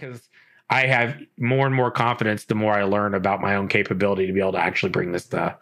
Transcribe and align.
because 0.00 0.28
I 0.68 0.86
have 0.86 1.18
more 1.38 1.66
and 1.66 1.74
more 1.74 1.90
confidence 1.90 2.44
the 2.44 2.54
more 2.54 2.72
I 2.72 2.84
learn 2.84 3.14
about 3.14 3.40
my 3.40 3.56
own 3.56 3.68
capability 3.68 4.26
to 4.26 4.32
be 4.32 4.40
able 4.40 4.52
to 4.52 4.58
actually 4.58 4.90
bring 4.90 5.12
this 5.12 5.26
to 5.28 5.56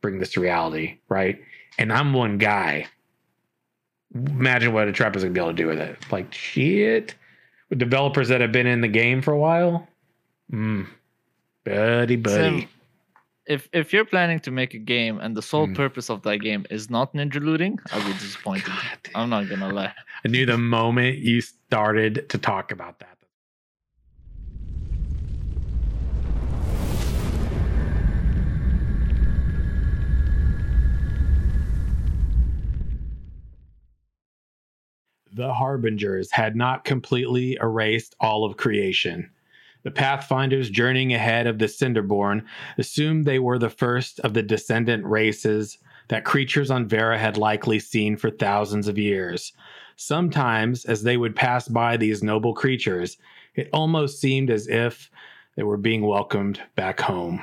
bring 0.00 0.18
this 0.18 0.32
to 0.32 0.40
reality, 0.40 0.98
right? 1.08 1.40
And 1.78 1.92
I'm 1.92 2.12
one 2.12 2.38
guy. 2.38 2.86
Imagine 4.14 4.72
what 4.72 4.88
a 4.88 4.92
trap 4.92 5.16
is 5.16 5.22
gonna 5.22 5.34
be 5.34 5.40
able 5.40 5.50
to 5.50 5.56
do 5.56 5.66
with 5.66 5.78
it. 5.78 5.98
Like 6.10 6.32
shit. 6.32 7.14
With 7.70 7.78
developers 7.78 8.28
that 8.28 8.40
have 8.40 8.52
been 8.52 8.66
in 8.66 8.80
the 8.80 8.88
game 8.88 9.20
for 9.20 9.32
a 9.32 9.38
while. 9.38 9.86
Mm. 10.52 10.86
Buddy, 11.64 12.16
buddy. 12.16 12.60
Sim, 12.60 12.68
if 13.48 13.68
if 13.72 13.92
you're 13.92 14.04
planning 14.04 14.38
to 14.40 14.50
make 14.50 14.74
a 14.74 14.78
game 14.78 15.18
and 15.18 15.36
the 15.36 15.42
sole 15.42 15.66
Mm. 15.66 15.74
purpose 15.74 16.10
of 16.10 16.22
that 16.22 16.38
game 16.38 16.66
is 16.70 16.90
not 16.90 17.14
ninja 17.14 17.40
looting, 17.40 17.78
I'll 17.90 18.06
be 18.06 18.12
disappointed. 18.12 18.66
God. 18.66 18.98
I'm 19.14 19.30
not 19.30 19.48
gonna 19.48 19.72
lie. 19.72 19.94
I 20.24 20.28
knew 20.28 20.44
the 20.46 20.58
moment 20.58 21.18
you 21.18 21.40
started 21.40 22.28
to 22.28 22.38
talk 22.38 22.70
about 22.70 22.98
that. 23.00 23.16
The 35.32 35.52
Harbingers 35.52 36.30
had 36.32 36.56
not 36.56 36.84
completely 36.84 37.56
erased 37.60 38.14
all 38.20 38.44
of 38.44 38.56
creation. 38.56 39.30
The 39.84 39.90
Pathfinders 39.90 40.70
journeying 40.70 41.12
ahead 41.12 41.46
of 41.46 41.58
the 41.58 41.66
Cinderborn 41.66 42.44
assumed 42.76 43.24
they 43.24 43.38
were 43.38 43.58
the 43.58 43.70
first 43.70 44.20
of 44.20 44.34
the 44.34 44.42
descendant 44.42 45.04
races 45.04 45.78
that 46.08 46.24
creatures 46.24 46.70
on 46.70 46.88
Verra 46.88 47.18
had 47.18 47.36
likely 47.36 47.78
seen 47.78 48.16
for 48.16 48.30
thousands 48.30 48.88
of 48.88 48.98
years. 48.98 49.52
Sometimes, 49.96 50.84
as 50.84 51.02
they 51.02 51.16
would 51.16 51.36
pass 51.36 51.68
by 51.68 51.96
these 51.96 52.22
noble 52.22 52.54
creatures, 52.54 53.16
it 53.54 53.68
almost 53.72 54.20
seemed 54.20 54.50
as 54.50 54.68
if 54.68 55.10
they 55.56 55.62
were 55.62 55.76
being 55.76 56.02
welcomed 56.02 56.60
back 56.76 57.00
home. 57.00 57.42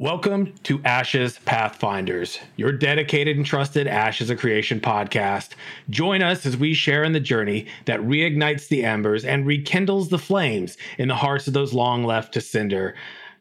Welcome 0.00 0.54
to 0.62 0.80
Ashes 0.82 1.38
Pathfinders, 1.44 2.38
your 2.56 2.72
dedicated 2.72 3.36
and 3.36 3.44
trusted 3.44 3.86
Ashes 3.86 4.30
of 4.30 4.38
Creation 4.38 4.80
podcast. 4.80 5.50
Join 5.90 6.22
us 6.22 6.46
as 6.46 6.56
we 6.56 6.72
share 6.72 7.04
in 7.04 7.12
the 7.12 7.20
journey 7.20 7.66
that 7.84 8.00
reignites 8.00 8.68
the 8.68 8.82
embers 8.82 9.26
and 9.26 9.46
rekindles 9.46 10.08
the 10.08 10.16
flames 10.16 10.78
in 10.96 11.08
the 11.08 11.14
hearts 11.14 11.48
of 11.48 11.52
those 11.52 11.74
long 11.74 12.04
left 12.04 12.32
to 12.32 12.40
cinder. 12.40 12.94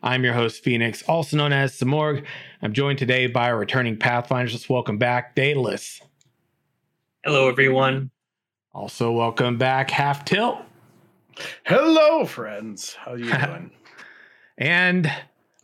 I'm 0.04 0.26
your 0.26 0.34
host, 0.34 0.62
Phoenix, 0.62 1.02
also 1.04 1.38
known 1.38 1.54
as 1.54 1.72
Samorg. 1.72 2.26
I'm 2.62 2.74
joined 2.74 3.00
today 3.00 3.28
by 3.28 3.50
our 3.50 3.58
returning 3.58 3.96
Pathfinders. 3.96 4.52
Let's 4.52 4.68
welcome 4.68 4.98
back 4.98 5.36
Daedalus. 5.36 6.02
Hello, 7.24 7.48
everyone. 7.48 8.12
Also, 8.74 9.14
welcome 9.14 9.58
back 9.58 9.90
Half 9.90 10.26
Tilt. 10.26 10.58
Hello, 11.64 12.26
friends. 12.26 12.96
How 12.96 13.14
are 13.14 13.18
you 13.18 13.32
doing? 13.46 13.72
And 14.58 15.10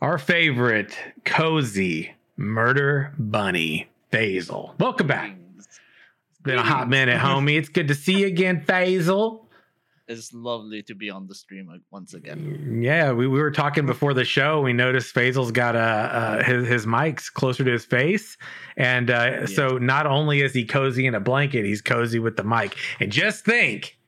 our 0.00 0.18
favorite, 0.18 0.96
cozy 1.24 2.14
murder 2.36 3.14
bunny, 3.18 3.88
Basil. 4.10 4.74
Welcome 4.78 5.06
back. 5.06 5.36
It's 5.58 6.40
been 6.42 6.58
a 6.58 6.62
hot 6.62 6.88
minute, 6.88 7.18
homie. 7.18 7.58
It's 7.58 7.68
good 7.68 7.88
to 7.88 7.94
see 7.94 8.20
you 8.20 8.26
again, 8.26 8.62
Basil. 8.66 9.48
It's 10.08 10.32
lovely 10.32 10.84
to 10.84 10.94
be 10.94 11.10
on 11.10 11.26
the 11.26 11.34
stream 11.34 11.68
once 11.90 12.14
again. 12.14 12.80
Yeah, 12.80 13.10
we, 13.10 13.26
we 13.26 13.40
were 13.40 13.50
talking 13.50 13.86
before 13.86 14.14
the 14.14 14.24
show. 14.24 14.60
We 14.60 14.72
noticed 14.72 15.12
Faisal's 15.12 15.50
got 15.50 15.74
uh, 15.74 15.78
uh, 15.78 16.44
his 16.44 16.68
his 16.68 16.86
mic's 16.86 17.28
closer 17.28 17.64
to 17.64 17.72
his 17.72 17.84
face, 17.84 18.36
and 18.76 19.10
uh, 19.10 19.48
so 19.48 19.78
not 19.78 20.06
only 20.06 20.42
is 20.42 20.54
he 20.54 20.64
cozy 20.64 21.06
in 21.06 21.16
a 21.16 21.20
blanket, 21.20 21.64
he's 21.64 21.82
cozy 21.82 22.20
with 22.20 22.36
the 22.36 22.44
mic. 22.44 22.76
And 23.00 23.10
just 23.10 23.44
think, 23.44 23.98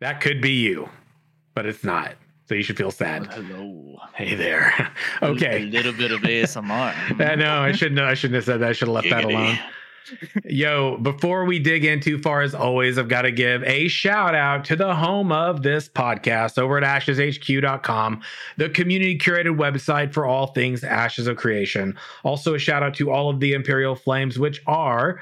that 0.00 0.20
could 0.20 0.40
be 0.40 0.54
you, 0.54 0.88
but 1.54 1.64
it's 1.66 1.84
not. 1.84 2.16
So 2.46 2.54
you 2.54 2.62
should 2.62 2.76
feel 2.76 2.92
sad. 2.92 3.28
Oh, 3.30 3.42
hello. 3.42 3.98
Hey 4.14 4.34
there. 4.34 4.72
okay. 5.22 5.62
A 5.62 5.66
little 5.66 5.92
bit 5.92 6.12
of 6.12 6.20
ASMR. 6.20 7.20
I 7.20 7.34
know 7.34 7.60
I 7.60 7.72
shouldn't. 7.72 8.00
I 8.00 8.14
shouldn't 8.14 8.36
have 8.36 8.44
said 8.44 8.60
that. 8.60 8.70
I 8.70 8.72
should 8.72 8.88
have 8.88 8.94
left 8.94 9.10
that 9.10 9.24
alone. 9.24 9.58
Yo, 10.44 10.96
before 10.98 11.44
we 11.44 11.58
dig 11.58 11.84
in 11.84 11.98
too 11.98 12.18
far, 12.18 12.42
as 12.42 12.54
always, 12.54 12.96
I've 12.96 13.08
got 13.08 13.22
to 13.22 13.32
give 13.32 13.64
a 13.64 13.88
shout 13.88 14.36
out 14.36 14.64
to 14.66 14.76
the 14.76 14.94
home 14.94 15.32
of 15.32 15.62
this 15.64 15.88
podcast 15.88 16.58
over 16.58 16.78
at 16.78 16.84
asheshq.com, 16.84 18.22
the 18.56 18.68
community 18.68 19.18
curated 19.18 19.56
website 19.56 20.12
for 20.12 20.24
all 20.24 20.48
things 20.48 20.84
Ashes 20.84 21.26
of 21.26 21.36
Creation. 21.36 21.98
Also, 22.22 22.54
a 22.54 22.58
shout 22.60 22.84
out 22.84 22.94
to 22.94 23.10
all 23.10 23.28
of 23.28 23.40
the 23.40 23.52
Imperial 23.52 23.96
Flames, 23.96 24.38
which 24.38 24.62
are 24.68 25.18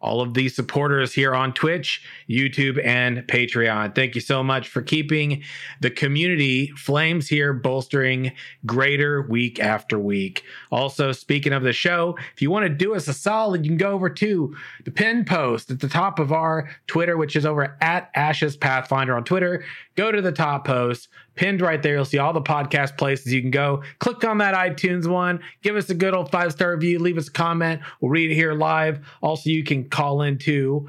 all 0.00 0.20
of 0.20 0.34
the 0.34 0.48
supporters 0.48 1.12
here 1.12 1.34
on 1.34 1.52
Twitch, 1.52 2.02
YouTube, 2.28 2.84
and 2.84 3.18
Patreon. 3.28 3.94
Thank 3.94 4.14
you 4.14 4.20
so 4.20 4.42
much 4.42 4.68
for 4.68 4.82
keeping 4.82 5.42
the 5.80 5.90
community 5.90 6.68
flames 6.76 7.28
here 7.28 7.52
bolstering 7.52 8.32
greater 8.66 9.22
week 9.22 9.60
after 9.60 9.98
week. 9.98 10.44
Also, 10.70 11.12
speaking 11.12 11.52
of 11.52 11.62
the 11.62 11.72
show, 11.72 12.16
if 12.34 12.40
you 12.40 12.50
want 12.50 12.64
to 12.64 12.70
do 12.70 12.94
us 12.94 13.08
a 13.08 13.14
solid, 13.14 13.64
you 13.64 13.70
can 13.70 13.76
go 13.76 13.92
over 13.92 14.08
to 14.08 14.56
the 14.84 14.90
pin 14.90 15.24
post 15.24 15.70
at 15.70 15.80
the 15.80 15.88
top 15.88 16.18
of 16.18 16.32
our 16.32 16.70
Twitter, 16.86 17.16
which 17.16 17.36
is 17.36 17.44
over 17.44 17.76
at 17.80 18.10
Ashes 18.14 18.56
Pathfinder 18.56 19.16
on 19.16 19.24
Twitter. 19.24 19.64
Go 19.96 20.10
to 20.10 20.22
the 20.22 20.32
top 20.32 20.66
post, 20.66 21.08
pinned 21.34 21.60
right 21.60 21.82
there. 21.82 21.94
You'll 21.94 22.04
see 22.04 22.18
all 22.18 22.32
the 22.32 22.40
podcast 22.40 22.98
places 22.98 23.32
you 23.32 23.40
can 23.40 23.50
go. 23.50 23.82
Click 23.98 24.24
on 24.24 24.38
that 24.38 24.54
iTunes 24.54 25.06
one, 25.06 25.40
give 25.62 25.76
us 25.76 25.90
a 25.90 25.94
good 25.94 26.14
old 26.14 26.30
five 26.30 26.52
star 26.52 26.72
review, 26.72 26.98
leave 26.98 27.18
us 27.18 27.28
a 27.28 27.32
comment. 27.32 27.80
We'll 28.00 28.10
read 28.10 28.30
it 28.30 28.34
here 28.34 28.54
live. 28.54 29.06
Also, 29.22 29.50
you 29.50 29.64
can 29.64 29.88
call 29.88 30.22
into 30.22 30.88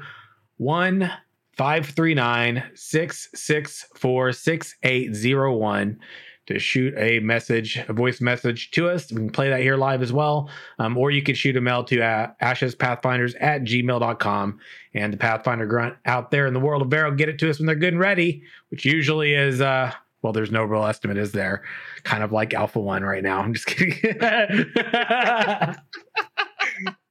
one. 0.56 1.10
539 1.58 2.64
664 2.74 4.32
6801 4.32 6.00
to 6.46 6.58
shoot 6.58 6.94
a 6.96 7.20
message, 7.20 7.78
a 7.88 7.92
voice 7.92 8.20
message 8.20 8.70
to 8.72 8.88
us. 8.88 9.10
We 9.12 9.18
can 9.18 9.30
play 9.30 9.50
that 9.50 9.60
here 9.60 9.76
live 9.76 10.02
as 10.02 10.12
well. 10.12 10.50
Um, 10.78 10.98
or 10.98 11.10
you 11.10 11.22
can 11.22 11.34
shoot 11.34 11.56
a 11.56 11.60
mail 11.60 11.84
to 11.84 12.02
uh, 12.02 12.32
ashespathfinders 12.42 13.34
at 13.40 13.62
gmail.com. 13.62 14.58
And 14.94 15.12
the 15.12 15.16
Pathfinder 15.16 15.66
grunt 15.66 15.96
out 16.04 16.30
there 16.30 16.46
in 16.46 16.54
the 16.54 16.60
world 16.60 16.82
of 16.82 16.88
Verra 16.88 17.14
get 17.14 17.28
it 17.28 17.38
to 17.40 17.50
us 17.50 17.58
when 17.58 17.66
they're 17.66 17.76
good 17.76 17.92
and 17.92 18.00
ready, 18.00 18.42
which 18.70 18.84
usually 18.84 19.34
is, 19.34 19.60
uh, 19.60 19.92
well, 20.22 20.32
there's 20.32 20.50
no 20.52 20.64
real 20.64 20.84
estimate, 20.84 21.18
is 21.18 21.32
there? 21.32 21.62
Kind 22.04 22.22
of 22.22 22.32
like 22.32 22.54
Alpha 22.54 22.80
One 22.80 23.02
right 23.02 23.22
now. 23.22 23.40
I'm 23.40 23.52
just 23.54 23.66
kidding. 23.66 24.20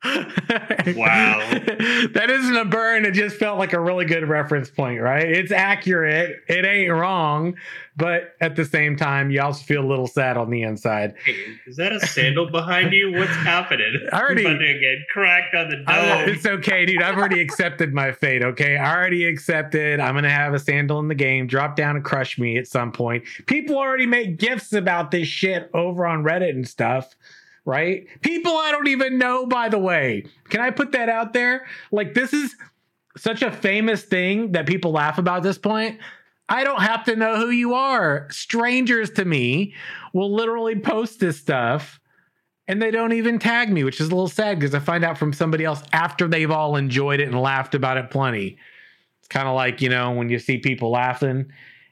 Wow. 0.04 1.40
that 2.14 2.28
isn't 2.30 2.56
a 2.58 2.66
burn. 2.66 3.06
It 3.06 3.12
just 3.12 3.36
felt 3.38 3.60
like 3.60 3.74
a 3.74 3.80
really 3.80 4.06
good 4.06 4.28
reference 4.28 4.70
point, 4.70 5.00
right? 5.02 5.24
It's 5.30 5.52
accurate. 5.52 6.42
It 6.48 6.66
ain't 6.66 6.92
wrong. 6.92 7.56
But 7.98 8.36
at 8.40 8.56
the 8.56 8.64
same 8.66 8.96
time, 8.96 9.30
you 9.32 9.42
also 9.42 9.64
feel 9.64 9.84
a 9.84 9.88
little 9.88 10.08
sad 10.08 10.38
on 10.38 10.50
the 10.50 10.64
inside. 10.64 11.14
Hey, 11.24 11.36
is 11.68 11.76
that 11.76 11.92
a 11.92 12.00
sandal 12.00 12.50
behind 12.50 12.94
you? 12.94 13.12
What's 13.12 13.36
happening? 13.36 14.08
I 14.14 14.22
already- 14.22 14.48
I'm 14.48 14.58
to 14.58 14.80
get 14.80 15.08
cracked 15.10 15.54
on 15.54 15.70
the 15.70 15.84
I- 15.88 16.26
dome. 16.26 16.30
it's 16.34 16.46
okay, 16.46 16.86
dude. 16.86 17.02
I've 17.02 17.18
already 17.18 17.42
accepted 17.42 17.94
my 17.94 18.12
fate. 18.14 18.44
Okay, 18.44 18.78
I 18.78 18.96
already 18.96 19.26
accepted. 19.26 20.00
I'm 20.00 20.16
gonna 20.16 20.30
have 20.30 20.54
a 20.54 20.60
sandal 20.60 21.00
in 21.00 21.10
the 21.10 21.16
game, 21.16 21.48
drop 21.48 21.76
down 21.76 21.96
and 21.98 22.04
crush 22.06 22.40
me 22.40 22.58
at 22.58 22.66
some 22.66 22.92
point. 22.94 23.24
People 23.46 23.78
already 23.78 24.06
make 24.08 24.38
gifts 24.38 24.72
about 24.74 25.12
this 25.12 25.28
shit 25.28 25.70
over 25.74 26.08
on 26.08 26.24
Reddit 26.24 26.52
and 26.52 26.68
stuff, 26.68 27.14
right? 27.66 28.08
People 28.22 28.52
I 28.54 28.72
don't 28.72 28.88
even 28.88 29.18
know, 29.18 29.46
by 29.46 29.70
the 29.70 29.80
way. 29.80 30.26
Can 30.50 30.62
I 30.62 30.72
put 30.72 30.92
that 30.94 31.10
out 31.10 31.34
there? 31.34 31.68
Like, 31.92 32.14
this 32.14 32.34
is 32.34 32.56
such 33.18 33.42
a 33.42 33.52
famous 33.52 34.04
thing 34.04 34.54
that 34.54 34.66
people 34.66 34.92
laugh 34.92 35.18
about 35.18 35.38
at 35.38 35.44
this 35.44 35.58
point. 35.58 36.00
I 36.50 36.64
don't 36.64 36.82
have 36.82 37.06
to 37.06 37.16
know 37.16 37.38
who 37.38 37.50
you 37.50 37.74
are. 37.74 38.28
Strangers 38.30 39.12
to 39.12 39.26
me 39.26 39.74
will 40.14 40.34
literally 40.34 40.80
post 40.80 41.20
this 41.20 41.38
stuff 41.38 42.00
and 42.68 42.82
they 42.82 42.92
don't 42.92 43.14
even 43.14 43.40
tag 43.40 43.72
me, 43.72 43.84
which 43.84 44.00
is 44.00 44.08
a 44.08 44.12
little 44.12 44.28
sad 44.28 44.60
because 44.60 44.76
I 44.76 44.80
find 44.80 45.04
out 45.04 45.18
from 45.18 45.34
somebody 45.34 45.66
else 45.66 45.82
after 45.94 46.28
they've 46.28 46.52
all 46.52 46.76
enjoyed 46.76 47.20
it 47.20 47.28
and 47.28 47.40
laughed 47.40 47.76
about 47.76 47.98
it 47.98 48.10
plenty. 48.10 48.58
It's 49.20 49.28
kind 49.28 49.48
of 49.48 49.56
like, 49.56 49.82
you 49.82 49.90
know, 49.90 50.12
when 50.12 50.30
you 50.30 50.40
see 50.40 50.58
people 50.58 50.92
laughing, 50.92 51.52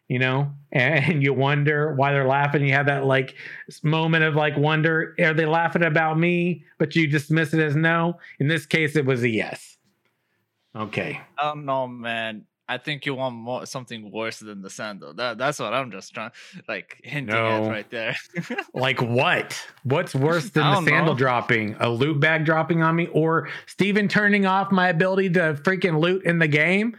you 0.09 0.19
know, 0.19 0.51
and 0.73 1.23
you 1.23 1.33
wonder 1.33 1.93
why 1.95 2.11
they're 2.11 2.27
laughing. 2.27 2.65
You 2.65 2.73
have 2.73 2.87
that 2.87 3.05
like 3.05 3.35
moment 3.83 4.25
of 4.25 4.35
like 4.35 4.57
wonder, 4.57 5.15
are 5.19 5.33
they 5.33 5.45
laughing 5.45 5.83
about 5.83 6.19
me? 6.19 6.65
But 6.77 6.95
you 6.95 7.07
dismiss 7.07 7.53
it 7.53 7.61
as 7.61 7.75
no. 7.75 8.19
In 8.39 8.49
this 8.49 8.65
case, 8.65 8.97
it 8.97 9.05
was 9.05 9.23
a 9.23 9.29
yes. 9.29 9.77
Okay. 10.75 11.21
Um, 11.41 11.59
oh 11.59 11.61
no, 11.61 11.87
man. 11.87 12.45
I 12.69 12.77
think 12.77 13.07
you 13.07 13.15
want 13.15 13.33
more 13.33 13.65
something 13.65 14.11
worse 14.11 14.37
than 14.37 14.61
the 14.61 14.69
sandal. 14.69 15.15
That 15.15 15.39
that's 15.39 15.57
what 15.57 15.73
I'm 15.73 15.89
just 15.89 16.13
trying 16.13 16.29
like 16.67 17.01
hinting 17.03 17.35
at 17.35 17.67
right 17.67 17.89
there. 17.89 18.15
Like 18.75 19.01
what? 19.01 19.59
What's 19.83 20.13
worse 20.13 20.51
than 20.51 20.63
the 20.63 20.89
sandal 20.91 21.15
know. 21.15 21.17
dropping? 21.17 21.75
A 21.79 21.89
loot 21.89 22.19
bag 22.19 22.45
dropping 22.45 22.83
on 22.83 22.95
me 22.95 23.07
or 23.07 23.49
Steven 23.65 24.07
turning 24.07 24.45
off 24.45 24.71
my 24.71 24.89
ability 24.89 25.31
to 25.31 25.59
freaking 25.63 25.99
loot 25.99 26.23
in 26.25 26.37
the 26.37 26.47
game? 26.47 26.95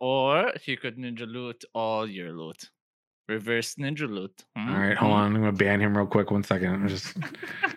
Or 0.00 0.52
he 0.62 0.76
could 0.76 0.96
ninja 0.96 1.26
loot 1.30 1.64
all 1.74 2.08
your 2.08 2.32
loot. 2.32 2.70
reverse 3.28 3.76
ninja 3.76 4.08
loot. 4.10 4.32
All 4.56 4.62
Hmm? 4.64 4.74
right, 4.74 4.96
hold 4.96 5.12
Hmm? 5.12 5.18
on. 5.18 5.36
I'm 5.36 5.40
gonna 5.42 5.52
ban 5.52 5.80
him 5.80 5.96
real 5.96 6.04
quick. 6.06 6.32
One 6.32 6.42
second. 6.42 6.72
I'm 6.74 6.88
just, 6.88 7.16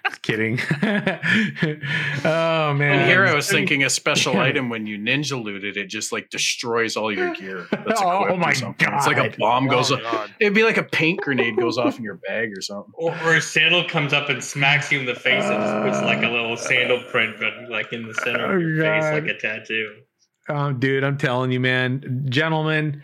just 0.07 0.21
kidding. 0.23 0.57
oh 0.81 2.73
man. 2.73 2.99
And 2.99 3.09
here 3.09 3.25
I 3.25 3.33
was 3.35 3.47
thinking 3.49 3.83
a 3.83 3.89
special 3.89 4.33
Yeah. 4.33 4.41
item 4.49 4.69
when 4.69 4.87
you 4.87 4.97
ninja 4.97 5.41
loot 5.41 5.63
it, 5.63 5.77
it 5.77 5.87
just 5.89 6.11
like 6.11 6.29
destroys 6.29 6.95
all 6.97 7.11
your 7.15 7.33
gear. 7.35 7.67
That's 7.71 8.01
Oh 8.03 8.23
equipped 8.23 8.39
my 8.39 8.53
god! 8.53 8.95
It's 8.97 9.07
like 9.07 9.17
a 9.17 9.35
bomb 9.37 9.67
goes 9.67 9.91
Oh, 9.91 10.03
off. 10.03 10.31
It'd 10.39 10.53
be 10.55 10.63
like 10.63 10.77
a 10.77 10.83
paint 10.83 11.21
grenade 11.21 11.57
goes 11.57 11.77
off 11.77 11.97
in 11.97 12.03
your 12.03 12.19
bag 12.27 12.51
or 12.57 12.61
something. 12.61 12.91
Or, 12.95 13.11
or 13.23 13.35
a 13.35 13.41
sandal 13.41 13.83
comes 13.87 14.13
up 14.13 14.29
and 14.29 14.43
smacks 14.43 14.91
you 14.91 14.99
in 14.99 15.05
the 15.05 15.15
face 15.15 15.43
and 15.43 15.61
just 15.63 15.83
puts 15.83 16.01
like 16.05 16.23
a 16.23 16.29
little 16.31 16.57
sandal 16.57 17.03
print, 17.11 17.35
but 17.39 17.69
like 17.69 17.93
in 17.93 18.07
the 18.07 18.13
center 18.15 18.51
Oh, 18.51 18.55
of 18.55 18.61
your 18.61 18.83
face, 18.83 19.03
like 19.03 19.25
a 19.27 19.37
tattoo. 19.37 19.97
Um, 20.49 20.79
dude, 20.79 21.03
I'm 21.03 21.17
telling 21.17 21.51
you, 21.51 21.59
man, 21.59 22.25
gentlemen, 22.29 23.01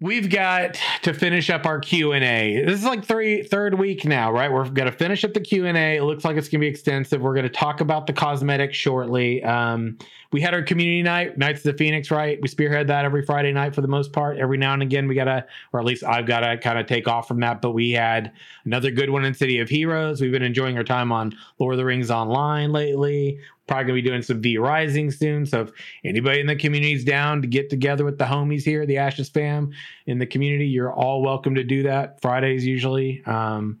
we've 0.00 0.30
got 0.30 0.80
to 1.02 1.12
finish 1.12 1.50
up 1.50 1.66
our 1.66 1.80
Q 1.80 2.12
and 2.12 2.24
A. 2.24 2.64
This 2.64 2.80
is 2.80 2.84
like 2.84 3.04
three 3.04 3.42
third 3.42 3.78
week 3.78 4.04
now, 4.04 4.32
right? 4.32 4.50
We're 4.50 4.68
gonna 4.70 4.92
finish 4.92 5.24
up 5.24 5.34
the 5.34 5.40
Q 5.40 5.66
and 5.66 5.76
A. 5.76 5.96
It 5.96 6.04
looks 6.04 6.24
like 6.24 6.36
it's 6.36 6.48
gonna 6.48 6.60
be 6.60 6.68
extensive. 6.68 7.20
We're 7.20 7.34
gonna 7.34 7.48
talk 7.48 7.80
about 7.80 8.06
the 8.06 8.12
cosmetics 8.12 8.76
shortly. 8.76 9.42
Um, 9.44 9.98
we 10.30 10.42
had 10.42 10.52
our 10.52 10.62
community 10.62 11.02
night, 11.02 11.38
Nights 11.38 11.60
of 11.60 11.72
the 11.72 11.78
Phoenix, 11.78 12.10
right? 12.10 12.38
We 12.42 12.48
spearhead 12.48 12.88
that 12.88 13.06
every 13.06 13.24
Friday 13.24 13.50
night 13.52 13.74
for 13.74 13.80
the 13.80 13.88
most 13.88 14.12
part. 14.12 14.36
Every 14.36 14.58
now 14.58 14.74
and 14.74 14.82
again, 14.82 15.08
we 15.08 15.14
gotta, 15.14 15.46
or 15.72 15.80
at 15.80 15.86
least 15.86 16.04
I've 16.04 16.26
gotta 16.26 16.58
kind 16.58 16.78
of 16.78 16.86
take 16.86 17.08
off 17.08 17.26
from 17.26 17.40
that. 17.40 17.62
But 17.62 17.70
we 17.70 17.92
had 17.92 18.32
another 18.66 18.90
good 18.90 19.08
one 19.08 19.24
in 19.24 19.32
City 19.32 19.58
of 19.58 19.70
Heroes. 19.70 20.20
We've 20.20 20.32
been 20.32 20.42
enjoying 20.42 20.76
our 20.76 20.84
time 20.84 21.12
on 21.12 21.34
Lord 21.58 21.74
of 21.74 21.78
the 21.78 21.84
Rings 21.86 22.10
Online 22.10 22.72
lately. 22.72 23.38
Probably 23.66 23.84
gonna 23.84 23.94
be 23.94 24.02
doing 24.02 24.22
some 24.22 24.42
V 24.42 24.58
Rising 24.58 25.10
soon. 25.10 25.46
So 25.46 25.62
if 25.62 25.70
anybody 26.04 26.40
in 26.40 26.46
the 26.46 26.56
community 26.56 26.92
is 26.92 27.04
down 27.04 27.40
to 27.40 27.48
get 27.48 27.70
together 27.70 28.04
with 28.04 28.18
the 28.18 28.24
homies 28.24 28.64
here, 28.64 28.84
the 28.84 28.98
Ashes 28.98 29.30
fam 29.30 29.72
in 30.06 30.18
the 30.18 30.26
community, 30.26 30.66
you're 30.66 30.92
all 30.92 31.22
welcome 31.22 31.54
to 31.54 31.64
do 31.64 31.82
that. 31.84 32.20
Fridays 32.20 32.66
usually. 32.66 33.22
Um, 33.24 33.80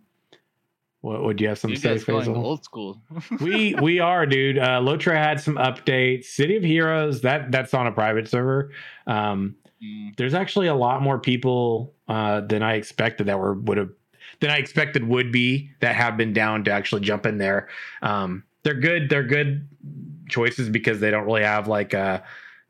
what 1.00 1.22
would 1.22 1.40
you 1.40 1.48
have 1.48 1.58
some 1.58 1.70
You 1.70 1.76
say, 1.76 1.94
Faisal? 1.96 2.36
old 2.36 2.64
school. 2.64 3.00
we 3.40 3.74
we 3.80 4.00
are, 4.00 4.26
dude. 4.26 4.58
Uh, 4.58 4.80
LOTRO 4.80 5.14
had 5.16 5.40
some 5.40 5.54
updates. 5.56 6.24
City 6.24 6.56
of 6.56 6.62
Heroes 6.62 7.20
that 7.22 7.50
that's 7.52 7.72
on 7.74 7.86
a 7.86 7.92
private 7.92 8.28
server. 8.28 8.72
Um, 9.06 9.56
Mm. 9.80 10.16
there's 10.16 10.34
actually 10.34 10.66
a 10.66 10.74
lot 10.74 11.02
more 11.02 11.20
people 11.20 11.94
uh, 12.08 12.40
than 12.40 12.64
I 12.64 12.74
expected 12.74 13.28
that 13.28 13.38
were 13.38 13.54
would 13.54 13.78
have 13.78 13.90
than 14.40 14.50
I 14.50 14.56
expected 14.56 15.06
would 15.06 15.30
be 15.30 15.70
that 15.78 15.94
have 15.94 16.16
been 16.16 16.32
down 16.32 16.64
to 16.64 16.72
actually 16.72 17.02
jump 17.02 17.26
in 17.26 17.38
there. 17.38 17.68
Um, 18.02 18.42
they're 18.64 18.74
good. 18.74 19.08
They're 19.08 19.22
good 19.22 19.68
choices 20.28 20.68
because 20.68 20.98
they 20.98 21.12
don't 21.12 21.26
really 21.26 21.44
have 21.44 21.68
like 21.68 21.94
uh 21.94 22.20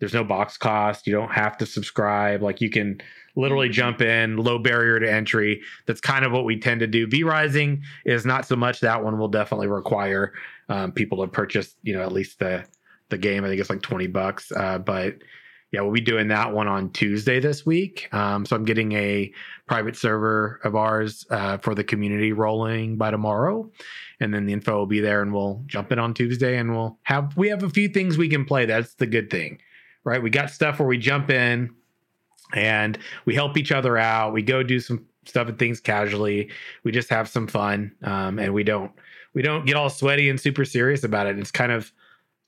there's 0.00 0.12
no 0.12 0.22
box 0.22 0.58
cost. 0.58 1.06
You 1.06 1.14
don't 1.14 1.32
have 1.32 1.56
to 1.56 1.64
subscribe. 1.66 2.42
Like 2.42 2.60
you 2.60 2.69
can 2.69 3.00
literally 3.36 3.69
jump 3.69 4.00
in, 4.00 4.36
low 4.36 4.58
barrier 4.58 4.98
to 5.00 5.10
entry. 5.10 5.60
That's 5.86 6.00
kind 6.00 6.25
of 6.25 6.32
what 6.32 6.44
we 6.44 6.58
tend 6.58 6.80
to 6.80 6.86
do. 6.86 7.06
V 7.06 7.22
Rising 7.25 7.82
is 8.04 8.26
not 8.26 8.46
so 8.46 8.56
much. 8.56 8.80
That 8.80 9.02
one 9.02 9.19
will 9.19 9.28
definitely 9.28 9.69
require 9.69 10.32
um, 10.69 10.92
people 10.92 11.22
to 11.25 11.28
purchase, 11.28 11.76
you 11.82 11.94
know, 11.94 12.02
at 12.02 12.12
least 12.12 12.38
the 12.38 12.64
the 13.10 13.19
game. 13.19 13.44
I 13.44 13.48
think 13.48 13.60
it's 13.60 13.70
like 13.70 13.82
twenty 13.82 14.06
bucks. 14.06 14.52
Uh, 14.52 14.78
but 14.78 15.19
yeah, 15.70 15.82
we'll 15.82 15.92
be 15.92 16.00
doing 16.00 16.28
that 16.28 16.52
one 16.52 16.66
on 16.66 16.90
Tuesday 16.92 17.40
this 17.40 17.66
week. 17.66 18.08
Um, 18.12 18.46
so 18.46 18.56
I'm 18.56 18.64
getting 18.64 18.92
a 18.92 19.30
private 19.66 19.96
server 19.96 20.60
of 20.64 20.75
ours 20.75 21.26
uh, 21.30 21.58
for 21.58 21.75
the 21.75 21.84
community 21.84 22.32
rolling 22.32 22.96
by 22.96 23.10
tomorrow, 23.10 23.70
and 24.19 24.32
then 24.32 24.46
the 24.46 24.54
info 24.54 24.78
will 24.78 24.86
be 24.86 25.00
there, 25.00 25.20
and 25.20 25.32
we'll 25.32 25.62
jump 25.66 25.92
in 25.92 25.98
on 25.98 26.14
Tuesday, 26.14 26.56
and 26.56 26.75
we'll 26.75 26.98
have 27.02 27.36
we 27.36 27.48
have 27.48 27.62
a 27.62 27.70
few 27.70 27.88
things 27.88 28.16
we 28.16 28.28
can 28.28 28.46
play. 28.46 28.64
That's 28.64 28.94
the 28.94 29.06
good 29.06 29.30
thing, 29.30 29.60
right? 30.04 30.22
We 30.22 30.30
got 30.30 30.50
stuff 30.50 30.78
where 30.78 30.88
we 30.88 30.96
jump 30.96 31.28
in, 31.28 31.70
and 32.55 32.99
we 33.25 33.35
help 33.35 33.56
each 33.56 33.73
other 33.73 33.99
out. 33.99 34.33
We 34.33 34.43
go 34.43 34.62
do 34.62 34.81
some 34.81 35.06
stuff 35.27 35.49
and 35.49 35.59
things 35.59 35.81
casually. 35.81 36.50
We 36.85 36.93
just 36.93 37.11
have 37.11 37.29
some 37.29 37.47
fun, 37.47 37.93
um, 38.03 38.39
and 38.39 38.55
we 38.55 38.65
don't 38.65 38.93
we 39.35 39.43
don't 39.43 39.67
get 39.67 39.77
all 39.77 39.91
sweaty 39.91 40.29
and 40.29 40.41
super 40.41 40.65
serious 40.65 41.05
about 41.05 41.27
it. 41.27 41.39
It's 41.39 41.50
kind 41.50 41.73
of 41.73 41.93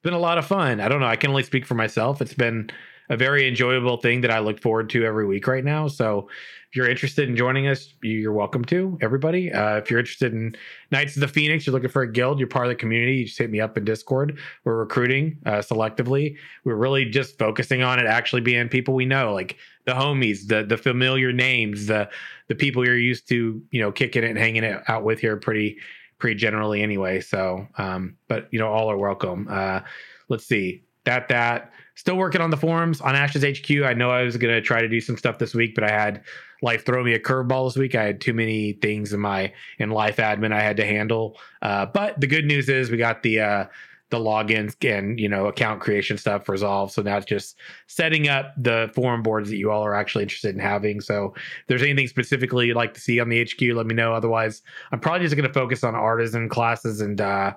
been 0.02 0.14
a 0.14 0.18
lot 0.18 0.38
of 0.38 0.46
fun. 0.46 0.80
I 0.80 0.88
don't 0.88 1.00
know. 1.00 1.06
I 1.06 1.16
can 1.16 1.30
only 1.30 1.42
speak 1.42 1.66
for 1.66 1.74
myself. 1.74 2.22
It's 2.22 2.34
been 2.34 2.70
a 3.10 3.16
very 3.16 3.46
enjoyable 3.46 3.96
thing 3.96 4.20
that 4.22 4.30
I 4.30 4.38
look 4.38 4.60
forward 4.60 4.88
to 4.90 5.04
every 5.04 5.26
week 5.26 5.46
right 5.48 5.64
now. 5.64 5.88
So 5.88 6.28
if 6.70 6.76
you're 6.76 6.88
interested 6.88 7.28
in 7.28 7.34
joining 7.34 7.66
us, 7.66 7.92
you're 8.00 8.32
welcome 8.32 8.64
to 8.66 8.96
everybody. 9.00 9.52
Uh, 9.52 9.78
if 9.78 9.90
you're 9.90 9.98
interested 9.98 10.32
in 10.32 10.54
Knights 10.92 11.16
of 11.16 11.20
the 11.20 11.28
Phoenix, 11.28 11.66
you're 11.66 11.74
looking 11.74 11.90
for 11.90 12.02
a 12.02 12.10
guild, 12.10 12.38
you're 12.38 12.46
part 12.46 12.66
of 12.66 12.70
the 12.70 12.76
community, 12.76 13.16
you 13.16 13.24
just 13.26 13.36
hit 13.36 13.50
me 13.50 13.60
up 13.60 13.76
in 13.76 13.84
Discord. 13.84 14.38
We're 14.62 14.76
recruiting 14.76 15.38
uh, 15.44 15.58
selectively. 15.58 16.36
We're 16.62 16.76
really 16.76 17.04
just 17.04 17.36
focusing 17.36 17.82
on 17.82 17.98
it 17.98 18.06
actually 18.06 18.42
being 18.42 18.68
people 18.68 18.94
we 18.94 19.04
know, 19.04 19.34
like 19.34 19.56
the 19.84 19.92
homies, 19.92 20.46
the 20.46 20.62
the 20.62 20.76
familiar 20.76 21.32
names, 21.32 21.86
the 21.86 22.08
the 22.46 22.54
people 22.54 22.86
you're 22.86 22.96
used 22.96 23.28
to, 23.30 23.60
you 23.72 23.80
know, 23.80 23.90
kicking 23.90 24.22
it 24.22 24.30
and 24.30 24.38
hanging 24.38 24.62
it 24.62 24.80
out 24.86 25.02
with 25.02 25.18
here 25.18 25.36
pretty 25.36 25.78
pretty 26.18 26.36
generally 26.36 26.82
anyway. 26.82 27.20
So, 27.20 27.66
um, 27.78 28.16
but 28.28 28.46
you 28.52 28.60
know, 28.60 28.68
all 28.68 28.88
are 28.88 28.98
welcome. 28.98 29.48
Uh, 29.50 29.80
let's 30.28 30.46
see 30.46 30.84
that 31.04 31.28
that 31.28 31.72
still 32.00 32.16
working 32.16 32.40
on 32.40 32.48
the 32.48 32.56
forums 32.56 33.02
on 33.02 33.14
Ashes 33.14 33.44
HQ. 33.44 33.70
I 33.82 33.92
know 33.92 34.08
I 34.08 34.22
was 34.22 34.38
gonna 34.38 34.62
try 34.62 34.80
to 34.80 34.88
do 34.88 35.02
some 35.02 35.18
stuff 35.18 35.36
this 35.36 35.54
week, 35.54 35.74
but 35.74 35.84
I 35.84 35.90
had 35.90 36.22
life 36.62 36.86
throw 36.86 37.04
me 37.04 37.12
a 37.12 37.20
curveball 37.20 37.68
this 37.68 37.76
week. 37.76 37.94
I 37.94 38.04
had 38.04 38.22
too 38.22 38.32
many 38.32 38.72
things 38.72 39.12
in 39.12 39.20
my 39.20 39.52
in 39.78 39.90
life 39.90 40.16
admin 40.16 40.50
I 40.50 40.62
had 40.62 40.78
to 40.78 40.86
handle. 40.86 41.38
Uh, 41.60 41.84
but 41.84 42.18
the 42.18 42.26
good 42.26 42.46
news 42.46 42.70
is 42.70 42.90
we 42.90 42.96
got 42.96 43.22
the 43.22 43.40
uh, 43.40 43.64
the 44.08 44.16
logins 44.16 44.74
and 44.82 45.20
you 45.20 45.28
know 45.28 45.44
account 45.44 45.82
creation 45.82 46.16
stuff 46.16 46.48
resolved. 46.48 46.94
So 46.94 47.02
now 47.02 47.18
it's 47.18 47.26
just 47.26 47.56
setting 47.86 48.28
up 48.28 48.54
the 48.56 48.90
forum 48.94 49.22
boards 49.22 49.50
that 49.50 49.58
you 49.58 49.70
all 49.70 49.84
are 49.84 49.94
actually 49.94 50.22
interested 50.22 50.54
in 50.54 50.60
having. 50.60 51.02
So 51.02 51.34
if 51.36 51.66
there's 51.66 51.82
anything 51.82 52.08
specifically 52.08 52.68
you'd 52.68 52.76
like 52.76 52.94
to 52.94 53.00
see 53.00 53.20
on 53.20 53.28
the 53.28 53.44
HQ, 53.44 53.60
let 53.76 53.84
me 53.84 53.94
know. 53.94 54.14
Otherwise, 54.14 54.62
I'm 54.90 55.00
probably 55.00 55.26
just 55.26 55.36
going 55.36 55.46
to 55.46 55.52
focus 55.52 55.84
on 55.84 55.94
artisan 55.94 56.48
classes 56.48 57.02
and 57.02 57.20
uh, 57.20 57.52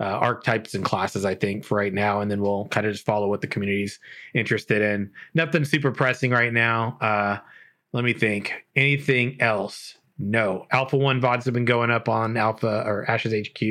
uh, 0.00 0.04
archetypes 0.04 0.74
and 0.74 0.84
classes, 0.84 1.24
I 1.24 1.34
think, 1.34 1.64
for 1.64 1.76
right 1.76 1.92
now. 1.92 2.20
And 2.20 2.30
then 2.30 2.40
we'll 2.40 2.66
kind 2.68 2.86
of 2.86 2.92
just 2.92 3.04
follow 3.04 3.28
what 3.28 3.40
the 3.40 3.46
community's 3.46 3.98
interested 4.34 4.80
in. 4.80 5.10
Nothing 5.34 5.64
super 5.64 5.90
pressing 5.90 6.30
right 6.30 6.52
now. 6.52 6.98
Uh, 7.00 7.38
let 7.92 8.04
me 8.04 8.12
think. 8.12 8.52
Anything 8.76 9.40
else? 9.40 9.96
No. 10.18 10.66
Alpha 10.70 10.96
1 10.96 11.20
VODs 11.20 11.44
have 11.44 11.54
been 11.54 11.64
going 11.64 11.90
up 11.90 12.08
on 12.08 12.36
Alpha 12.36 12.82
or 12.86 13.10
Ashes 13.10 13.48
HQ. 13.48 13.62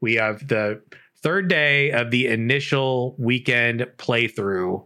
We 0.00 0.14
have 0.14 0.46
the 0.46 0.80
third 1.22 1.48
day 1.48 1.90
of 1.90 2.10
the 2.10 2.28
initial 2.28 3.16
weekend 3.18 3.86
playthrough 3.96 4.84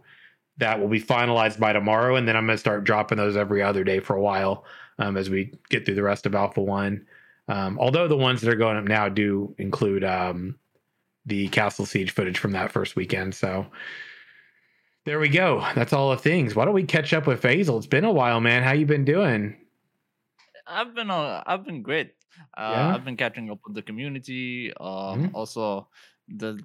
that 0.57 0.79
will 0.79 0.87
be 0.87 1.01
finalized 1.01 1.59
by 1.59 1.73
tomorrow. 1.73 2.15
And 2.15 2.27
then 2.27 2.35
I'm 2.35 2.45
going 2.45 2.55
to 2.55 2.59
start 2.59 2.83
dropping 2.83 3.17
those 3.17 3.37
every 3.37 3.61
other 3.61 3.83
day 3.83 3.99
for 3.99 4.15
a 4.15 4.21
while 4.21 4.65
um, 4.99 5.17
as 5.17 5.29
we 5.29 5.53
get 5.69 5.85
through 5.85 5.95
the 5.95 6.03
rest 6.03 6.25
of 6.25 6.35
Alpha 6.35 6.61
1. 6.61 7.05
Um, 7.47 7.77
although 7.79 8.07
the 8.07 8.17
ones 8.17 8.41
that 8.41 8.51
are 8.51 8.55
going 8.57 8.77
up 8.77 8.85
now 8.85 9.09
do 9.09 9.53
include 9.57 10.03
um, 10.03 10.55
the 11.25 11.47
Castle 11.49 11.85
Siege 11.85 12.11
footage 12.11 12.37
from 12.37 12.51
that 12.51 12.71
first 12.71 12.95
weekend. 12.95 13.33
So 13.35 13.65
there 15.05 15.19
we 15.19 15.29
go. 15.29 15.65
That's 15.75 15.93
all 15.93 16.11
the 16.11 16.17
things. 16.17 16.55
Why 16.55 16.65
don't 16.65 16.73
we 16.73 16.83
catch 16.83 17.13
up 17.13 17.27
with 17.27 17.41
Faisal? 17.41 17.77
It's 17.77 17.87
been 17.87 18.05
a 18.05 18.11
while, 18.11 18.39
man. 18.39 18.63
How 18.63 18.73
you 18.73 18.85
been 18.85 19.05
doing? 19.05 19.57
I've 20.67 20.95
been 20.95 21.09
uh, 21.11 21.43
I've 21.45 21.65
been 21.65 21.81
great. 21.81 22.13
Uh, 22.57 22.71
Yeah? 22.71 22.95
I've 22.95 23.05
been 23.05 23.17
catching 23.17 23.51
up 23.51 23.59
with 23.65 23.75
the 23.75 23.81
community. 23.81 24.71
Uh, 24.79 25.15
Mhm. 25.15 25.31
Also, 25.33 25.87
the 26.27 26.59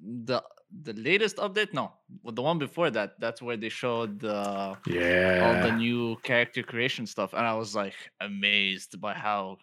the 0.00 0.42
the 0.84 0.92
latest 0.94 1.36
update. 1.38 1.72
No, 1.72 1.92
well, 2.22 2.34
the 2.34 2.42
one 2.42 2.58
before 2.58 2.90
that. 2.90 3.18
That's 3.20 3.42
where 3.42 3.56
they 3.56 3.68
showed 3.70 4.20
the 4.20 4.76
yeah 4.86 5.42
all 5.44 5.68
the 5.68 5.76
new 5.76 6.16
character 6.22 6.62
creation 6.62 7.06
stuff, 7.06 7.32
and 7.32 7.44
I 7.46 7.54
was 7.54 7.74
like 7.74 7.96
amazed 8.20 9.00
by 9.00 9.14
how 9.14 9.58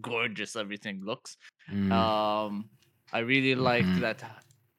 gorgeous 0.00 0.56
everything 0.56 1.04
looks. 1.04 1.36
Mm. 1.70 1.92
Um, 1.92 2.70
I 3.12 3.20
really 3.20 3.54
like 3.54 3.84
Mhm. 3.86 4.00
that 4.00 4.22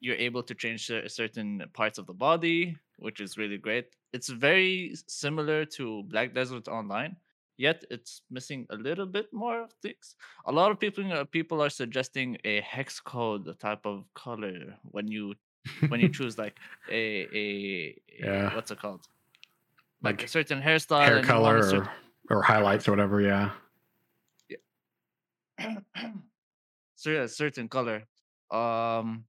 you're 0.00 0.16
able 0.16 0.42
to 0.44 0.54
change 0.54 0.86
certain 1.08 1.62
parts 1.72 1.98
of 1.98 2.06
the 2.06 2.14
body, 2.14 2.76
which 2.98 3.20
is 3.20 3.36
really 3.36 3.58
great. 3.58 3.96
It's 4.12 4.28
very 4.28 4.94
similar 5.06 5.64
to 5.76 6.02
Black 6.04 6.32
Desert 6.34 6.68
Online, 6.68 7.16
yet 7.56 7.84
it's 7.90 8.22
missing 8.30 8.66
a 8.70 8.76
little 8.76 9.06
bit 9.06 9.32
more 9.32 9.62
of 9.62 9.72
things. 9.82 10.16
A 10.46 10.52
lot 10.52 10.70
of 10.70 10.78
people 10.78 11.04
uh, 11.12 11.24
people 11.24 11.60
are 11.62 11.70
suggesting 11.70 12.38
a 12.44 12.60
hex 12.62 13.00
code 13.00 13.58
type 13.58 13.84
of 13.84 14.04
color 14.14 14.76
when 14.90 15.06
you 15.08 15.34
when 15.88 16.00
you 16.00 16.08
choose 16.08 16.38
like 16.38 16.56
a 16.88 17.26
a, 17.42 17.46
a- 18.22 18.50
what's 18.56 18.70
it 18.70 18.78
called 18.80 19.06
like, 20.02 20.18
like 20.20 20.24
a 20.24 20.28
certain 20.28 20.62
hairstyle 20.62 21.04
hair 21.04 21.18
and 21.18 21.26
color 21.26 21.58
or, 21.58 21.62
certain- 21.62 21.88
or 22.30 22.42
highlights 22.42 22.88
or 22.88 22.92
whatever. 22.92 23.20
Yeah. 23.20 23.50
so 26.96 27.10
yeah, 27.10 27.26
certain 27.26 27.68
color. 27.68 28.04
Um, 28.50 29.24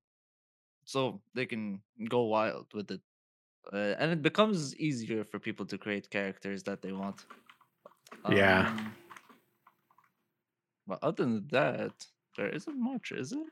so 0.86 1.22
they 1.36 1.46
can 1.46 1.82
go 2.10 2.24
wild 2.24 2.68
with 2.74 2.92
it, 2.92 3.02
uh, 3.72 3.96
and 4.00 4.12
it 4.12 4.22
becomes 4.22 4.76
easier 4.78 5.24
for 5.24 5.40
people 5.40 5.66
to 5.68 5.78
create 5.78 6.10
characters 6.10 6.64
that 6.64 6.82
they 6.82 6.92
want. 6.92 7.26
Yeah. 8.30 8.68
Um, 8.68 8.96
But 10.88 11.00
other 11.04 11.24
than 11.24 11.48
that, 11.52 11.94
there 12.36 12.50
isn't 12.50 12.76
much, 12.76 13.12
is 13.12 13.32
it? 13.32 13.48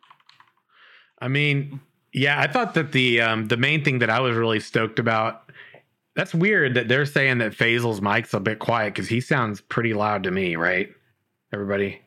I 1.21 1.27
mean, 1.27 1.79
yeah, 2.11 2.41
I 2.41 2.47
thought 2.47 2.73
that 2.73 2.91
the 2.91 3.21
um, 3.21 3.47
the 3.47 3.55
main 3.57 3.83
thing 3.83 3.99
that 3.99 4.09
I 4.09 4.19
was 4.19 4.35
really 4.35 4.59
stoked 4.59 4.99
about 4.99 5.49
That's 6.15 6.33
weird 6.33 6.73
that 6.73 6.89
they're 6.89 7.05
saying 7.05 7.37
that 7.37 7.53
Faisal's 7.53 8.01
mic's 8.01 8.33
a 8.33 8.41
bit 8.41 8.59
quiet 8.59 8.93
because 8.93 9.07
he 9.07 9.21
sounds 9.21 9.61
pretty 9.61 9.93
loud 9.93 10.23
to 10.23 10.31
me, 10.31 10.57
right? 10.57 10.89
Everybody. 11.53 12.01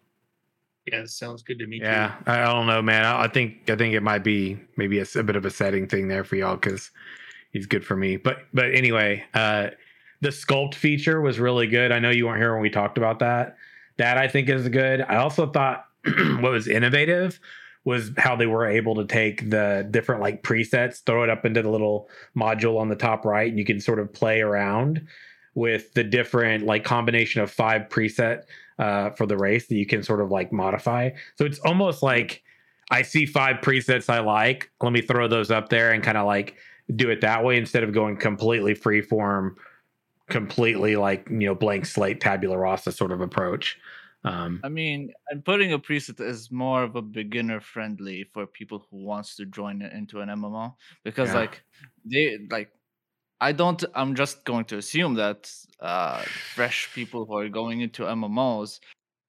Yeah, 0.86 1.04
sounds 1.06 1.42
good 1.42 1.58
to 1.60 1.66
me. 1.66 1.78
Yeah, 1.80 2.14
I, 2.26 2.42
I 2.42 2.52
don't 2.52 2.66
know, 2.66 2.82
man. 2.82 3.04
I, 3.04 3.22
I 3.24 3.28
think 3.28 3.70
I 3.70 3.76
think 3.76 3.94
it 3.94 4.02
might 4.02 4.24
be 4.24 4.58
maybe 4.76 4.98
a 4.98 5.22
bit 5.22 5.36
of 5.36 5.44
a 5.44 5.50
setting 5.50 5.86
thing 5.86 6.08
there 6.08 6.24
for 6.24 6.36
y'all 6.36 6.56
because 6.56 6.90
he's 7.52 7.66
good 7.66 7.84
for 7.84 7.96
me. 7.96 8.16
But 8.16 8.38
but 8.52 8.74
anyway, 8.74 9.24
uh, 9.34 9.68
the 10.20 10.30
sculpt 10.30 10.74
feature 10.74 11.20
was 11.20 11.38
really 11.38 11.68
good. 11.68 11.92
I 11.92 12.00
know 12.00 12.10
you 12.10 12.26
weren't 12.26 12.40
here 12.40 12.52
when 12.52 12.62
we 12.62 12.70
talked 12.70 12.98
about 12.98 13.20
that. 13.20 13.56
That 13.98 14.18
I 14.18 14.26
think 14.26 14.48
is 14.48 14.68
good. 14.68 15.02
I 15.02 15.16
also 15.16 15.46
thought 15.46 15.86
what 16.04 16.52
was 16.52 16.66
innovative 16.66 17.38
was 17.84 18.10
how 18.16 18.36
they 18.36 18.46
were 18.46 18.66
able 18.66 18.94
to 18.94 19.04
take 19.04 19.50
the 19.50 19.86
different 19.90 20.20
like 20.20 20.42
presets, 20.42 21.04
throw 21.04 21.22
it 21.22 21.30
up 21.30 21.44
into 21.44 21.62
the 21.62 21.68
little 21.68 22.08
module 22.36 22.78
on 22.78 22.88
the 22.88 22.96
top 22.96 23.24
right, 23.24 23.48
and 23.48 23.58
you 23.58 23.64
can 23.64 23.80
sort 23.80 23.98
of 23.98 24.12
play 24.12 24.40
around 24.40 25.06
with 25.54 25.92
the 25.94 26.04
different 26.04 26.64
like 26.64 26.84
combination 26.84 27.42
of 27.42 27.50
five 27.50 27.82
preset 27.88 28.44
uh, 28.78 29.10
for 29.10 29.26
the 29.26 29.36
race 29.36 29.66
that 29.68 29.76
you 29.76 29.86
can 29.86 30.02
sort 30.02 30.20
of 30.20 30.30
like 30.30 30.52
modify. 30.52 31.10
So 31.36 31.44
it's 31.44 31.58
almost 31.60 32.02
like 32.02 32.42
I 32.90 33.02
see 33.02 33.26
five 33.26 33.56
presets 33.62 34.08
I 34.10 34.20
like. 34.20 34.70
Let 34.80 34.92
me 34.92 35.00
throw 35.02 35.28
those 35.28 35.50
up 35.50 35.68
there 35.68 35.92
and 35.92 36.02
kind 36.02 36.18
of 36.18 36.26
like 36.26 36.56
do 36.96 37.10
it 37.10 37.20
that 37.22 37.44
way 37.44 37.56
instead 37.56 37.84
of 37.84 37.92
going 37.92 38.16
completely 38.16 38.74
freeform, 38.74 39.54
completely 40.28 40.96
like 40.96 41.26
you 41.30 41.46
know 41.46 41.54
blank 41.54 41.86
slate 41.86 42.20
tabula 42.20 42.58
rasa 42.58 42.92
sort 42.92 43.12
of 43.12 43.20
approach. 43.20 43.78
Um, 44.24 44.60
I 44.62 44.68
mean, 44.68 45.12
and 45.30 45.44
putting 45.44 45.72
a 45.72 45.78
preset 45.80 46.20
is 46.20 46.50
more 46.50 46.84
of 46.84 46.94
a 46.94 47.02
beginner 47.02 47.60
friendly 47.60 48.24
for 48.32 48.46
people 48.46 48.86
who 48.90 48.98
wants 49.04 49.34
to 49.36 49.46
join 49.46 49.82
into 49.82 50.20
an 50.20 50.28
MMO 50.28 50.74
because 51.02 51.30
Yeah. 51.30 51.40
like 51.40 51.62
they 52.04 52.38
like 52.50 52.70
I 53.42 53.50
don't 53.50 53.84
I'm 53.94 54.14
just 54.14 54.44
going 54.44 54.66
to 54.66 54.76
assume 54.78 55.14
that 55.14 55.52
uh 55.80 56.22
fresh 56.54 56.88
people 56.94 57.26
who 57.26 57.36
are 57.36 57.48
going 57.48 57.80
into 57.80 58.04
MMOs 58.04 58.78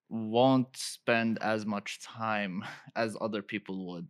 won't 0.10 0.78
spend 0.78 1.40
as 1.42 1.66
much 1.66 2.00
time 2.00 2.64
as 2.96 3.18
other 3.20 3.42
people 3.42 3.88
would. 3.88 4.10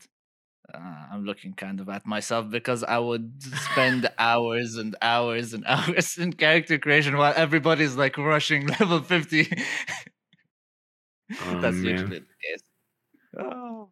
Uh, 0.74 1.06
I'm 1.12 1.26
looking 1.26 1.54
kind 1.54 1.80
of 1.80 1.90
at 1.90 2.06
myself 2.06 2.50
because 2.50 2.84
I 2.84 2.98
would 2.98 3.32
spend 3.44 4.10
hours 4.18 4.76
and 4.76 4.96
hours 5.02 5.54
and 5.54 5.64
hours 5.74 6.18
in 6.18 6.34
character 6.34 6.78
creation 6.78 7.18
while 7.18 7.34
everybody's 7.36 7.96
like 7.96 8.18
rushing 8.18 8.68
level 8.68 9.02
50. 9.02 9.52
Oh, 11.46 11.62
That's 11.62 11.78
man. 11.78 11.94
usually 11.94 12.20
the 12.20 12.36
case. 12.44 12.64
Oh. 13.40 13.90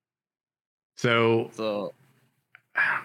so 0.96 1.50
So 1.54 1.94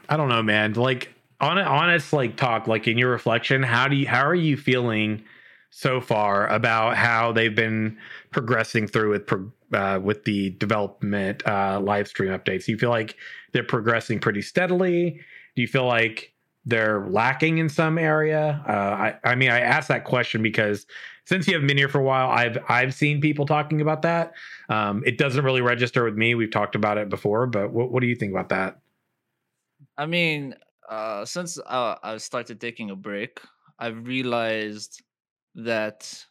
I 0.09 0.17
don't 0.17 0.29
know, 0.29 0.43
man. 0.43 0.73
Like 0.73 1.13
on 1.41 1.57
honest 1.57 2.13
like 2.13 2.37
talk, 2.37 2.67
like 2.67 2.87
in 2.87 2.97
your 2.97 3.09
reflection, 3.09 3.63
how 3.63 3.87
do 3.87 3.95
you 3.95 4.07
how 4.07 4.25
are 4.25 4.35
you 4.35 4.55
feeling 4.55 5.23
so 5.71 5.99
far 5.99 6.47
about 6.47 6.95
how 6.95 7.31
they've 7.31 7.55
been 7.55 7.97
progressing 8.29 8.87
through 8.87 9.09
with 9.09 9.29
uh, 9.73 9.99
with 10.01 10.23
the 10.23 10.51
development 10.51 11.45
uh, 11.47 11.79
live 11.81 12.07
stream 12.07 12.29
updates? 12.29 12.65
Do 12.65 12.73
you 12.73 12.77
feel 12.77 12.91
like 12.91 13.15
they're 13.51 13.63
progressing 13.63 14.19
pretty 14.19 14.41
steadily? 14.41 15.19
Do 15.55 15.61
you 15.61 15.67
feel 15.67 15.87
like 15.87 16.33
they're 16.63 17.07
lacking 17.07 17.57
in 17.57 17.69
some 17.69 17.97
area? 17.97 18.63
Uh, 18.67 18.71
I 18.71 19.15
I 19.23 19.35
mean, 19.35 19.49
I 19.49 19.61
asked 19.61 19.87
that 19.87 20.03
question 20.03 20.43
because 20.43 20.85
since 21.25 21.47
you 21.47 21.53
haven't 21.53 21.67
been 21.67 21.77
here 21.77 21.89
for 21.89 21.99
a 21.99 22.03
while, 22.03 22.29
I've 22.29 22.59
I've 22.69 22.93
seen 22.93 23.19
people 23.19 23.47
talking 23.47 23.81
about 23.81 24.03
that. 24.03 24.33
Um, 24.69 25.01
it 25.07 25.17
doesn't 25.17 25.43
really 25.43 25.61
register 25.61 26.03
with 26.03 26.15
me. 26.15 26.35
We've 26.35 26.51
talked 26.51 26.75
about 26.75 26.99
it 26.99 27.09
before, 27.09 27.47
but 27.47 27.71
what 27.71 27.91
what 27.91 28.01
do 28.01 28.07
you 28.07 28.15
think 28.15 28.31
about 28.31 28.49
that? 28.49 28.79
I 29.97 30.05
mean, 30.05 30.55
uh, 30.91 31.25
since 31.25 31.57
uh, 31.57 31.95
I 32.03 32.17
started 32.17 32.61
taking 32.61 32.91
a 32.91 32.95
break, 32.95 33.39
I've 33.79 34.05
realized 34.05 35.01
that 35.55 36.25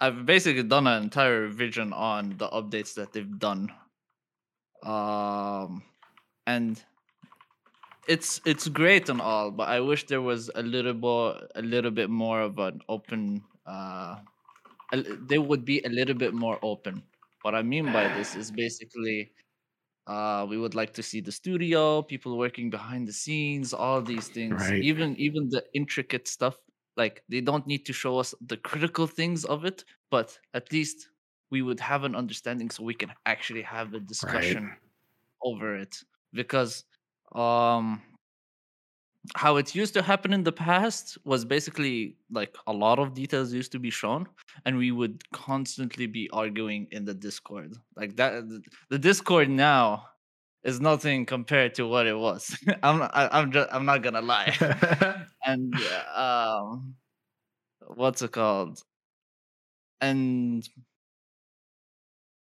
I've 0.00 0.24
basically 0.26 0.62
done 0.62 0.86
an 0.86 1.02
entire 1.02 1.40
revision 1.42 1.92
on 1.92 2.36
the 2.38 2.48
updates 2.48 2.94
that 2.94 3.12
they've 3.12 3.38
done, 3.38 3.72
um, 4.84 5.82
and 6.46 6.82
it's 8.08 8.40
it's 8.44 8.68
great 8.68 9.08
and 9.08 9.20
all, 9.20 9.50
but 9.50 9.68
I 9.68 9.80
wish 9.80 10.06
there 10.06 10.20
was 10.22 10.50
a 10.54 10.62
little 10.62 10.94
more, 10.94 11.40
a 11.54 11.62
little 11.62 11.90
bit 11.90 12.10
more 12.10 12.40
of 12.42 12.58
an 12.58 12.80
open. 12.88 13.42
Uh, 13.66 14.16
they 14.92 15.38
would 15.38 15.64
be 15.64 15.80
a 15.84 15.88
little 15.88 16.14
bit 16.14 16.34
more 16.34 16.58
open. 16.62 17.02
What 17.42 17.54
I 17.54 17.62
mean 17.62 17.92
by 17.92 18.08
this 18.16 18.36
is 18.36 18.50
basically 18.64 19.32
uh 20.06 20.46
we 20.48 20.58
would 20.58 20.74
like 20.74 20.92
to 20.92 21.02
see 21.02 21.20
the 21.20 21.32
studio 21.32 22.02
people 22.02 22.36
working 22.36 22.68
behind 22.70 23.08
the 23.08 23.12
scenes 23.12 23.72
all 23.72 24.02
these 24.02 24.28
things. 24.28 24.70
Right. 24.70 24.82
even 24.82 25.16
even 25.16 25.48
the 25.48 25.64
intricate 25.74 26.28
stuff 26.28 26.56
like 26.96 27.22
they 27.28 27.40
don't 27.40 27.66
need 27.66 27.86
to 27.86 27.92
show 27.92 28.18
us 28.18 28.34
the 28.46 28.56
critical 28.56 29.06
things 29.06 29.44
of 29.44 29.64
it 29.64 29.84
but 30.10 30.38
at 30.52 30.70
least 30.72 31.08
we 31.50 31.62
would 31.62 31.80
have 31.80 32.04
an 32.04 32.14
understanding 32.14 32.70
so 32.70 32.82
we 32.82 32.94
can 32.94 33.12
actually 33.26 33.62
have 33.62 33.94
a 33.94 34.00
discussion 34.00 34.76
over 35.42 35.76
it. 35.76 35.96
Because 36.32 36.84
um 37.34 38.02
how 39.36 39.56
it 39.56 39.74
used 39.74 39.94
to 39.94 40.02
happen 40.02 40.32
in 40.32 40.44
the 40.44 40.52
past 40.52 41.16
was 41.24 41.44
basically 41.44 42.16
like 42.30 42.54
a 42.66 42.72
lot 42.72 42.98
of 42.98 43.14
details 43.14 43.52
used 43.52 43.72
to 43.72 43.78
be 43.78 43.90
shown 43.90 44.26
and 44.66 44.76
we 44.76 44.90
would 44.92 45.22
constantly 45.32 46.06
be 46.06 46.28
arguing 46.32 46.86
in 46.90 47.04
the 47.04 47.14
discord. 47.14 47.74
Like 47.96 48.16
that 48.16 48.44
the 48.90 48.98
discord 48.98 49.48
now 49.48 50.04
is 50.62 50.80
nothing 50.80 51.26
compared 51.26 51.74
to 51.76 51.86
what 51.86 52.06
it 52.06 52.16
was. 52.18 52.56
I'm 52.82 52.98
not, 52.98 53.10
I, 53.14 53.28
i'm 53.32 53.52
just 53.52 53.68
i'm 53.72 53.86
not 53.86 54.02
gonna 54.02 54.22
lie. 54.22 54.54
And 55.46 55.74
um 56.14 56.96
what's 57.96 58.22
it 58.22 58.32
called? 58.32 58.82
And 60.00 60.68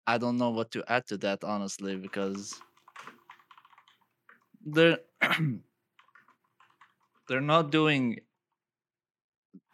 i 0.07 0.17
don't 0.17 0.37
know 0.37 0.49
what 0.51 0.71
to 0.71 0.83
add 0.91 1.05
to 1.07 1.17
that 1.17 1.43
honestly 1.43 1.95
because 1.95 2.61
they're 4.65 4.99
they're 7.31 7.41
not 7.41 7.71
doing 7.71 8.19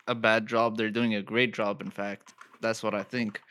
a 0.08 0.16
bad 0.16 0.48
job 0.48 0.78
they're 0.78 0.92
doing 0.92 1.16
a 1.16 1.22
great 1.22 1.54
job 1.54 1.82
in 1.82 1.92
fact 1.92 2.34
that's 2.62 2.82
what 2.84 2.94
i 2.96 3.04
think 3.04 3.42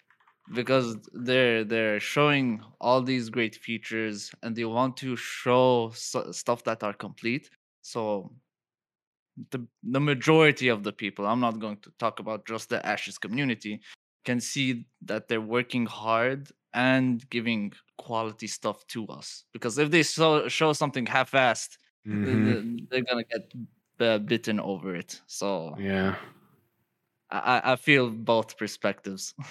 because 0.55 0.97
they're 1.13 1.65
they're 1.65 2.01
showing 2.01 2.63
all 2.81 3.03
these 3.03 3.31
great 3.31 3.57
features 3.57 4.33
and 4.43 4.57
they 4.57 4.67
want 4.67 4.97
to 4.97 5.17
show 5.17 5.91
stuff 5.95 6.65
that 6.65 6.83
are 6.85 6.95
complete 6.95 7.51
so 7.83 8.33
the 9.51 9.67
the 9.83 10.01
majority 10.01 10.69
of 10.69 10.83
the 10.83 10.93
people 10.93 11.27
i'm 11.27 11.41
not 11.41 11.59
going 11.59 11.77
to 11.79 11.91
talk 11.99 12.21
about 12.21 12.47
just 12.47 12.71
the 12.71 12.85
ashes 12.87 13.19
community 13.19 13.81
can 14.25 14.41
see 14.41 14.87
that 15.03 15.29
they're 15.29 15.41
working 15.41 15.87
hard 15.87 16.51
and 16.73 17.29
giving 17.31 17.73
quality 17.99 18.47
stuff 18.47 18.87
to 18.89 19.07
us 19.09 19.45
because 19.53 19.79
if 19.79 19.91
they 19.91 20.03
show, 20.03 20.49
show 20.49 20.73
something 20.73 21.07
half-assed 21.07 21.77
th- 22.25 22.39
Mhm. 22.39 22.45
th- 22.45 22.65
they're 22.91 23.03
gonna 23.03 23.25
get 23.25 23.53
uh, 24.01 24.19
bitten 24.19 24.61
over 24.61 24.95
it 24.95 25.21
so 25.27 25.75
Yeah. 25.79 26.17
I, 27.31 27.73
I- 27.73 27.77
feel 27.77 28.11
both 28.11 28.57
perspectives 28.57 29.35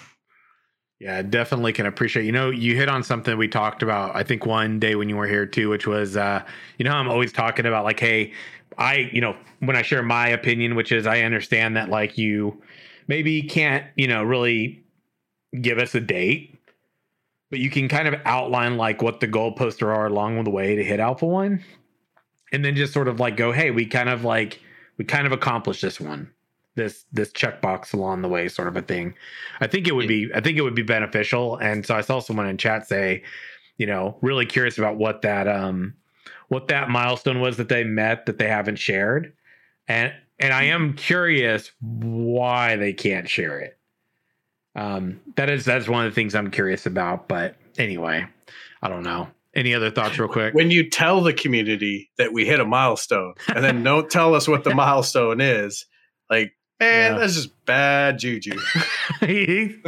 Yeah, 0.98 1.20
definitely 1.20 1.74
can 1.74 1.84
appreciate. 1.84 2.24
You 2.24 2.32
know, 2.32 2.48
you 2.48 2.74
hit 2.74 2.88
on 2.88 3.02
something 3.02 3.36
we 3.36 3.48
talked 3.48 3.82
about. 3.82 4.16
I 4.16 4.22
think 4.22 4.46
one 4.46 4.78
day 4.78 4.94
when 4.94 5.10
you 5.10 5.16
were 5.16 5.26
here 5.26 5.44
too, 5.44 5.68
which 5.68 5.86
was, 5.86 6.16
uh, 6.16 6.42
you 6.78 6.86
know, 6.86 6.92
I'm 6.92 7.08
always 7.08 7.32
talking 7.32 7.66
about 7.66 7.84
like, 7.84 8.00
hey, 8.00 8.32
I, 8.78 9.10
you 9.12 9.20
know, 9.20 9.36
when 9.60 9.76
I 9.76 9.82
share 9.82 10.02
my 10.02 10.28
opinion, 10.28 10.74
which 10.74 10.92
is 10.92 11.06
I 11.06 11.20
understand 11.20 11.76
that 11.76 11.90
like 11.90 12.16
you 12.16 12.62
maybe 13.08 13.42
can't, 13.42 13.84
you 13.96 14.08
know, 14.08 14.22
really 14.22 14.82
give 15.60 15.76
us 15.78 15.94
a 15.94 16.00
date, 16.00 16.58
but 17.50 17.58
you 17.58 17.68
can 17.68 17.88
kind 17.88 18.08
of 18.08 18.14
outline 18.24 18.78
like 18.78 19.02
what 19.02 19.20
the 19.20 19.28
goalposts 19.28 19.82
are 19.82 20.06
along 20.06 20.42
the 20.44 20.50
way 20.50 20.76
to 20.76 20.82
hit 20.82 20.98
Alpha 20.98 21.26
One, 21.26 21.62
and 22.52 22.64
then 22.64 22.76
just 22.76 22.92
sort 22.92 23.08
of 23.08 23.20
like 23.20 23.36
go, 23.36 23.52
hey, 23.52 23.70
we 23.70 23.86
kind 23.86 24.08
of 24.08 24.24
like 24.24 24.60
we 24.98 25.04
kind 25.04 25.26
of 25.26 25.32
accomplished 25.32 25.82
this 25.82 26.00
one, 26.00 26.30
this 26.74 27.04
this 27.12 27.30
checkbox 27.32 27.92
along 27.92 28.22
the 28.22 28.28
way, 28.28 28.48
sort 28.48 28.68
of 28.68 28.76
a 28.76 28.82
thing. 28.82 29.14
I 29.60 29.66
think 29.66 29.88
it 29.88 29.94
would 29.94 30.08
be 30.08 30.30
I 30.34 30.40
think 30.40 30.58
it 30.58 30.62
would 30.62 30.74
be 30.74 30.82
beneficial. 30.82 31.56
And 31.56 31.84
so 31.84 31.94
I 31.94 32.00
saw 32.00 32.20
someone 32.20 32.46
in 32.46 32.58
chat 32.58 32.86
say, 32.88 33.22
you 33.78 33.86
know, 33.86 34.16
really 34.22 34.46
curious 34.46 34.78
about 34.78 34.96
what 34.96 35.22
that 35.22 35.48
um 35.48 35.94
what 36.48 36.68
that 36.68 36.88
milestone 36.88 37.40
was 37.40 37.56
that 37.56 37.68
they 37.68 37.84
met 37.84 38.26
that 38.26 38.38
they 38.38 38.48
haven't 38.48 38.76
shared. 38.76 39.32
And 39.88 40.12
and 40.38 40.52
I 40.52 40.64
am 40.64 40.94
curious 40.94 41.72
why 41.80 42.76
they 42.76 42.92
can't 42.92 43.28
share 43.28 43.58
it. 43.58 43.78
Um 44.76 45.20
that 45.36 45.50
is 45.50 45.64
that's 45.64 45.88
one 45.88 46.06
of 46.06 46.12
the 46.12 46.14
things 46.14 46.34
I'm 46.34 46.50
curious 46.50 46.86
about. 46.86 47.28
But 47.28 47.56
anyway, 47.76 48.26
I 48.82 48.88
don't 48.88 49.02
know. 49.02 49.28
Any 49.56 49.74
other 49.74 49.90
thoughts 49.90 50.18
real 50.18 50.28
quick? 50.28 50.54
When 50.54 50.70
you 50.70 50.88
tell 50.88 51.20
the 51.22 51.32
community 51.32 52.10
that 52.18 52.32
we 52.32 52.44
hit 52.44 52.60
a 52.60 52.64
milestone 52.64 53.34
and 53.48 53.64
then 53.64 53.82
don't 53.82 54.08
tell 54.10 54.34
us 54.34 54.46
what 54.46 54.62
the 54.64 54.74
milestone 54.84 55.40
is, 55.40 55.86
like, 56.30 56.52
man, 56.78 57.12
Yeah. 57.14 57.18
that's 57.18 57.34
just 57.34 57.64
bad 57.64 58.18
juju. 58.18 58.58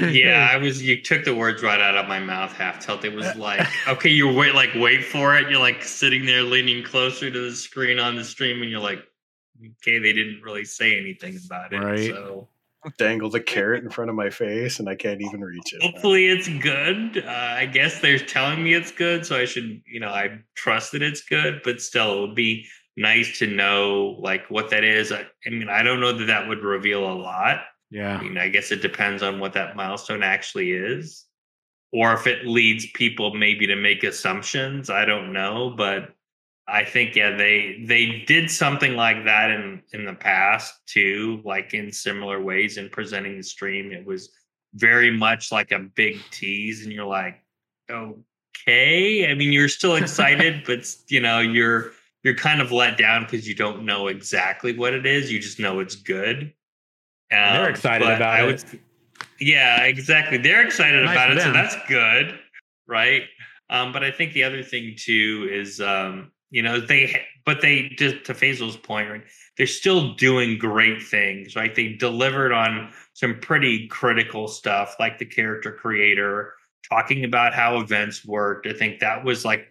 Yeah, 0.00 0.48
I 0.52 0.56
was. 0.58 0.82
You 0.82 1.00
took 1.00 1.24
the 1.24 1.34
words 1.34 1.62
right 1.62 1.80
out 1.80 1.96
of 1.96 2.08
my 2.08 2.18
mouth. 2.20 2.52
Half 2.52 2.80
tilt. 2.84 3.04
It 3.04 3.14
was 3.14 3.34
like, 3.36 3.66
okay, 3.88 4.10
you 4.10 4.32
wait, 4.32 4.54
like 4.54 4.70
wait 4.74 5.04
for 5.04 5.36
it. 5.36 5.50
You're 5.50 5.60
like 5.60 5.82
sitting 5.82 6.26
there, 6.26 6.42
leaning 6.42 6.84
closer 6.84 7.30
to 7.30 7.40
the 7.50 7.54
screen 7.56 7.98
on 7.98 8.16
the 8.16 8.24
stream, 8.24 8.60
and 8.62 8.70
you're 8.70 8.80
like, 8.80 9.02
okay, 9.82 9.98
they 9.98 10.12
didn't 10.12 10.42
really 10.42 10.64
say 10.64 10.98
anything 10.98 11.38
about 11.46 11.72
it. 11.72 11.78
Right. 11.78 12.10
So 12.10 12.48
Dangle 12.98 13.30
the 13.30 13.40
carrot 13.40 13.82
in 13.84 13.90
front 13.90 14.10
of 14.10 14.16
my 14.16 14.30
face 14.30 14.78
and 14.78 14.88
I 14.88 14.94
can't 14.94 15.20
even 15.20 15.40
reach 15.40 15.72
it. 15.72 15.82
hopefully 15.82 16.26
it's 16.26 16.48
good. 16.48 17.24
Uh, 17.24 17.30
I 17.30 17.66
guess 17.66 18.00
they're 18.00 18.18
telling 18.18 18.62
me 18.62 18.74
it's 18.74 18.92
good, 18.92 19.26
so 19.26 19.36
I 19.36 19.44
should, 19.44 19.82
you 19.86 20.00
know, 20.00 20.08
I 20.08 20.38
trust 20.54 20.92
that 20.92 21.02
it's 21.02 21.22
good. 21.24 21.60
But 21.64 21.80
still, 21.80 22.18
it 22.18 22.20
would 22.28 22.34
be 22.34 22.66
nice 22.96 23.38
to 23.38 23.46
know 23.46 24.16
like 24.20 24.50
what 24.50 24.70
that 24.70 24.84
is. 24.84 25.12
I, 25.12 25.26
I 25.46 25.50
mean, 25.50 25.68
I 25.68 25.82
don't 25.82 26.00
know 26.00 26.12
that 26.12 26.24
that 26.26 26.48
would 26.48 26.62
reveal 26.64 27.04
a 27.10 27.14
lot. 27.14 27.58
I 27.58 27.64
Yeah. 27.90 28.20
mean, 28.20 28.38
I 28.38 28.48
guess 28.48 28.72
it 28.72 28.82
depends 28.82 29.22
on 29.22 29.38
what 29.38 29.52
that 29.54 29.76
milestone 29.76 30.22
actually 30.22 30.72
is, 30.72 31.24
or 31.92 32.14
if 32.14 32.26
it 32.26 32.46
leads 32.46 32.86
people 32.94 33.34
maybe 33.34 33.66
to 33.68 33.76
make 33.76 34.02
assumptions. 34.04 34.90
I 34.90 35.04
don't 35.04 35.32
know, 35.32 35.70
but 35.76 36.15
I 36.68 36.84
think 36.84 37.14
yeah, 37.14 37.36
they 37.36 37.82
they 37.86 38.24
did 38.26 38.50
something 38.50 38.94
like 38.96 39.24
that 39.24 39.50
in 39.50 39.82
in 39.92 40.04
the 40.04 40.14
past 40.14 40.74
too, 40.86 41.40
like 41.44 41.74
in 41.74 41.92
similar 41.92 42.40
ways 42.42 42.76
in 42.76 42.88
presenting 42.88 43.36
the 43.36 43.42
stream. 43.44 43.92
It 43.92 44.04
was 44.04 44.30
very 44.74 45.10
much 45.10 45.52
like 45.52 45.70
a 45.70 45.78
big 45.78 46.18
tease, 46.30 46.82
and 46.82 46.92
you're 46.92 47.06
like, 47.06 47.40
okay. 47.90 49.30
I 49.30 49.34
mean, 49.34 49.52
you're 49.52 49.68
still 49.68 49.96
excited, 50.02 50.64
but 50.66 50.86
you 51.08 51.20
know, 51.20 51.38
you're 51.40 51.92
you're 52.24 52.34
kind 52.34 52.60
of 52.60 52.72
let 52.72 52.98
down 52.98 53.22
because 53.22 53.46
you 53.46 53.54
don't 53.54 53.84
know 53.84 54.08
exactly 54.08 54.76
what 54.76 54.92
it 54.92 55.06
is. 55.06 55.30
You 55.30 55.38
just 55.38 55.60
know 55.60 55.78
it's 55.78 55.94
good. 55.94 56.52
They're 57.30 57.64
Um, 57.66 57.70
excited 57.70 58.06
about 58.08 58.22
I 58.40 58.48
it. 58.48 58.64
yeah, 59.38 59.84
exactly. 59.84 60.38
They're 60.38 60.64
excited 60.66 61.04
Nice 61.04 61.14
about 61.14 61.30
it, 61.36 61.40
so 61.42 61.52
that's 61.52 61.76
good, 61.88 62.38
right? 62.88 63.22
Um, 63.70 63.92
but 63.92 64.02
I 64.02 64.10
think 64.10 64.32
the 64.32 64.42
other 64.44 64.62
thing 64.62 64.94
too 64.96 65.48
is, 65.50 65.80
um, 65.80 66.32
you 66.50 66.62
know, 66.62 66.80
they, 66.80 67.22
but 67.44 67.60
they 67.60 67.90
just 67.96 68.24
to 68.24 68.34
Faisal's 68.34 68.76
point, 68.76 69.10
right? 69.10 69.24
They're 69.56 69.66
still 69.66 70.14
doing 70.14 70.58
great 70.58 71.02
things, 71.02 71.56
right? 71.56 71.74
They 71.74 71.94
delivered 71.94 72.52
on 72.52 72.92
some 73.14 73.38
pretty 73.40 73.88
critical 73.88 74.48
stuff, 74.48 74.96
like 75.00 75.18
the 75.18 75.24
character 75.24 75.72
creator, 75.72 76.54
talking 76.88 77.24
about 77.24 77.54
how 77.54 77.80
events 77.80 78.24
worked. 78.24 78.66
I 78.66 78.72
think 78.72 79.00
that 79.00 79.24
was 79.24 79.44
like, 79.44 79.66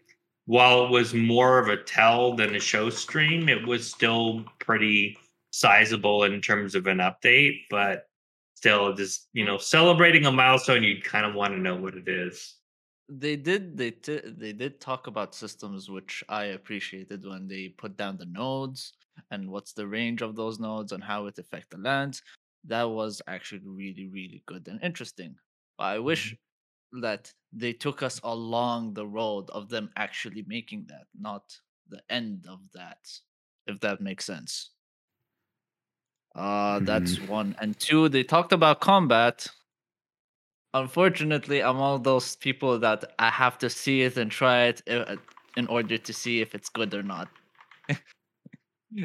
while 0.47 0.85
it 0.85 0.91
was 0.91 1.13
more 1.13 1.59
of 1.59 1.69
a 1.69 1.77
tell 1.77 2.35
than 2.35 2.55
a 2.55 2.59
show 2.59 2.89
stream, 2.89 3.49
it 3.49 3.65
was 3.65 3.89
still 3.89 4.43
pretty 4.59 5.17
sizable 5.51 6.23
in 6.23 6.41
terms 6.41 6.75
of 6.75 6.87
an 6.87 6.97
update, 6.97 7.61
but 7.69 8.07
still 8.55 8.93
just 8.93 9.27
you 9.33 9.45
know 9.45 9.57
celebrating 9.57 10.25
a 10.25 10.31
milestone 10.31 10.81
you 10.81 11.01
kind 11.01 11.25
of 11.25 11.35
want 11.35 11.53
to 11.53 11.59
know 11.59 11.75
what 11.75 11.93
it 11.93 12.07
is 12.07 12.54
they 13.07 13.35
did 13.35 13.77
they 13.77 13.91
t- 13.91 14.21
they 14.25 14.51
did 14.53 14.79
talk 14.79 15.07
about 15.07 15.35
systems 15.35 15.89
which 15.89 16.23
I 16.27 16.45
appreciated 16.45 17.25
when 17.25 17.47
they 17.47 17.69
put 17.69 17.97
down 17.97 18.17
the 18.17 18.25
nodes 18.25 18.93
and 19.31 19.49
what's 19.49 19.73
the 19.73 19.87
range 19.87 20.21
of 20.21 20.35
those 20.35 20.59
nodes 20.59 20.91
and 20.91 21.03
how 21.03 21.27
it 21.27 21.37
affect 21.37 21.69
the 21.69 21.77
lands. 21.77 22.23
That 22.65 22.83
was 22.89 23.21
actually 23.27 23.61
really 23.65 24.07
really 24.07 24.43
good 24.47 24.67
and 24.67 24.81
interesting. 24.81 25.35
But 25.77 25.83
I 25.85 25.99
wish 25.99 26.35
that 27.01 27.31
they 27.53 27.73
took 27.73 28.01
us 28.01 28.19
along 28.23 28.93
the 28.93 29.05
road 29.05 29.49
of 29.49 29.69
them 29.69 29.89
actually 29.97 30.43
making 30.47 30.85
that, 30.87 31.05
not 31.19 31.57
the 31.89 32.01
end 32.09 32.45
of 32.49 32.59
that. 32.73 33.07
If 33.67 33.79
that 33.81 33.99
makes 34.01 34.25
sense. 34.25 34.71
Uh, 36.35 36.79
that's 36.79 37.19
one. 37.21 37.55
And 37.59 37.79
two, 37.79 38.09
they 38.09 38.23
talked 38.23 38.53
about 38.53 38.79
combat. 38.81 39.47
Unfortunately, 40.75 41.63
I'm 41.63 41.77
one 41.77 41.93
of 41.93 42.03
those 42.03 42.35
people 42.35 42.77
that 42.79 43.05
I 43.17 43.29
have 43.29 43.57
to 43.59 43.69
see 43.69 44.01
it 44.01 44.17
and 44.17 44.29
try 44.29 44.65
it 44.65 44.81
uh, 44.89 45.15
in 45.55 45.67
order 45.67 45.97
to 45.97 46.13
see 46.13 46.41
if 46.41 46.53
it's 46.53 46.67
good 46.67 46.93
or 46.93 47.01
not. 47.01 47.29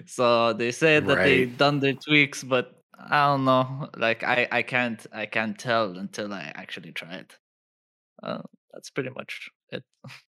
so 0.06 0.52
they 0.52 0.72
said 0.72 1.06
that 1.06 1.22
they've 1.22 1.56
done 1.56 1.78
their 1.78 1.92
tweaks, 1.92 2.42
but 2.42 2.82
I 2.98 3.28
don't 3.28 3.44
know. 3.44 3.88
Like 3.96 4.24
I, 4.24 4.48
I 4.50 4.62
can't, 4.62 5.06
I 5.12 5.26
can't 5.26 5.56
tell 5.56 5.96
until 5.96 6.34
I 6.34 6.50
actually 6.56 6.90
try 6.90 7.14
it. 7.14 7.36
Uh, 8.20 8.42
that's 8.72 8.90
pretty 8.90 9.10
much 9.10 9.48
it. 9.70 9.84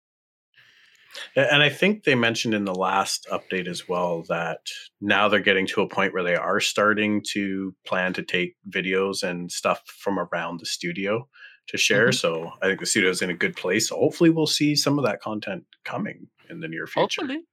A- 1.36 1.54
And 1.54 1.62
I 1.64 1.70
think 1.70 2.04
they 2.04 2.16
mentioned 2.16 2.54
in 2.54 2.66
the 2.66 2.76
last 2.76 3.28
update 3.32 3.68
as 3.68 3.88
well 3.88 4.24
that 4.30 4.60
now 5.02 5.28
they're 5.28 5.40
getting 5.40 5.68
to 5.68 5.82
a 5.82 5.88
point 5.90 6.14
where 6.14 6.24
they 6.24 6.36
are 6.36 6.60
starting 6.60 7.24
to 7.32 7.76
plan 7.86 8.14
to 8.14 8.24
take 8.24 8.56
videos 8.70 9.24
and 9.24 9.52
stuff 9.52 9.82
from 9.88 10.20
around 10.20 10.60
the 10.60 10.66
studio 10.66 11.28
to 11.68 11.78
share. 11.78 12.10
Mhm. 12.10 12.16
So 12.16 12.54
I 12.62 12.68
think 12.68 12.80
the 12.80 12.86
studio 12.86 13.10
is 13.10 13.22
in 13.22 13.30
a 13.30 13.34
good 13.36 13.56
place. 13.56 13.90
So 13.90 13.98
hopefully 13.98 14.30
we'll 14.30 14.48
see 14.48 14.76
some 14.76 14.98
of 14.98 15.06
that 15.06 15.22
content 15.22 15.66
coming 15.84 16.28
in 16.50 16.60
the 16.62 16.68
near 16.68 16.88
future. 16.88 17.22
Hopefully, 17.22 17.46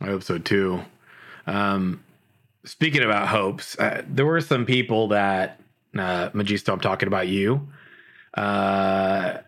I 0.00 0.06
hope 0.06 0.22
so 0.22 0.38
too. 0.38 0.82
Um, 1.46 2.04
speaking 2.64 3.02
about 3.02 3.28
hopes, 3.28 3.78
uh, 3.78 4.02
there 4.06 4.26
were 4.26 4.40
some 4.40 4.66
people 4.66 5.08
that 5.08 5.60
uh, 5.94 6.30
Magisto, 6.30 6.72
I'm 6.72 6.80
talking 6.80 7.06
about 7.06 7.28
you, 7.28 7.68
uh, 8.34 9.38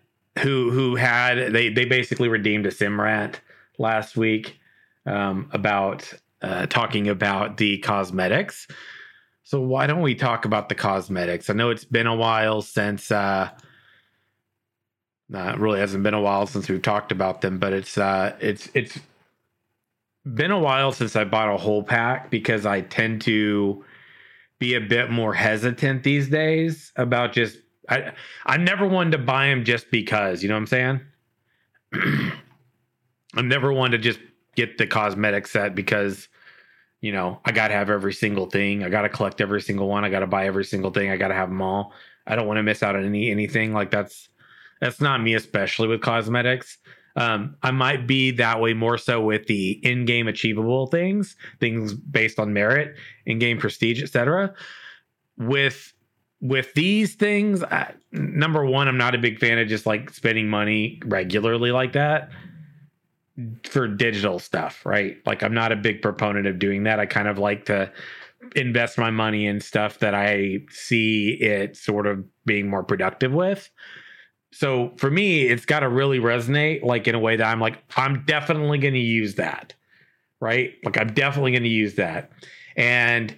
who 0.41 0.71
who 0.71 0.97
had 0.97 1.53
they 1.53 1.69
they 1.69 1.85
basically 1.85 2.29
redeemed 2.29 2.67
a 2.67 2.71
Simrat 2.71 3.37
last 3.79 4.17
week 4.17 4.59
um, 5.07 5.49
about 5.53 6.13
uh, 6.43 6.67
talking 6.67 7.09
about 7.09 7.57
the 7.57 7.79
cosmetics. 7.79 8.67
So 9.43 9.61
why 9.61 9.87
don't 9.87 10.03
we 10.03 10.15
talk 10.15 10.45
about 10.45 10.69
the 10.69 10.75
cosmetics? 10.75 11.51
I 11.51 11.53
know 11.53 11.71
it's 11.71 11.85
been 11.85 12.07
a 12.07 12.17
while 12.17 12.63
since. 12.63 13.11
Uh, 13.11 13.51
it 15.33 15.59
really 15.59 15.81
hasn't 15.81 16.03
been 16.03 16.15
a 16.15 16.21
while 16.21 16.47
since 16.47 16.69
we've 16.69 16.83
talked 16.83 17.13
about 17.13 17.41
them, 17.41 17.59
but 17.59 17.73
it's 17.73 17.99
uh, 17.99 18.37
it's 18.41 18.69
it's 18.75 18.99
been 20.33 20.51
a 20.51 20.59
while 20.59 20.93
since 20.93 21.17
I 21.17 21.25
bought 21.25 21.53
a 21.53 21.59
whole 21.59 21.83
pack 21.83 22.31
because 22.31 22.65
I 22.67 22.81
tend 22.81 23.23
to 23.23 23.85
be 24.59 24.75
a 24.75 24.81
bit 24.81 25.11
more 25.11 25.35
hesitant 25.35 26.03
these 26.03 26.29
days 26.29 26.93
about 26.97 27.33
just 27.33 27.59
I 27.89 28.13
I'm 28.47 28.65
never 28.65 28.87
one 28.87 29.11
to 29.11 29.19
buy 29.19 29.47
them 29.47 29.65
just 29.65 29.91
because, 29.91 30.43
you 30.43 30.49
know 30.49 30.55
what 30.55 30.61
I'm 30.61 30.67
saying? 30.67 31.01
I'm 33.37 33.49
never 33.49 33.73
one 33.73 33.91
to 33.93 33.99
just 33.99 34.21
get 34.55 34.79
the 34.79 34.87
cosmetic 34.87 35.47
set 35.47 35.75
because 35.75 36.29
you 37.01 37.13
know, 37.13 37.39
I 37.45 37.53
got 37.53 37.69
to 37.69 37.75
have 37.75 37.91
every 37.91 38.15
single 38.15 38.47
thing. 38.47 38.83
I 38.83 38.89
got 38.89 39.03
to 39.03 39.11
collect 39.11 39.43
every 39.43 39.61
single 39.61 39.89
one. 39.89 40.07
I 40.07 40.09
got 40.09 40.21
to 40.21 40.27
buy 40.27 40.47
every 40.47 40.65
single 40.65 40.91
thing. 40.91 41.11
I 41.11 41.19
got 41.19 41.29
to 41.29 41.35
have 41.35 41.51
them 41.51 41.61
all. 41.61 41.93
I 42.27 42.35
don't 42.35 42.47
want 42.47 42.57
to 42.57 42.63
miss 42.63 42.83
out 42.83 42.97
on 42.97 43.05
any 43.05 43.31
anything 43.31 43.75
like 43.75 43.91
that's 43.91 44.29
that's 44.81 45.01
not 45.01 45.23
me 45.23 45.35
especially 45.35 45.89
with 45.89 46.01
cosmetics. 46.01 46.79
Um, 47.17 47.57
I 47.63 47.71
might 47.71 48.07
be 48.07 48.33
that 48.33 48.61
way 48.61 48.75
more 48.75 48.99
so 48.99 49.21
with 49.21 49.47
the 49.47 49.73
in-game 49.87 50.27
achievable 50.27 50.89
things, 50.89 51.37
things 51.61 51.95
based 51.95 52.39
on 52.39 52.53
merit, 52.53 52.97
in-game 53.25 53.59
prestige, 53.59 54.03
etc. 54.03 54.53
With 55.39 55.93
with 56.45 56.75
these 56.75 57.15
things, 57.15 57.63
I, 57.65 57.95
number 58.13 58.65
one, 58.65 58.87
I'm 58.87 58.99
not 58.99 59.15
a 59.15 59.19
big 59.19 59.39
fan 59.41 59.59
of 59.59 59.67
just 59.67 59.87
like 59.87 60.11
spending 60.11 60.49
money 60.49 61.01
regularly 61.05 61.73
like 61.73 61.95
that 61.95 62.29
for 63.65 63.89
digital 63.89 64.39
stuff, 64.39 64.85
right? 64.85 65.17
Like 65.27 65.43
I'm 65.43 65.55
not 65.55 65.73
a 65.73 65.77
big 65.77 66.03
proponent 66.03 66.47
of 66.47 66.59
doing 66.59 66.85
that. 66.85 67.01
I 67.01 67.07
kind 67.07 67.29
of 67.29 67.39
like 67.39 67.65
to 67.65 67.91
invest 68.55 68.99
my 68.99 69.11
money 69.11 69.47
in 69.47 69.59
stuff 69.59 70.01
that 70.01 70.15
I 70.15 70.61
see 70.69 71.31
it 71.41 71.77
sort 71.77 72.07
of 72.07 72.23
being 72.45 72.69
more 72.69 72.85
productive 72.85 73.33
with 73.33 73.71
so 74.55 74.93
for 74.99 75.11
me 75.11 75.43
it's 75.43 75.65
got 75.65 75.81
to 75.81 75.89
really 75.89 76.21
resonate 76.21 76.83
like 76.85 77.09
in 77.09 77.15
a 77.15 77.19
way 77.19 77.35
that 77.35 77.47
i'm 77.47 77.61
like 77.61 77.83
i'm 77.97 78.25
definitely 78.25 78.79
going 78.79 78.95
to 78.95 79.01
use 79.01 79.35
that 79.35 79.75
right 80.41 80.75
like 80.85 80.97
i'm 80.97 81.13
definitely 81.13 81.51
going 81.51 81.65
to 81.65 81.69
use 81.69 81.95
that 81.97 82.31
and 82.77 83.37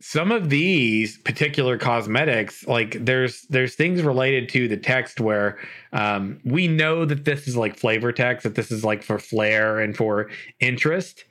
some 0.00 0.30
of 0.30 0.48
these 0.48 1.18
particular 1.18 1.76
cosmetics 1.76 2.66
like 2.68 3.04
there's 3.04 3.42
there's 3.50 3.74
things 3.74 4.02
related 4.02 4.48
to 4.48 4.68
the 4.68 4.76
text 4.76 5.20
where 5.20 5.58
um, 5.92 6.38
we 6.44 6.68
know 6.68 7.04
that 7.04 7.24
this 7.24 7.48
is 7.48 7.56
like 7.56 7.76
flavor 7.76 8.12
text 8.12 8.44
that 8.44 8.54
this 8.54 8.70
is 8.70 8.84
like 8.84 9.02
for 9.02 9.18
flair 9.18 9.80
and 9.80 9.96
for 9.96 10.30
interest 10.60 11.24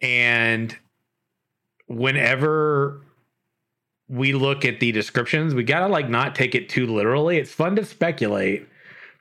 and 0.00 0.76
whenever 1.86 3.02
we 4.08 4.32
look 4.32 4.64
at 4.64 4.80
the 4.80 4.92
descriptions, 4.92 5.54
we 5.54 5.64
gotta 5.64 5.88
like 5.88 6.08
not 6.08 6.34
take 6.34 6.54
it 6.54 6.68
too 6.68 6.86
literally. 6.86 7.38
It's 7.38 7.52
fun 7.52 7.76
to 7.76 7.84
speculate, 7.84 8.66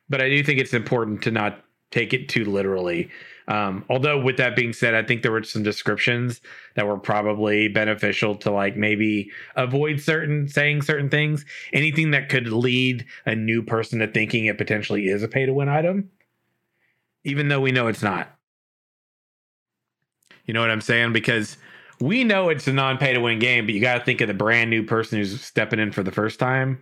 but 0.10 0.22
I 0.22 0.30
do 0.30 0.44
think 0.44 0.60
it's 0.60 0.74
important 0.74 1.22
to 1.24 1.32
not 1.32 1.64
take 1.92 2.14
it 2.14 2.30
too 2.30 2.46
literally. 2.46 3.10
Um, 3.48 3.86
although, 3.90 4.20
with 4.20 4.38
that 4.38 4.56
being 4.56 4.74
said, 4.74 4.94
I 4.94 5.04
think 5.04 5.22
there 5.22 5.32
were 5.32 5.44
some 5.44 5.64
descriptions 5.64 6.42
that 6.76 6.86
were 6.86 6.98
probably 6.98 7.70
beneficial 7.70 8.36
to 8.36 8.52
like 8.52 8.76
maybe 8.76 9.32
avoid 9.56 10.02
certain 10.02 10.50
saying 10.50 10.82
certain 10.82 11.10
things, 11.10 11.46
anything 11.72 12.12
that 12.12 12.28
could 12.28 12.50
lead 12.50 13.06
a 13.26 13.36
new 13.36 13.64
person 13.64 14.00
to 14.00 14.08
thinking 14.08 14.46
it 14.46 14.58
potentially 14.58 15.08
is 15.08 15.24
a 15.24 15.30
pay 15.30 15.46
to 15.46 15.54
win 15.54 15.70
item, 15.70 16.10
even 17.24 17.48
though 17.48 17.62
we 17.62 17.72
know 17.72 17.88
it's 17.88 18.04
not. 18.04 18.38
You 20.46 20.54
know 20.54 20.62
what 20.62 20.72
I'm 20.72 20.82
saying? 20.82 21.14
Because 21.14 21.58
we 22.02 22.26
know 22.26 22.50
it's 22.50 22.68
a 22.68 22.74
non 22.74 22.98
pay 22.98 23.14
to 23.14 23.20
win 23.20 23.40
game, 23.40 23.66
but 23.66 23.74
you 23.74 23.82
got 23.82 24.00
to 24.00 24.06
think 24.06 24.20
of 24.20 24.28
the 24.28 24.34
brand 24.34 24.70
new 24.70 24.84
person 24.84 25.20
who's 25.20 25.42
stepping 25.42 25.80
in 25.80 25.92
for 25.92 26.04
the 26.04 26.12
first 26.12 26.38
time. 26.38 26.80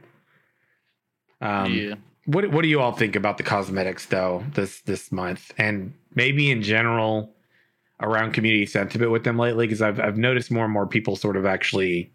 Um, 1.42 1.74
yeah. 1.74 1.96
What 2.26 2.50
What 2.52 2.62
do 2.64 2.68
you 2.68 2.80
all 2.80 2.92
think 2.92 3.16
about 3.16 3.38
the 3.38 3.44
cosmetics 3.44 4.08
though 4.08 4.44
this 4.54 4.82
this 4.82 5.12
month, 5.12 5.54
and 5.58 5.94
maybe 6.14 6.52
in 6.52 6.62
general? 6.62 7.36
around 8.02 8.34
community 8.34 8.66
sentiment 8.66 9.12
with 9.12 9.24
them 9.24 9.38
lately 9.38 9.66
because 9.66 9.82
I've 9.82 10.00
I've 10.00 10.18
noticed 10.18 10.52
more 10.52 10.66
and 10.66 10.74
more 10.74 10.88
people 10.88 11.16
sort 11.16 11.38
of 11.38 11.46
actually 11.46 12.12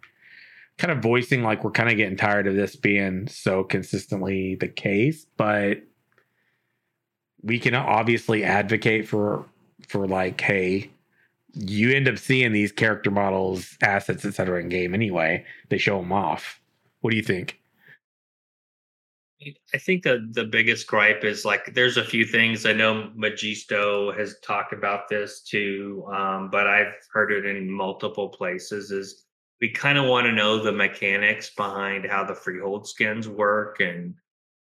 kind 0.78 0.90
of 0.90 1.02
voicing 1.02 1.42
like 1.42 1.64
we're 1.64 1.70
kind 1.70 1.90
of 1.90 1.96
getting 1.96 2.16
tired 2.16 2.46
of 2.46 2.54
this 2.54 2.76
being 2.76 3.28
so 3.28 3.64
consistently 3.64 4.56
the 4.56 4.68
case, 4.68 5.26
but 5.36 5.82
we 7.42 7.58
can 7.58 7.74
obviously 7.74 8.44
advocate 8.44 9.08
for 9.08 9.46
for 9.88 10.06
like, 10.06 10.40
hey, 10.40 10.90
you 11.54 11.92
end 11.92 12.08
up 12.08 12.18
seeing 12.18 12.52
these 12.52 12.72
character 12.72 13.10
models, 13.10 13.76
assets, 13.82 14.24
etc. 14.24 14.60
in 14.60 14.68
game 14.68 14.94
anyway. 14.94 15.44
They 15.68 15.78
show 15.78 15.98
them 15.98 16.12
off. 16.12 16.60
What 17.00 17.10
do 17.10 17.16
you 17.16 17.22
think? 17.22 17.59
I 19.74 19.78
think 19.78 20.02
the 20.02 20.28
the 20.32 20.44
biggest 20.44 20.86
gripe 20.86 21.24
is 21.24 21.44
like 21.44 21.72
there's 21.74 21.96
a 21.96 22.04
few 22.04 22.26
things 22.26 22.66
I 22.66 22.74
know 22.74 23.10
Magisto 23.16 24.16
has 24.18 24.38
talked 24.40 24.72
about 24.74 25.08
this 25.08 25.40
too, 25.40 26.06
um, 26.12 26.50
but 26.50 26.66
I've 26.66 26.94
heard 27.10 27.32
it 27.32 27.46
in 27.46 27.70
multiple 27.70 28.28
places. 28.28 28.90
Is 28.90 29.24
we 29.60 29.70
kind 29.70 29.96
of 29.96 30.06
want 30.06 30.26
to 30.26 30.32
know 30.32 30.62
the 30.62 30.72
mechanics 30.72 31.50
behind 31.50 32.04
how 32.04 32.24
the 32.24 32.34
freehold 32.34 32.86
skins 32.86 33.28
work, 33.28 33.80
and 33.80 34.14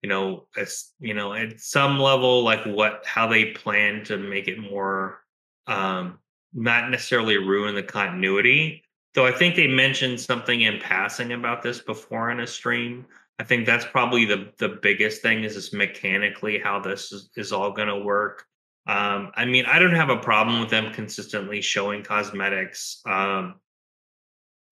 you 0.02 0.08
know, 0.08 0.48
as 0.56 0.90
you 0.98 1.14
know, 1.14 1.34
at 1.34 1.60
some 1.60 2.00
level, 2.00 2.42
like 2.42 2.64
what 2.64 3.04
how 3.06 3.28
they 3.28 3.52
plan 3.52 4.02
to 4.04 4.16
make 4.16 4.48
it 4.48 4.58
more, 4.58 5.20
um, 5.68 6.18
not 6.52 6.90
necessarily 6.90 7.36
ruin 7.36 7.76
the 7.76 7.82
continuity. 7.82 8.82
Though 9.14 9.26
I 9.26 9.32
think 9.32 9.54
they 9.54 9.68
mentioned 9.68 10.20
something 10.20 10.62
in 10.62 10.80
passing 10.80 11.32
about 11.32 11.62
this 11.62 11.78
before 11.78 12.32
in 12.32 12.40
a 12.40 12.46
stream 12.48 13.06
I 13.38 13.44
think 13.44 13.66
that's 13.66 13.84
probably 13.84 14.24
the 14.24 14.52
the 14.58 14.78
biggest 14.80 15.22
thing 15.22 15.42
is 15.42 15.54
just 15.54 15.74
mechanically 15.74 16.58
how 16.58 16.78
this 16.80 17.12
is, 17.12 17.30
is 17.36 17.52
all 17.52 17.72
going 17.72 17.88
to 17.88 17.98
work. 17.98 18.44
Um, 18.86 19.32
I 19.34 19.44
mean, 19.44 19.64
I 19.66 19.78
don't 19.78 19.94
have 19.94 20.10
a 20.10 20.18
problem 20.18 20.60
with 20.60 20.70
them 20.70 20.92
consistently 20.92 21.60
showing 21.60 22.02
cosmetics. 22.02 23.00
Um, 23.06 23.56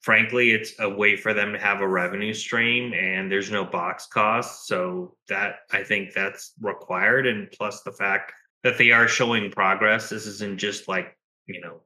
frankly, 0.02 0.50
it's 0.50 0.74
a 0.78 0.88
way 0.88 1.16
for 1.16 1.34
them 1.34 1.52
to 1.52 1.58
have 1.58 1.80
a 1.80 1.88
revenue 1.88 2.34
stream, 2.34 2.92
and 2.92 3.32
there's 3.32 3.50
no 3.50 3.64
box 3.64 4.06
cost, 4.06 4.66
so 4.66 5.16
that 5.28 5.60
I 5.72 5.82
think 5.82 6.12
that's 6.12 6.52
required. 6.60 7.26
And 7.26 7.50
plus 7.50 7.82
the 7.82 7.92
fact 7.92 8.32
that 8.62 8.78
they 8.78 8.92
are 8.92 9.08
showing 9.08 9.50
progress. 9.50 10.08
This 10.08 10.26
isn't 10.26 10.58
just 10.58 10.86
like 10.86 11.16
you 11.46 11.60
know 11.60 11.80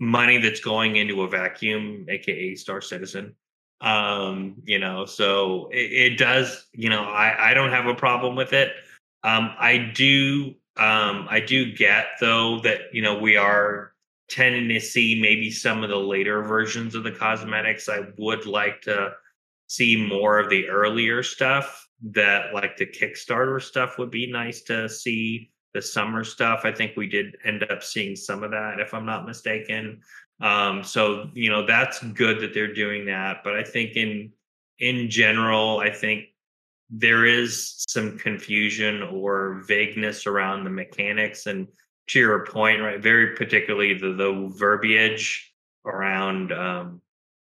money 0.00 0.38
that's 0.38 0.60
going 0.60 0.96
into 0.96 1.22
a 1.22 1.28
vacuum, 1.28 2.06
aka 2.08 2.54
Star 2.54 2.80
Citizen 2.80 3.34
um 3.84 4.54
you 4.64 4.78
know 4.78 5.04
so 5.04 5.68
it, 5.70 6.12
it, 6.12 6.18
does 6.18 6.66
you 6.72 6.88
know 6.88 7.04
i 7.04 7.50
i 7.50 7.54
don't 7.54 7.70
have 7.70 7.86
a 7.86 7.94
problem 7.94 8.34
with 8.34 8.52
it. 8.52 8.72
Um 9.22 9.54
i 9.58 9.92
do 9.94 10.54
um 10.76 11.28
i 11.30 11.38
do 11.38 11.72
get 11.72 12.06
though 12.18 12.60
that 12.60 12.92
you 12.92 13.02
know 13.02 13.18
we 13.18 13.36
are 13.36 13.92
tending 14.30 14.68
to 14.70 14.80
see 14.80 15.20
maybe 15.20 15.50
some 15.50 15.84
of 15.84 15.90
the 15.90 15.96
later 15.96 16.42
versions 16.42 16.94
of 16.94 17.04
the 17.04 17.12
cosmetics. 17.12 17.90
I 17.90 18.06
would 18.16 18.46
like 18.46 18.80
to 18.82 19.12
see 19.66 19.96
more 19.96 20.38
of 20.38 20.48
the 20.48 20.66
earlier 20.66 21.22
stuff 21.22 21.86
that 22.12 22.54
like 22.54 22.78
the 22.78 22.86
kickstarter 22.86 23.60
stuff 23.60 23.98
would 23.98 24.10
be 24.10 24.32
nice 24.32 24.62
to 24.62 24.88
see 24.88 25.50
the 25.74 25.82
summer 25.82 26.24
stuff. 26.24 26.62
I 26.64 26.72
think 26.72 26.96
we 26.96 27.06
did 27.06 27.36
end 27.44 27.64
up 27.70 27.82
seeing 27.82 28.16
some 28.16 28.42
of 28.42 28.50
that 28.52 28.80
if 28.80 28.94
i'm 28.94 29.06
not 29.06 29.26
mistaken 29.26 30.00
um, 30.40 30.82
so 30.82 31.30
you 31.34 31.50
know 31.50 31.66
that's 31.66 32.02
good 32.02 32.40
that 32.40 32.54
they're 32.54 32.74
doing 32.74 33.06
that. 33.06 33.42
But 33.44 33.56
I 33.56 33.62
think 33.62 33.96
in 33.96 34.32
in 34.78 35.08
general, 35.10 35.78
I 35.78 35.90
think 35.90 36.26
there 36.90 37.24
is 37.24 37.84
some 37.88 38.18
confusion 38.18 39.02
or 39.02 39.62
vagueness 39.66 40.26
around 40.26 40.64
the 40.64 40.70
mechanics 40.70 41.46
and 41.46 41.66
to 42.08 42.18
your 42.18 42.44
point, 42.46 42.82
right? 42.82 43.02
Very 43.02 43.34
particularly 43.34 43.94
the 43.94 44.12
the 44.12 44.52
verbiage 44.54 45.52
around 45.84 46.52
um, 46.52 47.00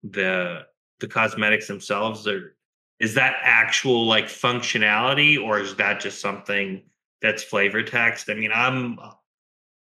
the 0.03 0.65
the 0.99 1.07
cosmetics 1.07 1.67
themselves. 1.67 2.27
Are, 2.27 2.55
is 2.99 3.15
that 3.15 3.37
actual 3.41 4.05
like 4.05 4.25
functionality, 4.25 5.41
or 5.41 5.59
is 5.59 5.75
that 5.75 5.99
just 5.99 6.21
something 6.21 6.83
that's 7.21 7.43
flavor 7.43 7.81
text? 7.81 8.29
I 8.29 8.35
mean, 8.35 8.51
I'm 8.53 8.99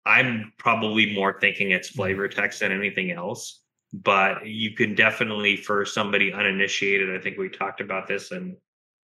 I'm 0.05 0.53
probably 0.57 1.13
more 1.13 1.39
thinking 1.39 1.71
it's 1.71 1.89
mm-hmm. 1.89 1.97
flavor 1.97 2.27
text 2.27 2.59
than 2.59 2.71
anything 2.71 3.11
else. 3.11 3.61
But 3.93 4.45
you 4.45 4.71
can 4.71 4.93
definitely, 4.93 5.55
for 5.55 5.85
somebody 5.85 6.33
uninitiated, 6.33 7.15
I 7.15 7.19
think 7.19 7.37
we 7.37 7.47
talked 7.47 7.79
about 7.79 8.07
this, 8.07 8.31
and 8.31 8.57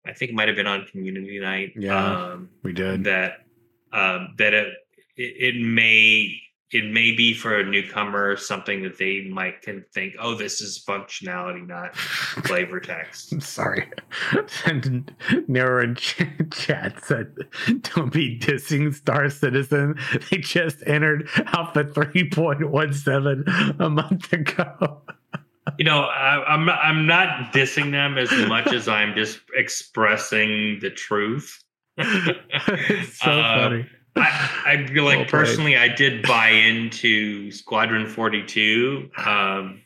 I 0.07 0.13
think 0.13 0.31
it 0.31 0.35
might 0.35 0.49
have 0.49 0.57
been 0.57 0.67
on 0.67 0.85
community 0.87 1.39
night. 1.41 1.73
Yeah, 1.75 2.33
um, 2.33 2.51
we 2.63 2.75
did 2.75 3.05
that. 3.05 3.47
Um, 3.93 4.35
that 4.37 4.53
it, 4.53 4.75
it 5.17 5.55
may 5.57 6.39
it 6.75 6.91
may 6.91 7.13
be 7.13 7.33
for 7.33 7.61
a 7.61 7.65
newcomer 7.65 8.37
something 8.37 8.83
that 8.83 8.99
they 8.99 9.29
might 9.31 9.63
can 9.63 9.85
think, 9.95 10.15
oh, 10.19 10.35
this 10.35 10.61
is 10.61 10.85
functionality, 10.87 11.65
not 11.65 11.97
flavor 11.97 12.81
text. 12.81 13.33
I'm 13.33 13.41
Sorry. 13.55 13.89
And 14.67 15.15
Narrow 15.47 15.85
in 15.85 15.95
chat 16.51 17.05
said, 17.05 17.35
don't 17.83 18.13
be 18.13 18.39
dissing 18.39 18.93
Star 18.93 19.31
Citizen. 19.31 19.97
They 20.31 20.39
just 20.39 20.79
entered 20.87 21.29
Alpha 21.47 21.85
3.17 21.85 23.81
a 23.81 23.91
month 23.91 24.33
ago. 24.33 25.03
You 25.79 25.85
know, 25.85 26.01
I, 26.01 26.55
am 26.55 26.65
not, 26.65 26.79
I'm 26.83 27.07
not 27.07 27.53
dissing 27.53 27.93
them 27.93 28.19
as 28.19 28.31
much 28.49 28.73
as 28.73 28.89
I'm 28.89 29.15
just 29.15 29.41
expressing 29.55 30.79
the 30.81 30.91
truth. 30.91 31.63
it's 31.99 33.19
so 33.19 33.31
uh, 33.31 33.59
funny 33.59 33.87
I, 34.17 34.63
I 34.67 34.87
feel 34.87 35.05
like 35.05 35.19
well 35.19 35.27
personally, 35.27 35.77
I 35.77 35.89
did 35.89 36.27
buy 36.27 36.49
into 36.49 37.51
Squadron 37.51 38.07
42. 38.07 39.11
Um, 39.17 39.81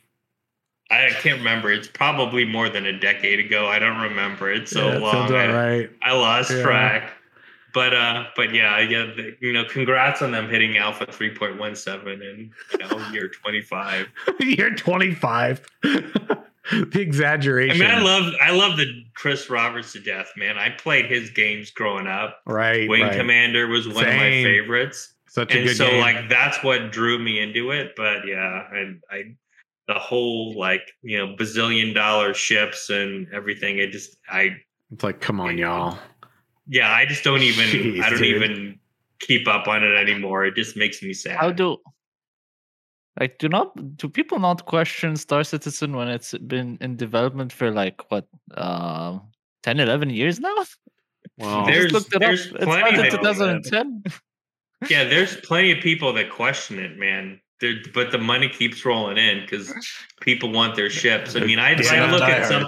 I 0.91 1.09
can't 1.21 1.37
remember. 1.39 1.71
It's 1.71 1.87
probably 1.87 2.45
more 2.45 2.69
than 2.69 2.85
a 2.85 2.97
decade 2.97 3.39
ago. 3.39 3.67
I 3.67 3.79
don't 3.79 3.99
remember. 4.01 4.51
It's 4.51 4.71
so 4.71 4.91
yeah, 4.91 4.97
long. 4.97 5.33
I, 5.33 5.53
right. 5.53 5.89
I 6.01 6.13
lost 6.13 6.51
yeah. 6.51 6.63
track. 6.63 7.11
But 7.73 7.93
uh, 7.93 8.25
but 8.35 8.53
yeah, 8.53 8.79
yeah, 8.79 9.05
the, 9.15 9.35
you 9.39 9.53
know, 9.53 9.63
congrats 9.63 10.23
on 10.23 10.31
them 10.31 10.49
hitting 10.49 10.77
Alpha 10.77 11.05
3.17 11.05 12.13
in 12.13 12.51
you 12.71 12.77
know 12.79 13.09
year 13.11 13.27
25. 13.27 14.07
year 14.39 14.73
25. 14.73 15.67
the 16.91 17.01
exaggeration. 17.01 17.81
I 17.81 17.85
mean, 17.85 17.95
I 17.95 18.01
love 18.01 18.33
I 18.41 18.51
love 18.51 18.77
the 18.77 19.03
Chris 19.15 19.49
Roberts 19.49 19.93
to 19.93 19.99
death, 19.99 20.31
man. 20.37 20.57
I 20.57 20.69
played 20.69 21.09
his 21.09 21.29
games 21.29 21.71
growing 21.71 22.07
up. 22.07 22.41
Right. 22.45 22.87
Wing 22.89 23.03
right. 23.03 23.17
Commander 23.17 23.67
was 23.67 23.87
one 23.87 24.03
Same. 24.03 24.09
of 24.09 24.15
my 24.17 24.43
favorites. 24.43 25.15
Such 25.27 25.53
a 25.53 25.59
and 25.59 25.67
good 25.67 25.77
so 25.77 25.87
game. 25.89 26.01
like 26.01 26.29
that's 26.29 26.63
what 26.63 26.91
drew 26.91 27.19
me 27.19 27.39
into 27.39 27.71
it. 27.71 27.93
But 27.95 28.27
yeah, 28.27 28.67
and 28.73 29.01
I 29.11 29.35
the 29.87 29.95
whole 29.95 30.57
like 30.57 30.91
you 31.01 31.17
know 31.17 31.35
bazillion 31.35 31.93
dollar 31.93 32.33
ships 32.33 32.89
and 32.89 33.27
everything. 33.33 33.79
It 33.79 33.91
just 33.91 34.17
I. 34.29 34.57
It's 34.91 35.03
like 35.03 35.21
come 35.21 35.39
on, 35.39 35.57
y'all. 35.57 35.97
Yeah, 36.67 36.91
I 36.91 37.05
just 37.05 37.23
don't 37.23 37.41
even. 37.41 37.65
Jeez, 37.65 38.01
I 38.01 38.09
don't 38.09 38.19
dude. 38.19 38.41
even 38.41 38.79
keep 39.19 39.47
up 39.47 39.67
on 39.67 39.83
it 39.83 39.95
anymore. 39.95 40.45
It 40.45 40.55
just 40.55 40.77
makes 40.77 41.01
me 41.01 41.13
sad. 41.13 41.37
How 41.37 41.51
do 41.51 41.77
like, 43.19 43.37
do 43.37 43.49
not 43.49 43.97
do 43.97 44.07
people 44.07 44.39
not 44.39 44.65
question 44.65 45.15
Star 45.17 45.43
Citizen 45.43 45.95
when 45.95 46.07
it's 46.07 46.33
been 46.37 46.77
in 46.81 46.95
development 46.95 47.51
for 47.51 47.71
like 47.71 48.09
what, 48.09 48.27
uh, 48.55 49.19
10, 49.63 49.79
11 49.79 50.09
years 50.09 50.39
now? 50.39 50.55
Wow. 51.37 51.65
There's, 51.65 51.91
there's 51.91 52.47
plenty 52.47 52.99
it's 52.99 53.15
2010. 53.15 54.03
yeah, 54.89 55.05
there's 55.05 55.37
plenty 55.37 55.71
of 55.71 55.79
people 55.79 56.11
that 56.13 56.29
question 56.29 56.79
it, 56.79 56.97
man. 56.97 57.39
There, 57.61 57.75
but 57.93 58.11
the 58.11 58.17
money 58.17 58.49
keeps 58.49 58.85
rolling 58.85 59.17
in 59.17 59.41
because 59.41 59.73
people 60.21 60.51
want 60.51 60.75
their 60.75 60.89
ships. 60.89 61.35
I 61.35 61.41
mean, 61.41 61.59
I, 61.59 61.71
I 61.71 62.11
look 62.11 62.21
at 62.21 62.45
some. 62.45 62.67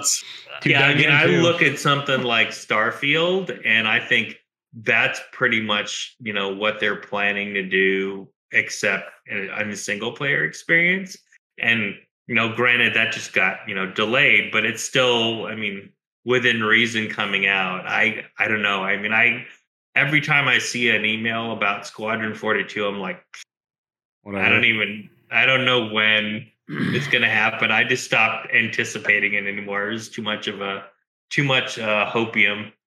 Yeah, 0.64 0.86
I 0.86 0.94
mean, 0.94 1.10
I 1.10 1.26
look 1.26 1.60
at 1.62 1.78
something 1.78 2.22
like 2.22 2.48
Starfield, 2.48 3.58
and 3.66 3.86
I 3.86 4.00
think 4.00 4.36
that's 4.74 5.20
pretty 5.32 5.60
much 5.60 6.16
you 6.20 6.32
know 6.32 6.54
what 6.54 6.80
they're 6.80 6.96
planning 6.96 7.54
to 7.54 7.62
do 7.62 8.28
except 8.52 9.10
in 9.26 9.48
a 9.50 9.76
single 9.76 10.12
player 10.12 10.44
experience. 10.44 11.16
And 11.58 11.94
you 12.26 12.34
know, 12.34 12.54
granted 12.54 12.94
that 12.94 13.12
just 13.12 13.32
got 13.32 13.58
you 13.66 13.74
know 13.74 13.90
delayed, 13.90 14.52
but 14.52 14.64
it's 14.64 14.82
still, 14.82 15.46
I 15.46 15.54
mean, 15.54 15.90
within 16.24 16.62
reason 16.62 17.08
coming 17.08 17.46
out. 17.46 17.86
I 17.86 18.24
I 18.38 18.48
don't 18.48 18.62
know. 18.62 18.82
I 18.82 18.96
mean, 18.96 19.12
I 19.12 19.46
every 19.94 20.20
time 20.20 20.48
I 20.48 20.58
see 20.58 20.90
an 20.90 21.04
email 21.04 21.52
about 21.52 21.86
Squadron 21.86 22.34
Forty 22.34 22.64
Two, 22.64 22.86
I'm 22.86 23.00
like, 23.00 23.22
Whatever. 24.22 24.44
I 24.44 24.48
don't 24.48 24.64
even 24.64 25.10
I 25.30 25.46
don't 25.46 25.64
know 25.64 25.88
when 25.88 26.46
it's 26.68 27.08
gonna 27.08 27.28
happen. 27.42 27.70
I 27.70 27.84
just 27.84 28.04
stopped 28.04 28.48
anticipating 28.54 29.34
it 29.34 29.46
anymore. 29.46 29.90
It's 29.90 30.08
too 30.08 30.22
much 30.22 30.46
of 30.46 30.60
a 30.60 30.84
too 31.30 31.44
much 31.44 31.78
uh, 31.78 32.08
hopium 32.10 32.12
too 32.46 32.58
much 32.58 32.70
hope. 32.70 32.81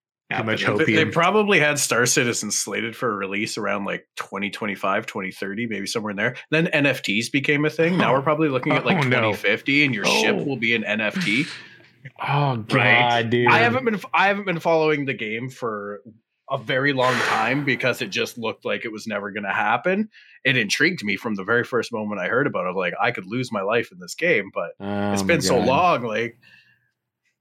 They, 0.85 1.05
they 1.05 1.11
probably 1.11 1.59
had 1.59 1.77
Star 1.77 2.05
Citizen 2.05 2.49
slated 2.51 2.95
for 2.95 3.11
a 3.11 3.15
release 3.15 3.57
around 3.57 3.85
like 3.85 4.07
2025, 4.15 5.05
2030, 5.05 5.67
maybe 5.67 5.85
somewhere 5.85 6.11
in 6.11 6.17
there. 6.17 6.35
Then 6.49 6.67
NFTs 6.67 7.31
became 7.31 7.63
a 7.65 7.69
thing. 7.69 7.97
Now 7.97 8.13
we're 8.13 8.21
probably 8.23 8.49
looking 8.49 8.73
at 8.73 8.85
like 8.85 8.97
oh, 8.97 9.03
2050, 9.03 9.79
no. 9.79 9.85
and 9.85 9.95
your 9.95 10.05
oh. 10.07 10.21
ship 10.21 10.35
will 10.45 10.57
be 10.57 10.75
an 10.75 10.83
NFT. 10.83 11.47
Oh 12.21 12.57
god, 12.57 12.71
right? 12.71 13.29
dude! 13.31 13.47
I 13.47 13.57
haven't 13.57 13.83
been 13.83 13.99
I 14.13 14.27
haven't 14.27 14.45
been 14.45 14.59
following 14.59 15.05
the 15.05 15.15
game 15.15 15.49
for 15.49 16.03
a 16.49 16.57
very 16.57 16.93
long 16.93 17.15
time 17.15 17.65
because 17.65 18.01
it 18.01 18.09
just 18.09 18.37
looked 18.37 18.65
like 18.65 18.85
it 18.85 18.91
was 18.91 19.07
never 19.07 19.31
going 19.31 19.43
to 19.43 19.53
happen. 19.53 20.09
It 20.43 20.57
intrigued 20.57 21.03
me 21.03 21.17
from 21.17 21.35
the 21.35 21.43
very 21.43 21.63
first 21.63 21.91
moment 21.91 22.21
I 22.21 22.27
heard 22.27 22.45
about 22.45 22.67
it. 22.67 22.75
Like 22.75 22.93
I 23.01 23.11
could 23.11 23.25
lose 23.25 23.51
my 23.51 23.61
life 23.61 23.91
in 23.91 23.99
this 23.99 24.13
game, 24.13 24.51
but 24.53 24.73
Oh 24.79 25.13
it's 25.13 25.23
been 25.23 25.41
so 25.41 25.57
long. 25.57 26.03
Like, 26.03 26.37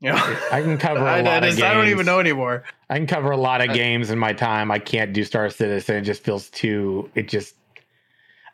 you 0.04 0.12
I 0.52 0.60
can 0.62 0.78
cover 0.78 1.00
a 1.00 1.12
I, 1.14 1.20
lot 1.22 1.42
I 1.42 1.48
of 1.48 1.54
just- 1.54 1.62
I 1.62 1.74
don't 1.74 1.86
even 1.86 1.98
games. 1.98 2.06
know 2.06 2.20
anymore. 2.20 2.64
I 2.90 2.96
can 2.98 3.06
cover 3.06 3.30
a 3.30 3.36
lot 3.36 3.60
of 3.62 3.70
I- 3.70 3.74
games 3.74 4.10
in 4.10 4.18
my 4.18 4.32
time. 4.32 4.70
I 4.70 4.78
can't 4.78 5.12
do 5.12 5.24
Star 5.24 5.48
Citizen. 5.50 5.96
It 5.96 6.02
just 6.02 6.22
feels 6.22 6.48
too. 6.50 7.10
It 7.14 7.28
just. 7.28 7.54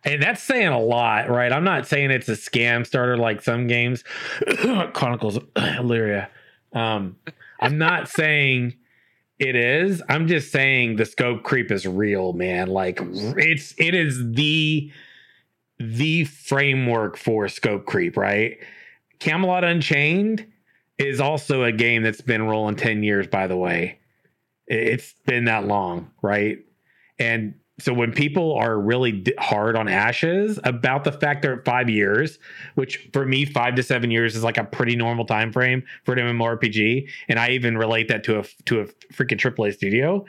And 0.04 0.22
that's 0.22 0.42
saying 0.42 0.68
a 0.68 0.80
lot, 0.80 1.28
right? 1.28 1.52
I'm 1.52 1.64
not 1.64 1.86
saying 1.86 2.10
it's 2.10 2.28
a 2.28 2.32
scam 2.32 2.86
starter 2.86 3.18
like 3.18 3.42
some 3.42 3.66
games, 3.66 4.02
Chronicles 4.94 5.36
of 5.36 5.44
Elyria. 5.54 6.28
Um, 6.72 7.16
I'm 7.60 7.76
not 7.76 8.08
saying 8.20 8.76
it 9.38 9.56
is. 9.56 10.02
I'm 10.08 10.26
just 10.26 10.52
saying 10.52 10.96
the 10.96 11.04
scope 11.04 11.42
creep 11.42 11.70
is 11.70 11.86
real, 11.86 12.32
man. 12.32 12.68
Like 12.68 12.98
it's 13.02 13.74
it 13.76 13.94
is 13.94 14.16
the 14.32 14.90
the 15.78 16.24
framework 16.24 17.16
for 17.18 17.48
scope 17.48 17.84
creep, 17.84 18.16
right? 18.16 18.56
Camelot 19.18 19.64
Unchained 19.64 20.46
is 21.00 21.20
also 21.20 21.64
a 21.64 21.72
game 21.72 22.02
that's 22.02 22.20
been 22.20 22.42
rolling 22.42 22.76
10 22.76 23.02
years, 23.02 23.26
by 23.26 23.46
the 23.46 23.56
way. 23.56 23.98
It- 24.66 24.88
It's 24.88 25.14
been 25.26 25.44
that 25.46 25.66
long, 25.66 26.10
right? 26.22 26.58
And 27.18 27.54
so 27.78 27.94
when 27.94 28.12
people 28.12 28.54
are 28.56 28.78
really 28.78 29.24
hard 29.38 29.74
on 29.74 29.88
Ashes 29.88 30.60
about 30.64 31.04
the 31.04 31.12
fact 31.12 31.40
they're 31.42 31.58
at 31.60 31.64
five 31.64 31.88
years, 31.88 32.38
which 32.74 33.08
for 33.14 33.24
me, 33.24 33.46
five 33.46 33.74
to 33.76 33.82
seven 33.82 34.10
years 34.10 34.36
is 34.36 34.44
like 34.44 34.58
a 34.58 34.64
pretty 34.64 34.96
normal 34.96 35.24
time 35.24 35.50
frame 35.50 35.82
for 36.04 36.12
an 36.12 36.18
MMORPG, 36.18 37.08
and 37.28 37.38
I 37.38 37.50
even 37.50 37.78
relate 37.78 38.08
that 38.08 38.22
to 38.24 38.38
a 38.40 38.44
to 38.66 38.80
a 38.80 38.84
freaking 39.14 39.38
AAA 39.38 39.72
studio. 39.72 40.26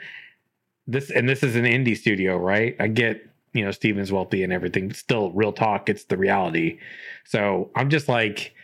This 0.86 1.10
and 1.10 1.28
this 1.28 1.42
is 1.42 1.54
an 1.54 1.64
indie 1.64 1.96
studio, 1.96 2.38
right? 2.38 2.74
I 2.80 2.88
get 2.88 3.22
you 3.52 3.64
know 3.64 3.70
Steven's 3.70 4.10
wealthy 4.10 4.42
and 4.42 4.52
everything. 4.52 4.88
but 4.88 4.96
Still, 4.96 5.30
real 5.32 5.52
talk, 5.52 5.90
it's 5.90 6.04
the 6.04 6.16
reality. 6.16 6.78
So 7.26 7.70
I'm 7.76 7.90
just 7.90 8.08
like, 8.08 8.54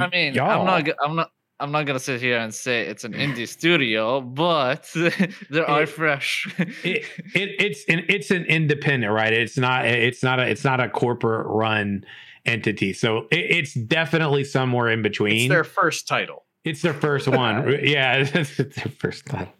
I 0.00 0.08
mean, 0.08 0.32
y'all, 0.34 0.50
I'm 0.60 0.66
not. 0.66 0.88
I'm 1.04 1.16
not. 1.16 1.30
I'm 1.60 1.72
not 1.72 1.86
gonna 1.86 1.98
sit 1.98 2.20
here 2.20 2.38
and 2.38 2.54
say 2.54 2.82
it's 2.86 3.04
an 3.04 3.12
indie 3.14 3.48
studio, 3.58 4.20
but 4.20 4.88
there 5.50 5.68
are 5.68 5.82
It- 5.82 5.88
fresh. 5.88 6.46
it, 6.58 7.04
it 7.34 7.50
it's 7.58 7.84
an 7.88 8.04
it's 8.08 8.30
an 8.30 8.44
independent 8.44 9.12
right 9.12 9.32
it's 9.32 9.56
not 9.58 9.84
it's 9.86 10.22
not 10.22 10.38
a 10.40 10.46
it's 10.48 10.64
not 10.64 10.80
a 10.80 10.88
corporate 10.88 11.46
run 11.48 12.04
entity 12.46 12.92
so 12.92 13.26
it, 13.30 13.50
it's 13.50 13.74
definitely 13.74 14.44
somewhere 14.44 14.88
in 14.88 15.02
between 15.02 15.36
It's 15.36 15.48
their 15.48 15.64
first 15.64 16.06
title. 16.08 16.44
It's 16.64 16.80
their 16.82 16.94
first 16.94 17.26
one 17.28 17.78
yeah 17.82 18.24
it's 18.32 18.56
their 18.56 18.92
first 18.92 19.26
time 19.26 19.48
yeah, 19.48 19.52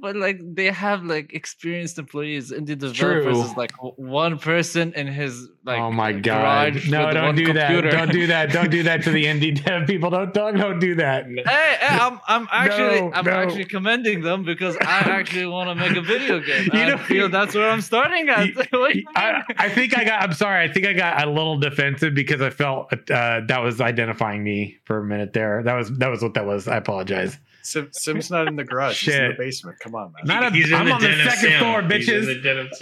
but 0.00 0.16
like 0.16 0.38
they 0.54 0.66
have 0.66 1.04
like 1.04 1.32
experienced 1.34 1.98
employees. 1.98 2.50
Indie 2.52 2.78
developers 2.78 3.24
True. 3.36 3.42
is 3.42 3.56
like 3.56 3.72
one 3.96 4.38
person 4.38 4.92
in 4.94 5.06
his 5.06 5.48
like. 5.64 5.78
oh 5.78 5.90
my 5.92 6.12
god 6.12 6.74
no 6.88 7.12
don't 7.12 7.34
do 7.36 7.52
that 7.52 7.70
don't 7.92 8.10
do 8.10 8.26
that 8.28 8.50
don't 8.50 8.70
do 8.70 8.82
that 8.82 9.02
to 9.02 9.10
the 9.10 9.24
indie 9.32 9.62
dev 9.62 9.86
people 9.86 10.08
don't 10.08 10.32
don't, 10.32 10.56
don't 10.56 10.78
do 10.78 10.94
that 10.94 11.26
Hey, 11.26 11.42
hey, 11.44 11.86
I'm 11.98 12.18
I'm 12.26 12.48
actually 12.52 13.00
No, 13.02 13.12
I'm 13.12 13.24
no. 13.26 13.30
actually 13.32 13.66
commending 13.66 14.22
them 14.22 14.42
because 14.44 14.76
I 14.80 15.00
actually 15.00 15.46
want 15.46 15.68
to 15.68 15.74
make 15.74 15.96
a 15.96 16.00
video 16.02 16.40
game. 16.40 16.68
You 16.72 16.80
I 16.80 16.88
know- 16.90 16.98
feel 16.98 17.28
that's 17.28 17.54
where 17.54 17.68
I'm 17.70 17.80
starting 17.82 18.28
at. 18.28 18.46
You- 18.46 18.54
What 18.54 18.70
do 18.70 18.98
you 18.98 19.04
I. 19.14 19.42
I 19.58 19.68
think 19.68 19.96
I 19.98 20.04
got. 20.04 20.22
I'm 20.22 20.32
sorry. 20.32 20.62
I 20.64 20.72
think 20.72 20.86
I 20.86 20.92
got 20.92 21.26
a 21.26 21.30
little 21.30 21.58
defensive 21.58 22.14
because 22.14 22.40
I 22.40 22.50
felt 22.50 22.92
uh, 23.10 23.40
that 23.46 23.58
was 23.62 23.80
identifying 23.80 24.42
me 24.44 24.78
for 24.84 24.98
a 24.98 25.04
minute 25.04 25.32
there. 25.32 25.62
That 25.62 25.74
was 25.74 25.90
that 25.98 26.08
was 26.08 26.22
what 26.22 26.34
that 26.34 26.46
was. 26.46 26.68
I 26.68 26.76
apologize. 26.76 27.38
Sim, 27.62 27.88
Sim's 27.92 28.30
not 28.30 28.48
in 28.48 28.56
the 28.56 28.64
garage. 28.64 29.04
He's 29.04 29.14
in 29.14 29.28
the 29.28 29.34
basement. 29.36 29.78
Come 29.80 29.94
on, 29.94 30.12
man. 30.12 30.22
Not 30.24 30.44
a- 30.46 30.50
He's 30.56 30.68
in 30.68 30.74
I'm 30.74 30.86
the 30.86 30.92
on 30.92 31.00
the 31.02 31.08
den 31.08 31.20
of 31.26 31.32
second 31.32 31.50
Sim. 31.50 31.58
floor, 31.58 31.82
He's 31.82 32.08
in 32.08 32.22
bitches. 32.22 32.26
the 32.26 32.40
den 32.40 32.58
of 32.58 32.74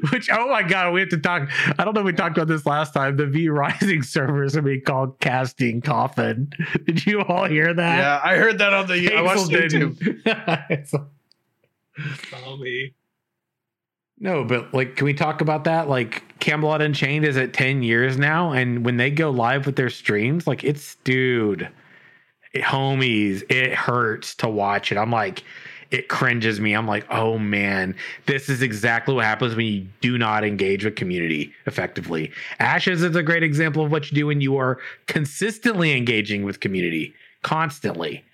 Which 0.12 0.30
oh 0.30 0.48
my 0.48 0.62
god, 0.62 0.92
we 0.92 1.00
have 1.00 1.08
to 1.10 1.18
talk. 1.18 1.48
I 1.78 1.84
don't 1.84 1.94
know 1.94 2.00
if 2.00 2.06
we 2.06 2.12
talked 2.12 2.36
about 2.38 2.48
this 2.48 2.64
last 2.66 2.94
time. 2.94 3.16
The 3.16 3.26
V 3.26 3.48
Rising 3.48 4.02
servers 4.04 4.56
are 4.56 4.62
being 4.62 4.82
called 4.82 5.18
casting 5.20 5.80
coffin. 5.80 6.50
Did 6.84 7.04
you 7.06 7.20
all 7.22 7.46
hear 7.46 7.74
that? 7.74 7.98
Yeah, 7.98 8.20
I 8.22 8.36
heard 8.36 8.58
that 8.58 8.72
on 8.72 8.86
the. 8.86 9.12
I 9.14 9.22
watched 9.22 9.50
Hazel 9.50 9.80
YouTube. 9.90 10.24
didn't. 10.24 10.86
So- 10.88 11.06
Follow 11.96 12.56
me. 12.56 12.92
no, 14.18 14.44
but 14.44 14.72
like, 14.74 14.96
can 14.96 15.04
we 15.04 15.14
talk 15.14 15.40
about 15.40 15.64
that? 15.64 15.88
Like, 15.88 16.22
Camelot 16.40 16.82
Unchained 16.82 17.24
is 17.24 17.36
at 17.36 17.52
ten 17.52 17.82
years 17.82 18.16
now, 18.18 18.52
and 18.52 18.84
when 18.84 18.96
they 18.96 19.10
go 19.10 19.30
live 19.30 19.66
with 19.66 19.76
their 19.76 19.90
streams, 19.90 20.46
like, 20.46 20.64
it's 20.64 20.96
dude, 21.04 21.62
it, 21.62 21.72
homies, 22.62 23.42
it 23.50 23.72
hurts 23.74 24.34
to 24.36 24.48
watch 24.48 24.92
it. 24.92 24.98
I'm 24.98 25.10
like, 25.10 25.42
it 25.94 26.08
cringes 26.08 26.60
me. 26.60 26.72
I'm 26.72 26.88
like, 26.88 27.06
oh 27.10 27.38
man, 27.38 27.94
this 28.26 28.48
is 28.48 28.62
exactly 28.62 29.14
what 29.14 29.24
happens 29.24 29.54
when 29.54 29.66
you 29.66 29.86
do 30.00 30.18
not 30.18 30.44
engage 30.44 30.84
with 30.84 30.96
community 30.96 31.52
effectively. 31.66 32.32
Ashes 32.58 33.02
is 33.02 33.14
a 33.14 33.22
great 33.22 33.42
example 33.42 33.84
of 33.84 33.92
what 33.92 34.10
you 34.10 34.16
do 34.16 34.26
when 34.26 34.40
you 34.40 34.56
are 34.56 34.78
consistently 35.06 35.96
engaging 35.96 36.42
with 36.42 36.60
community, 36.60 37.14
constantly, 37.42 38.24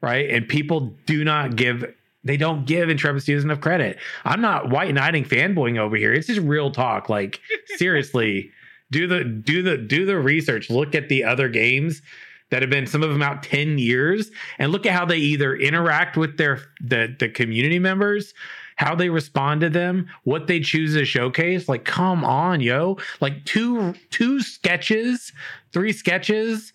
right? 0.00 0.30
And 0.30 0.48
people 0.48 0.92
do 1.06 1.24
not 1.24 1.56
give. 1.56 1.92
They 2.22 2.36
don't 2.36 2.66
give 2.66 2.90
Intrepid 2.90 3.22
Studios 3.22 3.44
enough 3.44 3.60
credit. 3.60 3.98
I'm 4.24 4.42
not 4.42 4.68
white 4.68 4.94
knighting 4.94 5.24
fanboying 5.24 5.78
over 5.78 5.96
here. 5.96 6.12
It's 6.12 6.26
just 6.26 6.40
real 6.40 6.70
talk. 6.70 7.08
Like 7.08 7.40
seriously, 7.76 8.52
do 8.92 9.06
the 9.06 9.24
do 9.24 9.62
the 9.62 9.78
do 9.78 10.04
the 10.04 10.18
research. 10.18 10.70
Look 10.70 10.94
at 10.94 11.08
the 11.08 11.24
other 11.24 11.48
games 11.48 12.02
that 12.50 12.62
have 12.62 12.70
been 12.70 12.86
some 12.86 13.02
of 13.02 13.10
them 13.10 13.22
out 13.22 13.42
10 13.42 13.78
years. 13.78 14.30
And 14.58 14.72
look 14.72 14.86
at 14.86 14.92
how 14.92 15.04
they 15.04 15.16
either 15.18 15.56
interact 15.56 16.16
with 16.16 16.36
their 16.36 16.60
the 16.80 17.14
the 17.18 17.28
community 17.28 17.78
members 17.78 18.34
how 18.76 18.94
they 18.94 19.10
respond 19.10 19.60
to 19.60 19.68
them 19.68 20.08
what 20.24 20.46
they 20.46 20.58
choose 20.58 20.94
to 20.94 21.04
showcase. 21.04 21.68
Like 21.68 21.84
come 21.84 22.24
on 22.24 22.60
yo. 22.60 22.96
Like 23.20 23.44
two 23.44 23.94
two 24.10 24.40
sketches 24.40 25.32
three 25.72 25.92
sketches 25.92 26.72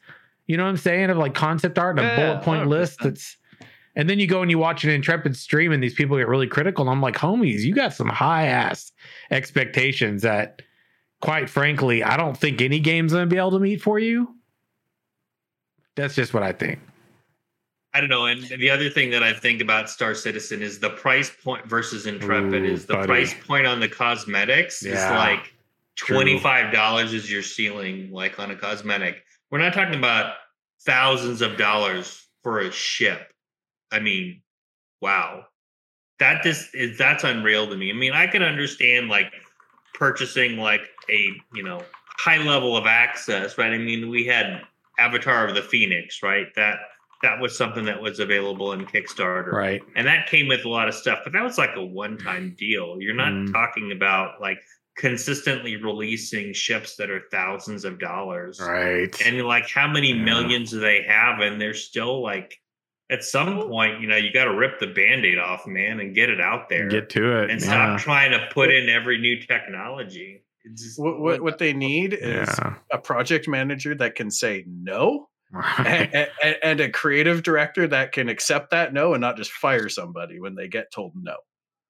you 0.48 0.56
know 0.56 0.64
what 0.64 0.70
i'm 0.70 0.78
saying 0.78 1.10
of 1.10 1.18
like 1.18 1.34
concept 1.34 1.78
art 1.80 1.98
and 2.00 2.08
a 2.08 2.12
Yeah, 2.12 2.16
bullet 2.34 2.44
point 2.44 2.68
list 2.68 3.00
100%. 3.00 3.04
that's 3.04 3.38
and 3.98 4.10
then 4.10 4.20
you 4.20 4.28
go 4.28 4.42
and 4.42 4.52
you 4.52 4.58
watch 4.60 4.84
an 4.84 4.90
intrepid 4.92 5.36
stream 5.36 5.72
and 5.72 5.82
these 5.84 5.94
people 5.96 6.16
get 6.18 6.28
really 6.28 6.46
critical 6.48 6.84
and 6.84 6.92
i'm 6.92 7.02
like 7.02 7.16
homies 7.16 7.62
you 7.62 7.74
got 7.74 7.94
some 7.94 8.08
high 8.08 8.46
ass 8.46 8.92
expectations 9.32 10.22
that 10.22 10.62
quite 11.22 11.50
frankly 11.50 12.04
i 12.04 12.16
don't 12.16 12.38
think 12.38 12.62
any 12.62 12.80
game's 12.80 13.12
gonna 13.14 13.26
be 13.26 13.38
able 13.38 13.52
to 13.52 13.60
meet 13.60 13.82
for 13.82 14.00
you 14.00 14.34
that's 15.96 16.16
just 16.16 16.34
what 16.34 16.44
I 16.44 16.52
think. 16.52 16.80
I 17.94 18.02
don't 18.02 18.10
know. 18.10 18.26
And 18.26 18.44
the 18.44 18.70
other 18.70 18.90
thing 18.90 19.10
that 19.12 19.24
I 19.24 19.32
think 19.32 19.62
about 19.62 19.90
Star 19.90 20.14
Citizen 20.14 20.62
is 20.62 20.80
the 20.80 20.90
price 20.90 21.32
point 21.44 21.66
versus 21.66 22.06
Intrepid 22.06 22.64
Ooh, 22.64 22.66
is 22.66 22.86
the 22.86 22.96
buddy. 22.96 23.08
price 23.08 23.34
point 23.48 23.66
on 23.66 23.80
the 23.80 23.88
cosmetics 23.88 24.84
is 24.84 24.96
like 24.96 25.54
$25 25.98 27.14
is 27.14 27.32
your 27.32 27.42
ceiling, 27.42 28.12
like 28.12 28.38
on 28.38 28.52
a 28.52 28.56
cosmetic. 28.56 29.24
We're 29.50 29.60
not 29.60 29.74
talking 29.74 29.96
about 29.96 30.34
thousands 30.86 31.42
of 31.42 31.56
dollars 31.58 32.28
for 32.44 32.60
a 32.60 32.72
ship. 32.72 33.32
I 33.94 34.00
mean, 34.00 34.42
wow. 35.02 35.46
That 36.20 36.44
just 36.44 36.76
is 36.76 36.98
that's 36.98 37.24
unreal 37.24 37.68
to 37.68 37.78
me. 37.78 37.92
I 37.92 37.94
mean, 37.94 38.12
I 38.12 38.28
can 38.28 38.44
understand 38.44 39.08
like 39.08 39.32
purchasing 39.94 40.58
like 40.58 40.82
a, 41.10 41.30
you 41.54 41.64
know, 41.64 41.82
high 42.18 42.38
level 42.38 42.76
of 42.76 42.86
access, 42.86 43.58
right? 43.58 43.72
I 43.72 43.78
mean, 43.78 44.10
we 44.10 44.26
had 44.26 44.62
Avatar 45.00 45.48
of 45.48 45.56
the 45.56 45.62
Phoenix, 45.62 46.22
right? 46.24 46.48
That 46.56 46.78
that 47.22 47.40
was 47.40 47.58
something 47.58 47.86
that 47.86 48.00
was 48.02 48.20
available 48.20 48.74
in 48.74 48.86
Kickstarter. 48.86 49.52
Right. 49.52 49.82
And 49.96 50.06
that 50.06 50.28
came 50.28 50.48
with 50.48 50.66
a 50.66 50.70
lot 50.70 50.88
of 50.88 50.94
stuff, 50.94 51.20
but 51.24 51.34
that 51.34 51.44
was 51.44 51.58
like 51.58 51.72
a 51.76 51.84
one-time 51.84 52.56
deal. 52.58 52.98
You're 53.00 53.16
not 53.16 53.32
Mm. 53.32 53.52
talking 53.52 53.92
about 53.94 54.40
like 54.42 54.60
consistently 54.98 55.76
releasing 55.78 56.54
ships 56.54 56.96
that 56.98 57.10
are 57.10 57.24
thousands 57.32 57.84
of 57.86 58.00
dollars. 58.00 58.60
Right. 58.62 59.10
And 59.26 59.42
like 59.46 59.70
how 59.70 59.88
many 59.88 60.10
Yeah. 60.10 60.24
millions 60.24 60.72
do 60.72 60.80
they 60.80 61.04
have? 61.04 61.40
And 61.40 61.60
they're 61.60 61.74
still 61.74 62.22
like 62.22 62.60
at 63.12 63.24
some 63.24 63.62
point, 63.62 64.02
you 64.02 64.08
know, 64.08 64.16
you 64.18 64.32
got 64.34 64.46
to 64.46 64.54
rip 64.56 64.80
the 64.80 64.88
band-aid 64.88 65.38
off, 65.38 65.68
man, 65.68 66.00
and 66.00 66.16
get 66.16 66.30
it 66.30 66.42
out 66.42 66.70
there. 66.70 66.88
Get 66.88 67.10
to 67.12 67.44
it. 67.44 67.52
and 67.52 67.62
yeah. 67.62 67.68
stop 67.68 68.00
trying 68.00 68.32
to 68.32 68.48
put 68.52 68.72
in 68.72 68.90
every 68.90 69.20
new 69.20 69.40
technology. 69.42 70.44
It's 70.66 70.84
just, 70.84 71.00
What, 71.00 71.20
what, 71.20 71.42
what 71.42 71.58
they 71.60 71.74
need 71.74 72.14
is 72.14 72.50
Yeah. 72.60 72.76
a 72.92 72.98
project 72.98 73.48
manager 73.48 73.96
that 73.96 74.16
can 74.16 74.32
say 74.32 74.66
no 74.68 75.30
and, 75.54 76.28
and, 76.44 76.58
and 76.64 76.80
a 76.82 76.90
creative 76.90 77.44
director 77.44 77.88
that 77.88 78.12
can 78.12 78.28
accept 78.30 78.72
that 78.72 78.94
no 78.94 79.14
and 79.14 79.22
not 79.22 79.38
just 79.38 79.52
fire 79.52 79.88
somebody 79.90 80.40
when 80.40 80.56
they 80.56 80.68
get 80.68 80.92
told 80.92 81.14
no. 81.16 81.38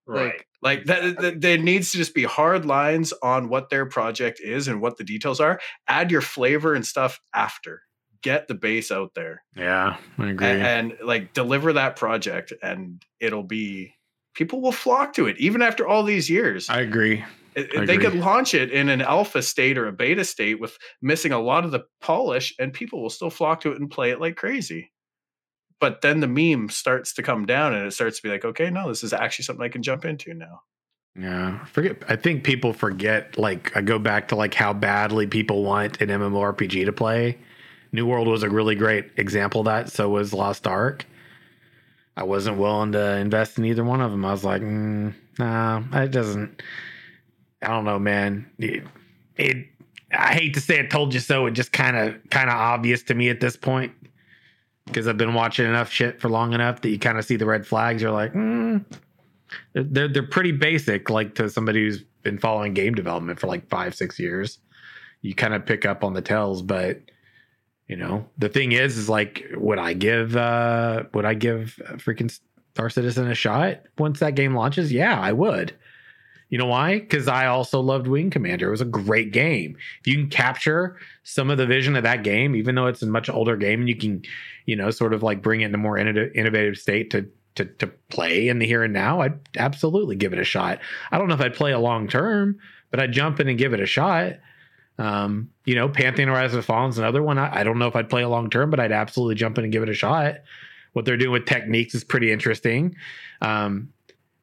right. 0.06 0.44
Like 0.62 0.86
that, 0.86 1.18
that 1.22 1.42
there 1.42 1.58
needs 1.58 1.92
to 1.92 1.98
just 1.98 2.14
be 2.16 2.24
hard 2.24 2.66
lines 2.66 3.14
on 3.24 3.50
what 3.50 3.70
their 3.70 3.86
project 3.86 4.40
is 4.40 4.68
and 4.68 4.82
what 4.82 4.98
the 4.98 5.04
details 5.04 5.40
are. 5.40 5.60
Add 5.88 6.12
your 6.12 6.22
flavor 6.22 6.74
and 6.74 6.86
stuff 6.86 7.20
after. 7.34 7.82
Get 8.24 8.48
the 8.48 8.56
base 8.56 8.92
out 8.92 9.12
there 9.14 9.44
yeah, 9.56 9.98
I 10.18 10.30
agree. 10.32 10.48
and, 10.48 10.64
and 10.64 10.98
like 11.04 11.34
deliver 11.34 11.74
that 11.74 11.96
project, 11.96 12.52
and 12.64 13.04
it'll 13.20 13.44
be 13.44 13.94
people 14.34 14.62
will 14.62 14.72
flock 14.72 15.14
to 15.14 15.28
it 15.28 15.38
even 15.38 15.62
after 15.62 15.88
all 15.88 16.02
these 16.02 16.28
years. 16.28 16.68
I 16.68 16.82
agree. 16.82 17.24
I 17.58 17.86
they 17.86 17.98
could 17.98 18.16
launch 18.16 18.54
it 18.54 18.72
in 18.72 18.90
an 18.90 19.02
alpha 19.02 19.42
state 19.42 19.78
or 19.78 19.88
a 19.88 19.94
beta 19.94 20.26
state 20.26 20.60
with 20.60 20.78
missing 21.02 21.32
a 21.32 21.40
lot 21.40 21.64
of 21.66 21.72
the 21.72 21.86
polish, 22.02 22.54
and 22.60 22.74
people 22.74 23.02
will 23.02 23.10
still 23.10 23.30
flock 23.30 23.62
to 23.62 23.72
it 23.72 23.80
and 23.80 23.90
play 23.90 24.12
it 24.12 24.20
like 24.20 24.36
crazy. 24.36 24.92
but 25.80 26.02
then 26.02 26.20
the 26.20 26.28
meme 26.28 26.70
starts 26.70 27.14
to 27.14 27.24
come 27.24 27.46
down 27.46 27.74
and 27.74 27.86
it 27.86 27.92
starts 27.92 28.18
to 28.18 28.24
be 28.24 28.30
like, 28.30 28.46
okay, 28.46 28.70
no, 28.70 28.88
this 28.88 29.04
is 29.04 29.14
actually 29.14 29.44
something 29.44 29.64
I 29.64 29.70
can 29.70 29.84
jump 29.84 30.06
into 30.06 30.34
now. 30.34 30.62
Yeah, 31.18 31.64
forget. 31.66 32.04
I 32.10 32.16
think 32.16 32.44
people 32.44 32.74
forget. 32.74 33.38
Like, 33.38 33.76
I 33.76 33.82
go 33.82 34.00
back 34.00 34.28
to 34.30 34.36
like 34.36 34.54
how 34.54 34.74
badly 34.74 35.28
people 35.28 35.64
want 35.64 36.02
an 36.02 36.10
MMORPG 36.10 36.86
to 36.86 36.92
play. 36.92 37.38
New 37.92 38.06
World 38.06 38.28
was 38.28 38.44
a 38.44 38.50
really 38.50 38.76
great 38.76 39.12
example 39.18 39.62
of 39.62 39.66
that. 39.66 39.92
So 39.92 40.10
was 40.10 40.34
Lost 40.34 40.68
Ark. 40.68 41.06
I 42.18 42.24
wasn't 42.24 42.58
willing 42.58 42.94
to 42.94 43.18
invest 43.18 43.58
in 43.58 43.66
either 43.66 43.84
one 43.84 44.02
of 44.02 44.12
them. 44.12 44.26
I 44.26 44.32
was 44.32 44.44
like, 44.44 44.62
mm, 44.62 45.14
nah, 45.38 45.84
it 45.94 46.12
doesn't. 46.12 46.62
I 47.66 47.70
don't 47.70 47.86
know, 47.86 48.00
man. 48.00 48.50
It, 48.60 48.84
it 49.38 49.68
I 50.12 50.34
hate 50.34 50.54
to 50.54 50.62
say 50.62 50.80
it 50.80 50.92
told 50.92 51.14
you 51.14 51.20
so. 51.20 51.46
It 51.48 51.52
just 51.52 51.72
kind 51.72 51.98
of 51.98 52.18
kind 52.30 52.50
of 52.50 52.56
obvious 52.56 53.04
to 53.04 53.16
me 53.16 53.30
at 53.30 53.42
this 53.42 53.58
point 53.58 53.92
because 54.86 55.08
I've 55.08 55.18
been 55.18 55.34
watching 55.34 55.66
enough 55.66 55.92
shit 55.92 56.22
for 56.22 56.30
long 56.30 56.54
enough 56.54 56.82
that 56.82 56.90
you 56.90 57.00
kind 57.00 57.18
of 57.18 57.26
see 57.26 57.36
the 57.36 57.46
red 57.46 57.66
flags. 57.66 58.02
You're 58.02 58.12
like, 58.12 58.34
mm, 58.34 58.86
they're 59.74 60.08
they're 60.08 60.24
pretty 60.24 60.52
basic. 60.52 61.10
Like 61.10 61.36
to 61.36 61.50
somebody 61.50 61.84
who's 61.84 62.04
been 62.24 62.38
following 62.38 62.74
game 62.74 62.94
development 62.94 63.40
for 63.40 63.48
like 63.48 63.68
five 63.68 63.96
six 63.96 64.20
years, 64.20 64.60
you 65.22 65.34
kind 65.34 65.54
of 65.54 65.66
pick 65.66 65.86
up 65.86 66.04
on 66.04 66.14
the 66.14 66.22
tells. 66.22 66.62
But 66.62 67.02
you 67.88 67.96
know, 67.96 68.28
the 68.38 68.50
thing 68.50 68.72
is, 68.72 68.98
is 68.98 69.10
like, 69.10 69.44
would 69.56 69.80
I 69.80 69.94
give 69.94 70.36
uh 70.36 71.04
would 71.14 71.26
I 71.26 71.34
give 71.34 71.80
freaking 71.98 72.36
Star 72.74 72.90
Citizen 72.90 73.30
a 73.30 73.36
shot 73.36 73.82
once 73.98 74.20
that 74.20 74.36
game 74.36 74.56
launches? 74.56 74.92
Yeah, 74.92 75.20
I 75.20 75.32
would. 75.32 75.76
You 76.56 76.60
know 76.60 76.68
why? 76.68 77.00
Because 77.00 77.28
I 77.28 77.48
also 77.48 77.82
loved 77.82 78.08
Wing 78.08 78.30
Commander. 78.30 78.70
It 78.70 78.72
was 78.72 78.80
a 78.80 78.86
great 78.86 79.34
game. 79.34 79.76
If 80.00 80.08
you 80.08 80.14
can 80.14 80.30
capture 80.30 80.98
some 81.24 81.50
of 81.50 81.58
the 81.58 81.66
vision 81.66 81.98
of 81.98 82.04
that 82.04 82.24
game, 82.24 82.56
even 82.56 82.76
though 82.76 82.88
it's 82.88 83.02
a 83.02 83.08
much 83.08 83.30
older 83.30 83.58
game, 83.58 83.82
and 83.82 83.90
you 83.90 83.98
can, 83.98 84.22
you 84.66 84.78
know, 84.78 84.90
sort 84.90 85.14
of 85.14 85.22
like 85.22 85.42
bring 85.42 85.60
it 85.60 85.66
in 85.66 85.76
a 85.76 85.78
more 85.78 85.98
innovative 85.98 86.78
state 86.78 87.12
to 87.12 87.30
to 87.56 87.66
to 87.66 87.88
play 88.08 88.48
in 88.48 88.60
the 88.60 88.66
here 88.66 88.84
and 88.84 88.94
now, 88.94 89.20
I'd 89.20 89.38
absolutely 89.58 90.16
give 90.16 90.32
it 90.32 90.40
a 90.40 90.46
shot. 90.46 90.80
I 91.12 91.18
don't 91.18 91.28
know 91.28 91.34
if 91.34 91.42
I'd 91.42 91.56
play 91.56 91.74
a 91.74 91.78
long 91.78 92.08
term, 92.08 92.58
but 92.90 93.02
I'd 93.02 93.12
jump 93.12 93.42
in 93.42 93.50
and 93.50 93.58
give 93.58 93.74
it 93.74 93.82
a 93.82 93.86
shot. 93.86 94.36
Um, 94.98 95.50
you 95.66 95.76
know, 95.76 95.90
Pantheon 95.90 96.30
Rise 96.30 96.54
of 96.54 96.64
Fallen's 96.64 96.98
another 96.98 97.22
one. 97.22 97.38
I, 97.38 97.54
I 97.54 97.64
don't 97.66 97.80
know 97.80 97.88
if 97.88 97.98
I'd 97.98 98.10
play 98.10 98.24
a 98.24 98.30
long 98.30 98.50
term, 98.50 98.70
but 98.70 98.80
I'd 98.80 98.94
absolutely 98.94 99.36
jump 99.36 99.58
in 99.58 99.66
and 99.66 99.74
give 99.74 99.84
it 99.84 99.90
a 99.90 99.94
shot. 99.94 100.36
What 100.94 101.04
they're 101.04 101.18
doing 101.18 101.34
with 101.34 101.48
techniques 101.48 101.94
is 101.94 102.06
pretty 102.06 102.32
interesting. 102.32 102.96
Um, 103.42 103.90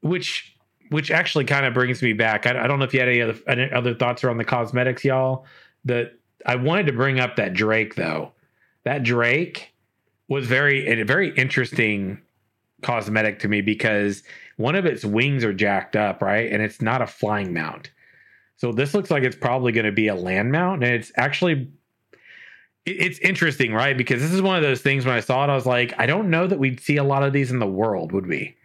which 0.03 0.52
which 0.93 1.11
actually 1.11 1.45
kind 1.45 1.67
of 1.67 1.75
brings 1.75 2.03
me 2.03 2.13
back. 2.13 2.47
I, 2.47 2.63
I, 2.63 2.67
don't 2.67 2.79
know 2.79 2.85
if 2.85 2.95
you 2.95 3.01
had 3.01 3.09
any 3.09 3.23
other 3.23 3.35
any 3.49 3.71
other 3.73 3.95
thoughts 3.95 4.23
around 4.23 4.39
the 4.39 4.45
cosmetics, 4.45 5.05
y'all. 5.05 5.47
That 5.85 6.13
I 6.47 6.57
wanted 6.57 6.87
to 6.87 6.93
bring 6.93 7.19
up 7.19 7.37
that 7.37 7.55
Drake 7.55 7.95
though. 7.95 8.33
That 8.85 9.03
Drake 9.03 9.75
was 10.29 10.47
very 10.47 11.01
a 11.01 11.05
very 11.05 11.35
interesting 11.35 12.21
cosmetic 12.83 13.39
to 13.41 13.49
me 13.49 13.61
because 13.61 14.23
one 14.57 14.75
of 14.75 14.87
its 14.87 15.05
wings 15.05 15.45
are 15.45 15.53
jacked 15.53 15.97
up, 15.97 16.23
right? 16.23 16.53
And 16.53 16.63
it's 16.63 16.81
not 16.81 17.03
a 17.03 17.07
flying 17.07 17.53
mount. 17.53 17.91
So 18.57 18.71
this 18.71 18.95
looks 18.95 19.11
like 19.11 19.25
it's 19.25 19.37
probably 19.37 19.73
going 19.73 19.87
to 19.87 19.93
be 19.93 20.09
a 20.09 20.15
land 20.15 20.53
mount, 20.53 20.85
and 20.85 20.95
it's 20.95 21.11
actually 21.17 21.69
it's 22.85 23.19
interesting, 23.21 23.73
right? 23.73 23.97
Because 23.97 24.21
this 24.21 24.33
is 24.33 24.43
one 24.43 24.57
of 24.57 24.63
those 24.63 24.83
things 24.83 25.05
when 25.05 25.15
I 25.15 25.21
saw 25.21 25.45
it, 25.45 25.51
I 25.51 25.55
was 25.55 25.67
like, 25.67 25.95
I 25.99 26.07
don't 26.07 26.31
know 26.31 26.47
that 26.47 26.59
we'd 26.59 26.81
see 26.81 26.97
a 26.97 27.05
lot 27.05 27.23
of 27.23 27.33
these 27.33 27.51
in 27.51 27.61
the 27.61 27.67
world, 27.67 28.13
would 28.13 28.27
we? 28.27 28.57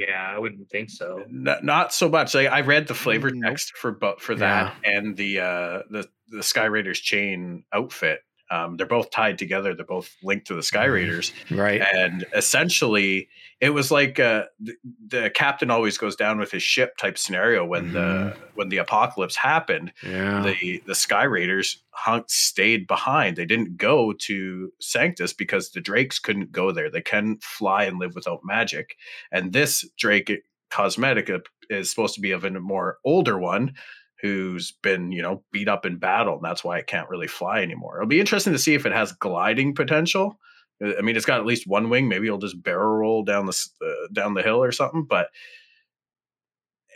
Yeah, 0.00 0.32
I 0.34 0.38
wouldn't 0.38 0.70
think 0.70 0.88
so. 0.88 1.24
Not, 1.28 1.62
not 1.62 1.92
so 1.92 2.08
much. 2.08 2.34
Like 2.34 2.48
I 2.48 2.62
read 2.62 2.86
the 2.86 2.94
flavor 2.94 3.30
mm, 3.30 3.42
text 3.42 3.76
for 3.76 3.92
but 3.92 4.20
for 4.22 4.34
that 4.34 4.74
yeah. 4.82 4.90
and 4.90 5.16
the 5.16 5.40
uh 5.40 5.82
the 5.90 6.08
the 6.28 6.42
Sky 6.42 6.64
Raiders 6.64 6.98
chain 7.00 7.64
outfit. 7.72 8.20
Um, 8.50 8.76
they're 8.76 8.86
both 8.86 9.10
tied 9.10 9.38
together. 9.38 9.74
They're 9.74 9.84
both 9.84 10.14
linked 10.22 10.48
to 10.48 10.54
the 10.54 10.62
Sky 10.62 10.84
mm-hmm. 10.84 10.92
Raiders, 10.92 11.32
right? 11.50 11.80
And 11.80 12.26
essentially, 12.34 13.28
it 13.60 13.70
was 13.70 13.90
like 13.92 14.18
uh, 14.18 14.46
the, 14.58 14.74
the, 15.06 15.30
captain 15.30 15.70
always 15.70 15.96
goes 15.98 16.16
down 16.16 16.38
with 16.38 16.50
his 16.50 16.62
ship 16.62 16.96
type 16.96 17.16
scenario 17.16 17.64
when 17.64 17.92
mm-hmm. 17.92 17.92
the 17.94 18.36
when 18.54 18.68
the 18.68 18.78
apocalypse 18.78 19.36
happened. 19.36 19.92
Yeah. 20.02 20.42
The 20.42 20.82
the 20.86 20.94
Sky 20.96 21.24
Raiders 21.24 21.82
hung, 21.90 22.24
stayed 22.26 22.88
behind. 22.88 23.36
They 23.36 23.46
didn't 23.46 23.76
go 23.76 24.12
to 24.12 24.72
Sanctus 24.80 25.32
because 25.32 25.70
the 25.70 25.80
Drakes 25.80 26.18
couldn't 26.18 26.50
go 26.50 26.72
there. 26.72 26.90
They 26.90 27.02
can 27.02 27.38
fly 27.40 27.84
and 27.84 27.98
live 28.00 28.16
without 28.16 28.40
magic. 28.42 28.96
And 29.30 29.52
this 29.52 29.88
Drake 29.96 30.42
cosmetic 30.70 31.30
is 31.68 31.90
supposed 31.90 32.14
to 32.14 32.20
be 32.20 32.32
of 32.32 32.44
a 32.44 32.50
more 32.50 32.98
older 33.04 33.38
one 33.38 33.74
who's 34.22 34.72
been, 34.82 35.12
you 35.12 35.22
know, 35.22 35.42
beat 35.52 35.68
up 35.68 35.86
in 35.86 35.96
battle, 35.96 36.34
and 36.34 36.44
that's 36.44 36.64
why 36.64 36.78
it 36.78 36.86
can't 36.86 37.08
really 37.08 37.26
fly 37.26 37.62
anymore. 37.62 37.96
It'll 37.96 38.08
be 38.08 38.20
interesting 38.20 38.52
to 38.52 38.58
see 38.58 38.74
if 38.74 38.86
it 38.86 38.92
has 38.92 39.12
gliding 39.12 39.74
potential. 39.74 40.38
Uh, 40.82 40.92
I 40.98 41.02
mean, 41.02 41.16
it's 41.16 41.26
got 41.26 41.40
at 41.40 41.46
least 41.46 41.66
one 41.66 41.90
wing. 41.90 42.08
Maybe 42.08 42.26
it'll 42.26 42.38
just 42.38 42.62
barrel 42.62 42.98
roll 42.98 43.22
down 43.22 43.46
the 43.46 43.68
uh, 43.82 44.08
down 44.12 44.34
the 44.34 44.42
hill 44.42 44.62
or 44.62 44.72
something. 44.72 45.04
But 45.04 45.28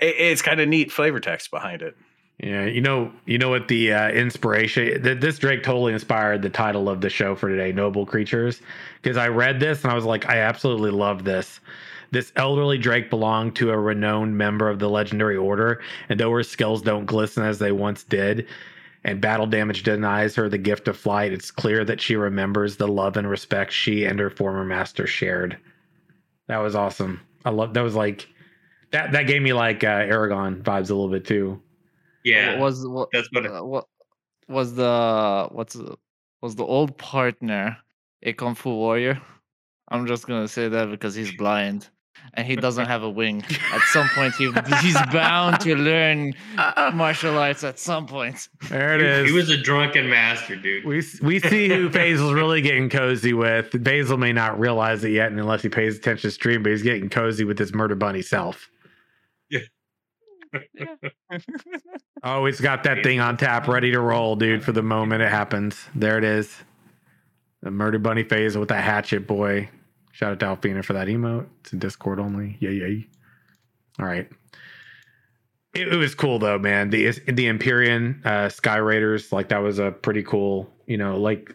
it, 0.01 0.15
it's 0.19 0.43
kind 0.43 0.61
of 0.61 0.69
neat 0.69 0.93
flavor 0.93 1.21
text 1.21 1.51
behind 1.51 1.83
it. 1.83 1.97
Yeah, 2.39 2.65
you 2.65 2.81
know, 2.81 3.13
you 3.27 3.39
know 3.39 3.49
what 3.49 3.69
the 3.69 3.93
uh, 3.93 4.11
inspiration. 4.11 5.03
this 5.21 5.39
Drake 5.39 5.63
totally 5.63 5.93
inspired 5.93 6.43
the 6.43 6.51
title 6.51 6.89
of 6.89 7.01
the 7.01 7.09
show 7.09 7.37
for 7.37 7.49
today, 7.49 7.71
"Noble 7.71 8.05
Creatures," 8.05 8.61
because 9.01 9.17
I 9.17 9.29
read 9.29 9.61
this 9.61 9.83
and 9.83 9.93
I 9.93 9.95
was 9.95 10.05
like, 10.05 10.29
I 10.29 10.39
absolutely 10.39 10.91
love 10.91 11.25
this. 11.25 11.61
This 12.15 12.33
elderly 12.37 12.79
Drake 12.79 13.11
belonged 13.11 13.57
to 13.57 13.73
a 13.73 13.77
renowned 13.77 14.39
member 14.39 14.71
of 14.71 14.79
the 14.79 14.89
legendary 14.89 15.37
order, 15.37 15.83
and 16.09 16.21
though 16.21 16.31
her 16.31 16.45
skills 16.45 16.81
don't 16.81 17.07
glisten 17.07 17.43
as 17.43 17.59
they 17.59 17.73
once 17.73 18.05
did, 18.05 18.47
and 19.03 19.21
battle 19.21 19.49
damage 19.49 19.83
denies 19.83 20.37
her 20.37 20.49
the 20.49 20.57
gift 20.57 20.87
of 20.87 20.97
flight, 20.97 21.33
it's 21.33 21.51
clear 21.51 21.85
that 21.85 22.01
she 22.01 22.15
remembers 22.15 22.77
the 22.77 22.87
love 22.87 23.17
and 23.17 23.29
respect 23.29 23.73
she 23.73 24.05
and 24.05 24.21
her 24.21 24.31
former 24.31 24.65
master 24.65 25.09
shared. 25.09 25.59
That 26.47 26.59
was 26.59 26.77
awesome. 26.77 27.21
I 27.45 27.51
love 27.51 27.75
that 27.75 27.83
was 27.83 27.97
like 27.97 28.29
that 28.93 29.11
that 29.11 29.27
gave 29.27 29.43
me 29.43 29.53
like 29.53 29.83
uh, 29.83 30.03
Eragon 30.03 30.63
vibes 30.63 30.91
a 30.91 30.95
little 30.95 31.09
bit 31.09 31.25
too. 31.25 31.61
Yeah. 32.25 32.61
Was 32.61 32.87
what 32.87 33.09
that's 33.13 33.29
what, 33.33 33.45
uh, 33.45 33.65
what 33.65 33.89
was 34.47 34.77
the 34.77 35.49
what's 35.51 35.75
the, 35.75 35.97
was 36.41 36.55
the 36.55 36.65
old 36.65 36.97
partner 36.97 37.77
a 38.23 38.33
kung 38.35 38.55
fu 38.55 38.71
warrior? 38.71 39.21
I'm 39.89 40.07
just 40.07 40.29
gonna 40.29 40.47
say 40.47 40.69
that 40.69 40.93
because 40.93 41.17
he's 41.17 41.33
blind 41.33 41.89
and 42.33 42.47
he 42.47 42.57
doesn't 42.57 42.87
have 42.87 43.03
a 43.03 43.11
wing. 43.11 43.45
At 43.73 43.81
some 43.93 44.09
point, 44.15 44.35
he 44.35 44.51
he's 44.81 45.01
bound 45.13 45.61
to 45.61 45.77
learn 45.77 46.35
martial 46.95 47.39
arts. 47.39 47.63
At 47.63 47.79
some 47.79 48.07
point, 48.07 48.49
there 48.69 48.95
it 48.95 49.03
is. 49.03 49.29
He 49.29 49.35
was 49.35 49.51
a 49.51 49.57
drunken 49.57 50.09
master, 50.09 50.57
dude. 50.57 50.85
We 50.85 51.03
we 51.23 51.41
see 51.41 51.69
who 51.69 51.91
Faisal's 51.91 52.33
really 52.33 52.63
getting 52.63 52.89
cozy 52.89 53.33
with. 53.33 53.71
Faisal 53.71 54.19
may 54.19 54.33
not 54.33 54.59
realize 54.59 55.05
it 55.05 55.11
yet, 55.11 55.31
unless 55.33 55.63
he 55.63 55.69
pays 55.69 55.97
attention 55.97 56.29
to 56.29 56.35
stream, 56.35 56.63
but 56.63 56.73
he's 56.73 56.83
getting 56.83 57.09
cozy 57.09 57.45
with 57.45 57.59
his 57.59 57.75
murder 57.75 57.95
bunny 57.95 58.23
self. 58.23 58.71
Yeah. 59.51 59.61
oh, 62.23 62.47
he's 62.47 62.61
got 62.61 62.85
that 62.85 63.03
thing 63.03 63.21
on 63.21 63.37
tap, 63.37 63.67
ready 63.69 63.93
to 63.93 64.01
roll, 64.01 64.37
dude. 64.37 64.65
For 64.65 64.73
the 64.73 64.83
moment 64.83 65.23
it 65.23 65.31
happens, 65.31 65.87
there 65.95 66.19
it 66.19 66.25
is. 66.25 66.55
The 67.63 67.71
murder 67.71 67.99
bunny 67.99 68.25
phase 68.25 68.57
with 68.57 68.69
that 68.69 68.85
hatchet 68.85 69.27
boy. 69.27 69.71
Shout 70.15 70.31
out 70.31 70.41
to 70.41 70.47
Alfina 70.47 70.85
for 70.85 70.93
that 70.93 71.09
emote. 71.09 71.49
It's 71.61 71.73
in 71.73 71.81
Discord 71.81 72.21
only. 72.21 72.57
Yay, 72.61 72.75
yay. 72.75 73.09
All 73.99 74.07
right. 74.07 74.31
It, 75.75 75.89
it 75.89 75.97
was 75.97 76.15
cool 76.15 76.39
though, 76.39 76.57
man. 76.57 76.91
The 76.91 77.11
the 77.27 77.49
Empyrean 77.49 78.23
uh, 78.25 78.49
Sky 78.49 78.77
Raiders, 78.77 79.33
like 79.33 79.49
that 79.49 79.59
was 79.59 79.81
a 79.81 79.91
pretty 79.91 80.23
cool. 80.23 80.71
You 80.87 80.99
know, 80.99 81.17
like 81.17 81.53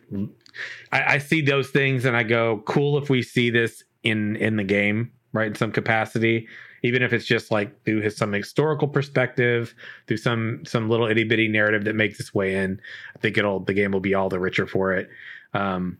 I, 0.91 1.13
I 1.13 1.17
see 1.19 1.39
those 1.39 1.69
things 1.69 2.04
and 2.04 2.17
I 2.17 2.24
go, 2.24 2.62
cool 2.65 2.98
if 2.98 3.10
we 3.10 3.24
see 3.24 3.50
this 3.50 3.82
in 4.04 4.36
in 4.36 4.58
the 4.58 4.65
game, 4.65 5.13
right? 5.32 5.48
In 5.48 5.56
some 5.56 5.72
capacity, 5.72 6.45
even 6.84 7.02
if 7.02 7.13
it's 7.13 7.26
just 7.26 7.52
like 7.52 7.86
through 7.86 8.02
his 8.02 8.17
some 8.17 8.34
historical 8.34 8.89
perspective, 8.89 9.74
through 10.06 10.17
some 10.17 10.65
some 10.65 10.89
little 10.89 11.08
itty 11.08 11.24
bitty 11.24 11.48
narrative 11.48 11.86
that 11.86 11.95
makes 11.95 12.19
its 12.19 12.34
way 12.34 12.56
in. 12.56 12.82
I 13.15 13.19
think 13.19 13.38
it'll 13.38 13.62
the 13.62 13.74
game 13.74 13.91
will 13.91 14.02
be 14.02 14.15
all 14.15 14.28
the 14.28 14.39
richer 14.39 14.67
for 14.67 14.91
it. 14.91 15.08
Um, 15.54 15.98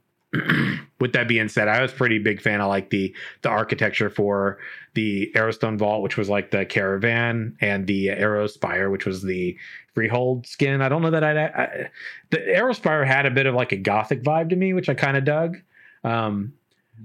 with 1.00 1.14
that 1.14 1.28
being 1.28 1.50
said, 1.50 1.68
I 1.68 1.82
was 1.82 1.92
pretty 1.92 2.20
big 2.20 2.42
fan 2.42 2.62
of 2.62 2.68
like 2.68 2.90
the 2.90 3.16
the 3.42 3.50
architecture 3.50 4.10
for 4.10 4.60
the 4.94 5.32
Arrowstone 5.36 5.78
Vault, 5.78 6.04
which 6.04 6.18
was 6.18 6.30
like 6.30 6.52
the 6.52 6.66
caravan, 6.66 7.58
and 7.62 7.88
the 7.88 8.10
Arrow 8.10 8.48
Spire, 8.48 8.90
which 8.90 9.06
was 9.06 9.24
the 9.24 9.58
freehold 9.94 10.46
skin. 10.46 10.82
I 10.82 10.90
don't 10.90 11.02
know 11.02 11.12
that 11.12 11.24
I'd, 11.24 11.38
I, 11.38 11.90
the 12.30 12.48
Arrow 12.48 12.74
Spire 12.74 13.04
had 13.06 13.26
a 13.26 13.32
bit 13.32 13.46
of 13.46 13.56
like 13.56 13.72
a 13.72 13.78
gothic 13.78 14.24
vibe 14.24 14.50
to 14.50 14.56
me, 14.56 14.74
which 14.74 14.90
I 14.90 14.94
kind 14.94 15.18
of 15.18 15.26
dug. 15.26 15.58
Um, 16.04 16.54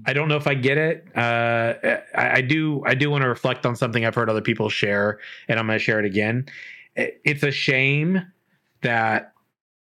I 0.05 0.13
don't 0.13 0.27
know 0.27 0.35
if 0.35 0.45
I 0.45 0.53
get 0.53 0.77
it. 0.77 1.07
Uh, 1.15 1.73
I, 2.15 2.37
I 2.37 2.41
do. 2.41 2.83
I 2.85 2.95
do 2.95 3.09
want 3.09 3.23
to 3.23 3.29
reflect 3.29 3.65
on 3.65 3.75
something 3.75 4.05
I've 4.05 4.15
heard 4.15 4.29
other 4.29 4.41
people 4.41 4.69
share, 4.69 5.19
and 5.47 5.59
I'm 5.59 5.65
going 5.65 5.79
to 5.79 5.83
share 5.83 5.99
it 5.99 6.05
again. 6.05 6.45
It's 6.95 7.43
a 7.43 7.51
shame 7.51 8.21
that 8.81 9.33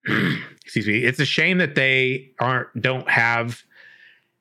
excuse 0.65 0.87
me 0.87 1.05
it's 1.05 1.21
a 1.21 1.25
shame 1.25 1.59
that 1.59 1.75
they 1.75 2.31
aren't 2.41 2.69
don't 2.81 3.09
have 3.09 3.63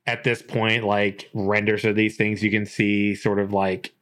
at 0.05 0.24
this 0.24 0.41
point 0.41 0.84
like 0.84 1.30
renders 1.34 1.86
of 1.86 1.95
these 1.95 2.16
things 2.16 2.43
you 2.43 2.51
can 2.51 2.66
see 2.66 3.16
sort 3.16 3.39
of 3.39 3.53
like 3.53 3.93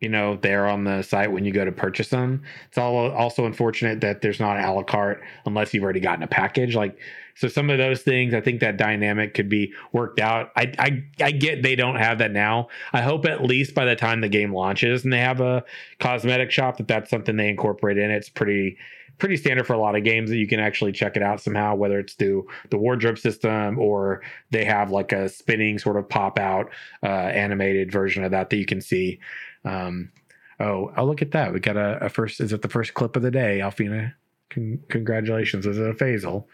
you 0.00 0.08
know, 0.08 0.36
there 0.36 0.66
on 0.66 0.84
the 0.84 1.02
site 1.02 1.30
when 1.30 1.44
you 1.44 1.52
go 1.52 1.64
to 1.64 1.72
purchase 1.72 2.08
them. 2.08 2.42
It's 2.68 2.78
all 2.78 3.10
also 3.10 3.44
unfortunate 3.44 4.00
that 4.00 4.22
there's 4.22 4.40
not 4.40 4.58
a 4.58 4.72
la 4.72 4.82
carte 4.82 5.22
unless 5.44 5.74
you've 5.74 5.84
already 5.84 6.00
gotten 6.00 6.22
a 6.22 6.26
package. 6.26 6.74
Like, 6.74 6.98
so 7.34 7.48
some 7.48 7.68
of 7.68 7.76
those 7.76 8.00
things, 8.00 8.32
I 8.32 8.40
think 8.40 8.60
that 8.60 8.78
dynamic 8.78 9.34
could 9.34 9.50
be 9.50 9.72
worked 9.92 10.18
out. 10.18 10.52
I, 10.56 10.72
I, 10.78 11.04
I 11.22 11.30
get 11.32 11.62
they 11.62 11.76
don't 11.76 11.96
have 11.96 12.18
that 12.18 12.32
now. 12.32 12.68
I 12.94 13.02
hope 13.02 13.26
at 13.26 13.44
least 13.44 13.74
by 13.74 13.84
the 13.84 13.94
time 13.94 14.22
the 14.22 14.28
game 14.28 14.54
launches 14.54 15.04
and 15.04 15.12
they 15.12 15.20
have 15.20 15.40
a 15.40 15.64
cosmetic 15.98 16.50
shop 16.50 16.78
that 16.78 16.88
that's 16.88 17.10
something 17.10 17.36
they 17.36 17.50
incorporate 17.50 17.98
in. 17.98 18.10
It's 18.10 18.30
pretty, 18.30 18.78
pretty 19.20 19.36
standard 19.36 19.66
for 19.66 19.74
a 19.74 19.78
lot 19.78 19.94
of 19.94 20.02
games 20.02 20.30
that 20.30 20.38
you 20.38 20.48
can 20.48 20.58
actually 20.58 20.90
check 20.92 21.16
it 21.16 21.22
out 21.22 21.40
somehow, 21.40 21.74
whether 21.76 21.98
it's 21.98 22.14
through 22.14 22.48
the 22.70 22.78
wardrobe 22.78 23.18
system 23.18 23.78
or 23.78 24.22
they 24.50 24.64
have 24.64 24.90
like 24.90 25.12
a 25.12 25.28
spinning 25.28 25.78
sort 25.78 25.96
of 25.96 26.08
pop 26.08 26.38
out 26.38 26.70
uh, 27.04 27.06
animated 27.06 27.92
version 27.92 28.24
of 28.24 28.32
that 28.32 28.50
that 28.50 28.56
you 28.56 28.66
can 28.66 28.80
see. 28.80 29.20
Um, 29.64 30.10
oh, 30.58 30.92
oh, 30.96 31.04
look 31.04 31.22
at 31.22 31.30
that. 31.32 31.52
We 31.52 31.60
got 31.60 31.76
a, 31.76 31.98
a, 32.04 32.08
first, 32.08 32.40
is 32.40 32.52
it 32.52 32.62
the 32.62 32.68
first 32.68 32.94
clip 32.94 33.14
of 33.14 33.22
the 33.22 33.30
day? 33.30 33.60
Alfina, 33.60 34.12
con- 34.48 34.80
congratulations. 34.88 35.66
Is 35.66 35.78
it 35.78 35.88
a 35.88 35.94
Faisal? 35.94 36.46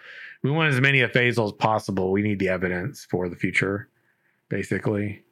We 0.42 0.50
want 0.50 0.72
as 0.72 0.80
many 0.80 1.00
of 1.00 1.12
Faisal 1.12 1.46
as 1.46 1.52
possible. 1.52 2.12
We 2.12 2.22
need 2.22 2.38
the 2.38 2.48
evidence 2.48 3.06
for 3.08 3.28
the 3.28 3.36
future, 3.36 3.88
basically. 4.48 5.22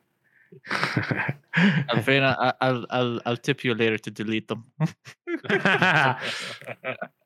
Alfina, 0.71 2.55
I, 2.61 2.71
will 2.71 2.87
I'll 2.91 3.21
I'll 3.27 3.37
tip 3.37 3.65
you 3.65 3.75
later 3.75 3.99
to 3.99 4.11
delete 4.11 4.49
them. 4.49 4.65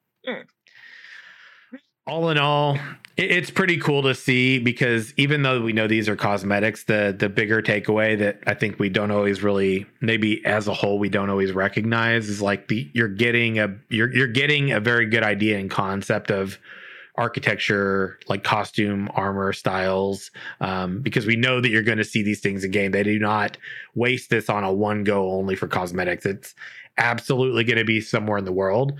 all 2.08 2.30
in 2.30 2.38
all, 2.38 2.78
it's 3.18 3.50
pretty 3.50 3.76
cool 3.76 4.02
to 4.02 4.14
see 4.14 4.58
because 4.58 5.12
even 5.16 5.42
though 5.42 5.60
we 5.60 5.72
know 5.72 5.86
these 5.86 6.08
are 6.08 6.16
cosmetics, 6.16 6.84
the 6.84 7.14
the 7.16 7.28
bigger 7.28 7.60
takeaway 7.60 8.18
that 8.18 8.40
I 8.46 8.54
think 8.54 8.78
we 8.78 8.88
don't 8.88 9.10
always 9.10 9.42
really 9.42 9.86
maybe 10.00 10.44
as 10.46 10.68
a 10.68 10.74
whole 10.74 10.98
we 10.98 11.10
don't 11.10 11.28
always 11.28 11.52
recognize 11.52 12.28
is 12.28 12.40
like 12.40 12.68
the 12.68 12.90
you're 12.94 13.08
getting 13.08 13.58
a 13.58 13.76
you're 13.90 14.12
you're 14.14 14.26
getting 14.26 14.72
a 14.72 14.80
very 14.80 15.06
good 15.06 15.22
idea 15.22 15.58
and 15.58 15.70
concept 15.70 16.30
of 16.30 16.58
architecture 17.16 18.18
like 18.28 18.44
costume 18.44 19.10
armor 19.14 19.52
styles 19.52 20.30
um, 20.60 21.00
because 21.02 21.26
we 21.26 21.34
know 21.34 21.60
that 21.60 21.70
you're 21.70 21.82
going 21.82 21.98
to 21.98 22.04
see 22.04 22.22
these 22.22 22.40
things 22.40 22.62
in 22.62 22.70
game 22.70 22.92
they 22.92 23.02
do 23.02 23.18
not 23.18 23.58
waste 23.96 24.30
this 24.30 24.48
on 24.48 24.62
a 24.62 24.72
one 24.72 25.02
go 25.02 25.32
only 25.32 25.56
for 25.56 25.66
cosmetics. 25.66 26.24
It's 26.24 26.54
absolutely 26.96 27.64
going 27.64 27.78
to 27.78 27.84
be 27.84 28.00
somewhere 28.00 28.38
in 28.38 28.44
the 28.44 28.52
world 28.52 28.92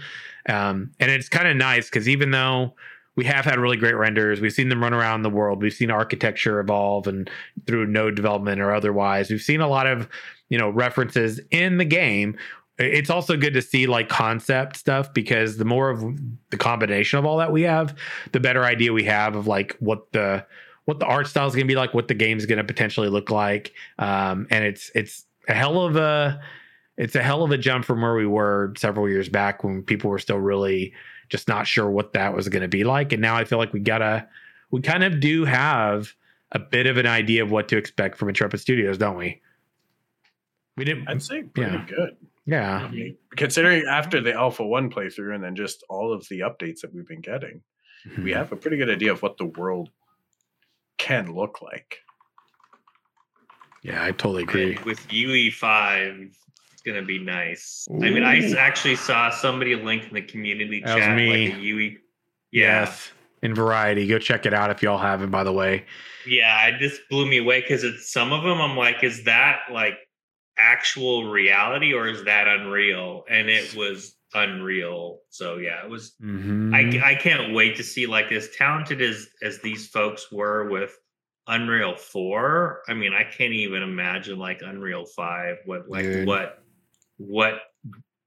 um, 0.49 0.91
and 0.99 1.11
it's 1.11 1.29
kind 1.29 1.49
of 1.49 1.57
nice 1.57 1.89
because 1.89 2.09
even 2.09 2.31
though 2.31 2.75
we 3.19 3.25
have 3.25 3.45
had 3.45 3.59
really 3.59 3.77
great 3.77 3.97
renders. 3.97 4.41
We've 4.41 4.53
seen 4.53 4.69
them 4.69 4.81
run 4.81 4.95
around 4.95 5.23
the 5.23 5.29
world. 5.29 5.61
We've 5.61 5.73
seen 5.73 5.91
architecture 5.91 6.61
evolve 6.61 7.09
and 7.09 7.29
through 7.67 7.89
node 7.89 8.15
development 8.15 8.61
or 8.61 8.73
otherwise. 8.73 9.29
We've 9.29 9.43
seen 9.43 9.61
a 9.61 9.67
lot 9.67 9.89
of, 9.89 10.09
you 10.51 10.57
know, 10.57 10.71
references 10.71 11.41
in 11.51 11.79
the 11.79 11.85
game. 11.85 12.39
It's 12.79 13.11
also 13.11 13.37
good 13.37 13.55
to 13.55 13.61
see 13.61 13.89
like 13.89 14.09
concept 14.09 14.77
stuff 14.77 15.13
because 15.13 15.57
the 15.57 15.65
more 15.65 15.91
of 15.91 16.05
the 16.51 16.57
combination 16.57 17.19
of 17.19 17.27
all 17.27 17.39
that 17.39 17.51
we 17.51 17.63
have, 17.63 17.93
the 18.31 18.39
better 18.39 18.63
idea 18.63 18.93
we 18.93 19.03
have 19.03 19.35
of 19.35 19.49
like 19.49 19.77
what 19.81 20.13
the 20.13 20.47
what 20.85 21.01
the 21.01 21.07
art 21.07 21.27
style 21.27 21.49
is 21.49 21.55
going 21.57 21.67
to 21.67 21.73
be 21.73 21.77
like, 21.77 21.93
what 21.93 22.07
the 22.07 22.15
game 22.15 22.39
is 22.39 22.47
going 22.47 22.59
to 22.59 22.65
potentially 22.65 23.09
look 23.09 23.33
like. 23.33 23.73
Um, 23.99 24.47
and 24.49 24.63
it's 24.63 24.93
it's 24.95 25.27
a 25.49 25.55
hell 25.55 25.81
of 25.81 25.97
a 25.97 26.41
it's 26.99 27.15
a 27.15 27.23
hell 27.23 27.45
of 27.45 27.53
a 27.53 27.57
jump 27.57 27.85
from 27.85 28.03
where 28.03 28.15
we 28.15 28.27
were 28.27 28.75
several 28.77 29.09
years 29.09 29.29
back 29.29 29.63
when 29.63 29.83
people 29.83 30.11
were 30.11 30.19
still 30.19 30.39
really 30.39 30.93
just 31.29 31.47
not 31.47 31.67
sure 31.67 31.89
what 31.89 32.13
that 32.13 32.35
was 32.35 32.49
going 32.49 32.63
to 32.63 32.69
be 32.69 32.85
like. 32.85 33.13
And 33.13 33.23
now 33.23 33.37
I 33.37 33.45
feel 33.45 33.59
like 33.59 33.73
we 33.73 33.81
gotta, 33.81 34.29
we 34.71 34.81
kind 34.83 35.05
of 35.05 35.21
do 35.21 35.45
have 35.45 36.13
a 36.53 36.59
bit 36.59 36.87
of 36.87 36.97
an 36.97 37.07
idea 37.07 37.43
of 37.45 37.51
what 37.53 37.69
to 37.69 37.77
expect 37.77 38.19
from 38.19 38.29
Intrepid 38.29 38.61
Studios, 38.61 38.99
don't 38.99 39.17
we? 39.17 39.41
We 40.77 40.85
didn't. 40.85 41.09
I'd 41.09 41.23
say 41.23 41.45
pretty 41.45 41.73
yeah. 41.73 41.87
good. 41.87 42.17
Yeah. 42.47 42.77
I 42.79 42.91
mean, 42.91 43.17
considering 43.37 43.85
after 43.89 44.21
the 44.21 44.33
Alpha 44.33 44.67
1 44.67 44.91
playthrough 44.91 45.35
and 45.35 45.45
then 45.45 45.55
just 45.55 45.85
all 45.89 46.13
of 46.13 46.27
the 46.29 46.41
updates 46.41 46.81
that 46.81 46.93
we've 46.93 47.07
been 47.07 47.21
getting, 47.21 47.63
mm-hmm. 48.09 48.25
we 48.25 48.33
have 48.33 48.51
a 48.51 48.57
pretty 48.57 48.77
good 48.77 48.91
idea 48.91 49.13
of 49.13 49.23
what 49.23 49.37
the 49.37 49.45
world 49.45 49.91
can 50.97 51.33
look 51.33 51.63
like. 51.63 51.99
Yeah, 53.83 54.03
I 54.03 54.11
totally 54.11 54.43
agree. 54.43 54.77
And 54.77 54.85
with 54.85 55.07
UE5, 55.09 56.35
it's 56.79 56.87
gonna 56.87 57.05
be 57.05 57.19
nice. 57.19 57.89
Ooh. 57.91 58.05
I 58.05 58.11
mean, 58.11 58.23
I 58.23 58.53
actually 58.53 58.95
saw 58.95 59.31
somebody 59.31 59.75
link 59.75 60.05
in 60.05 60.15
the 60.15 60.23
community 60.23 60.81
that 60.85 60.97
chat 60.97 61.17
me. 61.17 61.49
like 61.49 61.59
a 61.59 61.61
Yui. 61.61 61.99
Yeah. 62.53 62.83
Yes. 62.83 63.11
In 63.43 63.53
Variety, 63.53 64.07
go 64.07 64.21
check 64.21 64.47
it 64.47 64.55
out 64.55 64.71
if 64.71 64.81
y'all 64.81 64.99
haven't. 64.99 65.31
By 65.31 65.43
the 65.43 65.53
way, 65.53 65.87
yeah, 66.25 66.67
it 66.67 66.79
just 66.79 67.01
blew 67.11 67.27
me 67.27 67.39
away 67.39 67.63
because 67.63 67.83
it's 67.83 68.13
some 68.13 68.33
of 68.33 68.45
them. 68.45 68.61
I'm 68.61 68.77
like, 68.77 69.03
is 69.03 69.25
that 69.25 69.63
like 69.73 69.95
actual 70.57 71.29
reality 71.31 71.93
or 71.93 72.07
is 72.07 72.25
that 72.25 72.47
unreal? 72.47 73.25
And 73.29 73.49
it 73.49 73.75
was 73.75 74.15
unreal. 74.35 75.19
So 75.31 75.57
yeah, 75.57 75.85
it 75.85 75.91
was. 75.91 76.15
Mm-hmm. 76.23 76.75
I 76.75 77.11
I 77.11 77.15
can't 77.17 77.55
wait 77.55 77.77
to 77.79 77.83
see 77.83 78.07
like 78.07 78.31
as 78.31 78.51
talented 78.51 79.03
as 79.03 79.27
as 79.43 79.59
these 79.63 79.89
folks 79.89 80.31
were 80.31 80.69
with 80.71 80.97
Unreal 81.49 81.97
Four. 81.97 82.83
I 82.89 82.95
mean, 82.95 83.15
I 83.15 83.25
can't 83.25 83.53
even 83.53 83.83
imagine 83.83 84.39
like 84.39 84.63
Unreal 84.63 85.07
Five. 85.07 85.57
What 85.65 85.89
like 85.89 86.05
Dude. 86.05 86.27
what 86.27 86.63
what 87.19 87.61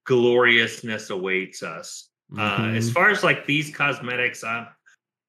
gloriousness 0.06 1.10
awaits 1.10 1.64
us. 1.64 2.10
Mm-hmm. 2.32 2.64
Uh, 2.64 2.76
as 2.76 2.92
far 2.92 3.10
as 3.10 3.24
like 3.24 3.46
these 3.46 3.76
cosmetics, 3.76 4.44
uh, 4.44 4.66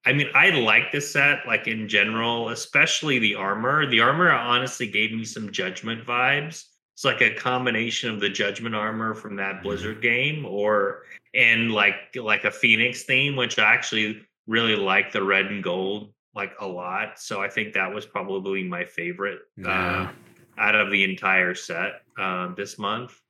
I 0.04 0.12
mean, 0.12 0.28
I 0.34 0.50
like 0.50 0.90
this 0.90 1.12
set, 1.12 1.46
like 1.46 1.68
in 1.68 1.88
general, 1.88 2.48
especially 2.50 3.18
the 3.18 3.36
armor. 3.36 3.86
The 3.86 4.00
armor 4.00 4.30
honestly 4.30 4.86
gave 4.86 5.12
me 5.12 5.24
some 5.24 5.52
judgment 5.52 6.04
vibes. 6.04 6.64
It's 6.94 7.04
like 7.04 7.20
a 7.20 7.34
combination 7.34 8.10
of 8.10 8.20
the 8.20 8.28
judgment 8.28 8.74
armor 8.74 9.14
from 9.14 9.36
that 9.36 9.56
mm-hmm. 9.56 9.62
Blizzard 9.62 10.02
game, 10.02 10.44
or 10.44 11.02
and 11.34 11.72
like 11.72 11.94
like 12.16 12.44
a 12.44 12.50
Phoenix 12.50 13.04
theme, 13.04 13.36
which 13.36 13.58
I 13.58 13.72
actually 13.72 14.22
really 14.46 14.76
like 14.76 15.12
the 15.12 15.22
red 15.22 15.46
and 15.46 15.62
gold 15.62 16.12
like 16.34 16.52
a 16.60 16.66
lot. 16.66 17.18
So 17.18 17.42
I 17.42 17.48
think 17.48 17.74
that 17.74 17.92
was 17.92 18.06
probably 18.06 18.64
my 18.64 18.84
favorite 18.84 19.40
yeah. 19.56 20.10
uh, 20.58 20.60
out 20.60 20.74
of 20.74 20.90
the 20.90 21.04
entire 21.04 21.54
set 21.54 22.02
uh, 22.18 22.54
this 22.54 22.78
month 22.78 23.21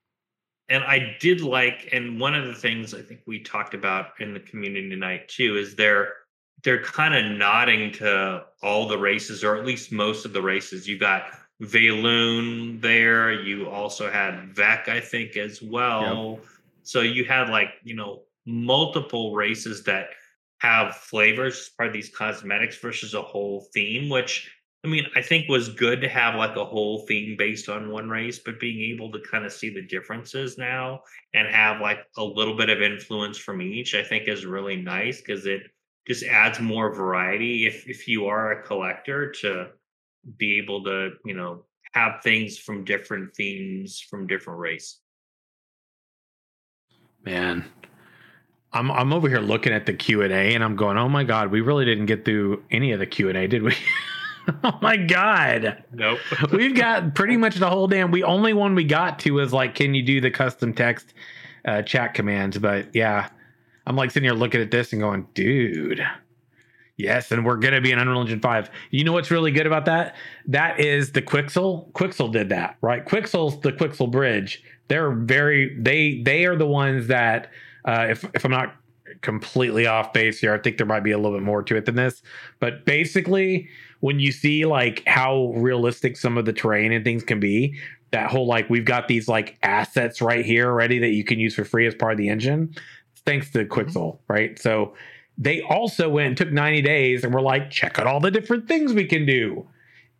and 0.72 0.82
I 0.84 1.16
did 1.20 1.42
like, 1.42 1.90
and 1.92 2.18
one 2.18 2.34
of 2.34 2.46
the 2.46 2.54
things 2.54 2.94
I 2.94 3.02
think 3.02 3.20
we 3.26 3.40
talked 3.40 3.74
about 3.74 4.18
in 4.20 4.32
the 4.32 4.40
community 4.40 4.88
tonight 4.88 5.28
too 5.28 5.58
is 5.58 5.76
they're 5.76 6.14
they're 6.64 6.82
kind 6.82 7.14
of 7.14 7.36
nodding 7.36 7.92
to 7.92 8.44
all 8.62 8.88
the 8.88 8.96
races, 8.96 9.44
or 9.44 9.56
at 9.56 9.66
least 9.66 9.92
most 9.92 10.24
of 10.24 10.32
the 10.32 10.40
races. 10.40 10.88
You 10.88 10.98
got 10.98 11.24
Vaelune 11.62 12.80
there. 12.80 13.32
You 13.32 13.68
also 13.68 14.10
had 14.10 14.54
Vek, 14.54 14.88
I 14.88 14.98
think, 14.98 15.36
as 15.36 15.60
well. 15.60 16.38
Yep. 16.40 16.48
So 16.84 17.00
you 17.02 17.26
had 17.26 17.50
like 17.50 17.74
you 17.84 17.94
know 17.94 18.22
multiple 18.46 19.34
races 19.34 19.84
that 19.84 20.08
have 20.58 20.96
flavors 20.96 21.70
part 21.76 21.88
of 21.88 21.92
these 21.92 22.08
cosmetics 22.08 22.78
versus 22.78 23.12
a 23.12 23.20
whole 23.20 23.66
theme, 23.74 24.08
which 24.08 24.50
I 24.84 24.88
mean, 24.88 25.06
I 25.14 25.22
think 25.22 25.48
was 25.48 25.68
good 25.68 26.00
to 26.00 26.08
have 26.08 26.34
like 26.34 26.56
a 26.56 26.64
whole 26.64 27.06
theme 27.06 27.36
based 27.36 27.68
on 27.68 27.90
one 27.90 28.08
race, 28.08 28.40
but 28.40 28.58
being 28.58 28.92
able 28.92 29.12
to 29.12 29.20
kind 29.20 29.44
of 29.44 29.52
see 29.52 29.70
the 29.72 29.82
differences 29.82 30.58
now 30.58 31.02
and 31.34 31.46
have 31.46 31.80
like 31.80 32.00
a 32.16 32.24
little 32.24 32.56
bit 32.56 32.68
of 32.68 32.82
influence 32.82 33.38
from 33.38 33.62
each, 33.62 33.94
I 33.94 34.02
think 34.02 34.26
is 34.26 34.44
really 34.44 34.76
nice 34.76 35.20
because 35.20 35.46
it 35.46 35.62
just 36.08 36.24
adds 36.24 36.58
more 36.58 36.92
variety 36.92 37.66
if 37.66 37.88
if 37.88 38.08
you 38.08 38.26
are 38.26 38.52
a 38.52 38.62
collector 38.64 39.30
to 39.42 39.68
be 40.36 40.58
able 40.58 40.82
to, 40.84 41.12
you 41.24 41.34
know, 41.34 41.64
have 41.92 42.20
things 42.22 42.58
from 42.58 42.84
different 42.84 43.36
themes 43.36 44.00
from 44.00 44.26
different 44.26 44.58
races. 44.58 44.98
Man, 47.24 47.64
I'm 48.72 48.90
I'm 48.90 49.12
over 49.12 49.28
here 49.28 49.38
looking 49.38 49.72
at 49.72 49.86
the 49.86 49.94
Q 49.94 50.22
and 50.22 50.32
A, 50.32 50.54
and 50.54 50.64
I'm 50.64 50.74
going, 50.74 50.98
"Oh 50.98 51.08
my 51.08 51.22
god, 51.22 51.52
we 51.52 51.60
really 51.60 51.84
didn't 51.84 52.06
get 52.06 52.24
through 52.24 52.64
any 52.72 52.90
of 52.90 52.98
the 52.98 53.06
Q 53.06 53.28
and 53.28 53.38
A, 53.38 53.46
did 53.46 53.62
we?" 53.62 53.76
oh 54.64 54.78
my 54.80 54.96
god. 54.96 55.84
Nope. 55.92 56.18
We've 56.52 56.74
got 56.74 57.14
pretty 57.14 57.36
much 57.36 57.56
the 57.56 57.68
whole 57.68 57.86
damn. 57.86 58.10
We 58.10 58.22
only 58.22 58.52
one 58.52 58.74
we 58.74 58.84
got 58.84 59.18
to 59.20 59.32
was 59.32 59.52
like, 59.52 59.74
can 59.74 59.94
you 59.94 60.02
do 60.02 60.20
the 60.20 60.30
custom 60.30 60.72
text 60.72 61.14
uh, 61.64 61.82
chat 61.82 62.14
commands? 62.14 62.58
But 62.58 62.94
yeah, 62.94 63.28
I'm 63.86 63.96
like 63.96 64.10
sitting 64.10 64.28
here 64.28 64.36
looking 64.36 64.60
at 64.60 64.70
this 64.70 64.92
and 64.92 65.00
going, 65.00 65.26
dude. 65.34 66.04
Yes, 66.96 67.32
and 67.32 67.44
we're 67.44 67.56
gonna 67.56 67.80
be 67.80 67.90
in 67.90 67.98
Unreal 67.98 68.20
Engine 68.20 68.40
5. 68.40 68.70
You 68.90 69.02
know 69.02 69.12
what's 69.12 69.30
really 69.30 69.50
good 69.50 69.66
about 69.66 69.86
that? 69.86 70.14
That 70.46 70.78
is 70.78 71.12
the 71.12 71.22
Quixel. 71.22 71.90
Quixel 71.92 72.30
did 72.30 72.50
that, 72.50 72.76
right? 72.80 73.04
Quixel's 73.04 73.60
the 73.60 73.72
Quixel 73.72 74.10
bridge. 74.10 74.62
They're 74.88 75.10
very 75.10 75.76
they 75.80 76.20
they 76.22 76.44
are 76.44 76.54
the 76.54 76.66
ones 76.66 77.06
that 77.06 77.50
uh, 77.86 78.08
if 78.10 78.24
if 78.34 78.44
I'm 78.44 78.50
not 78.50 78.76
completely 79.22 79.86
off 79.86 80.12
base 80.12 80.38
here, 80.38 80.54
I 80.54 80.58
think 80.58 80.76
there 80.76 80.86
might 80.86 81.02
be 81.02 81.12
a 81.12 81.18
little 81.18 81.36
bit 81.36 81.44
more 81.44 81.62
to 81.62 81.76
it 81.76 81.86
than 81.86 81.96
this. 81.96 82.22
But 82.60 82.84
basically, 82.84 83.68
when 84.02 84.18
you 84.18 84.32
see 84.32 84.64
like 84.64 85.00
how 85.06 85.52
realistic 85.54 86.16
some 86.16 86.36
of 86.36 86.44
the 86.44 86.52
terrain 86.52 86.90
and 86.90 87.04
things 87.04 87.22
can 87.22 87.38
be, 87.38 87.78
that 88.10 88.28
whole 88.28 88.48
like 88.48 88.68
we've 88.68 88.84
got 88.84 89.06
these 89.06 89.28
like 89.28 89.56
assets 89.62 90.20
right 90.20 90.44
here 90.44 90.66
already 90.66 90.98
that 90.98 91.10
you 91.10 91.22
can 91.22 91.38
use 91.38 91.54
for 91.54 91.64
free 91.64 91.86
as 91.86 91.94
part 91.94 92.10
of 92.10 92.18
the 92.18 92.28
engine, 92.28 92.74
thanks 93.24 93.50
to 93.52 93.64
Quixel, 93.64 93.94
mm-hmm. 93.94 94.32
right? 94.32 94.58
So 94.58 94.94
they 95.38 95.62
also 95.62 96.08
went 96.08 96.26
and 96.26 96.36
took 96.36 96.50
90 96.50 96.82
days 96.82 97.22
and 97.22 97.32
were 97.32 97.40
like, 97.40 97.70
check 97.70 97.96
out 98.00 98.08
all 98.08 98.18
the 98.18 98.32
different 98.32 98.66
things 98.66 98.92
we 98.92 99.04
can 99.04 99.24
do. 99.24 99.68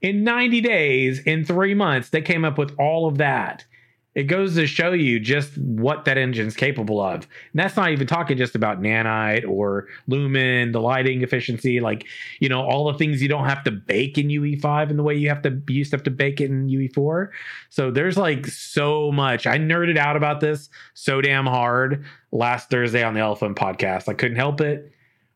In 0.00 0.22
90 0.22 0.60
days, 0.60 1.18
in 1.18 1.44
three 1.44 1.74
months, 1.74 2.10
they 2.10 2.22
came 2.22 2.44
up 2.44 2.58
with 2.58 2.72
all 2.78 3.08
of 3.08 3.18
that. 3.18 3.64
It 4.14 4.24
goes 4.24 4.54
to 4.56 4.66
show 4.66 4.92
you 4.92 5.18
just 5.18 5.56
what 5.56 6.04
that 6.04 6.18
engine's 6.18 6.54
capable 6.54 7.00
of. 7.00 7.14
And 7.14 7.26
that's 7.54 7.76
not 7.76 7.90
even 7.90 8.06
talking 8.06 8.36
just 8.36 8.54
about 8.54 8.80
nanite 8.80 9.48
or 9.48 9.88
lumen, 10.06 10.72
the 10.72 10.80
lighting 10.80 11.22
efficiency, 11.22 11.80
like, 11.80 12.06
you 12.38 12.48
know, 12.48 12.62
all 12.62 12.92
the 12.92 12.98
things 12.98 13.22
you 13.22 13.28
don't 13.28 13.46
have 13.48 13.64
to 13.64 13.70
bake 13.70 14.18
in 14.18 14.28
UE5 14.28 14.90
in 14.90 14.96
the 14.96 15.02
way 15.02 15.14
you 15.14 15.28
have 15.28 15.42
to 15.42 15.50
you 15.68 15.76
used 15.76 15.92
to 15.92 15.96
have 15.96 16.04
to 16.04 16.10
bake 16.10 16.40
it 16.40 16.50
in 16.50 16.68
UE4. 16.68 17.28
So 17.70 17.90
there's 17.90 18.18
like 18.18 18.46
so 18.46 19.10
much. 19.12 19.46
I 19.46 19.58
nerded 19.58 19.96
out 19.96 20.16
about 20.16 20.40
this 20.40 20.68
so 20.94 21.20
damn 21.22 21.46
hard 21.46 22.04
last 22.32 22.70
Thursday 22.70 23.02
on 23.02 23.14
the 23.14 23.20
Elephant 23.20 23.56
podcast. 23.56 24.08
I 24.08 24.14
couldn't 24.14 24.36
help 24.36 24.60
it 24.60 24.92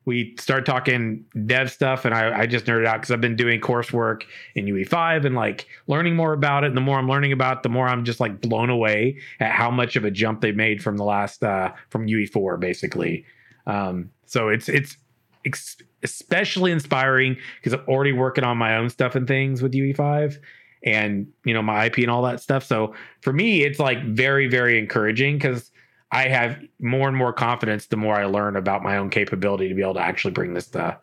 we 0.06 0.36
start 0.38 0.64
talking 0.64 1.24
dev 1.46 1.70
stuff 1.70 2.04
and 2.04 2.14
I, 2.14 2.40
I 2.40 2.46
just 2.46 2.64
nerded 2.64 2.86
out 2.86 3.00
because 3.00 3.10
I've 3.10 3.20
been 3.20 3.36
doing 3.36 3.60
coursework 3.60 4.22
in 4.54 4.64
UE5 4.66 5.26
and 5.26 5.34
like 5.34 5.66
learning 5.88 6.14
more 6.14 6.32
about 6.32 6.62
it. 6.62 6.68
And 6.68 6.76
the 6.76 6.80
more 6.80 6.96
I'm 6.96 7.08
learning 7.08 7.32
about 7.32 7.58
it, 7.58 7.62
the 7.64 7.68
more 7.68 7.88
I'm 7.88 8.04
just 8.04 8.20
like 8.20 8.40
blown 8.40 8.70
away 8.70 9.18
at 9.40 9.50
how 9.50 9.70
much 9.70 9.96
of 9.96 10.04
a 10.04 10.10
jump 10.10 10.40
they 10.40 10.52
made 10.52 10.82
from 10.82 10.96
the 10.96 11.04
last 11.04 11.42
uh 11.42 11.72
from 11.90 12.06
UE4 12.06 12.58
basically. 12.58 13.26
Um 13.66 14.10
so 14.26 14.48
it's 14.48 14.68
it's 14.68 14.96
ex- 15.44 15.76
especially 16.04 16.70
inspiring 16.70 17.36
because 17.60 17.72
I'm 17.72 17.84
already 17.88 18.12
working 18.12 18.44
on 18.44 18.56
my 18.56 18.76
own 18.76 18.88
stuff 18.88 19.16
and 19.16 19.26
things 19.26 19.60
with 19.60 19.72
UE5 19.72 20.38
and 20.84 21.26
you 21.44 21.52
know 21.52 21.62
my 21.62 21.86
IP 21.86 21.98
and 21.98 22.10
all 22.10 22.22
that 22.22 22.40
stuff. 22.40 22.64
So 22.64 22.94
for 23.22 23.32
me, 23.32 23.64
it's 23.64 23.80
like 23.80 24.04
very, 24.04 24.46
very 24.46 24.78
encouraging 24.78 25.36
because 25.36 25.72
I 26.12 26.28
have 26.28 26.62
more 26.80 27.08
and 27.08 27.16
more 27.16 27.32
confidence 27.32 27.86
the 27.86 27.96
more 27.96 28.14
I 28.14 28.24
learn 28.26 28.56
about 28.56 28.82
my 28.82 28.96
own 28.96 29.10
capability 29.10 29.68
to 29.68 29.74
be 29.74 29.82
able 29.82 29.94
to 29.94 30.00
actually 30.00 30.30
bring 30.32 30.54
this 30.54 30.68
to 30.68 30.98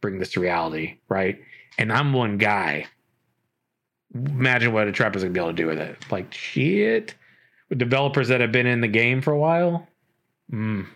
bring 0.00 0.18
this 0.18 0.32
to 0.32 0.40
reality, 0.40 0.98
right? 1.08 1.40
And 1.78 1.92
I'm 1.92 2.12
one 2.12 2.36
guy. 2.38 2.86
Imagine 4.14 4.72
what 4.72 4.86
Intrepid 4.88 5.16
is 5.16 5.22
gonna 5.22 5.32
be 5.32 5.40
able 5.40 5.50
to 5.50 5.54
do 5.54 5.66
with 5.66 5.78
it. 5.78 5.96
Like 6.10 6.32
shit. 6.34 7.14
With 7.70 7.78
developers 7.78 8.28
that 8.28 8.40
have 8.42 8.52
been 8.52 8.66
in 8.66 8.82
the 8.82 8.88
game 8.88 9.22
for 9.22 9.32
a 9.32 9.38
while. 9.38 9.88
Mm. 10.52 10.86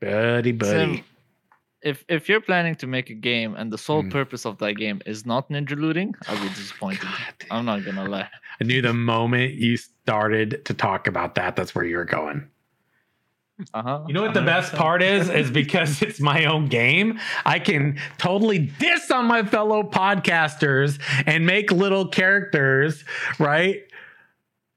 Buddy, 0.00 0.52
buddy. 0.52 0.96
Sim, 0.96 1.04
if 1.82 2.04
if 2.08 2.28
you're 2.28 2.40
planning 2.40 2.74
to 2.76 2.86
make 2.86 3.10
a 3.10 3.14
game 3.14 3.54
and 3.56 3.70
the 3.70 3.76
sole 3.76 4.02
Mm. 4.02 4.10
purpose 4.10 4.46
of 4.46 4.56
that 4.58 4.74
game 4.74 5.02
is 5.04 5.26
not 5.26 5.50
ninja 5.50 5.76
looting, 5.78 6.14
I'll 6.26 6.40
be 6.40 6.48
disappointed. 6.48 7.08
I'm 7.50 7.66
not 7.66 7.84
gonna 7.84 8.08
lie. 8.08 8.28
I 8.60 8.64
knew 8.64 8.80
the 8.80 8.94
moment 8.94 9.54
you 9.54 9.76
started 9.76 10.64
to 10.64 10.72
talk 10.72 11.06
about 11.06 11.34
that, 11.34 11.54
that's 11.54 11.74
where 11.74 11.84
you 11.84 11.96
were 11.98 12.04
going. 12.06 12.48
Uh-huh. 13.74 14.04
You 14.06 14.14
know 14.14 14.22
what 14.22 14.34
the 14.34 14.42
best 14.42 14.72
part 14.74 15.02
is? 15.02 15.28
Is 15.28 15.50
because 15.50 16.00
it's 16.02 16.20
my 16.20 16.44
own 16.44 16.66
game, 16.68 17.18
I 17.44 17.58
can 17.58 17.98
totally 18.18 18.58
diss 18.78 19.10
on 19.10 19.24
my 19.26 19.42
fellow 19.42 19.82
podcasters 19.82 21.00
and 21.26 21.44
make 21.46 21.72
little 21.72 22.06
characters, 22.06 23.04
right? 23.38 23.82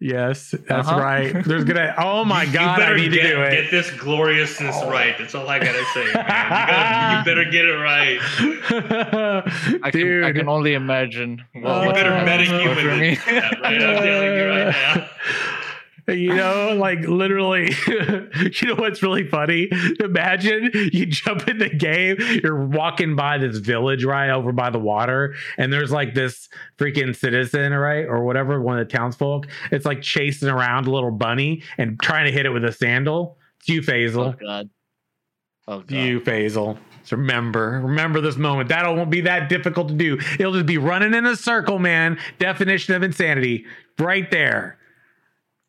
Yes, 0.04 0.56
that's 0.68 0.88
Uh-huh. 0.88 1.00
right. 1.00 1.44
There's 1.46 1.64
gonna. 1.64 1.94
Oh 2.00 2.26
my 2.26 2.42
You- 2.46 2.54
god, 2.54 2.78
you 2.80 2.84
better 2.84 2.96
I 2.96 2.98
need 2.98 3.12
get, 3.14 3.22
to 3.22 3.30
do 3.36 3.42
it. 3.44 3.52
Get 3.52 3.70
this 3.70 3.92
gloriousness 3.92 4.76
right. 4.86 5.16
That's 5.20 5.36
all 5.36 5.48
I 5.48 5.60
gotta 5.60 5.86
say, 5.94 6.06
man. 6.06 6.16
You, 6.16 6.24
gotta, 6.24 7.18
you 7.20 7.26
better 7.36 7.52
get 7.52 7.66
it 7.66 7.78
right. 7.78 8.18
I 9.84 9.92
can, 9.92 10.02
Dude, 10.02 10.24
I 10.24 10.32
can 10.32 10.50
only 10.50 10.74
imagine. 10.74 11.44
Oh, 11.56 11.60
what 11.86 11.88
you 11.90 11.94
better 11.94 12.16
happen 12.16 12.46
metahuman 12.48 12.82
for 12.82 12.96
me. 12.98 13.16
that, 13.16 13.60
right? 13.62 13.64
I'm 13.64 13.80
telling 13.80 14.34
you 14.34 14.48
right 14.50 14.72
now. 14.72 15.10
You 16.08 16.36
know, 16.36 16.76
like 16.80 17.00
literally, 17.02 17.74
you 17.88 18.68
know 18.68 18.76
what's 18.76 19.04
really 19.04 19.28
funny? 19.28 19.70
Imagine 20.00 20.72
you 20.74 21.06
jump 21.06 21.48
in 21.48 21.58
the 21.60 21.70
game, 21.70 22.18
you're 22.44 22.66
walking 22.66 23.16
by 23.16 23.38
this 23.38 23.58
village 23.58 24.04
right 24.04 24.30
over 24.30 24.52
by 24.52 24.70
the 24.70 24.80
water, 24.80 25.36
and 25.58 25.72
there's 25.72 25.92
like 25.92 26.14
this 26.14 26.50
freaking 26.78 27.16
citizen, 27.16 27.74
right? 27.74 28.06
Or 28.06 28.24
whatever, 28.24 28.62
one 28.62 28.80
of 28.80 28.88
the 28.88 28.98
townsfolk. 28.98 29.48
It's 29.72 29.86
like 29.86 30.02
chasing 30.02 30.50
around 30.50 30.88
a 30.88 30.92
little 30.92 31.12
bunny 31.12 31.64
and 31.78 32.00
trying 32.02 32.26
to 32.26 32.32
hit 32.32 32.46
it 32.46 32.50
with 32.50 32.66
a 32.66 32.72
sandal. 32.72 33.38
It's 33.60 33.70
you, 33.70 33.82
Oh 33.82 33.84
Faisal. 33.84 34.40
god. 34.40 34.70
Oh 35.68 35.80
god. 35.80 35.92
You, 35.92 36.20
Faisal. 36.22 36.78
So 37.04 37.18
remember, 37.18 37.82
remember 37.84 38.22
this 38.22 38.38
moment. 38.38 38.70
That 38.70 38.86
won't 38.88 39.10
be 39.10 39.22
that 39.22 39.50
difficult 39.50 39.88
to 39.90 39.94
do. 39.94 40.20
It'll 40.40 40.54
just 40.54 40.66
be 40.66 40.78
running 40.78 41.14
in 41.14 41.26
a 41.26 41.36
circle, 41.36 41.80
man. 41.80 42.20
Definition 42.40 42.94
of 42.96 43.04
insanity, 43.04 43.66
right 44.00 44.30
there. 44.32 44.78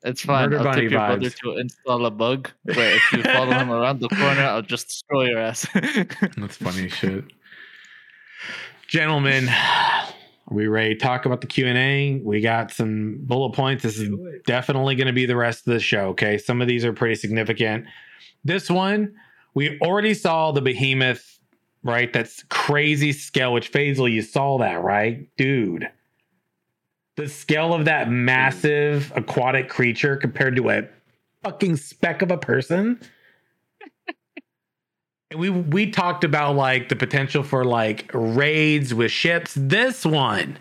It's 0.05 0.23
fine. 0.23 0.51
Murder 0.51 0.59
I'll 0.59 0.65
Bunny 0.65 0.83
tip 0.83 0.91
your 0.91 1.01
brother 1.01 1.31
to 1.31 1.57
install 1.59 2.07
a 2.07 2.11
bug 2.11 2.51
where 2.65 2.97
if 2.97 3.13
you 3.13 3.23
follow 3.23 3.53
him 3.53 3.71
around 3.71 4.01
the 4.01 4.09
corner, 4.09 4.43
I'll 4.43 4.63
just 4.63 4.89
destroy 4.89 5.27
your 5.27 5.39
ass. 5.39 5.67
That's 5.75 6.57
funny 6.57 6.89
shit. 6.89 7.25
Gentlemen, 8.89 9.49
are 9.49 10.15
we 10.51 10.67
ready 10.67 10.95
to 10.95 11.01
talk 11.01 11.25
about 11.25 11.41
the 11.41 11.47
Q&A? 11.47 12.21
We 12.25 12.41
got 12.41 12.73
some 12.73 13.19
bullet 13.23 13.55
points. 13.55 13.83
This 13.83 13.99
is 13.99 14.11
definitely 14.45 14.97
going 14.97 15.07
to 15.07 15.13
be 15.13 15.25
the 15.25 15.37
rest 15.37 15.67
of 15.67 15.73
the 15.73 15.81
show, 15.81 16.09
okay? 16.09 16.37
Some 16.37 16.61
of 16.61 16.69
these 16.69 16.85
are 16.85 16.93
pretty 16.93 17.15
significant. 17.15 17.87
This 18.45 18.69
one, 18.69 19.15
we 19.55 19.79
already 19.81 20.15
saw 20.15 20.53
the 20.53 20.61
behemoth, 20.61 21.39
right? 21.85 22.13
That's 22.13 22.43
crazy 22.51 23.13
scale, 23.13 23.53
which 23.53 23.73
Faisal, 23.73 24.11
you 24.11 24.21
saw 24.21 24.59
that, 24.59 24.83
right? 24.83 25.29
Dude. 25.37 25.89
The 27.17 27.29
scale 27.29 27.75
of 27.75 27.85
that 27.85 28.11
massive 28.11 29.13
aquatic 29.15 29.69
creature 29.69 30.17
compared 30.17 30.57
to 30.57 30.71
a 30.71 30.89
fucking 31.43 31.77
speck 31.77 32.23
of 32.23 32.31
a 32.31 32.39
person. 32.39 33.01
And 35.31 35.41
we 35.41 35.49
we 35.49 35.91
talked 35.91 36.25
about 36.25 36.57
like 36.57 36.91
the 36.91 36.97
potential 36.97 37.43
for 37.43 37.65
like 37.65 38.11
raids 38.13 38.93
with 38.93 39.11
ships. 39.11 39.55
This 39.57 40.05
one, 40.05 40.59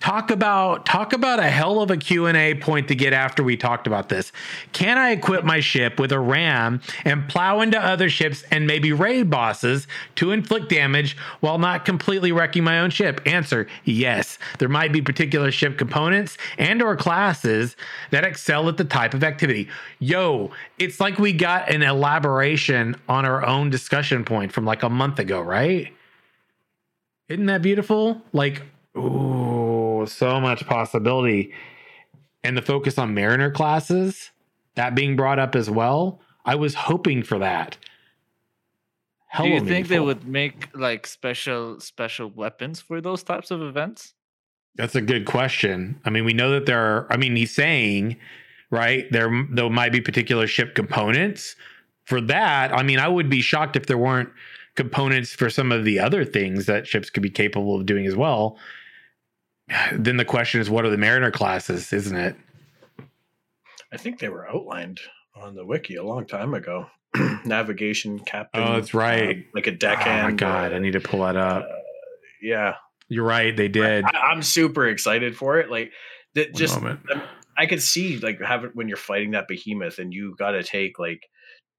talk 0.00 0.30
about 0.30 0.86
talk 0.86 1.12
about 1.12 1.38
a 1.38 1.48
hell 1.48 1.80
of 1.80 1.90
a 1.90 1.96
Q&A 1.96 2.54
point 2.54 2.88
to 2.88 2.94
get 2.94 3.12
after 3.12 3.42
we 3.42 3.56
talked 3.56 3.86
about 3.86 4.08
this. 4.08 4.32
Can 4.72 4.98
I 4.98 5.10
equip 5.10 5.44
my 5.44 5.60
ship 5.60 6.00
with 6.00 6.10
a 6.10 6.18
ram 6.18 6.80
and 7.04 7.28
plow 7.28 7.60
into 7.60 7.78
other 7.78 8.08
ships 8.08 8.42
and 8.50 8.66
maybe 8.66 8.92
raid 8.92 9.30
bosses 9.30 9.86
to 10.16 10.32
inflict 10.32 10.70
damage 10.70 11.16
while 11.40 11.58
not 11.58 11.84
completely 11.84 12.32
wrecking 12.32 12.64
my 12.64 12.80
own 12.80 12.90
ship? 12.90 13.20
Answer: 13.26 13.66
Yes. 13.84 14.38
There 14.58 14.68
might 14.68 14.92
be 14.92 15.02
particular 15.02 15.52
ship 15.52 15.78
components 15.78 16.38
and 16.58 16.82
or 16.82 16.96
classes 16.96 17.76
that 18.10 18.24
excel 18.24 18.68
at 18.68 18.78
the 18.78 18.84
type 18.84 19.14
of 19.14 19.22
activity. 19.22 19.68
Yo, 19.98 20.50
it's 20.78 20.98
like 20.98 21.18
we 21.18 21.32
got 21.32 21.70
an 21.70 21.82
elaboration 21.82 22.96
on 23.08 23.24
our 23.24 23.44
own 23.44 23.70
discussion 23.70 24.24
point 24.24 24.52
from 24.52 24.64
like 24.64 24.82
a 24.82 24.88
month 24.88 25.18
ago, 25.18 25.40
right? 25.40 25.92
Isn't 27.28 27.46
that 27.46 27.62
beautiful? 27.62 28.22
Like, 28.32 28.62
ooh, 28.96 29.69
so 30.06 30.40
much 30.40 30.66
possibility. 30.66 31.52
And 32.42 32.56
the 32.56 32.62
focus 32.62 32.98
on 32.98 33.14
Mariner 33.14 33.50
classes, 33.50 34.30
that 34.74 34.94
being 34.94 35.16
brought 35.16 35.38
up 35.38 35.54
as 35.54 35.68
well. 35.68 36.20
I 36.44 36.54
was 36.54 36.74
hoping 36.74 37.22
for 37.22 37.38
that. 37.38 37.76
Do 39.36 39.46
you 39.46 39.60
think 39.60 39.88
they 39.88 40.00
would 40.00 40.26
make 40.26 40.68
like 40.74 41.06
special 41.06 41.78
special 41.78 42.30
weapons 42.30 42.80
for 42.80 43.00
those 43.00 43.22
types 43.22 43.50
of 43.50 43.62
events? 43.62 44.14
That's 44.76 44.96
a 44.96 45.00
good 45.00 45.26
question. 45.26 46.00
I 46.04 46.10
mean, 46.10 46.24
we 46.24 46.32
know 46.32 46.50
that 46.52 46.66
there 46.66 46.80
are, 46.80 47.12
I 47.12 47.16
mean, 47.16 47.36
he's 47.36 47.54
saying, 47.54 48.16
right, 48.70 49.10
there 49.12 49.46
there 49.50 49.70
might 49.70 49.92
be 49.92 50.00
particular 50.00 50.46
ship 50.46 50.74
components 50.74 51.54
for 52.04 52.20
that. 52.22 52.72
I 52.72 52.82
mean, 52.82 52.98
I 52.98 53.06
would 53.06 53.30
be 53.30 53.40
shocked 53.40 53.76
if 53.76 53.86
there 53.86 53.98
weren't 53.98 54.30
components 54.74 55.32
for 55.32 55.50
some 55.50 55.70
of 55.70 55.84
the 55.84 55.98
other 55.98 56.24
things 56.24 56.66
that 56.66 56.86
ships 56.86 57.10
could 57.10 57.22
be 57.22 57.30
capable 57.30 57.76
of 57.76 57.86
doing 57.86 58.06
as 58.06 58.16
well. 58.16 58.58
Then 59.92 60.16
the 60.16 60.24
question 60.24 60.60
is, 60.60 60.68
what 60.68 60.84
are 60.84 60.90
the 60.90 60.98
Mariner 60.98 61.30
classes, 61.30 61.92
isn't 61.92 62.16
it? 62.16 62.36
I 63.92 63.96
think 63.96 64.18
they 64.18 64.28
were 64.28 64.48
outlined 64.48 65.00
on 65.34 65.54
the 65.54 65.64
wiki 65.64 65.96
a 65.96 66.04
long 66.04 66.26
time 66.26 66.54
ago. 66.54 66.86
Navigation 67.44 68.20
captain. 68.20 68.62
Oh, 68.62 68.74
that's 68.74 68.94
right. 68.94 69.36
um, 69.36 69.44
like 69.54 69.66
a 69.66 69.72
deckhand. 69.72 70.26
Oh 70.26 70.30
my 70.30 70.36
God, 70.36 70.72
uh, 70.72 70.76
I 70.76 70.78
need 70.78 70.92
to 70.92 71.00
pull 71.00 71.20
that 71.20 71.36
up. 71.36 71.64
uh, 71.64 71.74
yeah, 72.40 72.74
You're 73.08 73.24
right, 73.24 73.56
they 73.56 73.68
did. 73.68 74.04
I, 74.04 74.30
I'm 74.30 74.42
super 74.42 74.86
excited 74.86 75.36
for 75.36 75.58
it. 75.58 75.70
Like, 75.70 75.92
that 76.34 76.54
just 76.54 76.76
moment. 76.76 77.00
I 77.56 77.66
could 77.66 77.82
see 77.82 78.18
like 78.18 78.40
having 78.40 78.70
when 78.74 78.88
you're 78.88 78.96
fighting 78.96 79.32
that 79.32 79.48
behemoth 79.48 79.98
and 79.98 80.14
you 80.14 80.34
got 80.38 80.52
to 80.52 80.62
take 80.62 80.98
like 80.98 81.28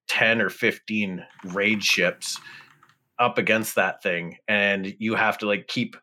10 0.10 0.42
or 0.42 0.50
15 0.50 1.26
raid 1.46 1.84
ships 1.84 2.40
up 3.18 3.38
against 3.38 3.76
that 3.76 4.04
thing 4.04 4.38
and 4.48 4.94
you 5.00 5.16
have 5.16 5.38
to 5.40 5.46
like 5.48 5.68
keep 5.68 5.96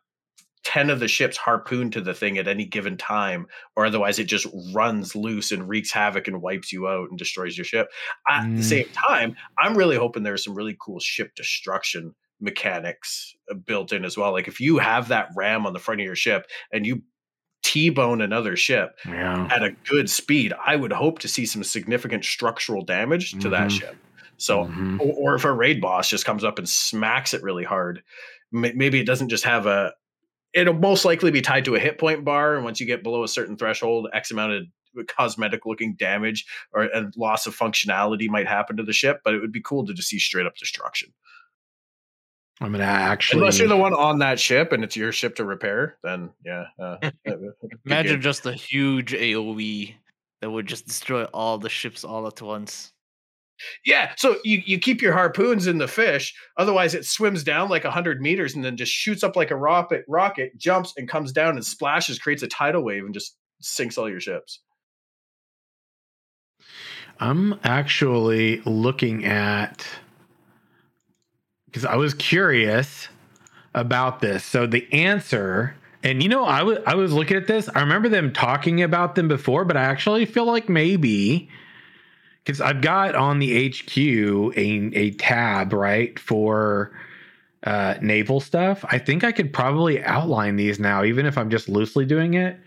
10 0.65 0.89
of 0.89 0.99
the 0.99 1.07
ships 1.07 1.37
harpooned 1.37 1.93
to 1.93 2.01
the 2.01 2.13
thing 2.13 2.37
at 2.37 2.47
any 2.47 2.65
given 2.65 2.97
time 2.97 3.47
or 3.75 3.85
otherwise 3.85 4.19
it 4.19 4.25
just 4.25 4.45
runs 4.73 5.15
loose 5.15 5.51
and 5.51 5.67
wreaks 5.69 5.91
havoc 5.91 6.27
and 6.27 6.41
wipes 6.41 6.71
you 6.73 6.87
out 6.87 7.09
and 7.09 7.17
destroys 7.17 7.57
your 7.57 7.65
ship 7.65 7.87
at 8.27 8.43
Mm. 8.43 8.57
the 8.57 8.63
same 8.63 8.85
time 8.93 9.35
i'm 9.57 9.77
really 9.77 9.95
hoping 9.95 10.23
there's 10.23 10.43
some 10.43 10.53
really 10.55 10.75
cool 10.81 10.99
ship 10.99 11.31
destruction 11.35 12.13
mechanics 12.41 13.35
uh, 13.49 13.53
built 13.53 13.93
in 13.93 14.03
as 14.03 14.17
well 14.17 14.31
like 14.33 14.47
if 14.47 14.59
you 14.59 14.77
have 14.77 15.07
that 15.07 15.29
ram 15.35 15.65
on 15.65 15.73
the 15.73 15.79
front 15.79 16.01
of 16.01 16.05
your 16.05 16.15
ship 16.15 16.45
and 16.73 16.85
you 16.85 17.01
t-bone 17.63 18.21
another 18.21 18.55
ship 18.55 18.97
Yeah. 19.05 19.47
at 19.51 19.61
a 19.63 19.71
good 19.87 20.09
speed, 20.09 20.53
I 20.65 20.77
would 20.77 20.93
hope 20.93 21.19
to 21.19 21.27
see 21.27 21.45
some 21.45 21.63
significant 21.63 22.23
structural 22.23 22.83
damage 22.85 23.33
to 23.39 23.49
that 23.49 23.67
Mhm. 23.69 23.79
ship. 23.79 23.97
So, 24.37 24.65
Mhm. 24.65 24.99
or, 25.01 25.33
or 25.33 25.35
if 25.35 25.43
a 25.43 25.51
raid 25.51 25.81
boss 25.81 26.09
just 26.09 26.23
comes 26.25 26.45
up 26.45 26.57
and 26.57 26.67
smacks 26.69 27.33
it 27.33 27.43
really 27.43 27.65
hard, 27.65 28.01
may- 28.53 28.71
maybe 28.71 28.99
it 29.01 29.05
doesn't 29.05 29.27
just 29.29 29.43
have 29.43 29.65
a. 29.65 29.93
It'll 30.53 30.73
most 30.73 31.05
likely 31.05 31.31
be 31.31 31.41
tied 31.41 31.65
to 31.65 31.75
a 31.75 31.79
hit 31.79 31.99
point 31.99 32.25
bar, 32.25 32.55
and 32.55 32.63
once 32.63 32.79
you 32.79 32.85
get 32.85 33.03
below 33.03 33.23
a 33.23 33.27
certain 33.27 33.55
threshold, 33.57 34.07
X 34.13 34.31
amount 34.31 34.53
of 34.53 34.63
cosmetic 35.07 35.65
looking 35.65 35.95
damage 35.95 36.45
or 36.71 36.83
and 36.83 37.13
loss 37.15 37.45
of 37.45 37.55
functionality 37.55 38.27
might 38.27 38.47
happen 38.47 38.77
to 38.77 38.83
the 38.83 38.93
ship, 38.93 39.21
but 39.23 39.33
it 39.33 39.39
would 39.39 39.51
be 39.51 39.61
cool 39.61 39.85
to 39.85 39.93
just 39.93 40.09
see 40.09 40.19
straight 40.19 40.45
up 40.45 40.55
destruction. 40.55 41.13
I'm 42.61 42.71
gonna 42.71 42.83
actually. 42.83 43.39
Unless 43.39 43.59
you're 43.59 43.67
the 43.67 43.77
one 43.77 43.93
on 43.93 44.19
that 44.19 44.39
ship 44.39 44.71
and 44.73 44.83
it's 44.83 44.95
your 44.95 45.11
ship 45.11 45.35
to 45.35 45.45
repair, 45.45 45.97
then 46.03 46.31
yeah. 46.45 46.65
Uh, 46.77 46.97
it 47.25 47.39
would 47.39 47.53
be 47.61 47.77
Imagine 47.85 48.21
just 48.21 48.45
a 48.45 48.53
huge 48.53 49.13
AOE 49.13 49.95
that 50.41 50.49
would 50.49 50.67
just 50.67 50.85
destroy 50.85 51.23
all 51.25 51.57
the 51.57 51.69
ships 51.69 52.03
all 52.03 52.27
at 52.27 52.41
once. 52.41 52.93
Yeah, 53.85 54.13
so 54.17 54.37
you, 54.43 54.61
you 54.65 54.79
keep 54.79 55.01
your 55.01 55.13
harpoons 55.13 55.67
in 55.67 55.77
the 55.77 55.87
fish. 55.87 56.33
Otherwise, 56.57 56.93
it 56.95 57.05
swims 57.05 57.43
down 57.43 57.69
like 57.69 57.83
hundred 57.83 58.21
meters 58.21 58.55
and 58.55 58.63
then 58.63 58.77
just 58.77 58.91
shoots 58.91 59.23
up 59.23 59.35
like 59.35 59.51
a 59.51 59.55
rocket, 59.55 60.05
rocket, 60.07 60.57
jumps 60.57 60.93
and 60.97 61.09
comes 61.09 61.31
down 61.31 61.55
and 61.55 61.65
splashes, 61.65 62.19
creates 62.19 62.43
a 62.43 62.47
tidal 62.47 62.83
wave, 62.83 63.03
and 63.03 63.13
just 63.13 63.35
sinks 63.61 63.97
all 63.97 64.09
your 64.09 64.19
ships. 64.19 64.61
I'm 67.19 67.59
actually 67.63 68.61
looking 68.65 69.25
at 69.25 69.85
because 71.65 71.85
I 71.85 71.95
was 71.95 72.13
curious 72.13 73.09
about 73.73 74.21
this. 74.21 74.43
So 74.43 74.65
the 74.65 74.87
answer, 74.93 75.75
and 76.01 76.23
you 76.23 76.29
know, 76.29 76.45
I 76.45 76.63
was 76.63 76.79
I 76.87 76.95
was 76.95 77.11
looking 77.11 77.37
at 77.37 77.47
this. 77.47 77.69
I 77.75 77.81
remember 77.81 78.09
them 78.09 78.31
talking 78.33 78.81
about 78.81 79.15
them 79.15 79.27
before, 79.27 79.65
but 79.65 79.77
I 79.77 79.83
actually 79.83 80.25
feel 80.25 80.45
like 80.45 80.69
maybe 80.69 81.49
because 82.49 82.61
I've 82.61 82.81
got 82.81 83.13
on 83.13 83.37
the 83.37 83.69
HQ 83.69 83.97
a 84.57 84.91
a 84.95 85.11
tab 85.11 85.71
right 85.71 86.17
for 86.17 86.91
uh, 87.63 87.93
naval 88.01 88.39
stuff. 88.39 88.83
I 88.89 88.97
think 88.97 89.23
I 89.23 89.31
could 89.31 89.53
probably 89.53 90.03
outline 90.03 90.55
these 90.55 90.79
now, 90.79 91.03
even 91.03 91.27
if 91.27 91.37
I'm 91.37 91.51
just 91.51 91.69
loosely 91.69 92.05
doing 92.05 92.33
it 92.33 92.59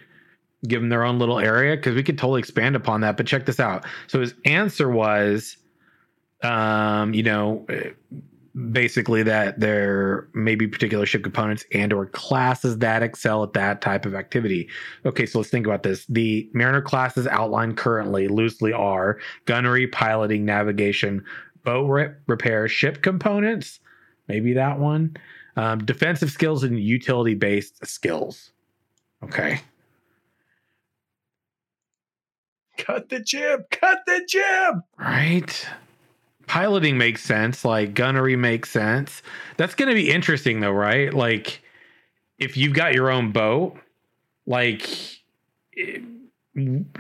give 0.69 0.81
them 0.81 0.89
their 0.89 1.03
own 1.03 1.19
little 1.19 1.41
area 1.41 1.75
because 1.75 1.95
we 1.97 2.05
could 2.05 2.17
totally 2.17 2.39
expand 2.39 2.77
upon 2.77 3.01
that. 3.01 3.17
But 3.17 3.27
check 3.27 3.47
this 3.47 3.59
out. 3.59 3.85
So 4.07 4.21
his 4.21 4.33
answer 4.45 4.89
was, 4.89 5.57
um, 6.43 7.13
you 7.15 7.25
know, 7.25 7.67
basically 8.71 9.23
that 9.23 9.59
there 9.61 10.29
may 10.35 10.55
be 10.55 10.67
particular 10.67 11.07
ship 11.07 11.23
components 11.23 11.65
and 11.73 11.93
or 11.93 12.07
classes 12.07 12.79
that 12.79 13.03
excel 13.03 13.43
at 13.43 13.55
that 13.55 13.81
type 13.81 14.05
of 14.05 14.15
activity. 14.15 14.69
Okay, 15.07 15.25
so 15.25 15.39
let's 15.39 15.51
think 15.51 15.67
about 15.67 15.83
this. 15.83 16.05
The 16.07 16.51
Mariner 16.53 16.83
classes 16.83 17.27
outlined 17.27 17.77
currently 17.77 18.29
loosely 18.29 18.73
are 18.73 19.19
gunnery, 19.47 19.87
piloting, 19.87 20.45
navigation, 20.45 21.25
boat 21.65 21.89
re- 21.89 22.11
repair, 22.27 22.69
ship 22.69 23.03
components, 23.03 23.81
maybe 24.29 24.53
that 24.53 24.79
one, 24.79 25.17
um, 25.57 25.85
defensive 25.85 26.31
skills, 26.31 26.63
and 26.63 26.79
utility 26.79 27.35
based 27.35 27.85
skills. 27.87 28.53
Okay. 29.23 29.61
Cut 32.77 33.09
the 33.09 33.21
jib! 33.21 33.71
Cut 33.71 34.01
the 34.07 34.27
jib! 34.29 34.83
Right. 34.99 35.69
Piloting 36.47 36.99
makes 36.99 37.23
sense. 37.23 37.65
Like 37.65 37.95
gunnery 37.95 38.37
makes 38.37 38.71
sense. 38.71 39.23
That's 39.57 39.75
going 39.75 39.89
to 39.89 39.95
be 39.95 40.11
interesting, 40.11 40.61
though, 40.61 40.73
right? 40.73 41.13
Like, 41.13 41.63
if 42.39 42.57
you've 42.57 42.75
got 42.75 42.95
your 42.95 43.11
own 43.11 43.33
boat, 43.33 43.79
like, 44.47 44.89
eh, 45.79 45.99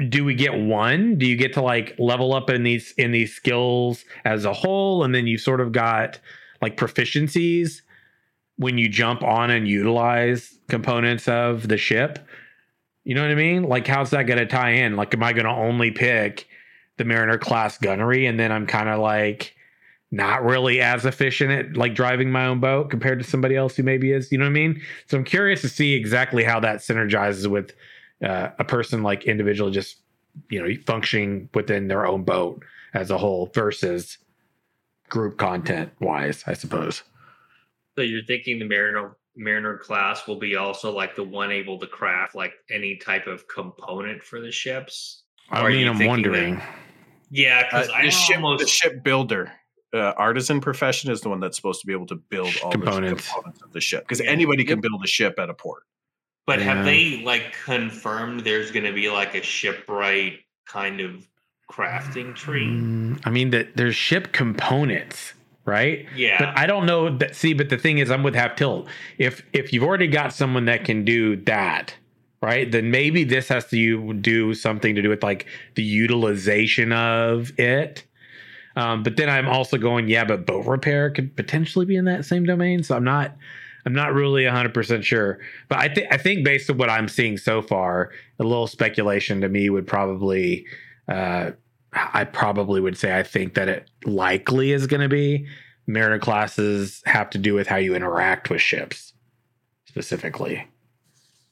do 0.08 0.24
we 0.24 0.34
get 0.34 0.54
one? 0.54 1.18
Do 1.18 1.26
you 1.26 1.36
get 1.36 1.52
to 1.54 1.62
like 1.62 1.94
level 1.98 2.32
up 2.32 2.48
in 2.48 2.62
these 2.62 2.92
in 2.92 3.10
these 3.12 3.34
skills 3.34 4.04
as 4.24 4.44
a 4.44 4.52
whole, 4.52 5.04
and 5.04 5.14
then 5.14 5.26
you 5.26 5.36
sort 5.36 5.60
of 5.60 5.72
got 5.72 6.18
like 6.62 6.76
proficiencies 6.76 7.82
when 8.56 8.78
you 8.78 8.88
jump 8.88 9.22
on 9.22 9.50
and 9.50 9.68
utilize 9.68 10.58
components 10.68 11.28
of 11.28 11.68
the 11.68 11.76
ship? 11.76 12.18
You 13.04 13.14
know 13.14 13.22
what 13.22 13.32
I 13.32 13.34
mean? 13.34 13.64
Like, 13.64 13.86
how's 13.86 14.10
that 14.10 14.22
going 14.22 14.38
to 14.38 14.46
tie 14.46 14.70
in? 14.70 14.96
Like, 14.96 15.12
am 15.12 15.22
I 15.22 15.32
going 15.32 15.44
to 15.44 15.50
only 15.50 15.90
pick 15.90 16.46
the 16.98 17.04
Mariner 17.04 17.38
class 17.38 17.78
gunnery, 17.78 18.26
and 18.26 18.38
then 18.38 18.52
I'm 18.52 18.66
kind 18.66 18.88
of 18.88 19.00
like 19.00 19.54
not 20.10 20.44
really 20.44 20.80
as 20.80 21.06
efficient 21.06 21.50
at 21.50 21.76
like 21.76 21.94
driving 21.94 22.30
my 22.30 22.46
own 22.46 22.60
boat 22.60 22.90
compared 22.90 23.18
to 23.18 23.24
somebody 23.24 23.56
else 23.56 23.76
who 23.76 23.82
maybe 23.82 24.12
is. 24.12 24.30
You 24.30 24.38
know 24.38 24.44
what 24.44 24.50
I 24.50 24.52
mean? 24.52 24.80
So 25.06 25.16
I'm 25.16 25.24
curious 25.24 25.62
to 25.62 25.68
see 25.68 25.94
exactly 25.94 26.44
how 26.44 26.60
that 26.60 26.78
synergizes 26.78 27.46
with 27.46 27.72
uh, 28.22 28.50
a 28.58 28.64
person 28.64 29.02
like 29.02 29.24
individually 29.24 29.72
just 29.72 29.96
you 30.50 30.62
know 30.62 30.74
functioning 30.86 31.48
within 31.54 31.88
their 31.88 32.06
own 32.06 32.24
boat 32.24 32.62
as 32.94 33.10
a 33.10 33.18
whole 33.18 33.50
versus 33.54 34.18
group 35.08 35.38
content 35.38 35.90
wise, 36.00 36.44
I 36.46 36.52
suppose. 36.52 37.02
So 37.96 38.02
you're 38.02 38.24
thinking 38.24 38.58
the 38.58 38.66
Mariner 38.66 39.16
Mariner 39.34 39.78
class 39.78 40.26
will 40.26 40.38
be 40.38 40.56
also 40.56 40.94
like 40.94 41.16
the 41.16 41.24
one 41.24 41.50
able 41.50 41.78
to 41.78 41.86
craft 41.86 42.34
like 42.34 42.52
any 42.70 42.96
type 42.96 43.26
of 43.26 43.48
component 43.48 44.22
for 44.22 44.40
the 44.40 44.52
ships. 44.52 45.22
I 45.50 45.68
mean, 45.68 45.88
I'm 45.88 46.06
wondering. 46.06 46.56
that- 46.56 46.78
Yeah, 47.32 47.64
because 47.64 47.88
Uh, 47.88 47.92
I 47.94 48.04
the 48.04 48.10
ship, 48.10 48.36
almost 48.36 48.60
the 48.62 48.68
ship 48.70 49.02
builder, 49.02 49.50
uh, 49.94 50.12
artisan 50.18 50.60
profession 50.60 51.10
is 51.10 51.22
the 51.22 51.30
one 51.30 51.40
that's 51.40 51.56
supposed 51.56 51.80
to 51.80 51.86
be 51.86 51.92
able 51.94 52.06
to 52.06 52.16
build 52.16 52.56
all 52.62 52.70
Components. 52.70 53.26
the 53.26 53.32
components 53.32 53.62
of 53.62 53.72
the 53.72 53.80
ship 53.80 54.02
because 54.04 54.20
anybody 54.20 54.64
can 54.64 54.80
build 54.80 55.02
a 55.02 55.06
ship 55.06 55.38
at 55.38 55.48
a 55.50 55.54
port. 55.54 55.82
But 56.46 56.58
Yeah. 56.58 56.74
have 56.74 56.84
they 56.84 57.22
like 57.24 57.56
confirmed 57.64 58.40
there's 58.40 58.70
going 58.70 58.84
to 58.84 58.92
be 58.92 59.08
like 59.08 59.34
a 59.34 59.42
shipwright 59.42 60.40
kind 60.66 61.00
of 61.00 61.26
crafting 61.70 62.34
tree? 62.34 62.66
Mm, 62.66 63.20
I 63.24 63.30
mean, 63.30 63.50
that 63.50 63.76
there's 63.76 63.96
ship 63.96 64.32
components, 64.32 65.32
right? 65.64 66.06
Yeah, 66.14 66.36
But 66.38 66.58
I 66.58 66.66
don't 66.66 66.84
know 66.84 67.16
that. 67.16 67.34
See, 67.34 67.54
but 67.54 67.70
the 67.70 67.78
thing 67.78 67.98
is, 67.98 68.10
I'm 68.10 68.22
with 68.22 68.34
half 68.34 68.56
tilt. 68.56 68.88
If 69.18 69.42
if 69.54 69.72
you've 69.72 69.84
already 69.84 70.06
got 70.08 70.34
someone 70.34 70.66
that 70.66 70.84
can 70.84 71.04
do 71.04 71.36
that, 71.44 71.94
right, 72.48 72.70
then 72.70 72.90
maybe 72.90 73.24
this 73.24 73.48
has 73.48 73.66
to 73.66 74.14
do 74.14 74.54
something 74.54 74.94
to 74.94 75.02
do 75.02 75.08
with 75.08 75.22
like 75.22 75.46
the 75.74 75.82
utilization 75.82 76.92
of 76.92 77.58
it. 77.58 78.04
Um, 78.74 79.02
but 79.02 79.16
then 79.16 79.28
I'm 79.28 79.48
also 79.48 79.76
going, 79.76 80.08
yeah, 80.08 80.24
but 80.24 80.46
boat 80.46 80.66
repair 80.66 81.10
could 81.10 81.36
potentially 81.36 81.86
be 81.86 81.96
in 81.96 82.06
that 82.06 82.24
same 82.24 82.44
domain. 82.44 82.82
So 82.82 82.96
I'm 82.96 83.04
not, 83.04 83.36
I'm 83.84 83.92
not 83.92 84.14
really 84.14 84.44
100 84.44 84.72
percent 84.72 85.04
sure. 85.04 85.38
But 85.68 85.78
I 85.78 85.88
think 85.88 86.12
I 86.12 86.16
think 86.16 86.44
based 86.44 86.70
on 86.70 86.78
what 86.78 86.90
I'm 86.90 87.08
seeing 87.08 87.36
so 87.36 87.62
far, 87.62 88.10
a 88.38 88.44
little 88.44 88.66
speculation 88.66 89.40
to 89.42 89.48
me 89.48 89.68
would 89.70 89.86
probably, 89.86 90.66
uh, 91.08 91.50
I 91.92 92.24
probably 92.24 92.80
would 92.80 92.96
say 92.96 93.16
I 93.16 93.22
think 93.22 93.54
that 93.54 93.68
it 93.68 93.90
likely 94.04 94.72
is 94.72 94.86
going 94.86 95.02
to 95.02 95.08
be 95.08 95.46
Mariner 95.86 96.18
classes 96.18 97.02
have 97.06 97.28
to 97.30 97.38
do 97.38 97.54
with 97.54 97.66
how 97.66 97.76
you 97.76 97.94
interact 97.94 98.50
with 98.50 98.60
ships 98.60 99.12
specifically. 99.84 100.66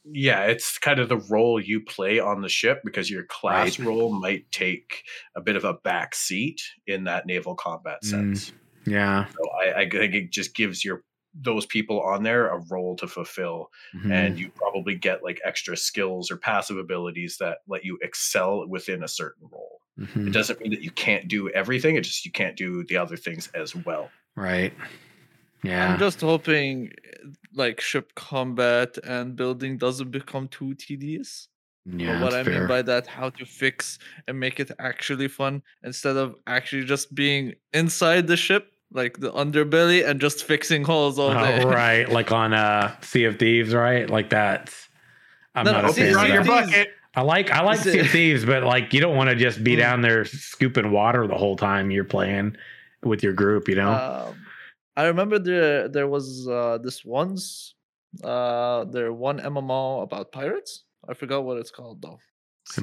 Yeah, 0.05 0.45
it's 0.45 0.79
kind 0.79 0.99
of 0.99 1.09
the 1.09 1.19
role 1.31 1.61
you 1.61 1.81
play 1.81 2.19
on 2.19 2.41
the 2.41 2.49
ship 2.49 2.81
because 2.85 3.11
your 3.11 3.25
class 3.25 3.79
role 3.79 4.13
might 4.19 4.51
take 4.51 5.03
a 5.37 5.41
bit 5.43 5.57
of 5.57 5.65
a 5.65 5.75
back 5.75 6.15
seat 6.15 6.63
in 6.87 7.05
that 7.05 7.27
naval 7.27 7.55
combat 7.55 7.99
Mm. 8.03 8.07
sense. 8.09 8.53
Yeah. 8.87 9.27
So 9.27 9.51
I, 9.63 9.81
I 9.83 9.89
think 9.91 10.15
it 10.15 10.31
just 10.33 10.55
gives 10.55 10.85
your 10.85 11.03
those 11.35 11.65
people 11.67 12.01
on 12.01 12.25
there 12.25 12.49
a 12.49 12.61
role 12.71 12.97
to 12.97 13.07
fulfill, 13.07 13.69
Mhm. 13.95 14.11
and 14.13 14.39
you 14.39 14.51
probably 14.51 14.97
get 14.97 15.23
like 15.23 15.41
extra 15.45 15.77
skills 15.77 16.29
or 16.31 16.37
passive 16.37 16.77
abilities 16.77 17.37
that 17.39 17.59
let 17.69 17.85
you 17.85 17.99
excel 18.03 18.67
within 18.69 19.05
a 19.05 19.09
certain 19.09 19.49
role. 19.53 19.81
Mhm. 19.99 20.27
It 20.29 20.33
doesn't 20.33 20.61
mean 20.61 20.71
that 20.73 20.83
you 20.83 20.91
can't 20.91 21.29
do 21.29 21.49
everything; 21.51 21.95
it 21.95 22.01
just 22.01 22.25
you 22.25 22.33
can't 22.33 22.57
do 22.57 22.83
the 22.85 22.97
other 22.97 23.17
things 23.17 23.49
as 23.55 23.77
well. 23.77 24.11
right. 24.37 24.73
Yeah. 25.63 25.93
I'm 25.93 25.99
just 25.99 26.21
hoping 26.21 26.91
uh, 27.05 27.29
like 27.55 27.81
ship 27.81 28.15
combat 28.15 28.97
and 29.05 29.37
building 29.37 29.77
doesn't 29.79 30.11
become 30.11 30.49
too 30.49 30.75
tedious. 30.75 31.49
yeah. 31.85 32.15
but 32.15 32.23
what 32.23 32.33
I 32.35 32.43
that's 32.43 32.49
mean 32.59 32.69
by 32.69 32.83
that, 32.83 33.07
how 33.07 33.31
to 33.31 33.45
fix 33.45 33.99
and 34.29 34.39
make 34.41 34.61
it 34.61 34.71
actually 34.79 35.29
fun 35.29 35.63
instead 35.83 36.17
of 36.17 36.35
actually 36.47 36.85
just 36.85 37.15
being 37.15 37.55
inside 37.73 38.27
the 38.27 38.37
ship, 38.37 38.73
like 38.93 39.19
the 39.21 39.33
underbelly, 39.33 40.07
and 40.09 40.21
just 40.21 40.45
fixing 40.45 40.85
holes 40.85 41.19
all 41.19 41.33
day. 41.33 41.63
Oh, 41.63 41.69
right. 41.83 42.09
Like 42.09 42.33
on 42.33 42.53
uh 42.55 42.95
Sea 43.03 43.25
of 43.25 43.39
Thieves, 43.39 43.75
right? 43.75 44.09
Like 44.09 44.31
that. 44.31 44.73
I'm 45.55 45.65
No, 45.65 45.73
not 45.73 45.85
no, 45.85 45.91
a 45.91 45.93
fan 45.93 46.15
of 46.15 46.21
Sea 46.21 46.29
that. 46.29 46.39
of 46.65 46.71
Thieves- 46.71 46.87
I 47.17 47.23
like 47.23 47.51
I 47.51 47.63
like 47.63 47.85
Is 47.85 47.93
Sea 47.93 47.99
of 47.99 48.09
Thieves, 48.11 48.45
but 48.45 48.63
like 48.63 48.93
you 48.95 49.01
don't 49.01 49.17
want 49.17 49.31
to 49.31 49.37
just 49.37 49.65
be 49.65 49.75
Mm. 49.75 49.79
down 49.79 50.01
there 50.03 50.25
scooping 50.25 50.93
water 50.93 51.27
the 51.27 51.37
whole 51.37 51.57
time 51.57 51.91
you're 51.91 52.05
playing 52.05 52.57
with 53.03 53.23
your 53.25 53.33
group, 53.33 53.69
you 53.69 53.75
know? 53.75 53.91
Um, 54.29 54.37
I 55.01 55.07
remember 55.07 55.39
there 55.39 55.89
there 55.89 56.09
was 56.09 56.47
uh, 56.47 56.77
this 56.83 57.07
once 57.07 57.75
uh, 58.23 58.85
there 58.85 59.15
one 59.15 59.39
MMO 59.39 60.03
about 60.03 60.31
pirates. 60.31 60.85
I 61.09 61.15
forgot 61.15 61.43
what 61.45 61.57
it's 61.57 61.71
called 61.71 62.03
though. 62.03 62.19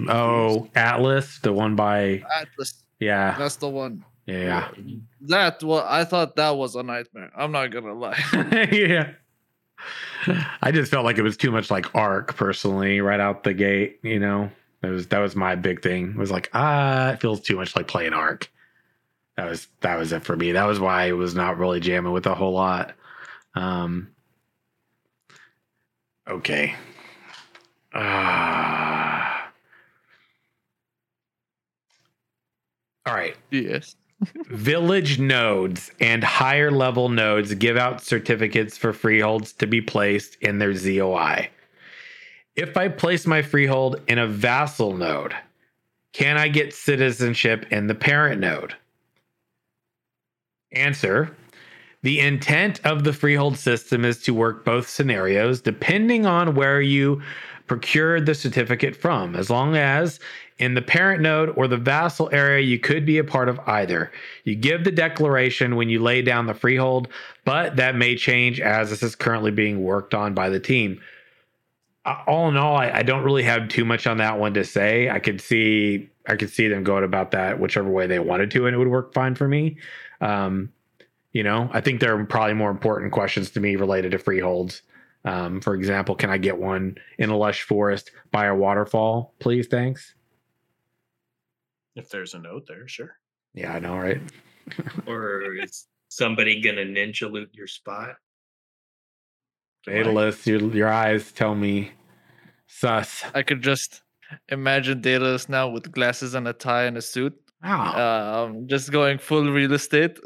oh, 0.09 0.67
Atlas, 0.73 1.37
the 1.43 1.53
one 1.53 1.75
by 1.75 2.23
Atlas. 2.35 2.83
yeah, 2.99 3.37
That's 3.37 3.57
the 3.57 3.69
one. 3.69 4.03
yeah, 4.25 4.69
That 5.29 5.61
well, 5.61 5.85
I 5.87 6.05
thought 6.05 6.35
that 6.37 6.57
was 6.57 6.75
a 6.75 6.81
nightmare. 6.81 7.31
I'm 7.37 7.51
not 7.51 7.67
gonna 7.67 7.93
lie. 7.93 8.19
yeah. 8.71 9.11
I 10.63 10.71
just 10.71 10.89
felt 10.89 11.05
like 11.05 11.19
it 11.19 11.21
was 11.21 11.37
too 11.37 11.51
much 11.51 11.69
like 11.69 11.93
ARK 11.93 12.35
personally, 12.35 12.99
right 12.99 13.19
out 13.19 13.43
the 13.43 13.53
gate. 13.53 13.99
You 14.01 14.19
know, 14.19 14.49
that 14.81 14.89
was 14.89 15.05
that 15.09 15.19
was 15.19 15.35
my 15.35 15.53
big 15.53 15.83
thing. 15.83 16.09
It 16.09 16.17
was 16.17 16.31
like 16.31 16.49
ah, 16.55 17.11
it 17.11 17.21
feels 17.21 17.41
too 17.41 17.57
much 17.57 17.75
like 17.75 17.87
playing 17.87 18.13
ARK. 18.13 18.49
That 19.37 19.49
was 19.49 19.67
that 19.81 19.97
was 19.97 20.11
it 20.11 20.23
for 20.23 20.35
me. 20.35 20.51
That 20.51 20.65
was 20.65 20.79
why 20.79 21.07
I 21.07 21.11
was 21.13 21.35
not 21.35 21.57
really 21.59 21.79
jamming 21.79 22.11
with 22.11 22.25
a 22.25 22.35
whole 22.35 22.53
lot. 22.53 22.93
Um. 23.53 24.09
Okay. 26.27 26.75
Ah. 27.93 29.51
All 33.05 33.13
right. 33.13 33.37
Yes. 33.51 33.95
Village 34.49 35.19
nodes 35.19 35.91
and 35.99 36.23
higher 36.23 36.71
level 36.71 37.07
nodes 37.07 37.53
give 37.53 37.77
out 37.77 38.03
certificates 38.03 38.75
for 38.75 38.91
freeholds 38.91 39.53
to 39.53 39.67
be 39.67 39.79
placed 39.79 40.35
in 40.41 40.57
their 40.57 40.73
ZOI. 40.73 41.47
If 42.55 42.75
I 42.75 42.87
place 42.87 43.27
my 43.27 43.43
freehold 43.43 44.01
in 44.07 44.17
a 44.17 44.27
vassal 44.27 44.97
node, 44.97 45.35
can 46.11 46.37
I 46.37 46.47
get 46.47 46.73
citizenship 46.73 47.67
in 47.71 47.85
the 47.85 47.93
parent 47.93 48.41
node? 48.41 48.75
Answer 50.77 51.35
The 52.03 52.19
intent 52.19 52.79
of 52.85 53.03
the 53.03 53.13
freehold 53.13 53.57
system 53.57 54.05
is 54.05 54.21
to 54.23 54.33
work 54.33 54.63
both 54.63 54.87
scenarios 54.87 55.61
depending 55.61 56.25
on 56.25 56.55
where 56.55 56.81
you 56.81 57.21
procured 57.67 58.25
the 58.25 58.33
certificate 58.33 58.95
from, 58.95 59.35
as 59.35 59.49
long 59.49 59.75
as 59.75 60.19
in 60.57 60.73
the 60.73 60.81
parent 60.81 61.21
node 61.21 61.49
or 61.55 61.67
the 61.67 61.77
vassal 61.77 62.29
area, 62.31 62.65
you 62.65 62.79
could 62.79 63.05
be 63.05 63.17
a 63.17 63.23
part 63.23 63.49
of 63.49 63.59
either. 63.67 64.11
You 64.43 64.55
give 64.55 64.83
the 64.83 64.91
declaration 64.91 65.75
when 65.75 65.89
you 65.89 66.01
lay 66.01 66.21
down 66.21 66.47
the 66.47 66.53
freehold, 66.53 67.09
but 67.45 67.75
that 67.75 67.95
may 67.95 68.15
change 68.15 68.59
as 68.59 68.89
this 68.89 69.03
is 69.03 69.15
currently 69.15 69.51
being 69.51 69.83
worked 69.83 70.13
on 70.13 70.33
by 70.33 70.49
the 70.49 70.59
team. 70.59 70.99
Uh, 72.05 72.23
all 72.25 72.47
in 72.47 72.57
all, 72.57 72.77
I, 72.77 72.89
I 72.89 73.03
don't 73.03 73.23
really 73.23 73.43
have 73.43 73.67
too 73.67 73.85
much 73.85 74.07
on 74.07 74.17
that 74.17 74.39
one 74.39 74.53
to 74.55 74.63
say. 74.63 75.09
I 75.09 75.19
could 75.19 75.41
see 75.41 76.09
I 76.29 76.35
could 76.35 76.49
see 76.49 76.67
them 76.67 76.83
going 76.83 77.05
about 77.05 77.31
that 77.31 77.57
whichever 77.59 77.89
way 77.89 78.05
they 78.07 78.19
wanted 78.19 78.51
to, 78.51 78.65
and 78.65 78.75
it 78.75 78.79
would 78.79 78.89
work 78.89 79.13
fine 79.13 79.35
for 79.35 79.47
me. 79.47 79.77
Um, 80.21 80.71
you 81.31 81.43
know, 81.43 81.69
I 81.71 81.81
think 81.81 81.99
there 81.99 82.17
are 82.17 82.25
probably 82.25 82.55
more 82.55 82.71
important 82.71 83.11
questions 83.11 83.51
to 83.51 83.59
me 83.59 83.75
related 83.75 84.11
to 84.11 84.17
freeholds. 84.17 84.81
Um, 85.25 85.61
for 85.61 85.75
example, 85.75 86.15
can 86.15 86.29
I 86.29 86.37
get 86.37 86.57
one 86.57 86.95
in 87.17 87.29
a 87.29 87.37
lush 87.37 87.63
forest 87.63 88.11
by 88.31 88.45
a 88.45 88.55
waterfall, 88.55 89.33
please? 89.39 89.67
Thanks. 89.67 90.15
If 91.95 92.09
there's 92.09 92.33
a 92.33 92.39
note 92.39 92.65
there, 92.67 92.87
sure. 92.87 93.17
Yeah, 93.53 93.73
I 93.73 93.79
know, 93.79 93.97
right? 93.97 94.21
or 95.07 95.55
is 95.55 95.87
somebody 96.09 96.61
gonna 96.61 96.85
ninja 96.85 97.29
loot 97.29 97.49
your 97.53 97.67
spot? 97.67 98.15
Daedalus, 99.85 100.45
your 100.45 100.61
your 100.75 100.89
eyes 100.89 101.31
tell 101.31 101.55
me 101.55 101.91
sus. 102.67 103.23
I 103.33 103.43
could 103.43 103.61
just 103.61 104.03
imagine 104.49 105.01
Daedalus 105.01 105.49
now 105.49 105.69
with 105.69 105.91
glasses 105.91 106.33
and 106.33 106.47
a 106.47 106.53
tie 106.53 106.83
and 106.83 106.97
a 106.97 107.01
suit. 107.01 107.33
Wow. 107.63 108.45
Um, 108.45 108.67
just 108.67 108.91
going 108.91 109.17
full 109.17 109.49
real 109.51 109.73
estate. 109.73 110.19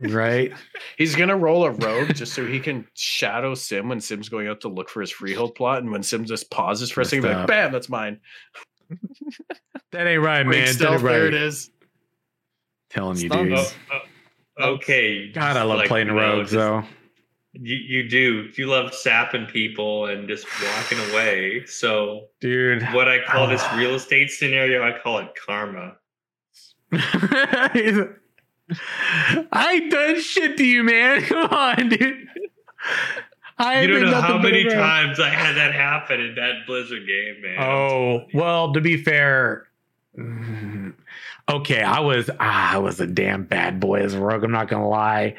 right? 0.00 0.52
He's 0.98 1.14
gonna 1.14 1.36
roll 1.36 1.64
a 1.64 1.70
rogue 1.70 2.14
just 2.14 2.34
so 2.34 2.44
he 2.44 2.58
can 2.60 2.86
shadow 2.94 3.54
Sim 3.54 3.88
when 3.88 4.00
Sim's 4.00 4.28
going 4.28 4.48
out 4.48 4.60
to 4.62 4.68
look 4.68 4.88
for 4.88 5.00
his 5.00 5.10
freehold 5.10 5.54
plot, 5.54 5.78
and 5.82 5.92
when 5.92 6.02
Sim 6.02 6.24
just 6.24 6.50
pauses 6.50 6.90
for 6.90 7.02
a 7.02 7.04
second, 7.04 7.22
be 7.22 7.28
like, 7.34 7.46
"Bam, 7.46 7.72
that's 7.72 7.88
mine." 7.88 8.20
That 9.92 10.06
ain't 10.06 10.22
right, 10.22 10.44
Quick 10.44 10.56
man. 10.56 10.66
That 10.66 10.74
stealth, 10.74 10.94
ain't 10.94 11.02
there 11.04 11.26
it 11.28 11.34
right. 11.34 11.42
is. 11.42 11.70
Telling 12.90 13.18
you, 13.18 13.28
dude. 13.28 13.52
Oh, 13.52 13.70
oh, 14.58 14.68
okay. 14.74 15.30
God, 15.32 15.56
I 15.56 15.62
love 15.62 15.78
like, 15.78 15.88
playing 15.88 16.08
you 16.08 16.14
know, 16.14 16.20
rogues 16.20 16.50
just- 16.50 16.54
though. 16.54 16.82
You, 17.54 17.76
you 17.76 18.08
do. 18.08 18.48
You 18.56 18.66
love 18.66 18.94
sapping 18.94 19.44
people 19.44 20.06
and 20.06 20.26
just 20.26 20.46
walking 20.64 20.98
away. 21.10 21.66
So 21.66 22.28
Dude. 22.40 22.82
what 22.94 23.08
I 23.08 23.22
call 23.22 23.46
this 23.46 23.62
real 23.74 23.94
estate 23.94 24.30
scenario, 24.30 24.82
I 24.82 24.98
call 24.98 25.18
it 25.18 25.28
karma. 25.46 25.96
I 29.52 29.72
ain't 29.72 29.90
done 29.90 30.20
shit 30.20 30.56
to 30.58 30.64
you, 30.64 30.82
man. 30.82 31.22
Come 31.26 31.50
on, 31.50 31.88
dude. 31.88 32.28
I 33.58 33.82
You 33.82 33.88
don't 33.88 34.10
know 34.10 34.20
how 34.20 34.38
many 34.38 34.64
times 34.64 35.20
I 35.20 35.28
had 35.28 35.56
that 35.56 35.72
happen 35.72 36.20
in 36.20 36.34
that 36.34 36.66
Blizzard 36.66 37.06
game, 37.06 37.42
man. 37.42 37.56
Oh 37.60 38.26
well, 38.34 38.72
to 38.72 38.80
be 38.80 38.96
fair, 38.96 39.68
okay, 41.48 41.82
I 41.82 42.00
was 42.00 42.28
ah, 42.40 42.74
I 42.74 42.78
was 42.78 43.00
a 43.00 43.06
damn 43.06 43.44
bad 43.44 43.80
boy 43.80 44.00
as 44.00 44.14
a 44.14 44.20
rogue. 44.20 44.44
I'm 44.44 44.52
not 44.52 44.68
gonna 44.68 44.88
lie. 44.88 45.36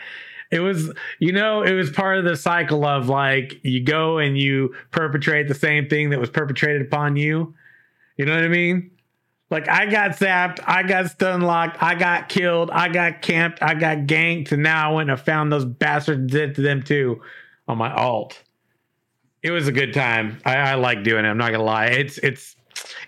It 0.52 0.60
was, 0.60 0.92
you 1.18 1.32
know, 1.32 1.64
it 1.64 1.74
was 1.74 1.90
part 1.90 2.20
of 2.20 2.26
the 2.26 2.36
cycle 2.36 2.86
of 2.86 3.10
like 3.10 3.60
you 3.64 3.84
go 3.84 4.20
and 4.20 4.38
you 4.38 4.76
perpetrate 4.92 5.48
the 5.48 5.56
same 5.56 5.90
thing 5.90 6.12
that 6.12 6.20
was 6.20 6.30
perpetrated 6.30 6.84
upon 6.84 7.16
you. 7.16 7.56
You 8.18 8.26
know 8.26 8.36
what 8.36 8.44
I 8.44 8.50
mean? 8.50 8.92
Like 9.54 9.70
I 9.70 9.86
got 9.86 10.12
zapped, 10.18 10.60
I 10.66 10.82
got 10.82 11.12
stun 11.12 11.42
locked, 11.42 11.82
I 11.82 11.94
got 11.94 12.28
killed, 12.28 12.72
I 12.72 12.90
got 12.90 13.22
camped, 13.22 13.62
I 13.62 13.76
got 13.76 14.00
ganked, 14.08 14.52
and 14.52 14.64
now 14.64 14.90
I 14.90 14.94
went 14.96 15.12
and 15.12 15.20
found 15.20 15.52
those 15.52 15.64
bastards 15.64 16.32
did 16.32 16.56
to 16.56 16.62
them 16.64 16.82
too 16.82 17.22
on 17.68 17.78
my 17.78 17.94
alt. 17.94 18.42
It 19.44 19.52
was 19.52 19.68
a 19.68 19.72
good 19.72 19.94
time. 19.94 20.40
I, 20.44 20.56
I 20.56 20.74
like 20.74 21.04
doing 21.04 21.24
it. 21.24 21.28
I'm 21.28 21.38
not 21.38 21.52
gonna 21.52 21.64
lie. 21.64 21.86
It's 21.86 22.18
it's 22.18 22.56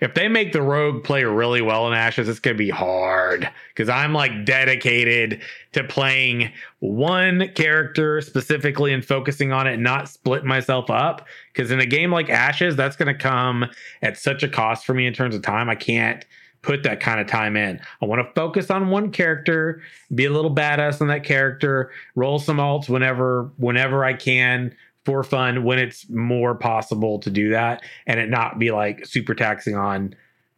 if 0.00 0.14
they 0.14 0.28
make 0.28 0.52
the 0.52 0.62
rogue 0.62 1.04
play 1.04 1.24
really 1.24 1.62
well 1.62 1.86
in 1.86 1.94
Ashes, 1.94 2.28
it's 2.28 2.40
gonna 2.40 2.56
be 2.56 2.70
hard 2.70 3.48
because 3.68 3.88
I'm 3.88 4.12
like 4.12 4.44
dedicated 4.44 5.40
to 5.72 5.84
playing 5.84 6.52
one 6.80 7.48
character 7.54 8.20
specifically 8.20 8.92
and 8.92 9.04
focusing 9.04 9.52
on 9.52 9.66
it, 9.66 9.78
not 9.78 10.08
split 10.08 10.44
myself 10.44 10.90
up. 10.90 11.26
Because 11.52 11.70
in 11.70 11.80
a 11.80 11.86
game 11.86 12.10
like 12.10 12.28
Ashes, 12.30 12.76
that's 12.76 12.96
gonna 12.96 13.14
come 13.14 13.66
at 14.02 14.16
such 14.16 14.42
a 14.42 14.48
cost 14.48 14.84
for 14.84 14.94
me 14.94 15.06
in 15.06 15.14
terms 15.14 15.34
of 15.34 15.42
time. 15.42 15.68
I 15.68 15.74
can't 15.74 16.24
put 16.66 16.82
that 16.82 16.98
kind 16.98 17.20
of 17.20 17.28
time 17.28 17.56
in. 17.56 17.80
I 18.02 18.06
want 18.06 18.26
to 18.26 18.32
focus 18.34 18.70
on 18.72 18.90
one 18.90 19.12
character, 19.12 19.80
be 20.14 20.24
a 20.24 20.30
little 20.30 20.52
badass 20.52 21.00
on 21.00 21.06
that 21.08 21.22
character, 21.22 21.92
roll 22.16 22.40
some 22.40 22.56
alts 22.56 22.88
whenever 22.88 23.50
whenever 23.56 24.04
I 24.04 24.14
can 24.14 24.74
for 25.06 25.22
fun 25.24 25.62
when 25.64 25.78
it's 25.78 26.08
more 26.10 26.54
possible 26.54 27.18
to 27.20 27.30
do 27.30 27.50
that 27.50 27.82
and 28.08 28.18
it 28.20 28.28
not 28.28 28.58
be 28.58 28.70
like 28.72 29.06
super 29.06 29.34
taxing 29.34 29.76
on 29.76 30.14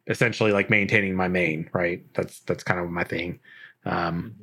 essentially 0.09 0.53
like 0.53 0.71
maintaining 0.71 1.15
my 1.15 1.29
main, 1.29 1.69
right? 1.73 2.03
That's 2.15 2.41
that's 2.41 2.65
kind 2.65 2.81
of 2.81 2.89
my 2.91 3.05
thing. 3.05 3.39
Um 3.85 4.35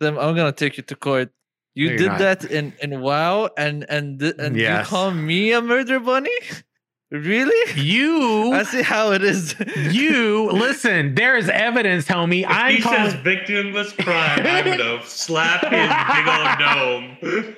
Then 0.00 0.18
I'm 0.18 0.36
gonna 0.36 0.52
take 0.52 0.76
you 0.76 0.82
to 0.84 0.96
court. 0.96 1.30
You 1.74 1.90
No, 1.92 1.96
did 1.96 2.06
not. 2.08 2.18
that 2.18 2.44
in 2.50 2.72
in 2.82 3.00
WoW, 3.00 3.48
and 3.56 3.86
and 3.88 4.20
and 4.22 4.56
Yes. 4.56 4.84
you 4.84 4.90
call 4.90 5.10
me 5.12 5.52
a 5.52 5.62
murder 5.62 5.98
bunny? 6.00 6.38
really? 7.10 7.62
you 7.80 8.52
I 8.60 8.62
see 8.64 8.82
how 8.82 9.12
it 9.12 9.22
is. 9.24 9.54
you 9.76 10.50
listen, 10.52 11.14
there 11.14 11.36
is 11.36 11.48
evidence, 11.48 12.04
homie. 12.06 12.42
If 12.42 12.50
I'm 12.50 12.74
he 12.76 12.80
says 12.82 13.14
victimless 13.24 13.90
crime, 14.04 14.44
I'm 14.44 14.64
gonna 14.76 15.00
slap 15.06 15.60
his 15.62 15.88
big 16.12 16.26
old 16.36 16.52
dome. 16.58 17.56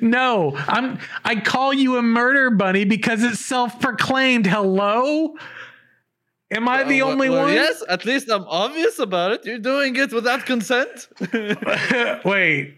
No, 0.00 0.56
I'm 0.56 0.98
I 1.24 1.36
call 1.36 1.72
you 1.72 1.96
a 1.96 2.02
murder 2.02 2.50
bunny 2.50 2.84
because 2.84 3.22
it's 3.22 3.40
self-proclaimed. 3.40 4.46
Hello? 4.46 5.34
Am 6.50 6.68
I 6.68 6.84
the 6.84 7.02
only 7.02 7.28
well, 7.28 7.44
one? 7.44 7.54
Yes, 7.54 7.82
at 7.88 8.04
least 8.04 8.30
I'm 8.30 8.44
obvious 8.44 9.00
about 9.00 9.32
it. 9.32 9.44
You're 9.44 9.58
doing 9.58 9.96
it 9.96 10.12
without 10.12 10.46
consent. 10.46 11.08
Wait, 12.24 12.74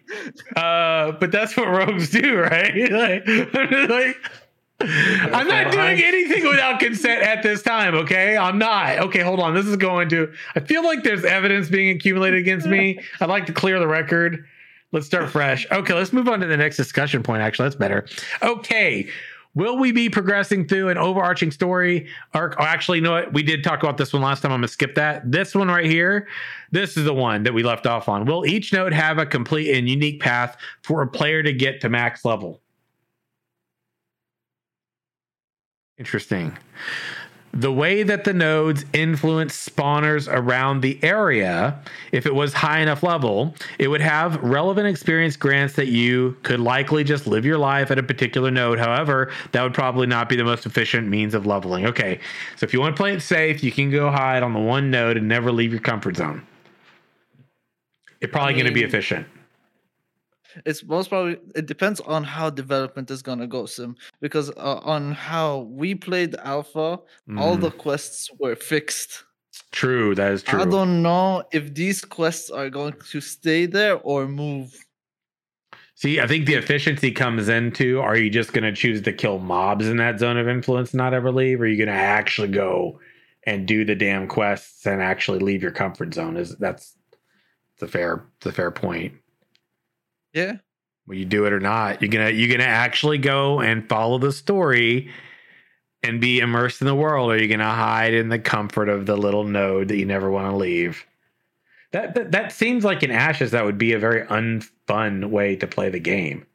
uh, 0.56 1.12
but 1.12 1.30
that's 1.30 1.54
what 1.54 1.68
rogues 1.68 2.10
do, 2.10 2.38
right? 2.38 2.74
like, 2.90 3.26
like, 3.90 4.16
I'm 4.80 5.48
not 5.48 5.72
doing 5.72 6.02
anything 6.02 6.48
without 6.48 6.80
consent 6.80 7.22
at 7.22 7.42
this 7.42 7.62
time. 7.62 7.94
Okay, 7.94 8.38
I'm 8.38 8.58
not. 8.58 9.00
Okay, 9.00 9.20
hold 9.20 9.40
on. 9.40 9.54
This 9.54 9.66
is 9.66 9.76
going 9.76 10.08
to. 10.10 10.32
I 10.54 10.60
feel 10.60 10.82
like 10.82 11.02
there's 11.02 11.24
evidence 11.24 11.68
being 11.68 11.94
accumulated 11.94 12.40
against 12.40 12.66
me. 12.66 13.00
I'd 13.20 13.28
like 13.28 13.44
to 13.46 13.52
clear 13.52 13.78
the 13.78 13.88
record. 13.88 14.46
Let's 14.92 15.06
start 15.06 15.28
fresh. 15.28 15.66
Okay, 15.70 15.92
let's 15.92 16.12
move 16.12 16.28
on 16.28 16.40
to 16.40 16.46
the 16.46 16.56
next 16.56 16.76
discussion 16.76 17.22
point. 17.22 17.42
Actually, 17.42 17.66
that's 17.66 17.76
better. 17.76 18.06
Okay. 18.42 19.08
Will 19.54 19.76
we 19.76 19.92
be 19.92 20.08
progressing 20.08 20.68
through 20.68 20.88
an 20.88 20.98
overarching 20.98 21.50
story 21.50 22.06
arc? 22.32 22.54
Oh, 22.58 22.64
actually, 22.64 22.98
you 22.98 23.02
know 23.02 23.12
what? 23.12 23.32
We 23.32 23.42
did 23.42 23.64
talk 23.64 23.82
about 23.82 23.96
this 23.96 24.12
one 24.12 24.22
last 24.22 24.42
time. 24.42 24.52
I'm 24.52 24.58
gonna 24.58 24.68
skip 24.68 24.94
that. 24.94 25.30
This 25.30 25.54
one 25.54 25.68
right 25.68 25.86
here, 25.86 26.28
this 26.70 26.96
is 26.96 27.04
the 27.04 27.14
one 27.14 27.42
that 27.42 27.52
we 27.52 27.62
left 27.62 27.86
off 27.86 28.08
on. 28.08 28.24
Will 28.24 28.46
each 28.46 28.72
node 28.72 28.92
have 28.92 29.18
a 29.18 29.26
complete 29.26 29.76
and 29.76 29.88
unique 29.88 30.20
path 30.20 30.56
for 30.82 31.02
a 31.02 31.08
player 31.08 31.42
to 31.42 31.52
get 31.52 31.80
to 31.80 31.88
max 31.88 32.24
level? 32.24 32.60
Interesting. 35.96 36.56
The 37.58 37.72
way 37.72 38.04
that 38.04 38.22
the 38.22 38.32
nodes 38.32 38.84
influence 38.92 39.68
spawners 39.68 40.32
around 40.32 40.80
the 40.80 40.96
area, 41.02 41.76
if 42.12 42.24
it 42.24 42.32
was 42.32 42.52
high 42.52 42.78
enough 42.78 43.02
level, 43.02 43.52
it 43.80 43.88
would 43.88 44.00
have 44.00 44.40
relevant 44.44 44.86
experience 44.86 45.34
grants 45.34 45.74
that 45.74 45.88
you 45.88 46.36
could 46.44 46.60
likely 46.60 47.02
just 47.02 47.26
live 47.26 47.44
your 47.44 47.58
life 47.58 47.90
at 47.90 47.98
a 47.98 48.02
particular 48.04 48.52
node. 48.52 48.78
However, 48.78 49.32
that 49.50 49.62
would 49.64 49.74
probably 49.74 50.06
not 50.06 50.28
be 50.28 50.36
the 50.36 50.44
most 50.44 50.66
efficient 50.66 51.08
means 51.08 51.34
of 51.34 51.46
leveling. 51.46 51.84
Okay, 51.86 52.20
so 52.54 52.62
if 52.62 52.72
you 52.72 52.80
want 52.80 52.94
to 52.94 53.00
play 53.02 53.12
it 53.12 53.22
safe, 53.22 53.64
you 53.64 53.72
can 53.72 53.90
go 53.90 54.08
hide 54.08 54.44
on 54.44 54.52
the 54.52 54.60
one 54.60 54.88
node 54.92 55.16
and 55.16 55.26
never 55.26 55.50
leave 55.50 55.72
your 55.72 55.80
comfort 55.80 56.16
zone. 56.16 56.46
It's 58.20 58.30
probably 58.30 58.52
going 58.52 58.66
to 58.66 58.72
be 58.72 58.84
efficient. 58.84 59.26
It's 60.66 60.84
most 60.84 61.08
probably 61.08 61.38
it 61.54 61.66
depends 61.66 62.00
on 62.00 62.24
how 62.24 62.50
development 62.50 63.10
is 63.10 63.22
gonna 63.22 63.46
go, 63.46 63.66
Sim. 63.66 63.96
Because 64.20 64.50
uh, 64.50 64.80
on 64.82 65.12
how 65.12 65.58
we 65.70 65.94
played 65.94 66.34
Alpha, 66.36 67.00
all 67.36 67.56
Mm, 67.56 67.60
the 67.60 67.70
quests 67.70 68.30
were 68.38 68.56
fixed. 68.56 69.24
true. 69.72 70.14
That 70.14 70.32
is 70.32 70.42
true. 70.42 70.60
I 70.62 70.64
don't 70.64 71.02
know 71.02 71.42
if 71.52 71.74
these 71.74 72.04
quests 72.04 72.50
are 72.50 72.70
going 72.70 72.94
to 73.10 73.20
stay 73.20 73.66
there 73.66 73.96
or 74.00 74.26
move. 74.26 74.74
See, 75.94 76.20
I 76.20 76.26
think 76.28 76.46
the 76.46 76.54
efficiency 76.54 77.10
comes 77.10 77.48
into 77.48 78.00
are 78.00 78.16
you 78.16 78.30
just 78.30 78.52
going 78.52 78.62
to 78.64 78.72
choose 78.72 79.02
to 79.02 79.12
kill 79.12 79.38
mobs 79.40 79.88
in 79.88 79.96
that 79.96 80.20
zone 80.20 80.36
of 80.36 80.46
influence, 80.48 80.92
and 80.92 80.98
not 80.98 81.12
ever 81.12 81.32
leave? 81.32 81.60
Or 81.60 81.64
are 81.64 81.66
you 81.66 81.76
going 81.76 81.88
to 81.88 82.02
actually 82.02 82.48
go 82.48 83.00
and 83.44 83.66
do 83.66 83.84
the 83.84 83.94
damn 83.94 84.28
quests 84.28 84.86
and 84.86 85.00
actually 85.02 85.38
leave 85.38 85.62
your 85.62 85.70
comfort 85.72 86.12
zone. 86.14 86.36
Is 86.36 86.54
that's 86.56 86.96
it's 87.74 87.82
a 87.82 87.88
fair 87.88 88.24
it's 88.36 88.46
a 88.46 88.52
fair 88.52 88.70
point. 88.70 89.14
Yeah. 90.38 90.56
Will 91.08 91.16
you 91.16 91.24
do 91.24 91.46
it 91.46 91.52
or 91.52 91.58
not? 91.58 92.00
You're 92.00 92.10
gonna 92.10 92.30
you're 92.30 92.56
gonna 92.56 92.68
actually 92.68 93.18
go 93.18 93.60
and 93.60 93.88
follow 93.88 94.18
the 94.18 94.30
story 94.30 95.10
and 96.04 96.20
be 96.20 96.38
immersed 96.38 96.80
in 96.80 96.86
the 96.86 96.94
world, 96.94 97.32
or 97.32 97.38
you're 97.38 97.48
gonna 97.48 97.74
hide 97.74 98.14
in 98.14 98.28
the 98.28 98.38
comfort 98.38 98.88
of 98.88 99.06
the 99.06 99.16
little 99.16 99.42
node 99.42 99.88
that 99.88 99.96
you 99.96 100.04
never 100.04 100.30
want 100.30 100.52
to 100.52 100.56
leave. 100.56 101.04
That, 101.92 102.14
that 102.14 102.32
that 102.32 102.52
seems 102.52 102.84
like 102.84 103.02
in 103.02 103.10
Ashes 103.10 103.50
that 103.50 103.64
would 103.64 103.78
be 103.78 103.94
a 103.94 103.98
very 103.98 104.24
unfun 104.26 105.30
way 105.30 105.56
to 105.56 105.66
play 105.66 105.88
the 105.88 105.98
game. 105.98 106.46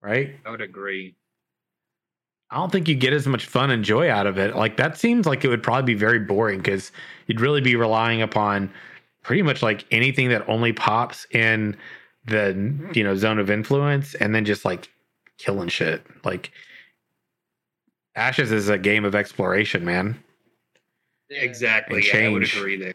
Right? 0.00 0.36
I 0.46 0.50
would 0.50 0.60
agree. 0.62 1.16
I 2.50 2.56
don't 2.56 2.70
think 2.70 2.88
you 2.88 2.94
get 2.94 3.12
as 3.12 3.26
much 3.26 3.46
fun 3.46 3.70
and 3.70 3.84
joy 3.84 4.08
out 4.08 4.26
of 4.26 4.38
it. 4.38 4.54
Like 4.54 4.76
that 4.76 4.96
seems 4.96 5.26
like 5.26 5.44
it 5.44 5.48
would 5.48 5.62
probably 5.62 5.94
be 5.94 5.98
very 5.98 6.20
boring 6.20 6.58
because 6.58 6.92
you'd 7.26 7.40
really 7.40 7.60
be 7.60 7.74
relying 7.74 8.22
upon 8.22 8.70
pretty 9.24 9.42
much 9.42 9.62
like 9.62 9.84
anything 9.90 10.28
that 10.28 10.48
only 10.48 10.72
pops 10.72 11.26
in 11.32 11.76
the 12.26 12.72
you 12.94 13.02
know 13.02 13.16
zone 13.16 13.38
of 13.40 13.50
influence 13.50 14.14
and 14.14 14.34
then 14.34 14.44
just 14.44 14.64
like 14.64 14.88
killing 15.38 15.68
shit. 15.68 16.06
Like 16.24 16.52
Ashes 18.14 18.52
is 18.52 18.68
a 18.68 18.78
game 18.78 19.04
of 19.04 19.14
exploration, 19.16 19.84
man. 19.84 20.22
Exactly. 21.30 21.96
And 21.96 22.06
Yeah, 22.06 22.26
I 22.26 22.28
would 22.28 22.42
change. 22.44 22.56
agree 22.56 22.76
there. 22.76 22.94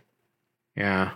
Yeah. 0.78 1.12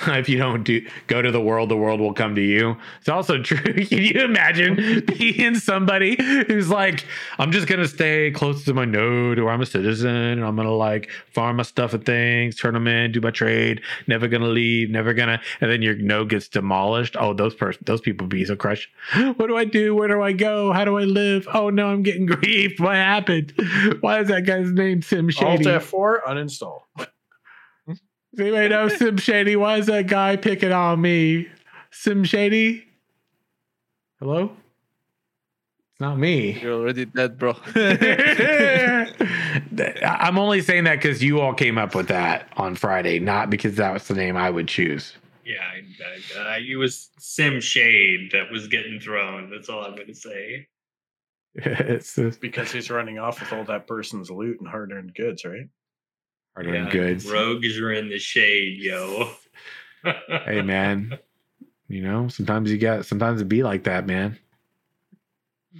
if 0.06 0.28
you 0.28 0.38
don't 0.38 0.62
do 0.62 0.86
go 1.06 1.20
to 1.22 1.30
the 1.30 1.40
world, 1.40 1.68
the 1.68 1.76
world 1.76 2.00
will 2.00 2.12
come 2.12 2.34
to 2.34 2.40
you. 2.40 2.76
It's 3.00 3.08
also 3.08 3.42
true. 3.42 3.84
Can 3.84 3.98
you 3.98 4.20
imagine 4.20 5.04
being 5.06 5.56
somebody 5.56 6.16
who's 6.46 6.70
like, 6.70 7.04
I'm 7.38 7.50
just 7.50 7.66
gonna 7.66 7.88
stay 7.88 8.30
close 8.30 8.64
to 8.66 8.74
my 8.74 8.84
node, 8.84 9.38
or 9.38 9.50
I'm 9.50 9.60
a 9.60 9.66
citizen, 9.66 10.14
and 10.14 10.44
I'm 10.44 10.56
gonna 10.56 10.70
like 10.70 11.10
farm 11.32 11.56
my 11.56 11.62
stuff 11.62 11.94
and 11.94 12.04
things, 12.04 12.56
turn 12.56 12.74
them 12.74 12.86
in, 12.86 13.12
do 13.12 13.20
my 13.20 13.30
trade, 13.30 13.80
never 14.06 14.28
gonna 14.28 14.48
leave, 14.48 14.90
never 14.90 15.14
gonna, 15.14 15.40
and 15.60 15.70
then 15.70 15.82
your 15.82 15.96
node 15.96 16.28
gets 16.28 16.48
demolished. 16.48 17.16
Oh, 17.18 17.32
those 17.34 17.54
person, 17.54 17.82
those 17.86 18.00
people 18.00 18.26
be 18.26 18.44
so 18.44 18.56
crushed. 18.56 18.88
What 19.38 19.46
do 19.46 19.56
I 19.56 19.64
do? 19.64 19.94
Where 19.94 20.08
do 20.08 20.20
I 20.22 20.32
go? 20.32 20.72
How 20.72 20.84
do 20.84 20.98
I 20.98 21.04
live? 21.04 21.46
Oh 21.52 21.70
no, 21.70 21.88
I'm 21.88 22.02
getting 22.02 22.26
grief. 22.26 22.78
What 22.80 22.94
happened? 22.94 23.52
Why 24.00 24.20
is 24.20 24.28
that 24.28 24.44
guy's 24.46 24.70
name 24.70 25.02
Sim 25.02 25.26
Alt 25.26 25.34
Shady? 25.34 25.64
F4, 25.64 26.22
uninstall. 26.26 26.82
Does 28.38 28.46
anybody 28.46 28.68
know 28.68 28.86
Sim 28.86 29.16
Shady? 29.16 29.56
Why 29.56 29.78
is 29.78 29.86
that 29.86 30.06
guy 30.06 30.36
picking 30.36 30.70
on 30.70 31.00
me? 31.00 31.48
Sim 31.90 32.22
Shady? 32.22 32.86
Hello? 34.20 34.52
It's 35.90 36.00
not 36.00 36.18
me. 36.18 36.52
You're 36.62 36.74
already 36.74 37.06
dead, 37.06 37.36
bro. 37.36 37.56
I'm 40.04 40.38
only 40.38 40.60
saying 40.60 40.84
that 40.84 41.02
because 41.02 41.20
you 41.20 41.40
all 41.40 41.52
came 41.52 41.78
up 41.78 41.96
with 41.96 42.06
that 42.08 42.48
on 42.56 42.76
Friday, 42.76 43.18
not 43.18 43.50
because 43.50 43.74
that 43.74 43.92
was 43.92 44.06
the 44.06 44.14
name 44.14 44.36
I 44.36 44.50
would 44.50 44.68
choose. 44.68 45.16
Yeah, 45.44 45.56
I, 45.60 45.82
I, 46.38 46.42
I, 46.42 46.58
it 46.58 46.76
was 46.76 47.10
Sim 47.18 47.60
Shade 47.60 48.30
that 48.30 48.52
was 48.52 48.68
getting 48.68 49.00
thrown. 49.00 49.50
That's 49.50 49.68
all 49.68 49.84
I'm 49.84 49.96
going 49.96 50.06
to 50.06 50.14
say. 50.14 50.68
it's 51.56 52.14
just 52.14 52.40
Because 52.40 52.70
he's 52.70 52.88
running 52.88 53.18
off 53.18 53.40
with 53.40 53.52
all 53.52 53.64
that 53.64 53.88
person's 53.88 54.30
loot 54.30 54.60
and 54.60 54.68
hard 54.68 54.92
earned 54.92 55.16
goods, 55.16 55.44
right? 55.44 55.68
Hard 56.54 56.66
earned 56.68 56.90
goods. 56.90 57.26
Rogues 57.30 57.78
are 57.78 57.92
in 57.92 58.08
the 58.08 58.18
shade, 58.18 58.78
yo. 58.78 59.32
Hey, 60.02 60.62
man. 60.62 61.18
You 61.88 62.02
know, 62.02 62.28
sometimes 62.28 62.70
you 62.70 62.78
got, 62.78 63.06
sometimes 63.06 63.40
it 63.40 63.48
be 63.48 63.62
like 63.62 63.84
that, 63.84 64.06
man. 64.06 64.38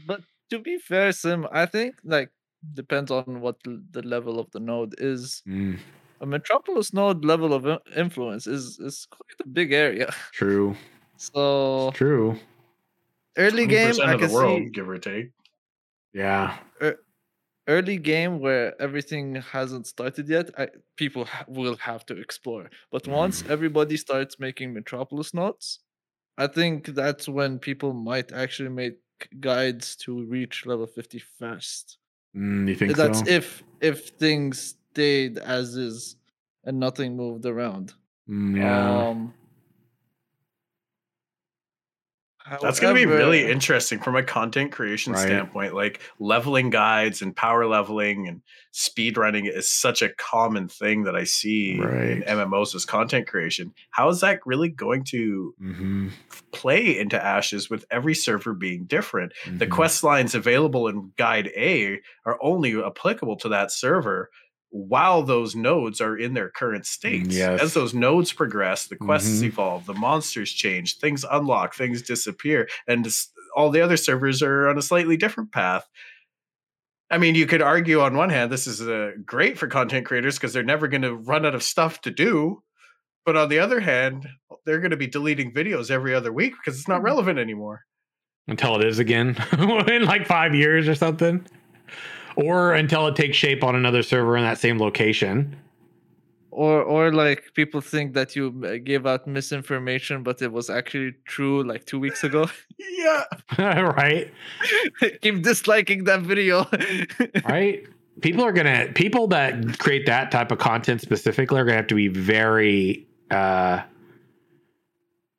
but 0.06 0.22
to 0.50 0.58
be 0.58 0.78
fair, 0.78 1.12
Sim, 1.12 1.46
I 1.52 1.66
think 1.66 1.96
like 2.04 2.30
depends 2.74 3.10
on 3.10 3.40
what 3.40 3.56
the 3.64 4.02
level 4.02 4.38
of 4.40 4.50
the 4.52 4.60
node 4.60 4.94
is. 4.98 5.42
Mm, 5.46 5.78
A 6.20 6.26
metropolis 6.26 6.92
node 6.92 7.24
level 7.24 7.52
of 7.52 7.66
influence 7.96 8.46
is 8.46 8.78
is 8.80 9.06
quite 9.10 9.38
a 9.44 9.48
big 9.48 9.72
area. 9.72 10.10
true. 10.32 10.74
So 11.20 11.90
True. 11.94 12.38
early 13.36 13.66
game, 13.66 13.94
20% 13.94 14.08
I 14.08 14.12
of 14.14 14.20
the 14.20 14.26
can 14.26 14.34
world, 14.34 14.62
see 14.66 14.70
give 14.70 14.88
or 14.88 14.98
take. 14.98 15.32
Yeah. 16.12 16.56
Early 17.68 17.98
game 17.98 18.40
where 18.40 18.80
everything 18.80 19.36
hasn't 19.36 19.86
started 19.86 20.28
yet. 20.28 20.50
I, 20.58 20.68
people 20.96 21.26
ha- 21.26 21.44
will 21.48 21.76
have 21.76 22.04
to 22.06 22.16
explore, 22.16 22.70
but 22.90 23.06
once 23.06 23.44
everybody 23.48 23.96
starts 23.96 24.40
making 24.40 24.72
metropolis 24.74 25.34
nodes, 25.34 25.80
I 26.36 26.46
think 26.46 26.86
that's 26.86 27.28
when 27.28 27.58
people 27.58 27.92
might 27.92 28.32
actually 28.32 28.70
make 28.70 28.98
guides 29.40 29.96
to 29.96 30.24
reach 30.24 30.66
level 30.66 30.86
fifty 30.86 31.18
fast. 31.18 31.98
Mm, 32.36 32.68
you 32.68 32.74
think 32.76 32.96
that's 32.96 33.20
so? 33.20 33.24
if 33.26 33.62
if 33.80 34.08
things 34.10 34.76
stayed 34.92 35.38
as 35.38 35.76
is 35.76 36.16
and 36.64 36.78
nothing 36.80 37.16
moved 37.16 37.46
around. 37.46 37.94
Mm, 38.28 38.56
yeah. 38.56 39.08
Um, 39.08 39.34
That's 42.62 42.80
going 42.80 42.94
to 42.94 43.00
be 43.00 43.06
really 43.06 43.50
interesting 43.50 43.98
from 44.00 44.16
a 44.16 44.22
content 44.22 44.72
creation 44.72 45.12
Right. 45.12 45.22
standpoint. 45.22 45.74
Like 45.74 46.00
leveling 46.18 46.70
guides 46.70 47.22
and 47.22 47.34
power 47.34 47.66
leveling 47.66 48.26
and 48.28 48.42
speed 48.70 49.16
running 49.16 49.46
is 49.46 49.68
such 49.70 50.02
a 50.02 50.10
common 50.10 50.68
thing 50.68 51.04
that 51.04 51.16
I 51.16 51.24
see 51.24 51.72
in 51.72 52.22
MMOs 52.26 52.74
as 52.74 52.84
content 52.84 53.26
creation. 53.26 53.72
How 53.90 54.08
is 54.08 54.20
that 54.20 54.40
really 54.46 54.68
going 54.68 55.04
to 55.04 55.54
Mhm, 55.60 56.10
play 56.52 56.98
into 56.98 57.22
Ashes 57.22 57.68
with 57.70 57.84
every 57.90 58.14
server 58.14 58.54
being 58.54 58.84
different? 58.84 59.32
The 59.46 59.66
mhm. 59.66 59.70
quest 59.70 60.04
lines 60.04 60.34
available 60.34 60.88
in 60.88 61.12
Guide 61.16 61.48
A 61.56 62.00
are 62.24 62.38
only 62.42 62.80
applicable 62.82 63.36
to 63.36 63.48
that 63.50 63.72
server 63.72 64.30
while 64.70 65.22
those 65.22 65.56
nodes 65.56 66.00
are 66.00 66.16
in 66.16 66.34
their 66.34 66.50
current 66.50 66.84
states. 66.86 67.34
yes. 67.34 67.60
As 67.62 67.74
those 67.74 67.94
nodes 67.94 68.32
progress, 68.32 68.86
the 68.86 68.96
quests 68.96 69.40
Mhm. 69.40 69.44
evolve, 69.46 69.86
the 69.86 69.94
monsters 69.94 70.52
change, 70.52 70.98
things 70.98 71.24
unlock, 71.30 71.74
things 71.74 72.02
disappear, 72.02 72.68
and 72.86 73.08
all 73.56 73.70
the 73.70 73.80
other 73.80 73.96
servers 73.96 74.42
are 74.42 74.68
on 74.68 74.76
a 74.76 74.82
slightly 74.82 75.16
different 75.16 75.52
path. 75.52 75.88
I 77.10 77.16
mean, 77.16 77.34
you 77.34 77.46
could 77.46 77.62
argue 77.62 78.00
on 78.02 78.14
one 78.16 78.28
hand, 78.28 78.52
this 78.52 78.66
is 78.66 78.82
uh, 78.82 79.12
great 79.24 79.58
for 79.58 79.66
content 79.66 80.04
creators 80.06 80.36
because 80.36 80.52
they're 80.52 80.62
never 80.62 80.86
going 80.88 81.00
to 81.02 81.14
run 81.14 81.46
out 81.46 81.54
of 81.54 81.62
stuff 81.62 82.02
to 82.02 82.10
do. 82.10 82.62
But 83.24 83.36
on 83.36 83.48
the 83.48 83.58
other 83.60 83.80
hand, 83.80 84.28
they're 84.66 84.80
going 84.80 84.90
to 84.90 84.96
be 84.98 85.06
deleting 85.06 85.52
videos 85.54 85.90
every 85.90 86.14
other 86.14 86.32
week 86.32 86.52
because 86.52 86.78
it's 86.78 86.88
not 86.88 87.02
relevant 87.02 87.38
anymore. 87.38 87.84
until 88.46 88.76
it 88.80 88.86
is 88.86 88.98
again 88.98 89.36
in 89.88 90.04
like 90.04 90.26
five 90.26 90.54
years 90.54 90.86
or 90.88 90.94
something, 90.94 91.46
or 92.38 92.72
until 92.72 93.06
it 93.08 93.16
takes 93.16 93.36
shape 93.36 93.64
on 93.64 93.74
another 93.74 94.02
server 94.02 94.36
in 94.36 94.44
that 94.44 94.58
same 94.58 94.78
location. 94.78 95.56
or 96.50 96.82
or 96.82 97.12
like 97.12 97.40
people 97.54 97.80
think 97.80 98.14
that 98.14 98.34
you 98.36 98.44
uh, 98.64 98.78
gave 98.90 99.06
out 99.06 99.26
misinformation 99.26 100.22
but 100.22 100.40
it 100.42 100.50
was 100.50 100.70
actually 100.70 101.12
true 101.34 101.62
like 101.62 101.84
two 101.84 102.00
weeks 102.00 102.24
ago 102.24 102.42
Yeah. 103.04 103.24
right? 104.02 104.26
keep 105.22 105.42
disliking 105.42 106.04
that 106.04 106.22
video 106.22 106.66
Right? 107.48 107.86
People 108.22 108.42
are 108.44 108.52
gonna 108.52 108.86
people 108.94 109.28
that 109.28 109.78
create 109.78 110.06
that 110.06 110.30
type 110.30 110.50
of 110.50 110.58
content 110.58 111.00
specifically 111.00 111.58
are 111.60 111.64
gonna 111.66 111.76
have 111.76 111.86
to 111.94 111.94
be 111.94 112.08
very 112.08 113.06
uh 113.30 113.82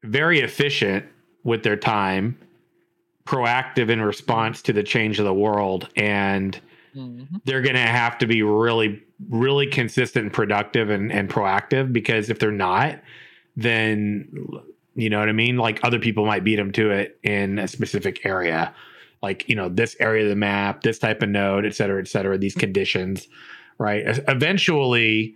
very 0.03 0.39
efficient 0.39 1.03
with 1.43 1.63
their 1.63 1.75
time, 1.75 2.37
proactive 3.25 3.89
in 3.89 3.99
response 4.01 4.61
to 4.63 4.71
the 4.73 4.83
change 4.83 5.19
of 5.19 5.25
the 5.25 5.33
world, 5.33 5.89
and 5.97 6.59
Mhm. 6.95 7.41
they're 7.45 7.61
going 7.61 7.75
to 7.75 7.81
have 7.81 8.17
to 8.19 8.27
be 8.27 8.41
really 8.43 9.01
really 9.29 9.67
consistent 9.67 10.23
and 10.25 10.33
productive 10.33 10.89
and, 10.89 11.11
and 11.11 11.29
proactive 11.29 11.91
because 11.93 12.29
if 12.29 12.39
they're 12.39 12.51
not 12.51 12.99
then 13.57 14.27
you 14.95 15.09
know 15.09 15.19
what 15.19 15.29
i 15.29 15.33
mean? 15.33 15.57
Like 15.57 15.79
other 15.83 15.99
people 15.99 16.25
might 16.25 16.43
beat 16.43 16.55
them 16.57 16.71
to 16.73 16.91
it 16.91 17.19
in 17.23 17.59
a 17.59 17.67
specific 17.67 18.25
area. 18.25 18.73
Like 19.21 19.47
you 19.49 19.55
know 19.55 19.69
this 19.69 19.95
area 19.99 20.23
of 20.23 20.29
the 20.29 20.35
map 20.35 20.81
this 20.81 20.99
type 20.99 21.21
of 21.21 21.29
node 21.29 21.65
et 21.65 21.75
cetera 21.75 22.01
et 22.01 22.07
cetera 22.07 22.37
these 22.37 22.55
conditions 22.55 23.27
right? 23.77 24.03
Eventually 24.27 25.35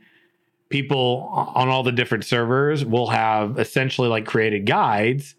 people 0.69 1.29
on 1.55 1.69
all 1.69 1.83
the 1.83 1.91
different 1.91 2.25
servers 2.25 2.83
will 2.83 3.07
have 3.07 3.59
essentially 3.59 4.07
like 4.09 4.25
created 4.25 4.65
guides 4.65 5.35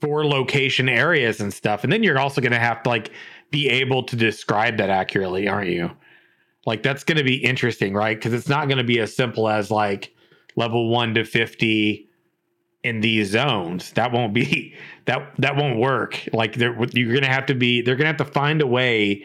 for 0.00 0.26
location 0.26 0.88
areas 0.88 1.40
and 1.40 1.52
stuff. 1.54 1.84
And 1.84 1.92
then 1.92 2.02
you're 2.02 2.18
also 2.18 2.40
going 2.40 2.52
to 2.52 2.58
have 2.58 2.82
to 2.82 2.88
like 2.88 3.10
be 3.50 3.68
able 3.68 4.02
to 4.04 4.16
describe 4.16 4.76
that 4.78 4.90
accurately, 4.90 5.48
aren't 5.48 5.70
you? 5.70 5.90
Like 6.66 6.82
that's 6.82 7.04
going 7.04 7.18
to 7.18 7.24
be 7.24 7.36
interesting, 7.36 7.94
right? 7.94 8.16
Because 8.16 8.32
it's 8.32 8.48
not 8.48 8.68
going 8.68 8.78
to 8.78 8.84
be 8.84 9.00
as 9.00 9.14
simple 9.14 9.48
as 9.48 9.70
like 9.70 10.14
level 10.56 10.90
one 10.90 11.14
to 11.14 11.24
fifty 11.24 12.08
in 12.84 13.00
these 13.00 13.30
zones. 13.30 13.92
That 13.92 14.12
won't 14.12 14.34
be 14.34 14.74
that 15.06 15.32
that 15.38 15.56
won't 15.56 15.78
work. 15.78 16.28
Like 16.32 16.56
you're 16.56 16.74
going 16.74 17.22
to 17.22 17.28
have 17.28 17.46
to 17.46 17.54
be. 17.54 17.82
They're 17.82 17.96
going 17.96 18.04
to 18.04 18.18
have 18.18 18.26
to 18.28 18.32
find 18.32 18.60
a 18.60 18.66
way 18.66 19.24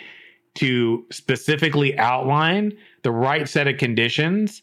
to 0.55 1.05
specifically 1.11 1.97
outline 1.97 2.77
the 3.01 3.11
right 3.11 3.49
set 3.49 3.67
of 3.67 3.77
conditions 3.77 4.61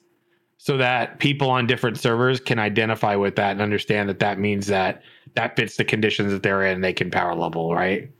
so 0.56 0.76
that 0.76 1.18
people 1.18 1.50
on 1.50 1.66
different 1.66 1.98
servers 1.98 2.38
can 2.38 2.58
identify 2.58 3.16
with 3.16 3.34
that 3.36 3.52
and 3.52 3.60
understand 3.60 4.08
that 4.08 4.18
that 4.20 4.38
means 4.38 4.66
that 4.68 5.02
that 5.34 5.56
fits 5.56 5.76
the 5.76 5.84
conditions 5.84 6.32
that 6.32 6.42
they're 6.42 6.64
in. 6.64 6.80
They 6.80 6.92
can 6.92 7.10
power 7.10 7.34
level, 7.34 7.74
right? 7.74 8.10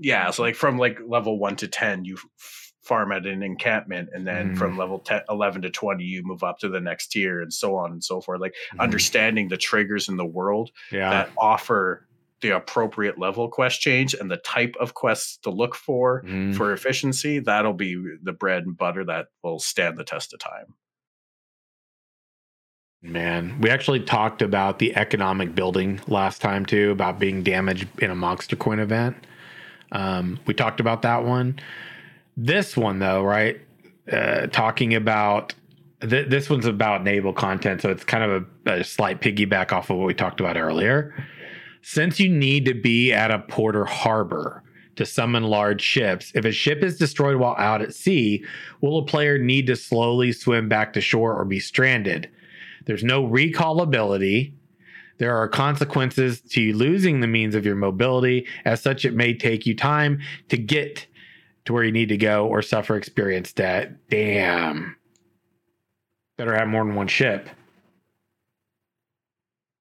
Yeah. 0.00 0.30
So 0.30 0.42
like 0.42 0.54
from 0.56 0.78
like 0.78 0.98
level 1.06 1.38
one 1.38 1.56
to 1.56 1.68
ten, 1.68 2.04
you 2.04 2.14
f- 2.16 2.72
farm 2.82 3.12
at 3.12 3.26
an 3.26 3.42
encampment 3.42 4.08
and 4.14 4.26
then 4.26 4.54
Mm. 4.54 4.58
from 4.58 4.76
level 4.78 4.98
10, 5.00 5.20
11 5.28 5.62
to 5.62 5.70
20 5.70 6.02
you 6.02 6.22
move 6.24 6.42
up 6.42 6.58
to 6.60 6.68
the 6.68 6.80
next 6.80 7.08
tier 7.08 7.40
and 7.42 7.52
so 7.52 7.76
on 7.76 7.92
and 7.92 8.02
so 8.02 8.20
forth 8.22 8.40
like 8.40 8.54
Mhm. 8.74 8.80
understanding 8.80 9.48
the 9.48 9.58
triggers 9.58 10.08
in 10.08 10.16
the 10.16 10.24
world 10.24 10.70
Yeah. 10.90 11.10
that 11.10 11.30
offer 11.36 12.08
the 12.40 12.56
appropriate 12.56 13.18
level 13.18 13.48
quest 13.50 13.82
change 13.82 14.14
and 14.14 14.30
the 14.30 14.38
type 14.38 14.74
of 14.80 14.94
quests 14.94 15.36
to 15.42 15.50
look 15.50 15.74
for 15.76 16.22
Mhm. 16.26 16.56
for 16.56 16.72
efficiency 16.72 17.38
that'll 17.38 17.74
be 17.74 18.02
the 18.22 18.32
bread 18.32 18.64
and 18.64 18.76
butter 18.78 19.04
that 19.04 19.26
will 19.44 19.58
stand 19.60 19.98
the 19.98 20.04
test 20.04 20.32
of 20.32 20.40
time 20.40 20.74
Man, 23.02 23.60
we 23.60 23.70
actually 23.70 24.00
talked 24.00 24.42
about 24.42 24.78
the 24.78 24.94
economic 24.94 25.54
building 25.54 26.00
last 26.06 26.40
time 26.42 26.66
too, 26.66 26.90
about 26.90 27.18
being 27.18 27.42
damaged 27.42 27.88
in 28.02 28.10
a 28.10 28.14
Monster 28.14 28.56
Coin 28.56 28.78
event. 28.78 29.16
Um, 29.92 30.38
we 30.46 30.54
talked 30.54 30.80
about 30.80 31.02
that 31.02 31.24
one. 31.24 31.58
This 32.36 32.76
one, 32.76 32.98
though, 32.98 33.22
right? 33.22 33.60
Uh, 34.10 34.46
talking 34.46 34.94
about 34.94 35.54
th- 36.00 36.28
this 36.28 36.48
one's 36.48 36.66
about 36.66 37.04
naval 37.04 37.32
content, 37.32 37.82
so 37.82 37.90
it's 37.90 38.04
kind 38.04 38.24
of 38.24 38.46
a, 38.66 38.80
a 38.80 38.84
slight 38.84 39.20
piggyback 39.20 39.72
off 39.72 39.90
of 39.90 39.98
what 39.98 40.06
we 40.06 40.14
talked 40.14 40.40
about 40.40 40.56
earlier. 40.56 41.14
Since 41.82 42.20
you 42.20 42.28
need 42.28 42.64
to 42.66 42.74
be 42.74 43.12
at 43.12 43.30
a 43.30 43.38
port 43.38 43.76
or 43.76 43.84
harbor 43.84 44.62
to 44.96 45.06
summon 45.06 45.44
large 45.44 45.80
ships, 45.80 46.32
if 46.34 46.44
a 46.44 46.52
ship 46.52 46.82
is 46.82 46.98
destroyed 46.98 47.36
while 47.36 47.56
out 47.58 47.82
at 47.82 47.94
sea, 47.94 48.44
will 48.80 48.98
a 48.98 49.04
player 49.04 49.38
need 49.38 49.66
to 49.66 49.76
slowly 49.76 50.32
swim 50.32 50.68
back 50.68 50.92
to 50.92 51.00
shore 51.00 51.34
or 51.34 51.44
be 51.44 51.60
stranded? 51.60 52.30
There's 52.86 53.04
no 53.04 53.24
recall 53.24 53.80
ability. 53.80 54.54
There 55.20 55.36
are 55.36 55.48
consequences 55.48 56.40
to 56.52 56.72
losing 56.72 57.20
the 57.20 57.26
means 57.26 57.54
of 57.54 57.66
your 57.66 57.76
mobility. 57.76 58.46
As 58.64 58.80
such, 58.80 59.04
it 59.04 59.12
may 59.12 59.34
take 59.34 59.66
you 59.66 59.76
time 59.76 60.22
to 60.48 60.56
get 60.56 61.06
to 61.66 61.74
where 61.74 61.84
you 61.84 61.92
need 61.92 62.08
to 62.08 62.16
go 62.16 62.46
or 62.46 62.62
suffer 62.62 62.96
experience 62.96 63.52
debt. 63.52 64.08
Damn. 64.08 64.96
Better 66.38 66.54
have 66.54 66.68
more 66.68 66.86
than 66.86 66.94
one 66.94 67.06
ship. 67.06 67.50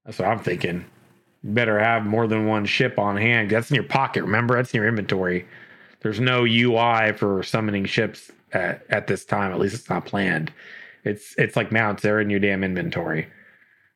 That's 0.03 0.19
what 0.19 0.27
I'm 0.27 0.39
thinking. 0.39 0.83
You 1.41 1.51
better 1.51 1.79
have 1.79 2.05
more 2.05 2.27
than 2.27 2.45
one 2.45 2.65
ship 2.65 2.99
on 2.99 3.15
hand. 3.15 3.49
That's 3.49 3.71
in 3.71 3.75
your 3.75 3.85
pocket. 3.85 4.23
Remember, 4.23 4.57
that's 4.57 4.73
in 4.73 4.79
your 4.79 4.89
inventory. 4.89 5.47
There's 6.01 6.19
no 6.19 6.43
UI 6.43 7.13
for 7.13 7.43
summoning 7.43 7.85
ships 7.85 8.29
at, 8.51 8.85
at 8.89 9.07
this 9.07 9.23
time. 9.23 9.53
At 9.53 9.59
least 9.59 9.75
it's 9.75 9.89
not 9.89 10.05
planned. 10.05 10.51
It's 11.05 11.33
it's 11.37 11.55
like 11.55 11.71
mounts. 11.71 12.03
They're 12.03 12.19
in 12.19 12.29
your 12.29 12.41
damn 12.41 12.61
inventory. 12.61 13.29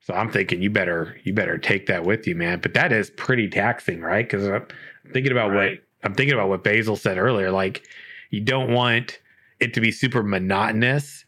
So 0.06 0.14
I'm 0.14 0.30
thinking 0.30 0.62
you 0.62 0.70
better 0.70 1.18
you 1.24 1.34
better 1.34 1.58
take 1.58 1.86
that 1.88 2.04
with 2.04 2.28
you, 2.28 2.36
man. 2.36 2.60
But 2.60 2.74
that 2.74 2.92
is 2.92 3.10
pretty 3.12 3.48
taxing, 3.48 4.02
right? 4.02 4.26
Because 4.30 4.46
I'm 4.48 4.66
thinking 5.14 5.32
about 5.32 5.52
Right. 5.52 5.80
what 5.80 5.84
I'm 6.04 6.14
thinking 6.14 6.34
about 6.34 6.50
what 6.50 6.64
Basil 6.64 6.98
said 6.98 7.18
earlier. 7.18 7.52
Like 7.52 7.88
you 8.30 8.42
don't 8.42 8.74
want 8.74 9.20
it 9.60 9.74
to 9.76 9.82
be 9.82 9.92
super 9.92 10.22
monotonous 10.22 11.24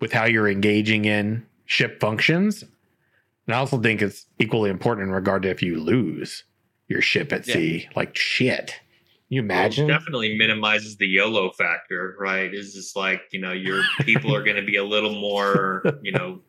with 0.00 0.12
how 0.12 0.24
you're 0.24 0.48
engaging 0.48 1.04
in 1.04 1.46
ship 1.66 2.00
functions. 2.00 2.62
And 3.46 3.54
I 3.54 3.58
also 3.58 3.78
think 3.78 4.00
it's 4.00 4.26
equally 4.38 4.70
important 4.70 5.08
in 5.08 5.12
regard 5.12 5.42
to 5.42 5.50
if 5.50 5.62
you 5.62 5.78
lose 5.78 6.44
your 6.88 7.02
ship 7.02 7.32
at 7.32 7.46
Yeah. 7.46 7.54
sea. 7.54 7.88
Like 7.94 8.16
shit. 8.16 8.68
Can 9.28 9.36
you 9.36 9.42
Well, 9.42 9.60
it 9.60 9.64
imagine? 9.64 9.86
definitely 9.86 10.38
minimizes 10.38 10.96
the 10.96 11.06
YOLO 11.06 11.50
factor, 11.52 12.16
right? 12.18 12.52
Is 12.54 12.72
just 12.72 12.96
like, 12.96 13.20
you 13.32 13.40
know, 13.40 13.52
your 13.52 13.82
people 14.00 14.34
are 14.34 14.42
going 14.42 14.56
to 14.56 14.64
be 14.64 14.76
a 14.76 14.84
little 14.84 15.14
more, 15.20 15.82
you 16.02 16.12
know, 16.12 16.40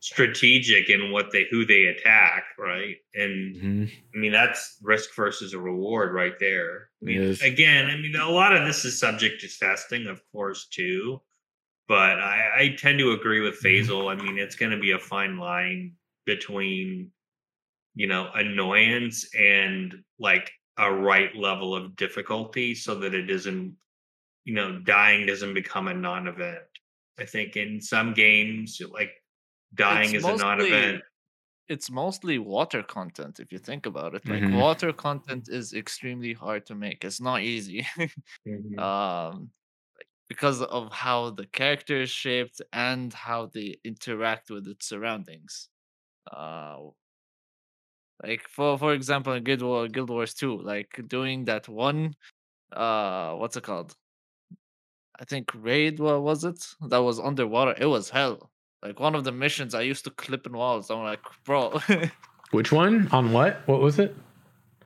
strategic 0.00 0.88
in 0.90 1.12
what 1.12 1.30
they 1.32 1.46
who 1.50 1.64
they 1.66 1.84
attack, 1.84 2.44
right? 2.58 2.96
And 3.14 3.56
Mhm. 3.56 3.92
I 4.14 4.18
mean, 4.18 4.32
that's 4.32 4.78
risk 4.82 5.14
versus 5.14 5.52
a 5.54 5.58
reward 5.60 6.14
right 6.14 6.38
there. 6.40 6.90
I 7.02 7.04
mean, 7.04 7.22
is. 7.22 7.42
again, 7.42 7.86
I 7.90 7.96
mean, 7.96 8.16
a 8.16 8.28
lot 8.30 8.56
of 8.56 8.66
this 8.66 8.84
is 8.84 8.98
subject 8.98 9.40
to 9.42 9.48
testing, 9.48 10.06
of 10.06 10.22
course, 10.32 10.66
too. 10.68 11.22
But 11.88 12.20
I, 12.20 12.60
I 12.62 12.76
tend 12.76 12.98
to 13.00 13.12
agree 13.12 13.40
with 13.40 13.60
Mhm. 13.62 13.86
Faisal. 13.86 14.10
I 14.12 14.16
mean, 14.16 14.38
it's 14.38 14.56
going 14.56 14.72
to 14.72 14.78
be 14.78 14.92
a 14.92 14.98
fine 14.98 15.38
line 15.38 15.96
between, 16.26 17.12
you 17.94 18.06
know, 18.06 18.30
annoyance 18.34 19.34
and 19.34 20.04
like 20.18 20.52
a 20.78 20.92
right 20.92 21.34
level 21.36 21.74
of 21.74 21.96
difficulty 21.96 22.74
so 22.74 22.94
that 22.96 23.14
it 23.14 23.22
doesn't, 23.24 23.76
you 24.44 24.54
know, 24.54 24.78
dying 24.80 25.26
doesn't 25.26 25.54
become 25.54 25.88
a 25.88 25.94
non 25.94 26.28
event. 26.28 26.64
I 27.18 27.26
think 27.26 27.56
in 27.56 27.80
some 27.82 28.14
games, 28.14 28.80
like 28.90 29.19
dying 29.74 30.14
It's 30.14 30.14
is 30.14 30.28
a 30.28 30.34
non-event. 30.34 31.02
It's 31.68 31.90
mostly 31.90 32.38
water 32.38 32.82
content 32.82 33.40
if 33.40 33.52
you 33.52 33.58
think 33.58 33.86
about 33.86 34.14
it. 34.14 34.28
Like 34.28 34.50
Mhm. 34.50 34.52
water 34.52 34.92
content 34.92 35.48
is 35.48 35.72
extremely 35.72 36.32
hard 36.34 36.66
to 36.66 36.74
make. 36.74 37.04
It's 37.04 37.20
not 37.20 37.42
easy. 37.42 37.86
um 38.78 39.52
like, 39.98 40.08
because 40.28 40.62
of 40.62 40.92
how 40.92 41.30
the 41.30 41.46
character 41.46 42.02
is 42.02 42.10
shaped 42.10 42.62
and 42.72 43.12
how 43.14 43.46
they 43.46 43.78
interact 43.84 44.50
with 44.50 44.68
its 44.68 44.86
surroundings. 44.88 45.70
Uh 46.30 46.90
like 48.22 48.46
for 48.48 48.78
for 48.78 48.92
example 48.94 49.32
in 49.32 49.44
Guild 49.44 49.62
War 49.62 49.88
Guild 49.88 50.10
Wars 50.10 50.34
2, 50.34 50.60
like 50.60 51.00
doing 51.08 51.44
that 51.46 51.68
one 51.68 52.14
uh 52.72 53.34
what's 53.36 53.56
it 53.56 53.64
called? 53.64 53.96
I 55.20 55.24
think 55.24 55.54
raid 55.54 56.00
what 56.00 56.20
was 56.22 56.42
it? 56.42 56.66
That 56.80 56.98
was 56.98 57.20
underwater. 57.20 57.76
It 57.80 57.86
was 57.86 58.10
hell. 58.10 58.50
Like 58.82 58.98
one 59.00 59.14
of 59.14 59.24
the 59.24 59.32
missions 59.32 59.74
I 59.74 59.82
used 59.82 60.04
to 60.04 60.10
clip 60.10 60.46
in 60.46 60.52
walls. 60.52 60.90
I'm 60.90 61.02
like, 61.02 61.20
bro, 61.44 61.78
Which 62.50 62.72
one? 62.72 63.08
On 63.12 63.32
what? 63.32 63.66
What 63.68 63.80
was 63.80 63.98
it? 63.98 64.14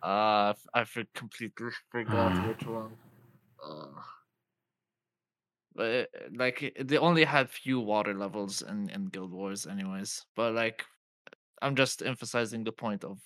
uh 0.03 0.53
I 0.75 0.85
for- 0.85 1.05
completely 1.15 1.71
forgot 1.91 2.33
Uh. 2.37 2.49
which 2.49 2.67
one. 2.67 2.93
Uh, 3.65 4.01
but 5.75 5.87
it, 5.87 6.11
like 6.37 6.77
they 6.81 6.99
only 6.99 7.25
had 7.25 7.51
few 7.51 7.81
water 7.81 8.15
levels 8.15 8.63
in 8.63 8.91
in 8.91 9.07
Guild 9.07 9.33
Wars, 9.33 9.67
anyways. 9.67 10.25
But 10.37 10.55
like, 10.55 10.85
I'm 11.63 11.75
just 11.77 12.03
emphasizing 12.03 12.65
the 12.65 12.73
point 12.73 13.05
of 13.05 13.19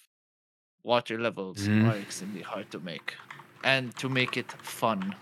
water 0.85 1.19
levels 1.21 1.59
Mhm. 1.59 1.85
are 1.91 1.99
extremely 1.99 2.43
hard 2.43 2.71
to 2.71 2.79
make, 2.81 3.17
and 3.65 3.95
to 3.99 4.09
make 4.09 4.37
it 4.37 4.51
fun. 4.63 5.15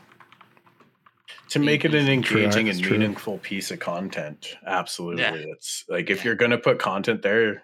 To 1.51 1.59
make 1.59 1.85
it 1.85 1.95
an 1.95 2.09
engaging 2.09 2.69
and 2.69 2.81
true. 2.81 2.93
meaningful 2.99 3.39
piece 3.39 3.71
of 3.71 3.79
content. 3.81 4.55
Absolutely. 4.67 5.23
It's 5.53 5.85
like 5.89 6.11
if 6.11 6.19
Yeah. 6.19 6.25
you're 6.25 6.35
going 6.35 6.51
to 6.51 6.59
put 6.59 6.79
content 6.79 7.23
there 7.23 7.55
you 7.55 7.61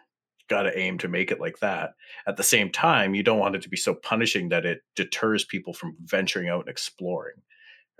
got 0.48 0.62
to 0.64 0.78
aim 0.78 0.98
to 0.98 1.08
make 1.08 1.30
it 1.30 1.40
like 1.40 1.58
that. 1.60 1.94
At 2.26 2.36
the 2.36 2.42
same 2.42 2.70
time 2.70 3.14
you 3.14 3.22
don't 3.22 3.38
want 3.38 3.56
it 3.56 3.62
to 3.62 3.68
be 3.68 3.76
so 3.76 3.94
punishing 3.94 4.48
that 4.50 4.66
it 4.66 4.80
deters 4.96 5.44
people 5.44 5.72
from 5.72 5.96
venturing 6.04 6.48
out 6.48 6.60
and 6.60 6.68
exploring 6.68 7.36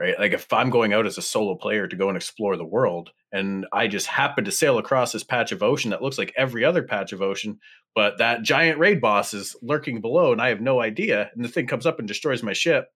right? 0.00 0.18
Like 0.18 0.32
if 0.32 0.50
i'm 0.52 0.70
going 0.70 0.94
out 0.94 1.06
as 1.06 1.18
a 1.18 1.22
solo 1.22 1.54
player 1.54 1.86
to 1.86 1.96
go 1.96 2.08
and 2.08 2.16
explore 2.16 2.56
the 2.56 2.64
world 2.64 3.10
and 3.30 3.66
i 3.72 3.86
just 3.86 4.06
happen 4.06 4.42
to 4.46 4.50
sail 4.50 4.78
across 4.78 5.12
this 5.12 5.22
patch 5.22 5.52
of 5.52 5.62
ocean 5.62 5.90
that 5.90 6.00
looks 6.02 6.16
like 6.16 6.32
every 6.36 6.64
other 6.64 6.82
patch 6.82 7.12
of 7.12 7.20
ocean 7.20 7.60
but 7.94 8.16
that 8.18 8.42
giant 8.42 8.78
raid 8.78 9.00
boss 9.02 9.34
is 9.34 9.54
lurking 9.60 10.00
below 10.00 10.32
and 10.32 10.40
i 10.40 10.48
have 10.48 10.62
no 10.62 10.80
idea 10.80 11.30
and 11.36 11.44
the 11.44 11.48
thing 11.48 11.66
comes 11.66 11.84
up 11.86 11.98
and 11.98 12.08
destroys 12.08 12.42
my 12.42 12.54
ship 12.54 12.88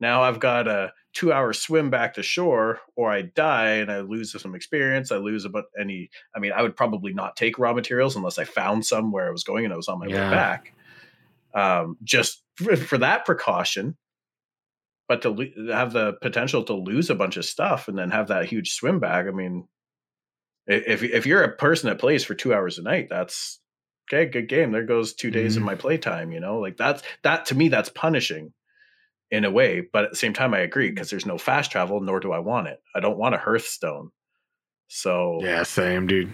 now 0.00 0.22
I've 0.22 0.40
got 0.40 0.68
a 0.68 0.92
two 1.14 1.32
hour 1.32 1.52
swim 1.52 1.88
back 1.90 2.14
to 2.14 2.22
shore, 2.22 2.80
or 2.96 3.10
I 3.10 3.22
die 3.22 3.74
and 3.76 3.90
I 3.90 4.00
lose 4.00 4.38
some 4.40 4.54
experience. 4.54 5.10
I 5.10 5.16
lose 5.16 5.44
about 5.44 5.64
any. 5.80 6.10
I 6.34 6.38
mean, 6.38 6.52
I 6.52 6.62
would 6.62 6.76
probably 6.76 7.12
not 7.14 7.36
take 7.36 7.58
raw 7.58 7.72
materials 7.72 8.16
unless 8.16 8.38
I 8.38 8.44
found 8.44 8.84
some 8.84 9.12
where 9.12 9.26
I 9.26 9.30
was 9.30 9.44
going 9.44 9.64
and 9.64 9.72
I 9.72 9.76
was 9.76 9.88
on 9.88 9.98
my 9.98 10.08
Yeah. 10.08 10.24
way 10.24 10.30
back. 10.30 10.72
Um, 11.54 11.96
just 12.04 12.42
for, 12.56 12.76
for 12.76 12.98
that 12.98 13.24
precaution. 13.24 13.96
But 15.08 15.22
to 15.22 15.30
lo- 15.30 15.72
have 15.72 15.92
the 15.92 16.14
potential 16.20 16.64
to 16.64 16.74
lose 16.74 17.10
a 17.10 17.14
bunch 17.14 17.36
of 17.36 17.44
stuff 17.44 17.86
and 17.88 17.96
then 17.96 18.10
have 18.10 18.28
that 18.28 18.46
huge 18.46 18.72
swim 18.74 18.98
bag, 18.98 19.28
I 19.28 19.30
mean, 19.30 19.68
if 20.66 21.02
if 21.04 21.26
you're 21.26 21.44
a 21.44 21.56
person 21.56 21.88
that 21.88 22.00
plays 22.00 22.24
for 22.24 22.34
two 22.34 22.52
hours 22.52 22.78
a 22.78 22.82
night, 22.82 23.06
that's 23.08 23.60
okay. 24.12 24.28
Good 24.28 24.48
game. 24.48 24.72
There 24.72 24.84
goes 24.84 25.14
two 25.14 25.30
days 25.30 25.56
of 25.56 25.62
Mhm. 25.62 25.66
my 25.66 25.74
playtime. 25.76 26.32
You 26.32 26.40
know, 26.40 26.58
like 26.58 26.76
that's 26.76 27.02
that 27.22 27.46
to 27.46 27.54
me, 27.54 27.68
that's 27.68 27.88
punishing 27.88 28.52
in 29.30 29.44
a 29.44 29.50
way. 29.50 29.80
But 29.80 30.04
at 30.04 30.10
the 30.10 30.16
same 30.16 30.32
time, 30.32 30.54
I 30.54 30.60
agree 30.60 30.90
because 30.90 31.10
there's 31.10 31.26
no 31.26 31.38
fast 31.38 31.70
travel, 31.70 32.00
nor 32.00 32.20
do 32.20 32.32
I 32.32 32.38
want 32.38 32.68
it. 32.68 32.80
I 32.94 33.00
don't 33.00 33.18
want 33.18 33.34
a 33.34 33.38
Hearthstone. 33.38 34.10
So 34.88 35.40
Yeah, 35.42 35.62
same, 35.64 36.06
dude. 36.06 36.32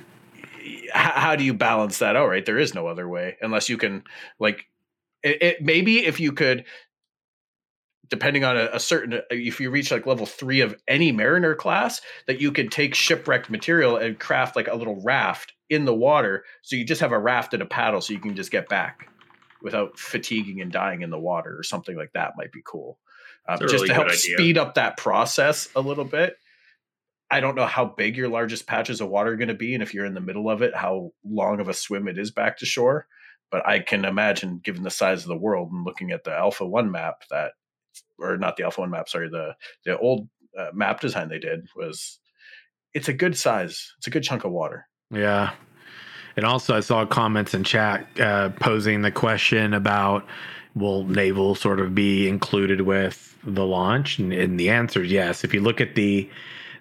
h- 0.61 0.91
how 0.93 1.37
do 1.37 1.45
you 1.45 1.55
balance 1.55 1.99
that 2.01 2.17
out? 2.17 2.29
Right, 2.29 2.45
there 2.45 2.59
is 2.59 2.75
no 2.75 2.87
other 2.87 3.09
way 3.09 3.37
unless 3.41 3.69
you 3.69 3.79
can 3.79 4.05
like 4.39 4.67
it. 5.23 5.43
it 5.43 5.63
maybe 5.63 6.05
if 6.05 6.21
you 6.21 6.33
could. 6.33 6.65
Depending 8.09 8.45
on 8.45 8.59
a, 8.59 8.69
a 8.75 8.81
certain, 8.81 9.15
uh, 9.15 9.21
if 9.31 9.59
you 9.59 9.71
reach 9.71 9.91
like 9.91 10.05
level 10.05 10.27
three 10.27 10.61
of 10.61 10.77
any 10.87 11.13
Mariner 11.13 11.55
class, 11.55 12.03
that 12.27 12.43
you 12.43 12.53
can 12.53 12.69
take 12.69 12.95
shipwrecked 12.95 13.49
material 13.49 13.97
and 13.97 14.19
craft 14.21 14.55
like 14.55 14.69
a 14.69 14.75
little 14.75 15.01
raft 15.03 15.55
in 15.71 15.87
the 15.87 15.95
water. 15.95 16.45
So 16.61 16.77
you 16.77 16.85
just 16.85 17.01
have 17.01 17.13
a 17.13 17.19
raft 17.19 17.55
and 17.55 17.63
a 17.63 17.67
paddle, 17.67 18.03
so 18.03 18.13
you 18.13 18.19
can 18.19 18.37
just 18.37 18.51
get 18.51 18.69
back 18.69 19.09
without 19.63 19.99
fatiguing 19.99 20.61
and 20.61 20.73
dying 20.73 21.03
in 21.03 21.11
the 21.11 21.19
water, 21.19 21.59
or 21.59 21.63
something 21.63 21.97
like 21.97 22.13
that 22.13 22.35
might 22.37 22.53
be 22.53 22.63
cool. 22.65 22.99
Um, 23.49 23.59
It's 23.61 23.73
just 23.73 23.75
really 23.75 23.89
to 23.89 23.95
help 23.95 24.07
idea. 24.07 24.19
speed 24.19 24.59
up 24.59 24.75
that 24.75 24.97
process 24.97 25.69
a 25.75 25.81
little 25.81 26.05
bit. 26.05 26.37
I 27.31 27.41
don't 27.41 27.55
know 27.55 27.67
how 27.67 27.87
big 27.87 28.17
your 28.17 28.29
largest 28.29 28.67
patches 28.67 29.01
of 29.01 29.09
water 29.09 29.33
are 29.33 29.37
going 29.37 29.49
to 29.49 29.55
be, 29.55 29.75
and 29.75 29.83
if 29.83 29.95
you're 29.95 30.05
in 30.05 30.15
the 30.15 30.21
middle 30.21 30.51
of 30.51 30.61
it, 30.63 30.75
how 30.77 31.13
long 31.25 31.61
of 31.61 31.69
a 31.69 31.75
swim 31.75 32.07
it 32.07 32.19
is 32.19 32.31
back 32.31 32.59
to 32.59 32.67
shore. 32.67 33.07
But 33.51 33.67
I 33.67 33.81
can 33.81 34.05
imagine, 34.05 34.61
given 34.63 34.83
the 34.83 34.91
size 34.91 35.23
of 35.23 35.29
the 35.29 35.37
world 35.37 35.73
and 35.73 35.85
looking 35.85 36.11
at 36.11 36.25
the 36.25 36.33
Alpha 36.33 36.67
One 36.67 36.91
map, 36.91 37.23
that 37.31 37.53
or 38.19 38.37
not 38.37 38.57
the 38.57 38.65
Alpha 38.65 38.81
One 38.81 38.91
map, 38.91 39.09
sorry, 39.09 39.29
the 39.29 39.55
the 39.85 39.99
old 39.99 40.29
uh, 40.59 40.71
map 40.75 41.01
design 41.01 41.29
they 41.29 41.39
did 41.39 41.67
was 41.75 42.19
it's 42.95 43.09
a 43.09 43.13
good 43.15 43.37
size. 43.37 43.93
It's 43.99 44.07
a 44.07 44.11
good 44.11 44.23
chunk 44.23 44.45
of 44.45 44.53
water. 44.53 44.87
Yeah. 45.11 45.53
And 46.37 46.47
also, 46.47 46.77
I 46.77 46.81
saw 46.81 47.05
comments 47.07 47.55
in 47.55 47.65
chat 47.65 48.07
uh, 48.21 48.51
posing 48.51 49.03
the 49.03 49.11
question 49.11 49.75
about 49.75 50.27
will 50.75 51.05
naval 51.05 51.55
sort 51.55 51.81
of 51.81 51.95
be 51.95 52.29
included 52.29 52.81
with 52.81 53.37
the 53.45 53.67
launch? 53.67 54.19
And, 54.19 54.33
and 54.33 54.59
the 54.59 54.71
answer 54.71 55.03
is 55.03 55.13
yes. 55.13 55.45
If 55.45 55.53
you 55.55 55.61
look 55.61 55.81
at 55.81 55.95
the 55.95 56.29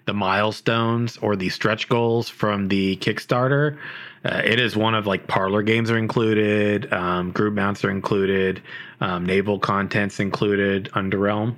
the 0.04 0.12
milestones 0.12 1.16
or 1.18 1.36
the 1.36 1.48
stretch 1.48 1.88
goals 1.88 2.28
from 2.28 2.66
the 2.66 2.96
Kickstarter, 2.96 3.78
uh, 4.24 4.42
it 4.44 4.58
is 4.58 4.76
one 4.76 4.96
of 4.96 5.06
like 5.06 5.28
parlor 5.28 5.62
games 5.62 5.92
are 5.92 5.98
included, 5.98 6.92
um, 6.92 7.30
group 7.30 7.54
mounts 7.54 7.84
are 7.84 7.90
included, 7.90 8.60
um, 9.00 9.24
naval 9.24 9.60
contents 9.60 10.18
included, 10.18 10.90
Underrealm 10.94 11.54